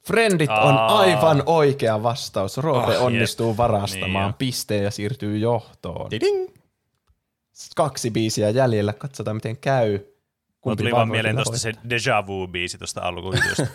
Friendit 0.07 0.49
on 0.49 0.77
Aa. 0.77 0.99
aivan 0.99 1.43
oikea 1.45 2.03
vastaus. 2.03 2.57
Roope 2.57 2.95
Ah, 2.97 3.03
onnistuu 3.03 3.49
jep. 3.49 3.57
varastamaan 3.57 4.25
Niin 4.30 4.38
pisteen 4.38 4.84
ja 4.84 4.91
siirtyy 4.91 5.38
johtoon. 5.38 6.11
Ding. 6.11 6.47
Kaksi 7.75 8.11
biisiä 8.11 8.49
jäljellä. 8.49 8.93
Katsotaan, 8.93 9.35
miten 9.38 9.57
käy. 9.57 9.99
Kumpi 10.61 10.77
tuli 10.84 10.91
vaan 10.91 11.09
mieleen 11.09 11.35
tuosta 11.35 11.57
se. 11.57 11.71
Deja 11.89 12.23
Vu-biisi 12.27 12.77
tuosta 12.77 13.01
alkujutusta. 13.01 13.67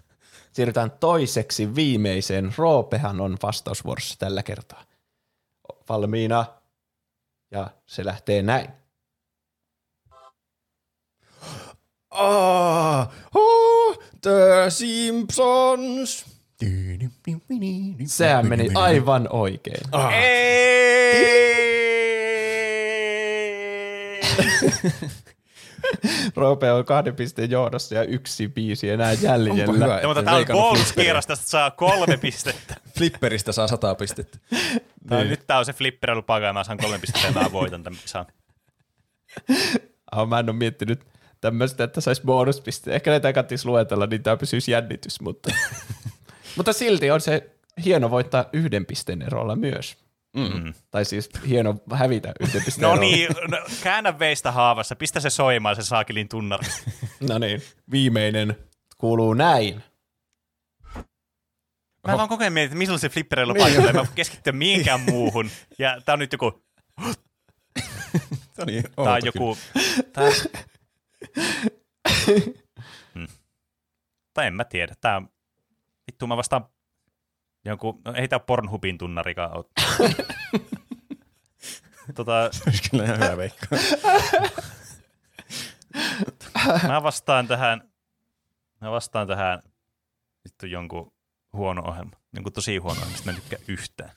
Siirrytään 0.52 0.90
toiseksi 0.90 1.74
viimeiseen. 1.74 2.54
Roopehan 2.56 3.20
on 3.20 3.36
vastausvuorossa 3.42 4.18
tällä 4.18 4.42
kertaa. 4.42 4.84
Valmiina. 5.88 6.44
Ja 7.50 7.70
se 7.86 8.04
lähtee 8.04 8.42
näin. 8.42 8.68
Ah, 12.10 13.08
oh, 13.34 13.98
The 14.20 14.70
Simpsons. 14.70 16.26
Sehän 18.06 18.46
meni 18.46 18.68
aivan 18.74 19.26
oikein. 19.30 19.80
Ah. 19.92 20.12
Roope 26.36 26.72
on 26.72 26.84
kahden 26.84 27.16
pisteen 27.16 27.50
johdossa 27.50 27.94
ja 27.94 28.02
yksi 28.04 28.48
biisi 28.48 28.90
enää 28.90 29.10
Onpa 29.10 29.22
jäljellä. 29.26 29.72
hyvä, 29.72 30.00
Ja, 30.00 30.06
mutta 30.08 30.22
tää 30.22 30.32
on 30.32 30.36
veikannut 30.38 30.64
bonus 30.64 30.80
flipperiä. 30.84 31.04
kierros, 31.04 31.26
tästä 31.26 31.48
saa 31.48 31.70
kolme 31.70 32.16
pistettä. 32.16 32.74
Flipperistä 32.98 33.52
saa 33.52 33.68
sata 33.68 33.94
pistettä. 33.94 34.38
Tää 35.08 35.18
on, 35.18 35.28
nyt 35.28 35.46
tää 35.46 35.58
on 35.58 35.64
se 35.64 35.72
flipperilupaka 35.72 36.46
ja 36.46 36.52
mä 36.52 36.64
saan 36.64 36.78
kolme 36.78 36.98
pistettä 36.98 37.28
ja 37.28 37.32
mä 37.32 37.52
voitan 37.52 37.82
tämän 37.82 37.98
kisan. 38.02 38.26
Ah, 40.12 40.28
mä 40.28 40.38
en 40.38 40.50
ole 40.50 40.56
miettinyt 40.56 41.00
tämmöistä, 41.40 41.84
että 41.84 42.00
saisi 42.00 42.22
bonuspiste. 42.22 42.94
Ehkä 42.94 43.10
näitä 43.10 43.32
kannattis 43.32 43.66
luetella, 43.66 44.06
niin 44.06 44.22
tämä 44.22 44.36
pysyisi 44.36 44.70
jännitys, 44.70 45.20
mutta, 45.20 45.52
mutta 46.56 46.72
silti 46.72 47.10
on 47.10 47.20
se 47.20 47.50
hieno 47.84 48.10
voittaa 48.10 48.44
yhden 48.52 48.86
pisteen 48.86 49.22
erolla 49.22 49.56
myös. 49.56 49.96
Mm. 50.36 50.74
Tai 50.90 51.04
siis 51.04 51.30
hieno 51.48 51.76
hävitä 51.92 52.32
yhden 52.40 52.62
pisteen 52.64 52.90
No 52.90 52.96
niin, 52.96 53.28
no, 53.50 53.58
käännä 53.82 54.18
veistä 54.18 54.52
haavassa, 54.52 54.96
pistä 54.96 55.20
se 55.20 55.30
soimaan 55.30 55.76
se 55.76 55.82
saakilin 55.82 56.28
tunnari. 56.28 56.66
No 57.28 57.38
niin, 57.38 57.62
viimeinen 57.90 58.56
kuuluu 58.98 59.34
näin. 59.34 59.82
Mä 62.06 62.16
vaan 62.16 62.28
koko 62.28 62.42
ajan 62.42 62.52
mietin, 62.52 62.66
että 62.66 62.78
missä 62.78 62.92
on 62.92 62.98
se 62.98 63.08
flippereilla 63.08 63.54
paikalla, 63.54 63.92
mä 63.92 64.06
keskittyä 64.14 64.52
mihinkään 64.52 65.00
muuhun. 65.00 65.50
Ja 65.78 66.00
tää 66.04 66.12
on 66.12 66.18
nyt 66.18 66.32
joku, 66.32 66.62
Tämä 66.96 67.12
on 68.58 68.66
niin 68.66 68.82
tää 68.82 69.14
on 69.14 69.20
joku, 69.24 69.58
tää... 70.12 70.30
Hmm. 73.14 73.26
Tai 74.34 74.46
en 74.46 74.54
mä 74.54 74.64
tiedä, 74.64 74.94
tää 75.00 75.22
vittu 76.06 76.26
mä 76.26 76.36
vastaan 76.36 76.68
jonkun, 77.64 78.02
no 78.04 78.12
ei 78.14 78.28
tää 78.28 78.38
Pornhubin 78.38 78.98
tunnarikaan 78.98 79.56
ole. 79.56 79.64
tota. 82.14 82.50
Olisi 82.66 82.90
kyllä 82.90 83.04
ihan 83.04 83.16
hyvä 83.16 83.36
veikka. 83.36 83.66
mä 86.88 87.02
vastaan 87.02 87.48
tähän, 87.48 87.90
mä 88.80 88.90
vastaan 88.90 89.26
tähän 89.26 89.62
vittu 90.44 90.66
jonkun 90.66 91.12
huono 91.52 91.82
ohjelma. 91.88 92.16
Jonkun 92.32 92.52
tosi 92.52 92.76
huono 92.76 92.92
ohjelma, 92.92 93.12
mistä 93.12 93.30
mä 93.30 93.36
en 93.36 93.42
tykkää 93.42 93.58
yhtään. 93.68 94.10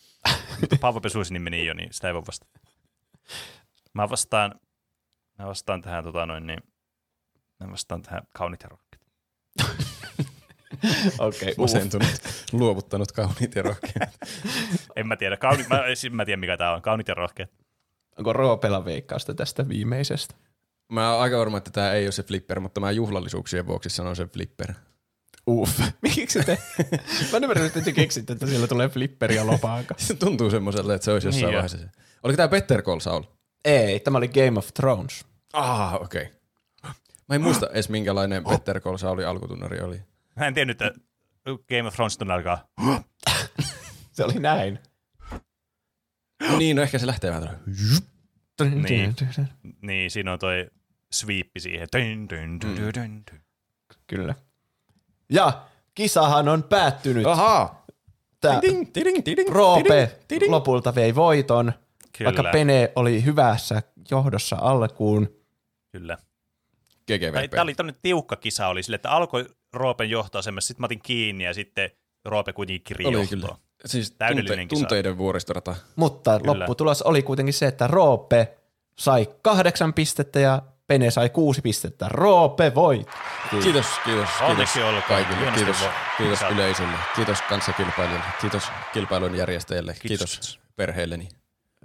Mutta 0.61 0.76
Paavo 0.81 1.02
Pesuisin 1.02 1.41
meni 1.41 1.65
jo, 1.65 1.73
niin 1.73 1.94
sitä 1.94 2.07
ei 2.07 2.14
voi 2.14 2.23
vastata. 2.27 2.60
Mä 3.94 4.10
vastaan, 4.10 4.60
mä 5.40 5.48
vastaan 5.48 5.81
tähän 5.81 6.03
tota 6.03 6.26
noin 6.26 6.48
niin, 6.48 6.60
mä 7.60 7.72
vastaan 7.72 8.02
tähän 8.02 8.22
kaunit 8.34 8.64
ja 8.64 8.69
rohkeat. 8.69 9.02
Okei, 11.19 11.52
okay, 11.52 11.53
Masentunut, 11.57 12.07
luovuttanut 12.52 13.11
kauniit 13.11 13.56
ja 13.56 13.61
rohkeat. 13.61 14.18
En 14.95 15.07
mä 15.07 15.15
tiedä, 15.15 15.38
kaunit, 15.38 15.69
mä, 15.69 15.84
siis 15.95 16.14
mä 16.14 16.26
tiedän 16.26 16.40
mikä 16.40 16.57
tää 16.57 16.73
on, 16.73 16.81
kaunit 16.81 17.07
ja 17.07 17.14
rohkeat. 17.14 17.49
Onko 18.18 18.34
Roopella 18.34 18.86
veikkausta 18.86 19.34
tästä 19.34 19.68
viimeisestä? 19.69 20.36
Mä 20.91 21.14
oon 21.14 21.22
aika 21.22 21.38
varma, 21.38 21.57
että 21.57 21.72
tämä 21.72 21.91
ei 21.91 22.06
ole 22.06 22.11
se 22.11 22.23
flipper, 22.23 22.60
mutta 22.60 22.80
mä 22.80 22.91
juhlallisuuksien 22.91 23.68
vuoksi 23.68 23.90
sanon 23.90 24.15
sen 24.15 24.30
flipper. 24.30 24.73
Uff. 25.48 25.80
Miksi 26.02 26.44
te? 26.44 26.57
Mä 27.31 27.38
en 27.38 27.44
ymmärrä, 27.44 27.65
että 27.65 27.81
te 27.81 27.91
keksitte, 27.91 28.34
että 28.34 28.48
siellä 28.48 28.68
tulee 28.68 28.90
flipperi 28.90 29.36
ja 29.36 29.48
lopaaka. 29.48 29.95
Se 29.98 30.14
tuntuu 30.14 30.49
semmoiselle, 30.49 30.95
että 30.95 31.06
se 31.06 31.11
olisi 31.11 31.27
jossain 31.27 31.45
Niin 31.45 31.53
vaiheessa 31.53 31.77
se. 31.77 31.90
Oliko 32.23 32.38
tämä 32.38 32.48
Better 32.48 32.81
Call 32.81 32.99
Saul? 32.99 33.23
Ei, 33.65 33.99
tämä 33.99 34.18
oli 34.18 34.27
Game 34.27 34.57
of 34.60 34.68
Thrones. 34.73 35.26
Ah, 35.53 35.95
okei. 35.95 36.23
Okay. 36.23 36.39
Mä 37.30 37.36
en 37.36 37.42
muista 37.42 37.70
edes 37.70 37.90
minkälainen 37.90 38.44
Better 38.44 38.80
Call 38.80 38.98
Saulin 38.98 39.28
alkutunnari 39.28 39.80
oli. 39.82 40.02
Mä 40.36 40.48
en 40.48 40.54
tiennyt, 40.54 40.82
että 40.82 41.00
Game 41.46 41.88
of 41.88 41.94
Thrones 41.96 42.18
tunne 42.18 42.34
alkaa. 42.34 42.68
Se 44.12 44.24
oli 44.24 44.34
näin. 44.40 44.80
No 46.50 46.58
niin, 46.58 46.76
no 46.76 46.82
ehkä 46.82 47.00
se 47.00 47.08
lähtee 47.08 47.32
vähän. 47.32 47.60
Niin. 48.90 49.16
Niin, 49.82 50.12
siinä 50.12 50.34
on 50.34 50.40
toi 50.40 50.68
sweepi 51.14 51.60
siihen. 51.60 51.88
Dun. 51.98 52.28
Kyllä. 54.08 54.36
Ja 55.30 55.62
kisahan 55.96 56.48
on 56.50 56.64
päättynyt. 56.64 57.26
Ahaa! 57.26 57.86
Tää 58.42 58.62
Tiding, 58.62 58.94
tiding, 58.94 59.24
tiding, 59.24 59.50
Roope 59.50 59.84
tiding, 60.08 60.24
tiding. 60.28 60.52
lopulta 60.52 60.96
vei 60.96 61.16
voiton, 61.16 61.74
Kyllä, 62.18 62.28
vaikka 62.28 62.52
Pene 62.52 62.92
oli 62.96 63.26
hyvässä 63.26 63.84
johdossa 64.12 64.56
alkuun. 64.62 65.30
kyllä. 65.92 66.18
Tai, 67.18 67.19
GGVP. 67.48 67.52
tää 67.52 67.61
oli 67.64 67.73
tämmönen 67.76 67.99
tiukka 68.02 68.36
kisa, 68.36 68.68
oli 68.68 68.84
sille, 68.84 68.95
että 68.95 69.11
alkoi 69.11 69.45
Roopen 69.73 70.10
johtoasemassa, 70.10 70.68
sitten 70.68 70.81
mä 70.81 70.86
otin 70.86 71.02
kiinni 71.03 71.44
ja 71.44 71.53
sitten 71.53 71.90
Roope 72.26 72.53
kuitenkin 72.53 72.98
kyllä. 73.30 73.56
Siis 73.86 74.11
Täydellinen 74.11 74.48
tunte, 74.57 74.65
kisa. 74.65 74.80
tunteiden 74.80 75.18
vuoristorata. 75.18 75.76
Mutta 75.95 76.40
Kyllä. 76.40 76.60
lopputulos 76.60 77.02
oli 77.02 77.22
kuitenkin 77.22 77.53
se, 77.53 77.68
että 77.68 77.88
Roope 77.88 78.57
sai 78.99 79.27
kahdeksan 79.41 79.94
pistettä 79.94 80.40
ja 80.40 80.61
Pene 80.88 81.11
sai 81.11 81.30
kuusi 81.30 81.61
pistettä. 81.61 82.06
Roope 82.10 82.76
voitti. 82.76 83.11
Kiitos, 83.49 83.64
kiitos, 83.64 83.86
kiitos 84.06 84.30
Onneksi 84.41 84.84
olkoon. 84.84 85.03
kaikille. 85.07 85.38
Hienosti 85.40 85.60
Kiitos, 85.65 85.77
kiitos 86.18 86.40
Kiitos. 86.40 86.56
yleisölle. 86.57 86.94
Kiitos 87.15 87.41
kanssakilpailijoille. 87.41 88.26
Kiitos 88.41 88.64
kilpailun 88.94 89.36
järjestäjille. 89.36 89.95
Kiitos. 90.02 90.31
Kiitos 90.31 90.60
perheelleni. 90.76 91.27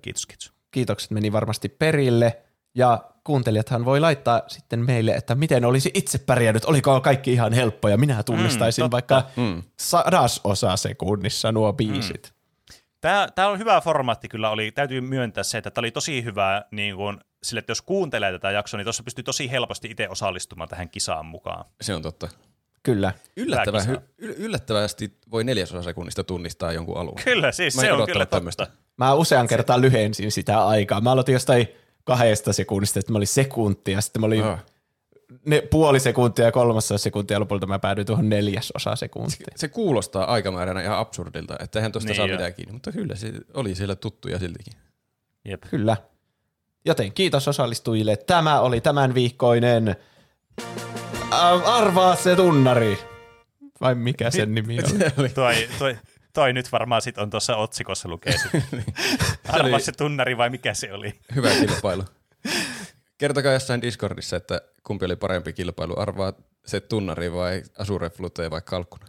Kiitos, 0.03 0.27
kiitos. 0.27 0.53
Kiitokset 0.71 1.11
meni 1.11 1.33
varmasti 1.33 1.69
perille. 1.69 2.43
Ja 2.75 3.05
kuuntelijathan 3.25 3.85
voi 3.85 4.01
laittaa 4.01 4.43
sitten 4.47 4.85
meille, 4.87 5.13
että 5.13 5.35
miten 5.35 5.65
olisi 5.65 5.91
itse 5.95 6.19
pärjännyt, 6.19 6.65
oliko 6.65 7.01
kaikki 7.01 7.33
ihan 7.33 7.53
helppoja. 7.53 7.97
Minä 7.97 8.23
tunnistaisin 8.23 8.83
Mm, 8.85 8.91
totta. 8.91 9.15
vaikka 9.15 9.31
Mm. 9.37 9.63
sadasosa 9.81 10.77
sekunnissa 10.77 11.53
nuo 11.53 11.73
biisit. 11.73 12.35
Tämä, 13.01 13.29
tämä 13.35 13.49
on 13.49 13.59
hyvä 13.59 13.81
formaatti 13.81 14.29
kyllä 14.29 14.51
oli. 14.51 14.73
Täytyy 14.73 15.01
myöntää 15.01 15.45
se, 15.45 15.59
että 15.59 15.71
tämä 15.71 15.83
oli 15.83 15.91
tosi 15.91 16.25
hyvä 16.25 16.65
niin 16.71 16.97
kuin, 16.97 17.19
sille, 17.43 17.59
että 17.59 17.71
jos 17.71 17.83
kuuntelee 17.83 18.33
tätä 18.33 18.51
jaksoa, 18.51 18.79
niin 18.79 18.85
tuossa 18.85 19.03
pystyy 19.03 19.25
tosi 19.25 19.51
helposti 19.51 19.91
itse 19.91 20.09
osallistumaan 20.09 20.69
tähän 20.69 20.89
kisaan 20.89 21.27
mukaan. 21.27 21.65
Se 21.81 21.95
on 21.95 22.03
totta. 22.03 22.29
Kyllä. 22.83 23.13
Yllättävän, 23.37 23.81
kisa. 23.81 23.93
hy- 23.93 24.25
yl- 24.25 24.35
yllättävästi 24.39 25.19
voi 25.31 25.45
neljäsosa 25.45 25.83
sekunnista 25.83 26.25
tunnistaa 26.25 26.73
jonkun 26.73 26.97
alun. 26.97 27.15
Kyllä, 27.25 27.53
siis 27.53 27.77
Mä 27.77 27.81
se 27.81 27.93
on 27.93 28.07
kyllä 28.07 28.25
totta. 28.25 28.37
tämmöistä. 28.37 28.67
Mä 28.97 29.15
usean 29.15 29.47
kertaan 29.47 29.81
lyhensin 29.81 30.33
sitä 30.33 30.67
aikaa. 30.67 31.01
Mä 31.01 31.13
aloitin 31.13 31.33
jostain 31.33 31.69
kahdesta 32.05 32.53
sekunnista, 32.53 32.99
että 33.01 33.13
mä 33.13 33.17
olin 33.19 33.27
sekuntia, 33.27 34.01
sitten 34.01 34.21
mä 34.21 34.27
olin 34.27 34.45
Ah. 34.45 34.65
ne, 35.47 35.61
puoli 35.71 36.01
sekuntia 36.01 36.45
ja 36.45 36.53
kolmasosa 36.53 36.99
sekuntia, 36.99 37.35
ja 37.35 37.41
lopulta 37.41 37.67
mä 37.67 37.79
päädyin 37.79 38.07
tuohon 38.07 38.29
neljäsosa 38.29 38.97
sekuntia. 38.97 39.47
Se 39.57 39.69
kuulostaa 39.69 40.25
aikamääränä 40.25 40.83
ihan 40.83 40.99
absurdilta, 40.99 41.57
että 41.61 41.79
eihän 41.79 41.93
tosta 41.93 42.09
Niin 42.09 42.17
saa 42.17 42.27
joo. 42.27 42.37
mitään 42.37 42.55
kiinni, 42.55 42.73
mutta 42.73 42.93
kyllä 42.93 43.15
se 43.17 43.33
oli 43.55 43.75
siellä 43.75 43.97
tuttuja 43.97 44.39
siltikin. 44.39 44.73
Jep. 45.45 45.63
Kyllä. 45.71 45.97
Joten 46.85 47.13
kiitos 47.13 47.49
osallistujille. 47.49 48.17
Tämä 48.17 48.61
oli 48.61 48.81
tämän 48.81 49.15
viikkoinen 49.15 49.89
äh, 51.33 51.69
Arvaa 51.69 52.17
se 52.17 52.37
tunnari. 52.37 52.99
Vai 53.81 53.95
mikä 53.95 54.31
sen 54.31 54.55
nimi 54.55 54.79
oli? 55.19 55.29
Toi, 55.29 55.69
toi, 55.79 55.97
toi 56.35 56.53
nyt 56.53 56.73
varmaan 56.73 57.03
sit 57.03 57.19
on 57.19 57.31
tuossa 57.31 57.57
otsikossa 57.57 58.09
lukee 58.09 58.39
sit. 58.39 58.51
Arvaa 59.49 59.75
oli- 59.75 59.83
se 59.83 59.93
tunnari 59.93 60.37
vai 60.37 60.51
mikä 60.51 60.75
se 60.75 60.93
oli? 60.93 61.21
Hyvä 61.35 61.51
kilpailu. 61.51 62.05
Kertokaa 63.19 63.53
jossain 63.53 63.83
Discordissa, 63.83 64.37
että 64.37 64.61
kumpi 64.83 65.05
oli 65.05 65.17
parempi 65.17 65.53
kilpailu. 65.53 66.01
Arvaa 66.01 66.33
se 66.67 66.81
tunnari 66.81 67.33
vai 67.33 67.63
asureflute 67.79 68.51
vai 68.51 68.61
kalkkuna. 68.65 69.07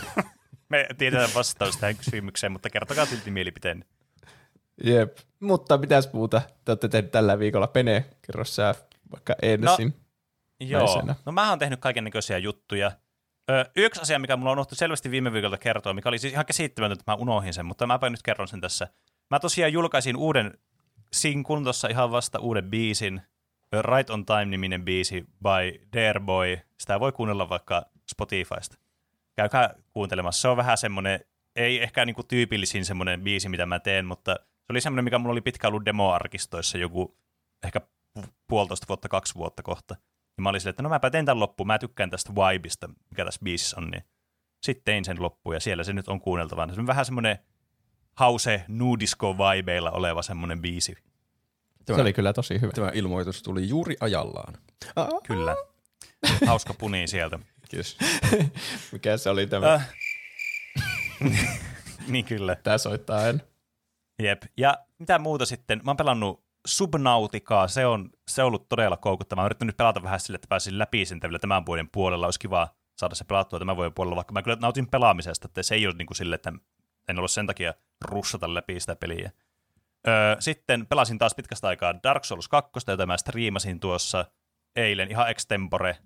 Me 0.68 0.86
tiedetään 0.98 1.30
vastaus 1.34 1.76
tähän 1.76 1.96
kysymykseen, 1.96 2.52
mutta 2.52 2.70
kertokaa 2.70 3.06
silti 3.06 3.30
mielipiteen. 3.30 3.84
Jep. 4.84 5.18
Mutta 5.40 5.78
mitäs 5.78 6.12
muuta 6.12 6.42
te 6.64 6.72
olette 6.72 6.88
tehneet 6.88 7.12
tällä 7.12 7.38
viikolla? 7.38 7.66
Pene, 7.66 8.04
kerro 8.26 8.44
sä 8.44 8.74
vaikka 9.12 9.34
ensin. 9.42 9.94
Joo. 10.60 10.80
Väisenä. 10.86 11.14
No 11.26 11.32
mä 11.32 11.50
oon 11.50 11.58
tehnyt 11.58 11.80
kaiken 11.80 12.04
näköisiä 12.04 12.38
juttuja. 12.38 12.92
Yksi 13.76 14.00
asia, 14.00 14.18
mikä 14.18 14.36
mulla 14.36 14.50
on 14.50 14.58
unohtu 14.58 14.74
selvästi 14.74 15.10
viime 15.10 15.32
viikolta 15.32 15.58
kertoa, 15.58 15.94
mikä 15.94 16.08
oli 16.08 16.18
siis 16.18 16.32
ihan 16.32 16.46
käsittämätöntä, 16.46 17.00
että 17.00 17.12
mä 17.12 17.16
unohdin 17.16 17.54
sen, 17.54 17.66
mutta 17.66 17.86
mäpä 17.86 18.10
nyt 18.10 18.22
kerron 18.22 18.48
sen 18.48 18.60
tässä. 18.60 18.88
Mä 19.30 19.40
tosiaan 19.40 19.72
julkaisin 19.72 20.16
uuden 20.16 20.58
sinkun 21.12 21.64
tuossa 21.64 21.88
ihan 21.88 22.10
vasta 22.10 22.38
uuden 22.38 22.70
biisin, 22.70 23.22
Right 23.80 24.10
on 24.10 24.26
Time-niminen 24.26 24.84
biisi 24.84 25.20
by 25.20 25.88
Dareboy. 25.96 26.58
Sitä 26.78 27.00
voi 27.00 27.12
kuunnella 27.12 27.48
vaikka 27.48 27.82
Spotifysta. 28.10 28.76
Käykää 29.36 29.74
kuuntelemassa. 29.92 30.40
Se 30.40 30.48
on 30.48 30.56
vähän 30.56 30.78
semmoinen, 30.78 31.20
ei 31.56 31.82
ehkä 31.82 32.04
niinku 32.04 32.22
tyypillisin 32.22 32.84
semmoinen 32.84 33.20
biisi, 33.20 33.48
mitä 33.48 33.66
mä 33.66 33.78
teen, 33.78 34.06
mutta 34.06 34.36
se 34.42 34.66
oli 34.70 34.80
semmoinen, 34.80 35.04
mikä 35.04 35.18
mulla 35.18 35.32
oli 35.32 35.40
pitkä 35.40 35.68
ollut 35.68 35.84
demoarkistoissa 35.84 36.78
joku 36.78 37.16
ehkä 37.64 37.80
pu- 38.18 38.28
puolitoista 38.48 38.88
vuotta, 38.88 39.08
kaksi 39.08 39.34
vuotta 39.34 39.62
kohta. 39.62 39.96
Ja 40.36 40.42
mä 40.42 40.48
olin 40.48 40.60
silleen, 40.60 40.72
että 40.72 40.82
no 40.82 40.88
mäpä 40.88 41.10
teen 41.10 41.24
tämän 41.24 41.40
loppuun, 41.40 41.66
mä 41.66 41.78
tykkään 41.78 42.10
tästä 42.10 42.32
vibesta, 42.34 42.88
mikä 43.10 43.24
tässä 43.24 43.40
biisissä 43.44 43.76
on, 43.76 43.90
niin 43.90 44.04
sitten 44.62 44.84
tein 44.84 45.04
sen 45.04 45.22
loppuun 45.22 45.54
ja 45.56 45.60
siellä 45.60 45.84
se 45.84 45.92
nyt 45.92 46.08
on 46.08 46.20
kuunneltavana. 46.20 46.74
Se 46.74 46.80
on 46.80 46.86
vähän 46.86 47.04
semmoinen 47.04 47.38
hause 48.14 48.64
nudisko 48.68 49.38
vibeilla 49.38 49.90
oleva 49.90 50.22
semmoinen 50.22 50.60
biisi. 50.60 50.94
Se 51.86 51.92
oli 51.92 52.12
kyllä 52.12 52.32
tosi 52.32 52.60
hyvä. 52.60 52.72
Tämä 52.72 52.90
ilmoitus 52.94 53.42
tuli 53.42 53.68
juuri 53.68 53.96
ajallaan. 54.00 54.54
Kyllä. 55.26 55.56
Hauska 56.46 56.74
puni 56.74 57.06
sieltä. 57.06 57.38
Kiitos. 57.68 57.98
Mikä 58.92 59.16
se 59.16 59.30
oli 59.30 59.46
tämä? 59.46 59.74
Äh. 59.74 59.92
niin 62.08 62.24
kyllä. 62.24 62.54
Tää 62.54 62.78
soittaa 62.78 63.28
en. 63.28 63.42
Jep. 64.22 64.42
Ja 64.56 64.78
mitä 64.98 65.18
muuta 65.18 65.46
sitten? 65.46 65.80
Mä 65.84 65.90
oon 65.90 65.96
pelannut 65.96 66.41
Subnauticaa. 66.66 67.68
Se 67.68 67.86
on, 67.86 68.10
se 68.28 68.42
on 68.42 68.46
ollut 68.46 68.68
todella 68.68 68.96
koukuttavaa. 68.96 69.42
Mä 69.42 69.46
yrittänyt 69.46 69.76
pelata 69.76 70.02
vähän 70.02 70.20
sille, 70.20 70.34
että 70.34 70.48
pääsin 70.48 70.78
läpi 70.78 71.04
sen 71.04 71.20
tämän 71.40 71.66
vuoden 71.66 71.88
puolella. 71.88 72.26
Olisi 72.26 72.38
kiva 72.38 72.68
saada 72.96 73.14
se 73.14 73.24
pelattua 73.24 73.58
tämän 73.58 73.76
vuoden 73.76 73.94
puolella, 73.94 74.16
vaikka 74.16 74.32
mä 74.32 74.42
kyllä 74.42 74.56
nautin 74.60 74.90
pelaamisesta, 74.90 75.48
että 75.48 75.62
se 75.62 75.74
ei 75.74 75.86
ole 75.86 75.94
niin 75.98 76.06
kuin 76.06 76.16
sille, 76.16 76.34
että 76.34 76.52
en 77.08 77.18
ollut 77.18 77.30
sen 77.30 77.46
takia 77.46 77.74
russata 78.04 78.54
läpi 78.54 78.80
sitä 78.80 78.96
peliä. 78.96 79.30
Öö, 80.08 80.36
sitten 80.38 80.86
pelasin 80.86 81.18
taas 81.18 81.34
pitkästä 81.34 81.68
aikaa 81.68 81.94
Dark 82.02 82.24
Souls 82.24 82.48
2, 82.48 82.70
jota 82.88 83.06
mä 83.06 83.16
striimasin 83.16 83.80
tuossa. 83.80 84.24
eilen, 84.76 85.10
ihan 85.10 85.30
extempore. 85.30 85.96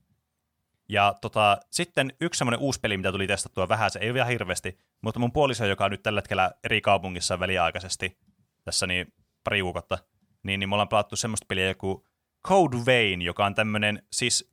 Ja 0.88 1.14
tota, 1.20 1.58
sitten 1.70 2.12
yksi 2.20 2.38
semmoinen 2.38 2.60
uusi 2.60 2.80
peli, 2.80 2.96
mitä 2.96 3.12
tuli 3.12 3.26
testattua 3.26 3.68
vähän, 3.68 3.90
se 3.90 3.98
ei 3.98 4.08
ole 4.08 4.14
vielä 4.14 4.26
hirveästi, 4.26 4.78
mutta 5.00 5.20
mun 5.20 5.32
puoliso, 5.32 5.66
joka 5.66 5.84
on 5.84 5.90
nyt 5.90 6.02
tällä 6.02 6.18
hetkellä 6.18 6.50
eri 6.64 6.80
kaupungissa 6.80 7.40
väliaikaisesti, 7.40 8.18
tässä 8.64 8.86
niin 8.86 9.12
pari 9.44 9.60
kuukautta, 9.60 9.98
niin, 10.46 10.60
niin 10.60 10.68
me 10.68 10.74
ollaan 10.74 10.88
pelattu 10.88 11.16
semmoista 11.16 11.46
peliä 11.48 11.68
joku 11.68 12.06
Code 12.46 12.76
Vein, 12.86 13.22
joka 13.22 13.46
on 13.46 13.54
tämmöinen, 13.54 14.02
siis 14.12 14.52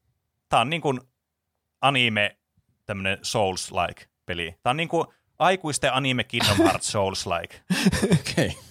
tää 0.50 0.60
on 0.60 0.70
niin 0.70 0.82
kuin 0.82 1.00
anime, 1.82 2.38
tämmöinen 2.86 3.18
Souls-like 3.22 4.06
peli. 4.26 4.56
Tää 4.64 4.72
on 4.72 4.78
niin 4.78 4.90
kuin 4.90 5.08
aikuisten 5.40 5.94
anime 5.94 6.24
Kingdom 6.24 6.58
Hearts 6.58 6.92
Souls-like. 6.96 7.56
Okei. 8.04 8.48
Okay. 8.48 8.64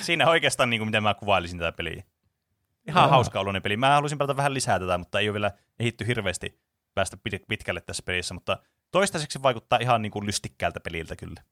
Siinä 0.00 0.28
oikeastaan 0.28 0.70
niin 0.70 0.80
kuin 0.80 0.88
miten 0.88 1.02
mä 1.02 1.14
kuvailisin 1.14 1.58
tätä 1.58 1.72
peliä. 1.72 2.02
Ihan 2.88 3.02
Joo. 3.02 3.10
hauska 3.10 3.40
oloinen 3.40 3.62
peli. 3.62 3.76
Mä 3.76 3.94
halusin 3.94 4.18
pelata 4.18 4.36
vähän 4.36 4.54
lisää 4.54 4.78
tätä, 4.78 4.98
mutta 4.98 5.20
ei 5.20 5.28
ole 5.28 5.34
vielä 5.34 5.50
ehitty 5.78 6.06
hirveästi 6.06 6.60
päästä 6.94 7.16
pit- 7.16 7.44
pitkälle 7.48 7.80
tässä 7.80 8.02
pelissä, 8.06 8.34
mutta 8.34 8.58
toistaiseksi 8.90 9.42
vaikuttaa 9.42 9.78
ihan 9.82 10.02
niin 10.02 10.12
kuin 10.12 10.26
lystikkäältä 10.26 10.80
peliltä 10.80 11.16
kyllä. 11.16 11.42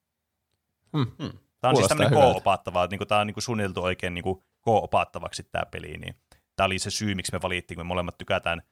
Hmm. 0.97 1.07
Tämä 1.17 1.29
on 1.29 1.31
siis 1.31 1.41
Kuulostaa 1.61 1.89
tämmöinen 1.89 2.11
hyvältä. 2.11 2.33
koopattava, 2.33 2.85
että 2.85 2.97
niin 2.97 3.09
tämä 3.09 3.21
on 3.21 3.27
niin 3.27 3.35
kuin 3.35 3.43
suunniteltu 3.43 3.83
oikein 3.83 4.15
niin 4.15 4.25
kuin 4.25 4.43
koopattavaksi 4.67 5.43
tämä 5.43 5.67
peli, 5.71 5.89
niin 5.99 6.15
tämä 6.57 6.65
oli 6.65 6.79
se 6.79 6.91
syy, 6.91 7.15
miksi 7.15 7.33
me 7.33 7.43
valittiin, 7.43 7.77
kun 7.77 7.87
me 7.87 7.89
molemmat 7.89 8.19
tykätään 8.19 8.63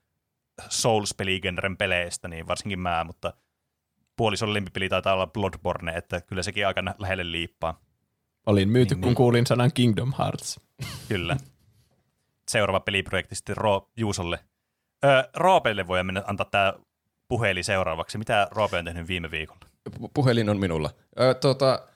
Souls-peligenren 0.68 1.76
peleistä, 1.78 2.28
niin 2.28 2.46
varsinkin 2.46 2.78
mä, 2.78 3.04
mutta 3.04 3.32
puolison 4.16 4.54
lempipeli 4.54 4.88
taitaa 4.88 5.14
olla 5.14 5.26
Bloodborne, 5.26 5.92
että 5.92 6.20
kyllä 6.20 6.42
sekin 6.42 6.66
aika 6.66 6.82
lähelle 6.98 7.30
liippaa. 7.32 7.80
Olin 8.46 8.68
myyty, 8.68 8.94
Niin, 8.94 9.00
kun 9.00 9.08
niin. 9.08 9.16
kuulin 9.16 9.46
sanan 9.46 9.70
Kingdom 9.74 10.12
Hearts. 10.18 10.60
Kyllä. 11.08 11.36
Seuraava 12.50 12.80
peliprojekti 12.80 13.34
sitten 13.34 13.56
Ro- 13.56 13.90
Juusolle. 13.96 14.38
Öö, 15.04 15.22
Roopelle 15.36 15.86
voi 15.86 16.04
mennä 16.04 16.22
antaa 16.26 16.46
tämä 16.50 16.74
puhelin 17.28 17.64
seuraavaksi. 17.64 18.18
Mitä 18.18 18.48
Roope 18.50 18.78
on 18.78 18.84
tehnyt 18.84 19.08
viime 19.08 19.30
viikolla? 19.30 19.60
Pu- 19.90 20.08
Puhelin 20.14 20.48
on 20.48 20.58
minulla. 20.58 20.90
Ö, 21.20 21.34
tota, 21.34 21.88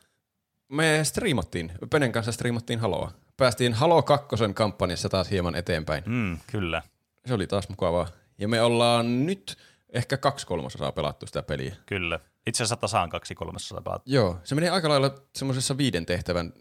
me 0.69 1.01
striimattiin, 1.03 1.73
Penen 1.91 2.13
kanssa 2.13 2.33
striimattiin 2.33 2.79
Haloa. 2.81 3.13
Päästiin 3.39 3.75
Halo 3.75 4.03
2 4.03 4.37
kampanjassa 4.55 5.09
taas 5.09 5.31
hieman 5.31 5.55
eteenpäin. 5.55 6.03
Mm, 6.07 6.39
kyllä. 6.47 6.83
Se 7.27 7.35
oli 7.35 7.47
taas 7.47 7.69
mukavaa. 7.69 8.09
Ja 8.39 8.49
me 8.49 8.63
ollaan 8.63 9.27
nyt 9.27 9.57
ehkä 9.91 10.17
kaksi 10.17 10.47
kolmasosaa 10.47 10.93
pelattu 10.93 11.27
sitä 11.27 11.43
peliä. 11.43 11.77
Kyllä. 11.87 12.21
Itse 12.47 12.63
asiassa 12.63 12.77
tasaan 12.77 13.11
kaksi 13.11 13.35
kolmasosaa 13.35 13.81
pelattu. 13.81 14.11
Joo, 14.11 14.39
se 14.45 14.55
meni 14.55 14.69
aika 14.69 14.89
lailla 14.89 15.15
semmoisessa 15.37 15.77
viiden 15.77 16.07
tehtävän 16.07 16.53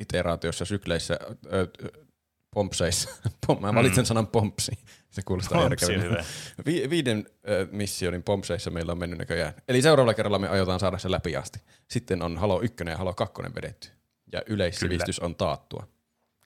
iteraatiossa, 0.00 0.64
sykleissä, 0.64 1.18
ö, 1.52 1.68
ö, 1.84 2.06
pompseissa. 2.54 3.10
Pom, 3.46 3.60
mä 3.60 3.74
valitsen 3.74 4.06
sanan 4.06 4.26
pompsi. 4.26 4.72
Se 5.10 5.22
kuulostaa 5.22 5.62
järkevältä. 5.62 6.24
Vi, 6.66 6.90
viiden 6.90 7.26
ö, 7.48 7.66
missionin 7.70 8.22
pompseissa 8.22 8.70
meillä 8.70 8.92
on 8.92 8.98
mennyt 8.98 9.18
näköjään. 9.18 9.52
Eli 9.68 9.82
seuraavalla 9.82 10.14
kerralla 10.14 10.38
me 10.38 10.48
aiotaan 10.48 10.80
saada 10.80 10.98
se 10.98 11.10
läpi 11.10 11.36
asti. 11.36 11.60
Sitten 11.90 12.22
on 12.22 12.36
Halo 12.36 12.60
1 12.60 12.76
ja 12.86 12.96
Halo 12.96 13.14
2 13.14 13.42
vedetty. 13.54 13.88
Ja 14.32 14.42
yleissivistys 14.46 15.20
on 15.20 15.34
taattua. 15.34 15.86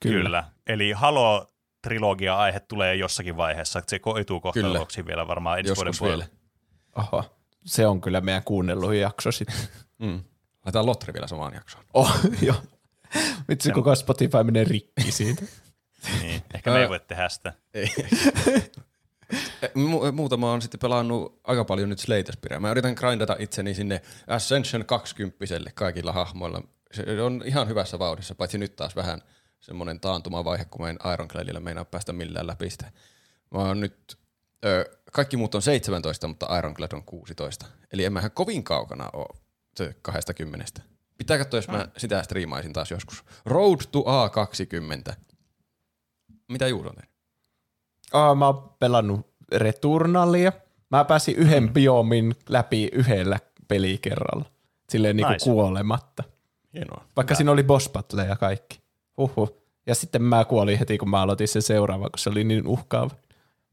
Kyllä. 0.03 0.23
Kyllä. 0.23 0.43
Eli 0.67 0.91
Halo-trilogia-aihe 0.91 2.59
tulee 2.59 2.95
jossakin 2.95 3.37
vaiheessa. 3.37 3.81
Se 3.87 3.99
koituu 3.99 4.39
kohtaloksi 4.39 5.05
vielä 5.05 5.27
varmaan 5.27 5.59
ensi 5.59 5.75
vuoden 5.75 5.93
puolella. 5.99 6.25
vielä. 6.25 7.07
Oho, 7.11 7.37
se 7.65 7.87
on 7.87 8.01
kyllä 8.01 8.21
meidän 8.21 8.43
kuunnellut 8.43 8.93
jakso 8.93 9.31
sitten. 9.31 9.55
Mm. 9.99 10.23
Laitetaan 10.65 10.85
Lotri 10.85 11.13
vielä 11.13 11.27
samaan 11.27 11.53
jaksoon. 11.53 11.85
Oh, 11.93 12.15
joo. 12.41 12.55
Vitsi, 13.49 13.71
koko 13.71 13.95
Spotify 13.95 14.43
menee 14.43 14.63
rikki 14.63 15.11
siitä. 15.11 15.45
Niin. 16.21 16.41
Ehkä 16.53 16.71
me 16.71 16.81
ei 16.81 16.89
voi 16.89 16.99
tehdä 16.99 17.29
sitä. 17.29 17.53
Ei. 17.73 17.87
Mu- 19.65 20.11
muutama 20.11 20.51
on 20.51 20.61
sitten 20.61 20.79
pelannut 20.79 21.39
aika 21.43 21.65
paljon 21.65 21.89
nyt 21.89 21.99
Slayterspirea. 21.99 22.59
Mä 22.59 22.71
yritän 22.71 22.93
grindata 22.93 23.35
itseni 23.39 23.73
sinne 23.73 24.01
Ascension 24.27 24.85
20 24.85 25.45
kaikilla 25.73 26.11
hahmoilla. 26.11 26.61
Se 26.91 27.21
on 27.21 27.41
ihan 27.45 27.67
hyvässä 27.67 27.99
vauhdissa, 27.99 28.35
paitsi 28.35 28.57
nyt 28.57 28.75
taas 28.75 28.95
vähän 28.95 29.21
semmoinen 29.63 29.99
taantumavaihe, 29.99 30.65
kun 30.65 30.81
mä 30.81 30.89
en 30.89 30.99
Ironcladilla 31.13 31.59
meinaa 31.59 31.85
päästä 31.85 32.13
millään 32.13 32.47
läpi 32.47 32.69
sitä. 32.69 32.91
Mä 33.51 33.59
oon 33.59 33.79
nyt, 33.79 34.17
ö, 34.65 34.97
kaikki 35.11 35.37
muut 35.37 35.55
on 35.55 35.61
17, 35.61 36.27
mutta 36.27 36.57
Ironclad 36.57 36.91
on 36.91 37.03
16. 37.03 37.65
Eli 37.93 38.05
en 38.05 38.13
mähän 38.13 38.31
kovin 38.31 38.63
kaukana 38.63 39.09
ole 39.13 39.39
se 39.75 39.95
20. 40.01 40.81
Pitää 41.17 41.37
katsoa, 41.37 41.57
jos 41.57 41.67
mä 41.67 41.87
sitä 41.97 42.23
striimaisin 42.23 42.73
taas 42.73 42.91
joskus. 42.91 43.23
Road 43.45 43.79
to 43.91 43.99
A20. 43.99 45.13
Mitä 46.51 46.67
Juuso 46.67 46.89
on 46.89 46.95
tehnyt? 46.95 47.13
Oh, 48.13 48.35
mä 48.37 48.45
oon 48.45 48.75
pelannut 48.79 49.33
Returnalia. 49.51 50.51
Mä 50.89 51.05
pääsin 51.05 51.35
yhden 51.35 51.73
biomin 51.73 52.35
läpi 52.49 52.89
yhdellä 52.91 53.39
pelikerralla. 53.67 54.45
Silleen 54.89 55.15
niinku 55.15 55.33
kuolematta. 55.43 56.23
Hienoa. 56.73 57.05
Vaikka 57.15 57.35
siinä 57.35 57.51
oli 57.51 57.63
boss 57.63 57.89
battle 57.89 58.25
ja 58.25 58.35
kaikki. 58.35 58.82
Huhhuh. 59.17 59.63
Ja 59.87 59.95
sitten 59.95 60.23
mä 60.23 60.45
kuolin 60.45 60.79
heti, 60.79 60.97
kun 60.97 61.09
mä 61.09 61.21
aloitin 61.21 61.47
sen 61.47 61.61
seuraava, 61.61 62.09
kun 62.09 62.19
se 62.19 62.29
oli 62.29 62.43
niin 62.43 62.67
uhkaava. 62.67 63.15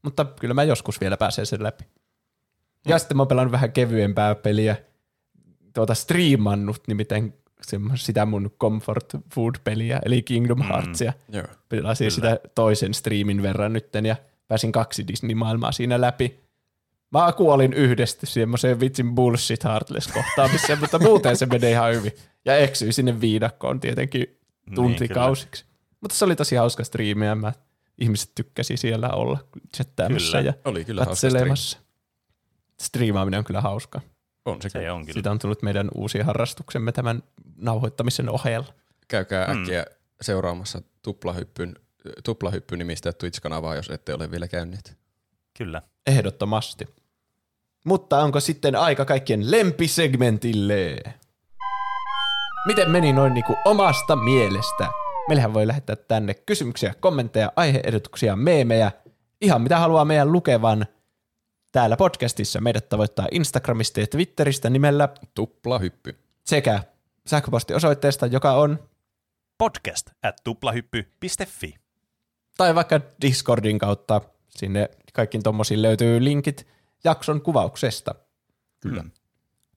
Mutta 0.01 0.25
kyllä 0.25 0.53
mä 0.53 0.63
joskus 0.63 1.01
vielä 1.01 1.17
pääsen 1.17 1.45
sen 1.45 1.63
läpi. 1.63 1.83
Ja 2.87 2.99
sitten 2.99 3.17
mä 3.17 3.21
oon 3.21 3.27
pelannut 3.27 3.51
vähän 3.51 3.71
kevyempää 3.71 4.35
peliä. 4.35 4.75
Tuota 5.73 5.93
striimannut 5.93 6.81
nimittäin 6.87 7.33
sitä 7.95 8.25
mun 8.25 8.51
comfort 8.59 9.13
food-peliä, 9.33 9.99
eli 10.05 10.21
Kingdom 10.21 10.61
Heartsia. 10.61 11.13
Joo. 11.29 11.47
Pelasin 11.69 12.11
sitä 12.11 12.39
toisen 12.55 12.93
striimin 12.93 13.41
verran 13.41 13.73
nytten 13.73 14.05
ja 14.05 14.15
pääsin 14.47 14.71
kaksi 14.71 15.07
Disney-maailmaa 15.07 15.71
siinä 15.71 16.01
läpi. 16.01 16.39
Mä 17.11 17.33
kuolin 17.37 17.73
yhdestä 17.73 18.25
semmoiseen 18.25 18.79
vitsin 18.79 19.15
bullshit 19.15 19.63
heartless 19.63 20.07
kohtaamiseen, 20.07 20.79
mutta 20.81 20.99
muuten 20.99 21.37
se 21.37 21.45
menee 21.45 21.71
ihan 21.71 21.95
hyvin. 21.95 22.11
Ja 22.45 22.57
eksyin 22.57 22.93
sinne 22.93 23.21
viidakkoon 23.21 23.79
tietenkin 23.79 24.40
tuntikausiksi. 24.75 25.65
mutta 26.01 26.15
se 26.17 26.25
oli 26.25 26.35
tosi 26.35 26.55
hauska 26.55 26.83
striimi 26.83 27.25
ja 27.25 27.35
mä, 27.35 27.53
ihmiset 27.97 28.31
tykkäsi 28.35 28.77
siellä 28.77 29.09
olla 29.09 29.39
chattaamassa 29.75 30.37
Kyllä. 30.37 30.49
ja 30.49 30.53
Oli 30.65 30.85
kyllä 30.85 31.01
hauska 31.05 31.27
katselemassa. 31.27 31.79
Striimaaminen 32.81 33.37
on 33.37 33.43
kyllä 33.43 33.61
hauska. 33.61 34.01
On 34.45 34.61
se, 34.61 34.69
Se 34.69 34.91
on 34.91 35.01
kyllä. 35.01 35.13
Siitä 35.13 35.31
on 35.31 35.39
tullut 35.39 35.61
meidän 35.61 35.89
uusi 35.95 36.19
harrastuksemme 36.19 36.91
tämän 36.91 37.23
nauhoittamisen 37.57 38.29
ohella. 38.29 38.73
Käykää 39.07 39.45
Hmm. 39.45 39.61
äkkiä 39.61 39.85
seuraamassa 40.21 40.81
tuplahyppyn, 41.01 41.75
tuplahyppy 42.23 42.77
nimistä 42.77 43.11
Twitch-kanavaa, 43.13 43.75
jos 43.75 43.89
ette 43.89 44.13
ole 44.13 44.31
vielä 44.31 44.47
käyneet. 44.47 44.97
Kyllä. 45.57 45.81
Ehdottomasti. 46.07 46.87
Mutta 47.85 48.19
onko 48.23 48.39
sitten 48.39 48.75
aika 48.75 49.05
kaikkien 49.05 49.51
lempisegmentille? 49.51 51.03
Miten 52.65 52.91
meni 52.91 53.13
noin 53.13 53.33
niinku 53.33 53.55
omasta 53.65 54.15
mielestä? 54.15 54.87
Meillähän 55.27 55.53
voi 55.53 55.67
lähettää 55.67 55.95
tänne 55.95 56.33
kysymyksiä, 56.33 56.93
kommentteja, 56.99 57.51
aiheehdotuksia, 57.55 58.35
meemejä, 58.35 58.91
ihan 59.41 59.61
mitä 59.61 59.79
haluaa 59.79 60.05
meidän 60.05 60.31
lukevan. 60.31 60.85
Täällä 61.71 61.97
podcastissa 61.97 62.61
meidät 62.61 62.89
tavoittaa 62.89 63.27
Instagramista 63.31 63.99
ja 63.99 64.07
Twitteristä 64.07 64.69
nimellä 64.69 65.09
Tuplahyppy. 65.35 66.19
sekä 66.45 66.83
sähköpostiosoitteesta, 67.27 68.25
joka 68.25 68.53
on, 68.53 68.79
Podcast 69.57 70.09
at 70.23 70.35
tuplahyppy.fi. 70.43 71.75
tai 72.57 72.75
vaikka 72.75 73.01
Discordin 73.21 73.79
kautta. 73.79 74.21
Sinne 74.49 74.89
kaikkiin 75.13 75.43
tommosiin 75.43 75.81
löytyy 75.81 76.23
linkit 76.23 76.67
jakson 77.03 77.41
kuvauksesta. 77.41 78.15
Kyllä. 78.79 79.03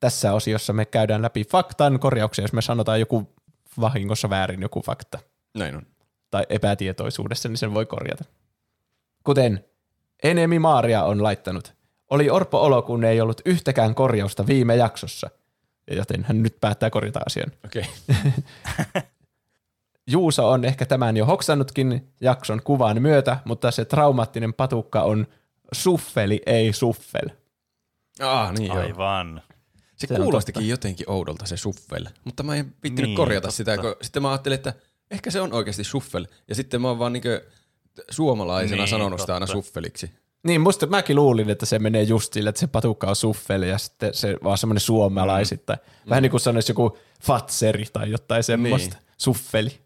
Tässä 0.04 0.32
osiossa 0.32 0.72
me 0.72 0.84
käydään 0.84 1.22
läpi 1.22 1.44
faktan 1.44 1.98
korjauksia, 1.98 2.42
jos 2.42 2.52
me 2.52 2.62
sanotaan 2.62 3.00
joku 3.00 3.34
vahingossa 3.80 4.30
väärin 4.30 4.62
joku 4.62 4.82
fakta 4.82 5.18
Näin 5.54 5.76
on. 5.76 5.82
tai 6.30 6.46
epätietoisuudessa, 6.48 7.48
niin 7.48 7.56
sen 7.56 7.74
voi 7.74 7.86
korjata. 7.86 8.24
Kuten 9.24 9.64
Enemi 10.22 10.58
Maaria 10.58 11.04
on 11.04 11.22
laittanut, 11.22 11.74
oli 12.10 12.30
orpo 12.30 12.62
olo, 12.62 12.82
kun 12.82 13.04
ei 13.04 13.20
ollut 13.20 13.40
yhtäkään 13.44 13.94
korjausta 13.94 14.46
viime 14.46 14.76
jaksossa, 14.76 15.30
ja 15.90 15.96
joten 15.96 16.24
hän 16.24 16.42
nyt 16.42 16.56
päättää 16.60 16.90
korjata 16.90 17.20
asian. 17.26 17.52
Okei. 17.64 17.86
Okay. 18.10 19.02
Juuso 20.12 20.50
on 20.50 20.64
ehkä 20.64 20.86
tämän 20.86 21.16
jo 21.16 21.26
hoksannutkin 21.26 22.12
jakson 22.20 22.62
kuvan 22.64 23.02
myötä, 23.02 23.38
mutta 23.44 23.70
se 23.70 23.84
traumaattinen 23.84 24.54
patukka 24.54 25.02
on 25.02 25.26
suffeli, 25.72 26.42
ei 26.46 26.72
suffel. 26.72 27.28
Ah, 28.20 28.52
niin 28.52 28.72
joo. 28.74 29.53
Se, 29.96 30.06
Se 30.06 30.14
kuulostikin 30.14 30.60
totta. 30.60 30.70
jotenkin 30.70 31.10
oudolta 31.10 31.46
se 31.46 31.56
suffel, 31.56 32.06
mutta 32.24 32.42
mä 32.42 32.56
en 32.56 32.74
vittinyt 32.82 33.08
Niin, 33.10 33.16
korjata 33.16 33.42
totta. 33.48 33.56
sitä, 33.56 33.78
kun 33.78 33.94
sitten 34.02 34.22
mä 34.22 34.30
ajattelin, 34.30 34.54
että 34.54 34.74
ehkä 35.10 35.30
se 35.30 35.40
on 35.40 35.52
oikeasti 35.52 35.84
suffel. 35.84 36.26
Ja 36.48 36.54
sitten 36.54 36.80
mä 36.82 36.88
oon 36.88 36.98
vaan 36.98 37.12
niinkö 37.12 37.44
suomalaisena 38.10 38.82
Niin, 38.82 38.88
sanonut 38.90 39.20
sitä 39.20 39.34
aina 39.34 39.46
totta. 39.46 39.62
suffeliksi. 39.62 40.10
Niin, 40.42 40.60
musta 40.60 40.86
mäkin 40.86 41.16
luulin, 41.16 41.50
että 41.50 41.66
se 41.66 41.78
menee 41.78 42.02
just 42.02 42.32
sille, 42.32 42.48
että 42.50 42.60
se 42.60 42.66
patukka 42.66 43.06
on 43.08 43.16
suffeli 43.16 43.68
ja 43.68 43.78
sitten 43.78 44.14
se 44.14 44.36
vaan 44.44 44.58
semmoinen 44.58 44.80
suomalaisittain. 44.80 45.78
Vähän 46.08 46.22
niin 46.22 46.30
kuin 46.30 46.40
sanoisi 46.40 46.70
joku 46.70 46.98
fatseri 47.22 47.84
tai 47.92 48.10
jotain 48.10 48.42
semmoista. 48.42 48.96
Niin. 48.96 49.06
Suffeli. 49.18 49.78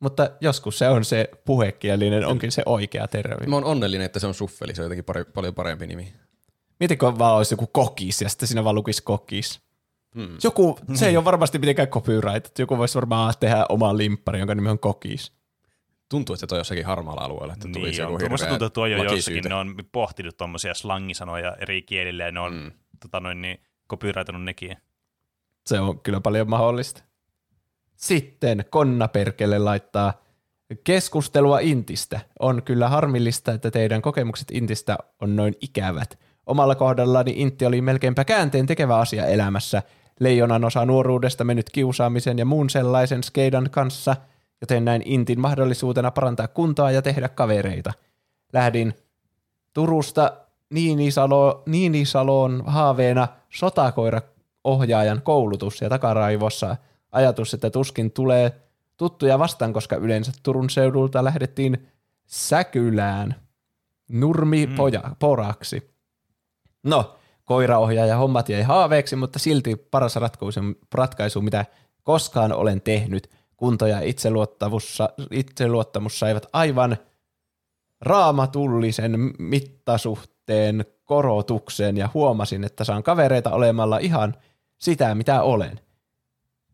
Mutta 0.00 0.30
joskus 0.40 0.78
se 0.78 0.88
on 0.88 1.04
se 1.04 1.30
puhekielinen, 1.44 2.26
onkin 2.26 2.52
se 2.52 2.62
oikea 2.66 3.08
termi. 3.08 3.46
Mä 3.46 3.56
oon 3.56 3.64
onnellinen, 3.64 4.04
että 4.04 4.18
se 4.18 4.26
on 4.26 4.34
suffeli, 4.34 4.74
se 4.74 4.82
on 4.82 4.84
jotenkin 4.84 5.04
pari, 5.04 5.24
paljon 5.24 5.54
parempi 5.54 5.86
nimi. 5.86 6.12
Mietitkö 6.80 7.18
vaan 7.18 7.36
olisi 7.36 7.52
joku 7.54 7.66
kokis 7.66 8.22
ja 8.22 8.28
sitten 8.28 8.48
siinä 8.48 8.64
vaan 8.64 8.74
lukisi 8.74 9.02
kokis. 9.02 9.60
Hmm. 10.14 10.36
Joku, 10.44 10.78
se 10.94 11.06
ei 11.08 11.16
ole 11.16 11.24
varmasti 11.24 11.58
mitenkään 11.58 11.88
copyright. 11.88 12.58
Joku 12.58 12.78
voisi 12.78 12.94
varmaan 12.94 13.34
tehdä 13.40 13.66
oman 13.68 13.98
limppari, 13.98 14.38
jonka 14.38 14.54
nimi 14.54 14.68
on 14.68 14.78
kokis. 14.78 15.32
Tuntuu, 16.08 16.34
että 16.34 16.40
se 16.40 16.46
toi 16.46 16.58
jossakin 16.58 16.86
harmaalla 16.86 17.22
alueella, 17.24 17.52
että 17.52 17.68
tulisi 17.72 18.02
Niin 18.02 18.12
joku 18.12 18.24
on. 18.24 18.30
Musta 18.30 18.46
hirveä 18.46 18.48
tuntuu, 18.58 18.66
että 18.66 18.74
tuo 18.74 18.86
jo 18.86 19.02
jossakin. 19.04 19.44
Ne 19.48 19.54
on 19.54 19.74
pohtinut 19.92 20.36
tuommoisia 20.36 20.74
slangisanoja 20.74 21.56
eri 21.60 21.82
kielillä 21.82 22.24
ja 22.24 22.32
ne 22.32 22.40
on 22.40 22.54
Mm. 22.54 22.72
tota 23.00 23.20
noin, 23.20 23.42
niin, 23.42 23.60
copyrightannut 23.90 24.44
nekin. 24.44 24.76
Se 25.66 25.80
on 25.80 26.00
kyllä 26.00 26.20
paljon 26.20 26.50
mahdollista. 26.50 27.02
Sitten 27.96 28.64
Konna 28.70 29.08
Perkele 29.08 29.58
laittaa 29.58 30.22
keskustelua 30.84 31.58
Intistä. 31.58 32.20
On 32.40 32.62
kyllä 32.62 32.88
harmillista, 32.88 33.52
että 33.52 33.70
teidän 33.70 34.02
kokemukset 34.02 34.50
Intistä 34.50 34.98
on 35.20 35.36
noin 35.36 35.54
ikävät. 35.60 36.18
Omalla 36.48 36.74
kohdallani 36.74 37.32
Intti 37.36 37.66
oli 37.66 37.80
melkeinpä 37.80 38.24
käänteen 38.24 38.66
tekevä 38.66 38.96
asia 38.96 39.26
elämässä. 39.26 39.82
Leijonan 40.20 40.64
osa 40.64 40.86
nuoruudesta 40.86 41.44
mennyt 41.44 41.70
kiusaamisen 41.70 42.38
ja 42.38 42.44
muun 42.44 42.70
sellaisen 42.70 43.22
skeidan 43.22 43.68
kanssa, 43.70 44.16
joten 44.60 44.84
näin 44.84 45.02
Intin 45.04 45.40
mahdollisuutena 45.40 46.10
parantaa 46.10 46.48
kuntoa 46.48 46.90
ja 46.90 47.02
tehdä 47.02 47.28
kavereita. 47.28 47.92
Lähdin 48.52 48.94
Turusta 49.74 50.32
Niinisalo, 50.70 51.62
Niinisaloon 51.66 52.62
haaveena 52.66 53.28
sotakoira-ohjaajan 53.50 55.22
koulutus 55.22 55.80
ja 55.80 55.88
takaraivossa 55.88 56.76
ajatus, 57.12 57.54
että 57.54 57.70
tuskin 57.70 58.10
tulee 58.10 58.52
tuttuja 58.96 59.38
vastaan, 59.38 59.72
koska 59.72 59.96
yleensä 59.96 60.32
Turun 60.42 60.70
seudulta 60.70 61.24
lähdettiin 61.24 61.86
Säkylään 62.26 63.34
nurmi 64.08 64.66
Mm. 64.66 64.74
poja, 64.74 65.02
poraksi. 65.18 65.97
No, 66.82 67.16
koiraohjaaja 67.44 68.16
hommat 68.16 68.48
jäi 68.48 68.62
haaveeksi, 68.62 69.16
mutta 69.16 69.38
silti 69.38 69.76
paras 69.76 70.16
ratkaisu, 70.16 70.60
ratkaisu 70.94 71.40
mitä 71.40 71.64
koskaan 72.02 72.52
olen 72.52 72.80
tehnyt. 72.80 73.30
Kunto 73.56 73.86
ja 73.86 74.00
itseluottamussa, 74.00 75.08
itseluottamus 75.30 76.18
saivat 76.18 76.46
aivan 76.52 76.96
raamatullisen 78.00 79.32
mittasuhteen 79.38 80.84
korotuksen 81.04 81.96
ja 81.96 82.08
huomasin, 82.14 82.64
että 82.64 82.84
saan 82.84 83.02
kavereita 83.02 83.50
olemalla 83.50 83.98
ihan 83.98 84.34
sitä, 84.78 85.14
mitä 85.14 85.42
olen. 85.42 85.80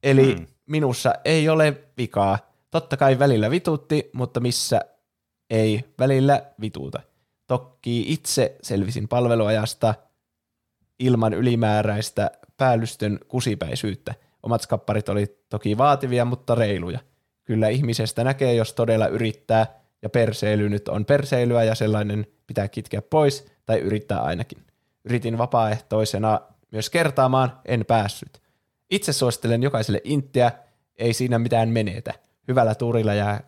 Eli 0.02 0.34
Mm. 0.34 0.40
mm. 0.40 0.46
minussa 0.66 1.14
ei 1.24 1.48
ole 1.48 1.76
vikaa. 1.98 2.38
Totta 2.70 2.96
kai 2.96 3.18
välillä 3.18 3.50
vitutti, 3.50 4.10
mutta 4.12 4.40
missä 4.40 4.80
ei 5.50 5.84
välillä 5.98 6.42
vituuta. 6.60 7.00
Toki 7.46 8.12
itse 8.12 8.56
selvisin 8.62 9.08
palveluajasta 9.08 9.94
ilman 10.98 11.34
ylimääräistä 11.34 12.30
päällystön 12.56 13.18
kusipäisyyttä. 13.28 14.14
Omat 14.42 14.62
skapparit 14.62 15.08
oli 15.08 15.38
toki 15.48 15.78
vaativia, 15.78 16.24
mutta 16.24 16.54
reiluja. 16.54 16.98
Kyllä 17.44 17.68
ihmisestä 17.68 18.24
näkee, 18.24 18.54
jos 18.54 18.72
todella 18.72 19.06
yrittää, 19.06 19.66
ja 20.02 20.10
perseily 20.10 20.68
nyt 20.68 20.88
on 20.88 21.04
perseilyä 21.04 21.64
ja 21.64 21.74
sellainen 21.74 22.26
pitää 22.46 22.68
kitkeä 22.68 23.02
pois, 23.02 23.46
tai 23.66 23.78
yrittää 23.78 24.22
ainakin. 24.22 24.58
Yritin 25.04 25.38
vapaaehtoisena 25.38 26.40
myös 26.70 26.90
kertaamaan, 26.90 27.60
en 27.64 27.84
päässyt. 27.86 28.42
Itse 28.90 29.12
suosittelen 29.12 29.62
jokaiselle 29.62 30.00
inttiä, 30.04 30.52
ei 30.96 31.12
siinä 31.12 31.38
mitään 31.38 31.68
menetä. 31.68 32.14
Hyvällä 32.48 32.74
tuurilla 32.74 33.14
jää, 33.14 33.40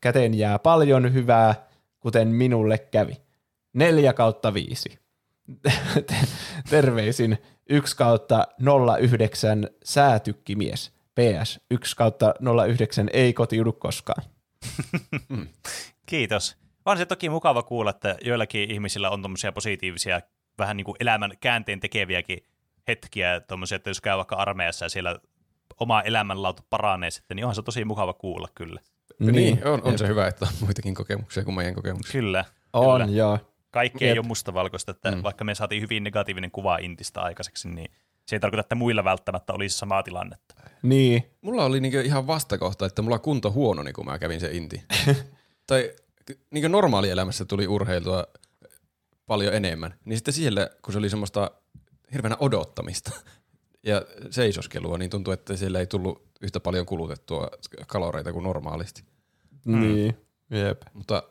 käteen 0.00 0.34
jää 0.34 0.58
paljon 0.58 1.14
hyvää, 1.14 1.66
kuten 2.00 2.28
minulle 2.28 2.78
kävi. 2.78 3.27
4 3.78 4.12
kautta 4.12 4.54
5. 4.54 4.98
Terveisin 6.70 7.38
1 7.70 7.96
kautta 7.96 8.46
09 9.00 9.68
säätykkimies. 9.84 10.92
PS 11.14 11.60
1 11.70 11.96
kautta 11.96 12.34
09 12.66 13.10
ei 13.12 13.32
kotiudu 13.32 13.72
koskaan. 13.72 14.22
Kiitos. 16.06 16.56
On 16.84 16.98
se 16.98 17.06
toki 17.06 17.28
mukava 17.28 17.62
kuulla, 17.62 17.90
että 17.90 18.16
joillakin 18.24 18.70
ihmisillä 18.70 19.10
on 19.10 19.22
tuommoisia 19.22 19.52
positiivisia, 19.52 20.20
vähän 20.58 20.76
niin 20.76 20.84
kuin 20.84 20.96
elämän 21.00 21.32
käänteen 21.40 21.80
tekeviäkin 21.80 22.44
hetkiä, 22.88 23.40
tommosia, 23.40 23.76
että 23.76 23.90
jos 23.90 24.00
käy 24.00 24.16
vaikka 24.16 24.36
armeijassa 24.36 24.84
ja 24.84 24.88
siellä 24.88 25.18
oma 25.80 26.02
elämänlaatu 26.02 26.62
paranee 26.70 27.10
sitten, 27.10 27.36
niin 27.36 27.44
onhan 27.44 27.54
se 27.54 27.62
tosi 27.62 27.84
mukava 27.84 28.12
kuulla 28.12 28.48
kyllä. 28.54 28.80
Niin, 29.20 29.34
niin 29.34 29.66
on, 29.66 29.82
on 29.82 29.98
se 29.98 30.08
hyvä, 30.08 30.26
että 30.26 30.46
on 30.46 30.52
muitakin 30.60 30.94
kokemuksia 30.94 31.44
kuin 31.44 31.54
meidän 31.54 31.74
kokemuksia. 31.74 32.12
Kyllä. 32.12 32.44
On, 32.72 33.00
kyllä. 33.00 33.16
joo. 33.16 33.38
Kaikki 33.70 34.04
ei 34.04 34.10
Jep. 34.10 34.18
ole 34.18 34.26
mustavalkoista, 34.26 34.90
että 34.90 35.10
Mm. 35.10 35.22
vaikka 35.22 35.44
me 35.44 35.54
saatiin 35.54 35.82
hyvin 35.82 36.04
negatiivinen 36.04 36.50
kuva 36.50 36.78
Intistä 36.78 37.20
aikaiseksi, 37.22 37.68
niin 37.68 37.90
se 38.26 38.36
ei 38.36 38.40
tarkoita, 38.40 38.60
että 38.60 38.74
muilla 38.74 39.04
välttämättä 39.04 39.52
olisi 39.52 39.78
samaa 39.78 40.02
tilannetta. 40.02 40.54
Niin, 40.82 41.22
Mulla 41.42 41.64
oli 41.64 41.80
niinku 41.80 41.98
ihan 41.98 42.26
vastakohta, 42.26 42.86
että 42.86 43.02
mulla 43.02 43.18
kunto 43.18 43.50
huononi, 43.52 43.92
kun 43.92 44.04
mä 44.04 44.18
kävin 44.18 44.40
se 44.40 44.50
inti. 44.52 44.82
tai 45.66 45.92
niinku 46.50 46.68
normaalielämässä 46.68 47.44
tuli 47.44 47.66
urheiltua 47.66 48.26
paljon 49.26 49.54
enemmän. 49.54 49.94
Niin 50.04 50.16
sitten 50.16 50.34
siellä, 50.34 50.70
kun 50.82 50.92
se 50.92 50.98
oli 50.98 51.10
semmoista 51.10 51.50
hirveänä 52.12 52.36
odottamista 52.40 53.10
ja 53.82 54.02
seisoskelua, 54.30 54.98
niin 54.98 55.10
tuntui, 55.10 55.34
että 55.34 55.56
siellä 55.56 55.80
ei 55.80 55.86
tullut 55.86 56.28
yhtä 56.40 56.60
paljon 56.60 56.86
kulutettua 56.86 57.48
kaloreita 57.86 58.32
kuin 58.32 58.42
normaalisti. 58.44 59.02
mm. 59.64 59.80
niin, 59.80 60.16
jep. 60.50 60.82
Mutta 60.92 61.22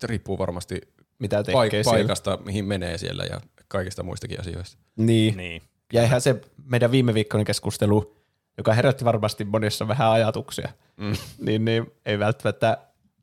se 0.00 0.06
riippuu 0.06 0.38
varmasti 0.38 0.80
Mitä 1.20 1.42
tekee 1.42 1.54
paik- 1.62 1.70
siellä. 1.70 1.90
paikasta, 1.90 2.38
mihin 2.44 2.64
menee 2.64 2.98
siellä 2.98 3.24
ja 3.24 3.40
kaikista 3.68 4.02
muistakin 4.02 4.40
asioista. 4.40 4.78
Niin. 4.96 5.36
Niin. 5.36 5.62
Ja 5.92 6.02
eihän 6.02 6.20
se 6.20 6.40
meidän 6.64 6.90
viime 6.90 7.14
viikkoinen 7.14 7.44
keskustelu, 7.44 8.16
joka 8.58 8.74
herätti 8.74 9.04
varmasti 9.04 9.44
monissa 9.44 9.88
vähän 9.88 10.10
ajatuksia, 10.10 10.68
Mm. 10.96 11.12
niin, 11.46 11.64
niin 11.64 11.86
ei 12.06 12.18
välttämättä, 12.18 12.78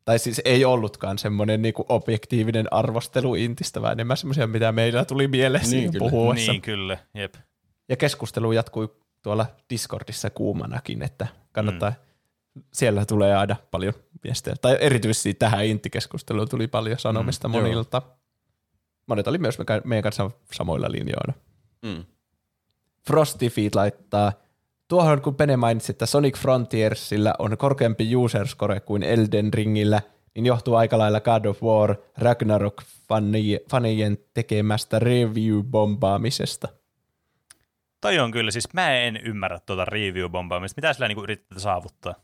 tai 0.05 0.19
siis 0.19 0.41
ei 0.45 0.65
ollutkaan 0.65 1.17
semmoinen 1.17 1.61
niinku 1.61 1.85
objektiivinen 1.89 2.73
arvostelu 2.73 3.35
Intistä, 3.35 3.81
vaan 3.81 3.91
enemmän 3.93 4.17
semmoisia, 4.17 4.47
mitä 4.47 4.71
meillä 4.71 5.05
tuli 5.05 5.27
mieleen 5.27 5.69
Niin, 5.69 5.91
kyllä. 5.91 6.09
puhuessa. 6.09 6.51
Niin, 6.51 6.61
kyllä. 6.61 6.97
Jep. 7.13 7.33
Ja 7.89 7.95
keskustelu 7.95 8.51
jatkui 8.51 8.95
tuolla 9.21 9.45
Discordissa 9.69 10.29
kuumanakin, 10.29 11.01
että 11.03 11.27
kannattaa, 11.51 11.89
mm. 11.89 11.95
Siellä 12.73 13.05
tulee 13.05 13.35
aina 13.35 13.55
paljon 13.71 13.93
viestejä. 14.23 14.55
Tai 14.61 14.77
erityisesti 14.79 15.33
tähän 15.33 15.65
Intti-keskusteluun 15.65 16.49
tuli 16.49 16.67
paljon 16.67 16.99
sanomista 16.99 17.47
Mm, 17.47 17.51
mm, 17.51 17.55
joo. 17.55 17.61
monilta. 17.63 18.01
Monet 19.07 19.27
oli 19.27 19.37
myös 19.37 19.57
meidän 19.83 20.03
kanssa 20.03 20.31
samoilla 20.53 20.91
linjoilla. 20.91 21.33
Mm. 21.81 22.05
Frosty 23.07 23.49
Feet 23.49 23.75
laittaa, 23.75 24.33
tuohon 24.87 25.21
kun 25.21 25.35
Pene 25.35 25.57
mainitsi, 25.57 25.91
että 25.91 26.05
Sonic 26.05 26.37
Frontiersillä 26.37 27.33
on 27.39 27.57
korkeampi 27.57 28.15
user 28.15 28.47
score 28.47 28.79
kuin 28.79 29.03
Elden 29.03 29.53
Ringillä, 29.53 30.01
niin 30.35 30.45
johtuu 30.45 30.75
aika 30.75 30.97
lailla 30.97 31.21
God 31.21 31.45
of 31.45 31.63
War 31.63 31.95
Ragnarok 32.17 32.81
fani- 32.81 33.59
fanien 33.69 34.17
tekemästä 34.33 34.99
review-bombaamisesta. 34.99 36.67
Toi 38.01 38.19
on 38.19 38.31
kyllä, 38.31 38.51
siis 38.51 38.73
mä 38.73 38.91
en 38.93 39.17
ymmärrä 39.17 39.59
tuota 39.59 39.85
review-bombaamista. 39.85 40.73
Mitä 40.75 40.93
sillä 40.93 41.07
niinku 41.07 41.23
yritetään 41.23 41.61
saavuttaa? 41.61 42.15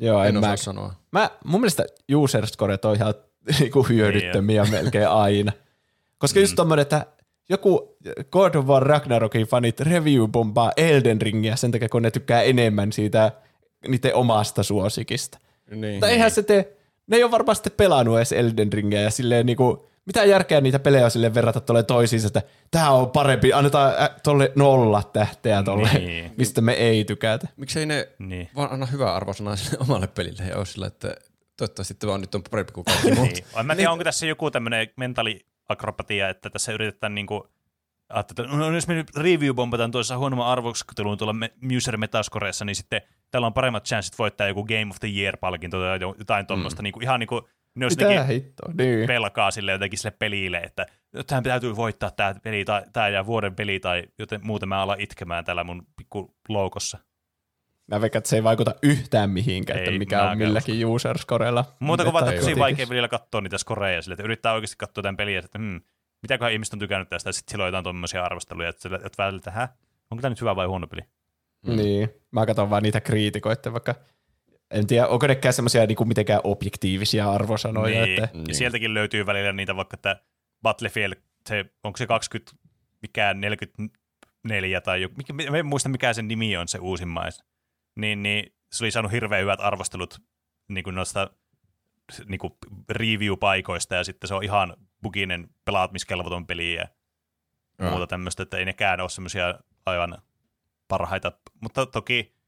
Joo, 0.00 0.22
En 0.22 0.28
en 0.28 0.36
osaa 0.36 0.50
mä, 0.50 0.56
sanoa. 0.56 0.94
mä, 1.12 1.30
mun 1.44 1.60
mielestä 1.60 1.84
user 2.14 2.46
scoret 2.46 2.84
on 2.84 2.96
ihan 2.96 3.14
niinku 3.60 3.82
hyödyttömiä 3.82 4.64
melkein 4.70 5.08
aina. 5.08 5.52
Koska 6.18 6.40
mm. 6.40 6.42
just 6.42 6.56
tommonen, 6.56 6.82
että 6.82 7.06
joku 7.48 7.96
God 8.30 8.54
of 8.54 8.66
War 8.66 8.82
Ragnarokin 8.82 9.46
fanit 9.46 9.80
review-bombaa 9.80 10.72
Elden 10.76 11.20
Ringiä 11.20 11.56
sen 11.56 11.72
takia, 11.72 11.88
kun 11.88 12.02
ne 12.02 12.10
tykkää 12.10 12.42
enemmän 12.42 12.92
siitä 12.92 13.32
niiden 13.88 14.14
omasta 14.14 14.62
suosikista. 14.62 15.38
Niin. 15.70 16.00
Tai 16.00 16.10
eihän 16.10 16.30
se 16.30 16.42
tee, 16.42 16.76
ne 17.06 17.16
ei 17.16 17.22
ole 17.22 17.30
varmaan 17.30 17.56
sitten 17.56 17.72
pelannut 17.76 18.16
edes 18.16 18.32
Elden 18.32 18.72
Ringiä 18.72 19.00
ja 19.00 19.10
silleen 19.10 19.46
niinku, 19.46 19.89
mitä 20.10 20.24
järkeä 20.24 20.60
niitä 20.60 20.78
pelejä 20.78 21.04
on 21.04 21.10
silleen 21.10 21.34
verrata 21.34 21.60
tuolle 21.60 21.82
toisiinsa, 21.82 22.26
että 22.26 22.42
tää 22.70 22.90
on 22.90 23.10
parempi, 23.10 23.52
annetaan 23.52 23.94
ä, 24.02 24.10
tolle 24.22 24.52
nolla 24.56 25.02
tähteä 25.12 25.62
tolle, 25.62 25.88
Niin. 25.92 26.32
mistä 26.38 26.60
me 26.60 26.72
ei 26.72 27.04
tykätä. 27.04 27.48
Miksei 27.56 27.86
ne 27.86 28.08
Niin. 28.18 28.48
vaan 28.56 28.72
anna 28.72 28.86
hyvää 28.86 29.14
arvosanaa 29.14 29.56
sille 29.56 29.78
omalle 29.80 30.06
pelille 30.06 30.42
ja 30.44 30.56
ole 30.56 30.66
sillä, 30.66 30.86
että 30.86 31.14
toivottavasti 31.56 31.94
tämä 31.94 32.12
on 32.12 32.20
nyt 32.20 32.34
on 32.34 32.42
parempi 32.50 32.72
kuin 32.72 32.84
kaikki 32.84 33.12
muut. 33.14 33.28
Niin. 33.32 33.44
En 33.60 33.66
mä 33.66 33.76
tiedä, 33.76 33.90
onko 33.92 34.04
tässä 34.04 34.26
joku 34.26 34.50
tämmöinen 34.50 34.88
mentaaliakrobatia, 34.96 36.28
että 36.28 36.50
tässä 36.50 36.72
yritetään 36.72 37.14
niinku 37.14 37.48
ajattelin, 38.08 38.50
että 38.50 38.58
no, 38.58 38.74
jos 38.74 38.88
me 38.88 38.94
nyt 38.94 39.10
review-bombataan 39.16 39.90
tuossa 39.92 40.18
huonomman 40.18 40.46
arvoskeluun 40.46 41.18
tuolla 41.18 41.32
me- 41.32 41.52
User 41.76 41.96
Metascoreessa, 41.96 42.64
niin 42.64 42.76
sitten 42.76 43.02
täällä 43.30 43.46
on 43.46 43.52
paremmat 43.54 43.84
chanssit 43.84 44.18
voittaa 44.18 44.46
joku 44.48 44.64
Game 44.64 44.86
of 44.90 44.96
the 45.00 45.08
Year-palkinto 45.08 45.80
tai 45.80 45.98
jo- 46.00 46.14
jotain 46.18 46.46
tuommoista. 46.46 46.82
Mm. 46.82 46.84
Niin 46.84 46.92
kuin, 46.92 47.02
ihan 47.02 47.20
niin 47.20 47.28
kuin 47.28 47.42
ne 47.74 47.84
olisi 47.84 48.04
Mitä 48.04 48.24
hittoa, 48.24 48.72
niin. 48.78 49.06
pelkaa 49.06 49.50
sille 49.50 49.72
jotenkin 49.72 49.98
sille 49.98 50.16
pelille, 50.18 50.58
että 50.58 50.86
tähän 51.26 51.44
täytyy 51.44 51.76
voittaa 51.76 52.10
tämä 52.10 52.34
peli 52.42 52.64
tai 52.64 52.82
tämä 52.92 53.08
ja 53.08 53.26
vuoden 53.26 53.54
peli 53.54 53.80
tai 53.80 54.04
joten 54.18 54.40
muuten 54.42 54.68
mä 54.68 54.82
alan 54.82 55.00
itkemään 55.00 55.44
täällä 55.44 55.64
mun 55.64 55.86
pikku 55.96 56.34
loukossa. 56.48 56.98
Mä 57.86 58.00
veikkaan, 58.00 58.18
että 58.20 58.30
se 58.30 58.36
ei 58.36 58.44
vaikuta 58.44 58.74
yhtään 58.82 59.30
mihinkään, 59.30 59.78
että 59.78 59.90
Ei, 59.90 59.98
mikä 59.98 60.16
mäkään 60.16 60.32
on 60.32 60.38
milläkin 60.38 60.86
user 60.86 61.18
scorella. 61.18 61.64
Muuta 61.80 62.02
kuin 62.04 62.12
vaan, 62.12 62.28
että 62.28 62.40
tosi 62.40 62.58
vaikea 62.58 62.88
välillä 62.88 63.08
katsoa 63.08 63.40
niitä 63.40 63.58
skoreja 63.58 64.02
sille, 64.02 64.12
että 64.12 64.24
yrittää 64.24 64.52
oikeasti 64.52 64.76
katsoa 64.78 65.02
tämän 65.02 65.16
peliä, 65.16 65.38
että 65.38 65.58
hmm, 65.58 65.80
mitäköhän 66.22 66.52
ihmiset 66.52 66.72
on 66.72 66.78
tykännyt 66.78 67.08
tästä, 67.08 67.28
ja 67.28 67.32
sitten 67.32 67.52
silloin 67.52 67.68
jotain 67.68 67.84
tuommoisia 67.84 68.24
arvosteluja, 68.24 68.68
että, 68.68 68.88
että 68.94 69.22
välillä, 69.22 69.38
että 69.38 69.68
onko 70.10 70.22
tämä 70.22 70.30
nyt 70.30 70.40
hyvä 70.40 70.56
vai 70.56 70.66
huono 70.66 70.86
peli? 70.86 71.02
Niin, 71.66 72.08
mä 72.30 72.46
katson 72.46 72.70
vaan 72.70 72.82
niitä 72.82 73.00
kriitikoita, 73.00 73.72
vaikka 73.72 73.94
en 74.70 74.86
tiedä, 74.86 75.06
onko 75.06 75.26
nekään 75.26 75.52
semmoisia 75.52 75.86
niinku 75.86 76.04
mitenkään 76.04 76.40
objektiivisia 76.44 77.32
arvosanoja, 77.32 78.06
niin. 78.06 78.24
että 78.24 78.38
Ja 78.48 78.54
sieltäkin 78.54 78.94
löytyy 78.94 79.26
välillä 79.26 79.52
niitä 79.52 79.76
vaikka, 79.76 79.94
että 79.94 80.22
Battlefield, 80.62 81.14
se, 81.48 81.64
onko 81.84 81.96
se 81.96 82.06
20, 82.06 82.52
mikään 83.02 83.40
44 83.40 84.80
tai 84.80 85.02
joku, 85.02 85.14
mikä, 85.16 85.32
mä 85.32 85.58
en 85.58 85.66
muista 85.66 85.88
mikä 85.88 86.12
sen 86.12 86.28
nimi 86.28 86.56
on 86.56 86.68
se 86.68 86.78
uusimmais. 86.78 87.44
Niin, 87.96 88.22
niin 88.22 88.54
se 88.72 88.84
oli 88.84 88.90
saanut 88.90 89.12
hirveän 89.12 89.42
hyvät 89.42 89.60
arvostelut 89.60 90.22
niin 90.68 90.84
kuin 90.84 90.94
noista 90.94 91.30
niin 92.26 92.38
kuin 92.38 92.52
review-paikoista 92.90 93.94
ja 93.94 94.04
sitten 94.04 94.28
se 94.28 94.34
on 94.34 94.44
ihan 94.44 94.76
buginen 95.02 95.48
pelaamiskelvoton 95.64 96.46
peli 96.46 96.74
ja 96.74 96.88
muuta 97.90 98.06
tämmöistä, 98.06 98.42
että 98.42 98.56
ei 98.56 98.64
nekään 98.64 99.00
ole 99.00 99.08
semmoisia 99.08 99.54
aivan 99.86 100.18
parhaita, 100.88 101.32
mutta 101.60 101.86
toki 101.86 102.39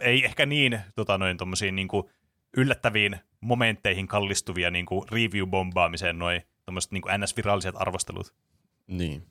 ei 0.00 0.24
ehkä 0.24 0.46
niin 0.46 0.80
tota, 0.94 1.18
noin 1.18 1.36
tommosiin 1.36 1.76
niin 1.76 1.88
kuin 1.88 2.10
yllättäviin 2.56 3.20
momentteihin 3.40 4.08
kallistuvia 4.08 4.70
niin 4.70 4.86
kuin 4.86 5.02
review-bombaamiseen 5.08 6.18
noin 6.18 6.42
tommoset 6.64 6.92
niin 6.92 7.02
kuin 7.02 7.20
NS-viralliset 7.20 7.74
arvostelut. 7.74 8.34
Niin. 8.86 9.26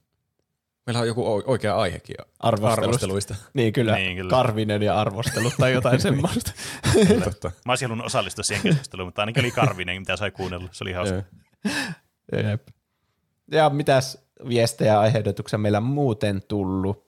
Meillä 0.85 1.01
on 1.01 1.07
joku 1.07 1.43
oikea 1.45 1.76
aihekin 1.76 2.15
Arvostelusta. 2.39 2.81
arvosteluista. 2.81 3.35
niin 3.53 3.73
kyllä, 3.73 3.95
Niin, 3.95 4.05
niin, 4.05 4.17
kyllä. 4.17 4.30
Karvinen 4.30 4.84
ja 4.84 4.99
arvostelut 5.01 5.53
tai 5.59 5.73
jotain 5.73 6.01
semmoista. 6.07 6.51
Totta. 7.23 7.51
Mä 7.65 7.72
olisin 7.72 7.88
halunnut 7.88 8.05
osallistua 8.05 8.43
siihen 8.43 8.63
keskusteluun, 8.63 9.07
mutta 9.07 9.22
ainakin 9.22 9.43
oli 9.43 9.51
Karvinen, 9.51 10.01
mitä 10.01 10.17
sai 10.17 10.31
kuunnella. 10.31 10.69
Se 10.72 10.84
oli 10.84 10.93
hauska. 10.93 11.23
Jep. 12.31 12.67
Ja 13.51 13.69
mitäs 13.69 14.26
viestejä 14.49 14.93
ja 15.51 15.57
meillä 15.57 15.77
on 15.77 15.84
muuten 15.84 16.41
tullut? 16.47 17.05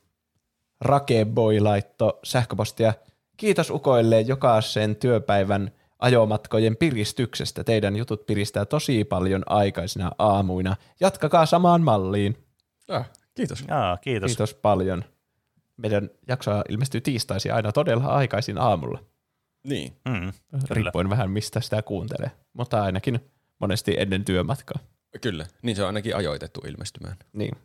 Rakeboy 0.82 1.60
laitto 1.60 2.20
sähköpostia. 2.24 2.94
Kiitos 3.38 3.70
ukoille 3.70 4.22
jokaisen 4.22 4.96
työpäivän 4.96 5.72
ajomatkojen 6.00 6.78
piristyksestä. 6.78 7.64
Teidän 7.64 7.96
jutut 7.96 8.26
piristää 8.26 8.66
tosi 8.66 9.04
paljon 9.04 9.44
aikaisina 9.46 10.12
aamuina. 10.18 10.76
Jatkakaa 11.00 11.46
samaan 11.46 11.82
malliin. 11.82 12.38
Ah, 12.88 13.10
kiitos. 13.36 13.64
Jaa, 13.68 13.98
kiitos. 13.98 14.30
Kiitos 14.30 14.54
paljon. 14.54 15.04
Meidän 15.78 16.10
jaksoa 16.28 16.64
ilmestyy 16.70 17.02
tiistaisin 17.02 17.54
aina 17.54 17.72
todella 17.72 18.06
aikaisin 18.06 18.58
aamulla. 18.58 19.00
Niin. 19.64 19.98
Mm, 20.10 20.32
Riippuen 20.70 21.10
vähän 21.10 21.32
mistä 21.32 21.62
sitä 21.62 21.82
kuuntelee. 21.82 22.32
Mutta 22.54 22.84
ainakin 22.84 23.20
monesti 23.60 23.96
ennen 23.98 24.26
työmatkaa. 24.26 24.80
Kyllä. 25.22 25.46
Niin 25.62 25.76
se 25.76 25.82
on 25.82 25.88
ainakin 25.88 26.16
ajoitettu 26.16 26.62
ilmestymään. 26.68 27.18
Niin. 27.34 27.58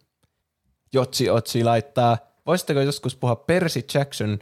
Jotsi 0.92 1.30
Otsi 1.30 1.64
laittaa, 1.64 2.18
voisitteko 2.46 2.80
joskus 2.80 3.16
puhua 3.16 3.36
Percy 3.36 3.80
Jackson 3.94 4.38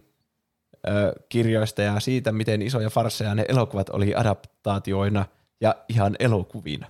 ö, 0.88 1.12
kirjoista 1.28 1.82
ja 1.82 2.00
siitä, 2.00 2.32
miten 2.32 2.62
isoja 2.62 2.90
farsseja 2.90 3.34
ne 3.34 3.44
elokuvat 3.48 3.88
oli 3.90 4.14
adaptaatioina 4.14 5.26
ja 5.60 5.74
ihan 5.88 6.16
elokuvina? 6.18 6.86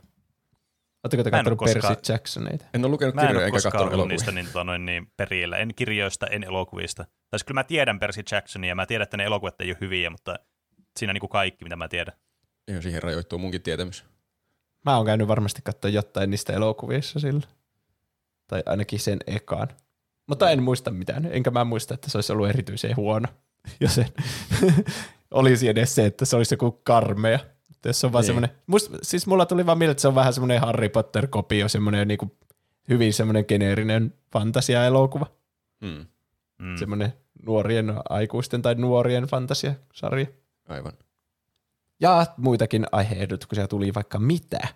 Oletteko 1.05 1.23
te 1.25 1.31
katsonut 1.31 1.59
koskaan- 1.59 1.97
Percy 1.97 2.13
Jacksoneita? 2.13 2.65
En 2.75 2.85
ole 2.85 2.91
lukenut 2.91 3.15
kirjoja 3.21 3.47
eikä 3.47 3.57
katsonut 3.57 3.75
ollut 3.81 3.93
elokuvia. 3.93 4.09
niistä 4.13 4.33
niin, 4.33 4.47
tota, 4.47 4.65
noin, 4.65 4.87
niin 4.87 5.13
perillä. 5.17 5.57
En 5.57 5.75
kirjoista, 5.77 6.27
en 6.27 6.45
elokuvista. 6.45 7.05
Tai 7.05 7.39
siis 7.39 7.45
kyllä 7.45 7.59
mä 7.59 7.65
tiedän 7.65 7.99
Percy 7.99 8.23
Jacksonia 8.33 8.69
ja 8.69 8.75
mä 8.75 8.87
tiedän, 8.87 9.03
että 9.03 9.17
ne 9.17 9.25
elokuvat 9.25 9.61
ei 9.61 9.71
ole 9.71 9.77
hyviä, 9.81 10.11
mutta 10.11 10.39
siinä 10.99 11.13
niin 11.13 11.21
kuin 11.21 11.31
kaikki, 11.31 11.65
mitä 11.65 11.77
mä 11.77 11.89
tiedän. 11.89 12.15
Joo, 12.69 12.83
siihen 12.83 13.03
rajoittuu 13.03 13.39
munkin 13.39 13.63
tietämys. 13.63 14.05
Mä 14.85 14.97
oon 14.97 15.07
käynyt 15.07 15.29
varmasti 15.29 15.63
katsoa 15.65 15.91
jotain 15.91 16.31
niistä 16.31 16.53
elokuvissa 16.53 17.21
sillä. 17.21 17.47
Tai 18.47 18.63
ainakin 18.67 18.99
sen 19.01 19.19
ekaan. 19.27 19.69
Mutta 20.29 20.51
en 20.51 20.63
muista 20.63 20.91
mitään. 20.91 21.29
Enkä 21.33 21.51
mä 21.51 21.65
muista, 21.65 21.95
että 21.95 22.11
se 22.11 22.19
olisi 22.19 22.33
ollut 22.33 22.49
erityisen 22.49 22.97
huono. 22.97 23.29
Jos 23.81 23.95
se 23.95 24.07
olisi 25.31 25.69
edes 25.69 25.95
se, 25.95 26.07
että 26.07 26.25
se 26.25 26.37
olisi 26.37 26.55
joku 26.55 26.81
karmea. 26.85 27.39
Jos 27.85 28.01
se 28.01 28.07
on 28.07 28.13
vaan 28.13 28.23
Niin. 28.23 28.27
semmoinen, 28.27 28.51
must, 28.67 28.95
siis 29.03 29.27
mulla 29.27 29.47
tuli 29.47 29.67
vaan 29.67 29.79
mieleen, 29.79 29.91
että 29.93 30.01
se 30.01 30.09
on 30.09 30.15
vähän 30.15 30.33
semmoinen 30.33 30.61
Harry 30.61 30.89
Potter-kopio, 30.89 31.69
semmoinen 31.69 32.09
niinku 32.09 32.37
hyvin 32.89 33.13
semmoinen 33.15 33.45
geneerinen 33.49 34.15
fantasia-elokuva. 34.33 35.27
Hmm. 35.87 36.07
Mm. 36.59 36.77
Semmoinen 36.77 37.13
nuorien 37.47 37.95
aikuisten 38.09 38.63
tai 38.63 38.75
nuorien 38.75 39.25
fantasiasarja. 39.25 40.27
Aivan. 40.69 40.93
Ja 42.01 42.27
muitakin 42.37 42.87
aiheehdotuksia 42.93 43.69
tuli 43.69 43.95
vaikka 43.95 44.19
mitä. 44.19 44.69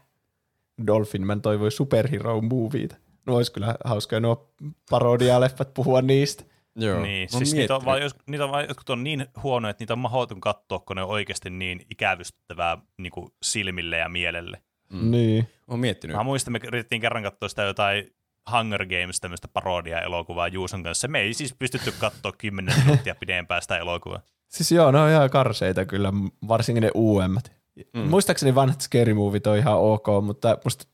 Dolphinman 0.86 1.42
toivoi 1.42 1.70
superhero-moviita. 1.70 2.96
No 3.26 3.36
olisi 3.36 3.52
kyllä 3.52 3.74
hauskoja 3.84 4.20
nuo 4.20 4.50
parodialeffat 4.90 5.74
puhua 5.74 6.02
niistä. 6.02 6.44
Joo. 6.76 7.00
Niin, 7.02 7.28
oon 7.32 7.38
siis 7.38 7.54
niitä 7.54 7.76
on, 7.76 7.84
vaan, 7.84 8.02
jos, 8.02 8.14
niitä 8.26 8.44
on 8.44 8.50
vaan, 8.50 8.64
jotkut 8.68 8.90
on 8.90 9.04
niin 9.04 9.26
huonoja, 9.42 9.70
että 9.70 9.82
niitä 9.82 9.92
on 9.92 9.98
mahdoton 9.98 10.40
katsoa, 10.40 10.78
kun 10.78 10.96
ne 10.96 11.02
on 11.02 11.08
oikeasti 11.08 11.50
niin 11.50 11.80
ikävystävää 11.90 12.78
niin 12.98 13.10
kuin 13.12 13.30
silmille 13.42 13.96
ja 13.98 14.08
mielelle. 14.08 14.62
Mm. 14.92 15.10
Niin. 15.10 15.48
Oon 15.68 15.80
miettinyt. 15.80 16.16
Mä 16.16 16.22
muistan, 16.22 16.52
me 16.52 16.60
yritettiin 16.66 17.00
kerran 17.00 17.22
katsoa 17.22 17.48
sitä 17.48 17.62
jotain 17.62 18.14
Hunger 18.52 18.86
Games, 18.86 19.20
tämmöistä 19.20 19.48
parodia-elokuvaa 19.48 20.48
Juuson 20.48 20.82
kanssa. 20.82 21.08
Me 21.08 21.20
ei 21.20 21.34
siis 21.34 21.54
pystytty 21.58 21.92
katsoa 21.98 22.32
10 22.38 22.74
minuuttia 22.84 23.14
pidempään 23.14 23.62
sitä 23.62 23.78
elokuvaa. 23.78 24.20
Siis 24.48 24.72
joo, 24.72 24.90
ne 24.90 24.98
on 24.98 25.10
ihan 25.10 25.30
karseita 25.30 25.84
kyllä, 25.86 26.12
varsinkin 26.48 26.82
ne 26.82 26.90
uudemmat. 26.94 27.52
Mm. 27.92 28.00
Muistaakseni 28.00 28.54
vanhat 28.54 28.80
Scary 28.80 29.14
Movit 29.14 29.46
on 29.46 29.56
ihan 29.56 29.78
ok, 29.78 30.06
mutta 30.22 30.58
musta 30.64 30.84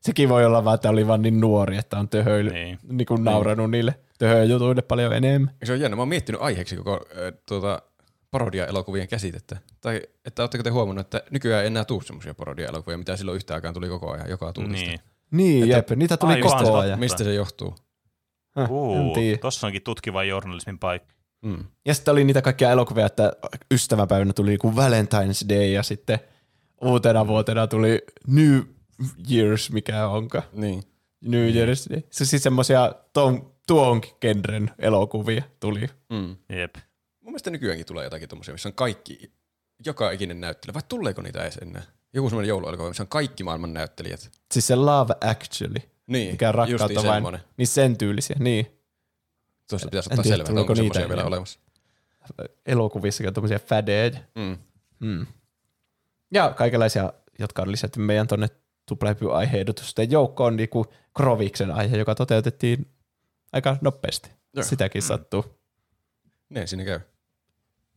sekin 0.00 0.28
voi 0.28 0.44
olla 0.44 0.64
vaan, 0.64 0.74
että 0.74 0.90
oli 0.90 1.06
vaan 1.06 1.22
niin 1.22 1.40
nuori, 1.40 1.76
että 1.76 1.98
on 1.98 2.08
töhöily, 2.08 2.50
Niin. 2.50 2.78
niin. 2.82 2.96
niin 2.96 3.06
kuin 3.06 3.24
nauranut 3.24 3.70
niille 3.70 3.94
töhöjutuille 4.28 4.82
paljon 4.82 5.12
enemmän. 5.12 5.54
Se 5.64 5.72
on 5.72 5.80
jännä. 5.80 5.96
Mä 5.96 6.02
oon 6.02 6.08
miettinyt 6.08 6.40
aiheeksi 6.42 6.76
koko 6.76 6.92
äh, 6.92 7.32
tuota, 7.48 7.82
parodia-elokuvien 8.30 9.08
käsitettä. 9.08 9.56
Tai 9.80 10.02
että 10.24 10.42
ootteko 10.42 10.64
te 10.64 10.70
huomannut, 10.70 11.06
että 11.06 11.22
nykyään 11.30 11.62
ei 11.62 11.66
enää 11.66 11.84
tuu 11.84 12.00
semmoisia 12.00 12.34
parodia-elokuvia, 12.34 12.98
mitä 12.98 13.16
silloin 13.16 13.36
yhtä 13.36 13.54
aikaan 13.54 13.74
tuli 13.74 13.88
koko 13.88 14.10
ajan, 14.12 14.30
joka 14.30 14.52
tuutista. 14.52 14.86
Niin. 14.86 15.00
Niin, 15.30 15.62
Että- 15.64 15.76
jep, 15.76 15.98
niitä 15.98 16.16
tuli 16.16 16.32
Aivan, 16.32 16.64
koko 16.64 16.78
ajan. 16.78 16.98
Mistä 16.98 17.24
se 17.24 17.34
johtuu? 17.34 17.74
En 18.56 18.70
Uh, 18.70 19.16
tossa 19.40 19.66
onkin 19.66 19.82
tutkivan 19.82 20.28
journalismin 20.28 20.78
paikka. 20.78 21.14
Mm. 21.44 21.64
Ja 21.86 21.94
sitten 21.94 22.12
oli 22.12 22.24
niitä 22.24 22.42
kaikkia 22.42 22.70
elokuvia, 22.70 23.06
että 23.06 23.32
ystäväpäivänä 23.72 24.32
tuli 24.32 24.50
niinku 24.50 24.70
Valentine's 24.70 25.48
Day 25.48 25.66
ja 25.66 25.82
sitten 25.82 26.18
uutena 26.82 27.26
vuotena 27.26 27.66
tuli 27.66 28.02
New 28.26 28.60
Year's, 29.02 29.72
mikä 29.72 30.08
onka. 30.08 30.42
Niin. 30.52 30.82
New 31.20 31.48
Year's 31.50 31.90
Day. 31.92 32.02
Se 32.10 32.24
siis 32.24 32.42
semmosia 32.42 32.92
ton, 33.12 33.53
tuon 33.66 34.00
genren 34.20 34.70
elokuvia 34.78 35.42
tuli. 35.60 35.86
Mm. 36.10 36.36
Jep. 36.48 36.74
Mun 37.20 37.32
mielestä 37.32 37.50
nykyäänkin 37.50 37.86
tulee 37.86 38.04
jotakin 38.04 38.28
tommosia, 38.28 38.54
missä 38.54 38.68
on 38.68 38.72
kaikki, 38.74 39.32
joka 39.86 40.10
ikinen 40.10 40.40
näyttelijä. 40.40 40.74
Vai 40.74 40.82
tuleeko 40.88 41.22
niitä 41.22 41.42
edes 41.42 41.56
enää? 41.56 41.82
Joku 42.12 42.28
semmoinen 42.28 42.48
jouluelokuva, 42.48 42.88
missä 42.88 43.02
on 43.02 43.08
kaikki 43.08 43.44
maailman 43.44 43.72
näyttelijät. 43.74 44.30
Siis 44.52 44.66
se 44.66 44.76
Love 44.76 45.14
Actually, 45.20 45.88
Niin, 46.06 46.30
mikä 46.30 46.48
on 46.48 46.54
rakkautta 46.54 47.02
vain. 47.04 47.16
semmonen. 47.16 47.40
Niin 47.56 47.66
sen 47.68 47.98
tyylisiä, 47.98 48.36
niin. 48.38 48.66
Tuossa 49.70 49.88
pitäisi 49.88 50.08
ottaa 50.12 50.24
selvää, 50.24 50.42
että 50.48 50.60
onko 50.60 50.74
niitä 50.74 50.76
semmoisia 50.76 51.08
vielä 51.08 51.20
enää. 51.20 51.26
olemassa. 51.26 51.60
Elokuvissakin 52.66 53.28
on 53.28 53.34
tommosia 53.34 53.58
fadeed. 53.58 54.14
Mm. 54.34 54.58
Mm. 55.00 55.26
Ja 56.32 56.50
kaikenlaisia, 56.56 57.12
jotka 57.38 57.62
on 57.62 57.72
lisätty 57.72 58.00
meidän 58.00 58.26
tonne 58.26 58.48
tuplepy-aiheehdotusten 58.88 60.10
joukkoon, 60.10 60.56
niin 60.56 60.68
kuin 60.68 60.84
Kroviksen 61.16 61.70
aihe, 61.70 61.96
joka 61.96 62.14
toteutettiin 62.14 62.86
aika 63.54 63.76
nopeasti. 63.80 64.30
Joo. 64.54 64.64
Sitäkin 64.64 65.02
sattuu. 65.02 65.58
Ne 66.48 66.66
siinä 66.66 66.84
käy. 66.84 67.00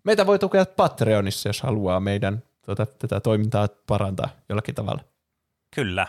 Meitä 0.04 0.26
voi 0.26 0.40
tukea 0.40 0.66
Patreonissa, 0.66 1.50
jos 1.50 1.62
haluaa 1.62 2.00
meidän 2.00 2.44
tuota, 2.66 2.86
tätä 2.86 3.20
toimintaa 3.20 3.68
parantaa 3.88 4.30
jollakin 4.50 4.76
tavalla. 4.76 5.04
Kyllä. 5.76 6.08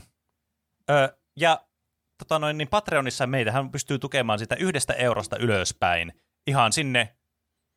Ö, 0.90 1.16
ja 1.36 1.60
tota 2.18 2.38
noin, 2.38 2.58
niin 2.58 2.68
Patreonissa 2.68 3.26
meitähän 3.26 3.70
pystyy 3.70 3.98
tukemaan 3.98 4.38
sitä 4.38 4.54
yhdestä 4.54 4.92
eurosta 4.92 5.36
ylöspäin. 5.36 6.12
Ihan 6.46 6.72
sinne 6.72 7.16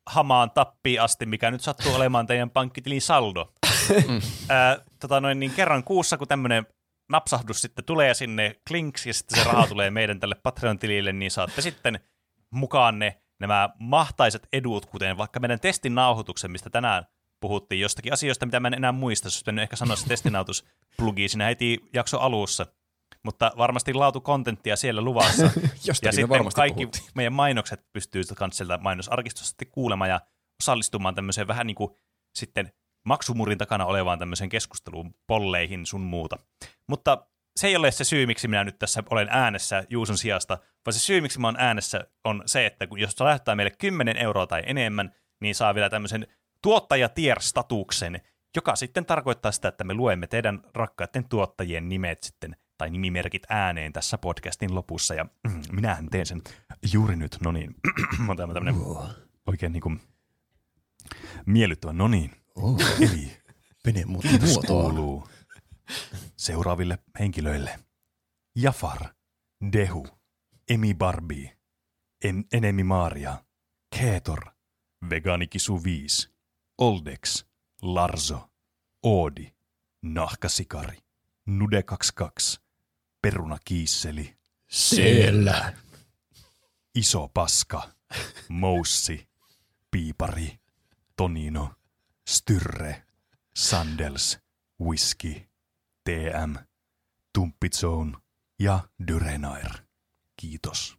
hamaan 0.06 0.50
tappiin 0.50 1.00
asti, 1.00 1.26
mikä 1.26 1.50
nyt 1.50 1.60
sattuu 1.60 1.94
olemaan 1.94 2.26
teidän 2.26 2.50
pankkitilin 2.50 3.02
saldo. 3.02 3.52
Ö, 4.00 4.84
tota 5.00 5.20
noin, 5.20 5.40
niin 5.40 5.50
kerran 5.50 5.84
kuussa, 5.84 6.18
kun 6.18 6.28
tämmöinen 6.28 6.66
napsahdus 7.12 7.60
sitten 7.60 7.84
tulee 7.84 8.14
sinne 8.14 8.56
klinks 8.68 9.06
ja 9.06 9.14
sitten 9.14 9.38
se 9.38 9.44
raha 9.44 9.66
tulee 9.66 9.90
meidän 9.90 10.20
tälle 10.20 10.34
Patreon-tilille, 10.34 11.12
niin 11.12 11.30
saatte 11.30 11.62
sitten 11.62 12.00
mukaan 12.50 12.98
ne 12.98 13.22
nämä 13.40 13.70
mahtaiset 13.78 14.48
edut, 14.52 14.86
kuten 14.86 15.16
vaikka 15.16 15.40
meidän 15.40 15.60
testin 15.60 15.94
nauhoituksen, 15.94 16.50
mistä 16.50 16.70
tänään 16.70 17.06
puhuttiin 17.40 17.80
jostakin 17.80 18.12
asioista, 18.12 18.46
mitä 18.46 18.60
mä 18.60 18.68
en 18.68 18.74
enää 18.74 18.92
muista. 18.92 19.26
Olisi 19.26 19.38
pitänyt 19.38 19.62
ehkä 19.62 19.76
sanoa 19.76 19.96
se 19.96 20.06
testinautus 20.06 20.64
plugi 20.96 21.28
siinä 21.28 21.44
heti 21.44 21.78
jakso 21.92 22.18
alussa. 22.18 22.66
Mutta 23.24 23.52
varmasti 23.56 23.94
laatukontenttia 23.94 24.76
siellä 24.76 25.00
luvassa. 25.00 25.42
ja 25.86 25.94
sitten 25.94 26.28
varmasti 26.28 26.58
kaikki 26.58 26.86
puhuttiin. 26.86 27.10
meidän 27.14 27.32
mainokset 27.32 27.86
pystyy 27.92 28.22
myös 28.40 28.56
sieltä 28.56 28.78
mainosarkistosta 28.78 29.64
kuulemaan 29.64 30.10
ja 30.10 30.20
osallistumaan 30.62 31.14
tämmöiseen 31.14 31.46
vähän 31.46 31.66
niin 31.66 31.74
kuin 31.74 31.90
sitten 32.34 32.72
maksumurin 33.04 33.58
takana 33.58 33.86
olevaan 33.86 34.18
tämmöiseen 34.18 34.50
keskusteluun, 34.50 35.14
polleihin 35.26 35.86
sun 35.86 36.00
muuta. 36.00 36.38
Mutta 36.86 37.26
se 37.56 37.66
ei 37.66 37.76
ole 37.76 37.90
se 37.90 38.04
syy, 38.04 38.26
miksi 38.26 38.48
minä 38.48 38.64
nyt 38.64 38.78
tässä 38.78 39.02
olen 39.10 39.28
äänessä 39.30 39.84
Juuson 39.90 40.18
sijasta, 40.18 40.58
vaan 40.86 40.92
se 40.92 41.00
syy, 41.00 41.20
miksi 41.20 41.40
mä 41.40 41.46
oon 41.46 41.56
äänessä, 41.58 42.06
on 42.24 42.42
se, 42.46 42.66
että 42.66 42.86
kun 42.86 42.98
jos 42.98 43.20
lähettää 43.20 43.56
meille 43.56 43.72
10 43.78 44.16
euroa 44.16 44.46
tai 44.46 44.62
enemmän, 44.66 45.14
niin 45.40 45.54
saa 45.54 45.74
vielä 45.74 45.90
tämmöisen 45.90 46.26
tuottajatier-statuksen, 46.62 48.20
joka 48.56 48.76
sitten 48.76 49.06
tarkoittaa 49.06 49.52
sitä, 49.52 49.68
että 49.68 49.84
me 49.84 49.94
luemme 49.94 50.26
teidän 50.26 50.62
rakkaiden 50.74 51.28
tuottajien 51.28 51.88
nimet 51.88 52.22
sitten 52.22 52.56
tai 52.78 52.90
nimimerkit 52.90 53.42
ääneen 53.48 53.92
tässä 53.92 54.18
podcastin 54.18 54.74
lopussa, 54.74 55.14
ja 55.14 55.24
mm, 55.24 55.62
minähän 55.76 56.06
teen 56.10 56.26
sen 56.26 56.42
juuri 56.92 57.16
nyt, 57.16 57.36
no 57.44 57.52
niin, 57.52 57.74
on 58.28 58.36
tämä 58.36 58.54
tämmöinen 58.54 58.82
oikein 59.46 59.72
niin 59.72 59.80
kuin 59.80 60.00
miellyttävä, 61.46 61.92
no 61.92 62.08
niin, 62.08 62.30
eli 63.00 63.42
Pene 63.82 64.04
Kiitos 64.22 64.58
kuuluu 64.66 65.28
seuraaville 66.36 66.98
henkilöille. 67.18 67.78
Jafar, 68.54 69.14
Dehu, 69.72 70.08
Emi 70.68 70.94
Barbie, 70.94 71.58
en, 72.24 72.44
Enemi 72.52 72.84
Maria, 72.84 73.44
Keetor, 73.98 74.40
Vegaanikisu 75.10 75.84
5, 75.84 76.30
Oldex, 76.78 77.44
Larzo, 77.82 78.50
Oodi, 79.02 79.54
Nahkasikari, 80.02 80.98
Nude 81.46 81.82
22, 81.82 82.60
Peruna 83.22 83.58
Kiisseli, 83.64 84.36
Siellä. 84.68 85.72
Iso 86.94 87.28
Paska, 87.34 87.82
Moussi, 88.48 89.28
Piipari, 89.90 90.60
Tonino, 91.16 91.74
Styrre, 92.28 93.02
Sandels, 93.56 94.38
Whisky, 94.80 95.34
TM, 96.04 96.54
Tumppizone 97.34 98.12
ja 98.58 98.80
Dyrenair. 99.08 99.70
Kiitos. 100.36 100.98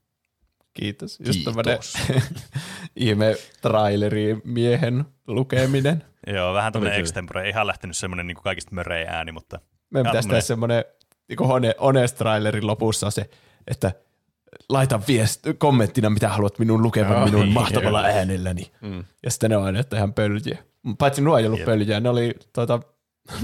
Kiitos. 0.73 1.19
Just 1.19 1.39
Kiitos. 1.43 1.97
ihme 2.95 3.35
traileri 3.61 4.41
miehen 4.43 5.05
lukeminen. 5.27 6.03
Joo, 6.35 6.53
vähän 6.53 6.73
tämmöinen 6.73 6.99
extempore. 6.99 7.43
Ei 7.43 7.49
ihan 7.49 7.67
lähtenyt 7.67 7.97
semmoinen 7.97 8.27
niin 8.27 8.37
kaikista 8.37 8.75
möreä 8.75 9.11
ääni, 9.11 9.31
mutta 9.31 9.59
Meidän 9.89 10.11
pitäisi 10.11 10.29
tehdä 10.29 10.41
semmoinen 10.41 10.83
niin 11.29 11.75
honest 11.81 12.17
trailerin 12.17 12.67
lopussa 12.67 13.11
se, 13.11 13.29
että 13.67 13.91
laita 14.69 15.01
viest, 15.07 15.45
kommenttina, 15.57 16.09
mitä 16.09 16.29
haluat 16.29 16.59
minun 16.59 16.81
lukevan 16.81 17.11
Joo, 17.17 17.25
minun 17.25 17.47
mahtavalla 17.47 18.01
kyllä. 18.01 18.15
äänelläni. 18.15 18.71
Mm. 18.81 19.03
Ja 19.23 19.31
sitten 19.31 19.49
ne 19.49 19.57
on 19.57 19.63
aina 19.63 19.79
että 19.79 19.97
ihan 19.97 20.13
pöljiä. 20.13 20.57
Paitsi 20.97 21.21
nuo 21.21 21.37
ei 21.37 21.45
ollut 21.45 21.59
Jep. 21.59 21.65
pöljiä, 21.65 21.99
ne 21.99 22.09
oli 22.09 22.33
tuota. 22.53 22.79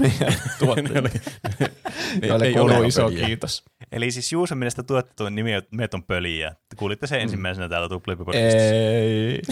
Joille 2.22 2.44
ei 2.46 2.54
kuuluu 2.54 2.76
ole 2.76 2.86
iso 2.86 3.02
pöljiä. 3.02 3.26
kiitos. 3.26 3.64
Eli 3.92 4.10
siis 4.10 4.32
Juuson 4.32 4.58
mielestä 4.58 4.82
tuotettu 4.82 5.28
nimet 5.28 5.94
on 5.94 6.02
pöliä. 6.02 6.54
Kuulitte 6.76 7.06
sen 7.06 7.20
ensimmäisenä 7.20 7.68
täällä 7.68 7.88
Tuplipi-podcastissa. 7.88 8.74
Ei, 8.74 9.42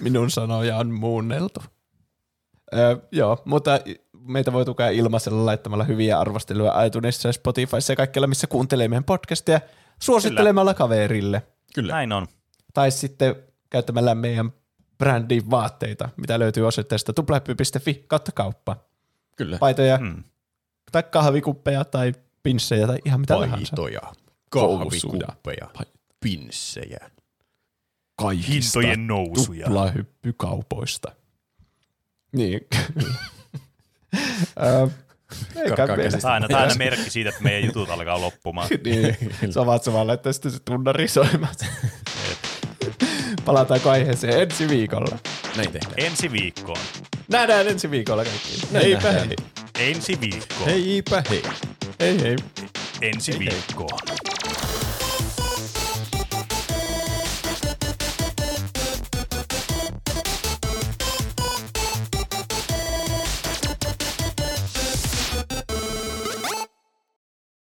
minun 0.00 0.30
sanoja 0.30 0.76
on 0.76 0.90
muunneltu. 0.90 1.62
Öö, 2.76 2.96
joo, 3.12 3.42
mutta 3.44 3.80
meitä 4.26 4.52
voi 4.52 4.64
tukea 4.64 4.88
ilmaisella 4.90 5.46
laittamalla 5.46 5.84
hyviä 5.84 6.18
arvosteluja 6.18 6.84
iTunesissa 6.84 7.28
ja 7.28 7.32
Spotifyssa 7.32 7.92
ja 7.92 7.96
kaikkialla, 7.96 8.26
missä 8.26 8.46
kuuntelee 8.46 8.88
meidän 8.88 9.04
podcastia, 9.04 9.60
suosittelemalla 9.98 10.74
kaverille. 10.74 11.42
Kyllä. 11.74 11.92
Näin 11.94 12.12
on. 12.12 12.26
Tai 12.74 12.90
sitten 12.90 13.36
käyttämällä 13.70 14.14
meidän 14.14 14.52
brändin 14.98 15.50
vaatteita, 15.50 16.08
mitä 16.16 16.38
löytyy 16.38 16.66
osoitteesta 16.66 17.12
tuplahyppy.fi 17.12 18.04
kautta 18.06 18.32
kauppa. 18.32 18.76
Kyllä. 19.36 19.58
Paitoja, 19.58 19.98
Hmm. 19.98 20.24
tai 20.92 21.02
kahvikuppeja, 21.02 21.84
tai 21.84 22.12
pinssejä, 22.42 22.86
tai 22.86 22.98
ihan 23.04 23.20
mitä 23.20 23.34
tahansa. 23.34 23.56
Paitoja, 23.76 24.00
kahvikuppeja, 24.50 25.68
pinssejä. 26.20 27.10
Kaikista 28.16 28.80
Hintojen 28.80 29.06
nousuja. 29.06 29.66
tuplahyppykaupoista. 29.66 31.12
Niin, 32.32 32.60
kyllä. 32.98 33.14
Eikä 35.56 35.82
aina, 36.24 36.48
tää 36.48 36.58
on 36.58 36.62
aina 36.62 36.74
merkki 36.74 37.10
siitä, 37.10 37.30
että 37.30 37.42
meidän 37.42 37.64
jutut 37.64 37.90
alkaa 37.90 38.20
loppumaan. 38.20 38.68
niin, 38.84 39.16
samat 39.50 39.84
samalla, 39.84 40.12
että 40.12 40.32
sitten 40.32 40.52
se 40.52 40.58
tunnari 40.64 41.08
soimat. 41.08 41.64
Palataanko 43.44 43.90
aiheeseen 43.90 44.40
ensi 44.42 44.68
viikolla? 44.68 45.18
Näin 45.56 45.72
tehdään. 45.72 45.94
Ensi 45.96 46.32
viikkoon. 46.32 46.78
Nähdään 47.28 47.68
ensi 47.68 47.90
viikolla 47.90 48.24
kaikki. 48.24 48.66
Näin 48.70 48.84
Heipä 48.84 49.02
nähdään. 49.02 49.28
hei. 49.78 49.88
Ensi 49.90 50.20
viikkoon. 50.20 50.66
Heipä 50.70 51.22
hei. 51.30 51.42
Hei 52.00 52.20
hei. 52.22 52.36
Ensi 53.02 53.38
viikkoon. 53.38 53.98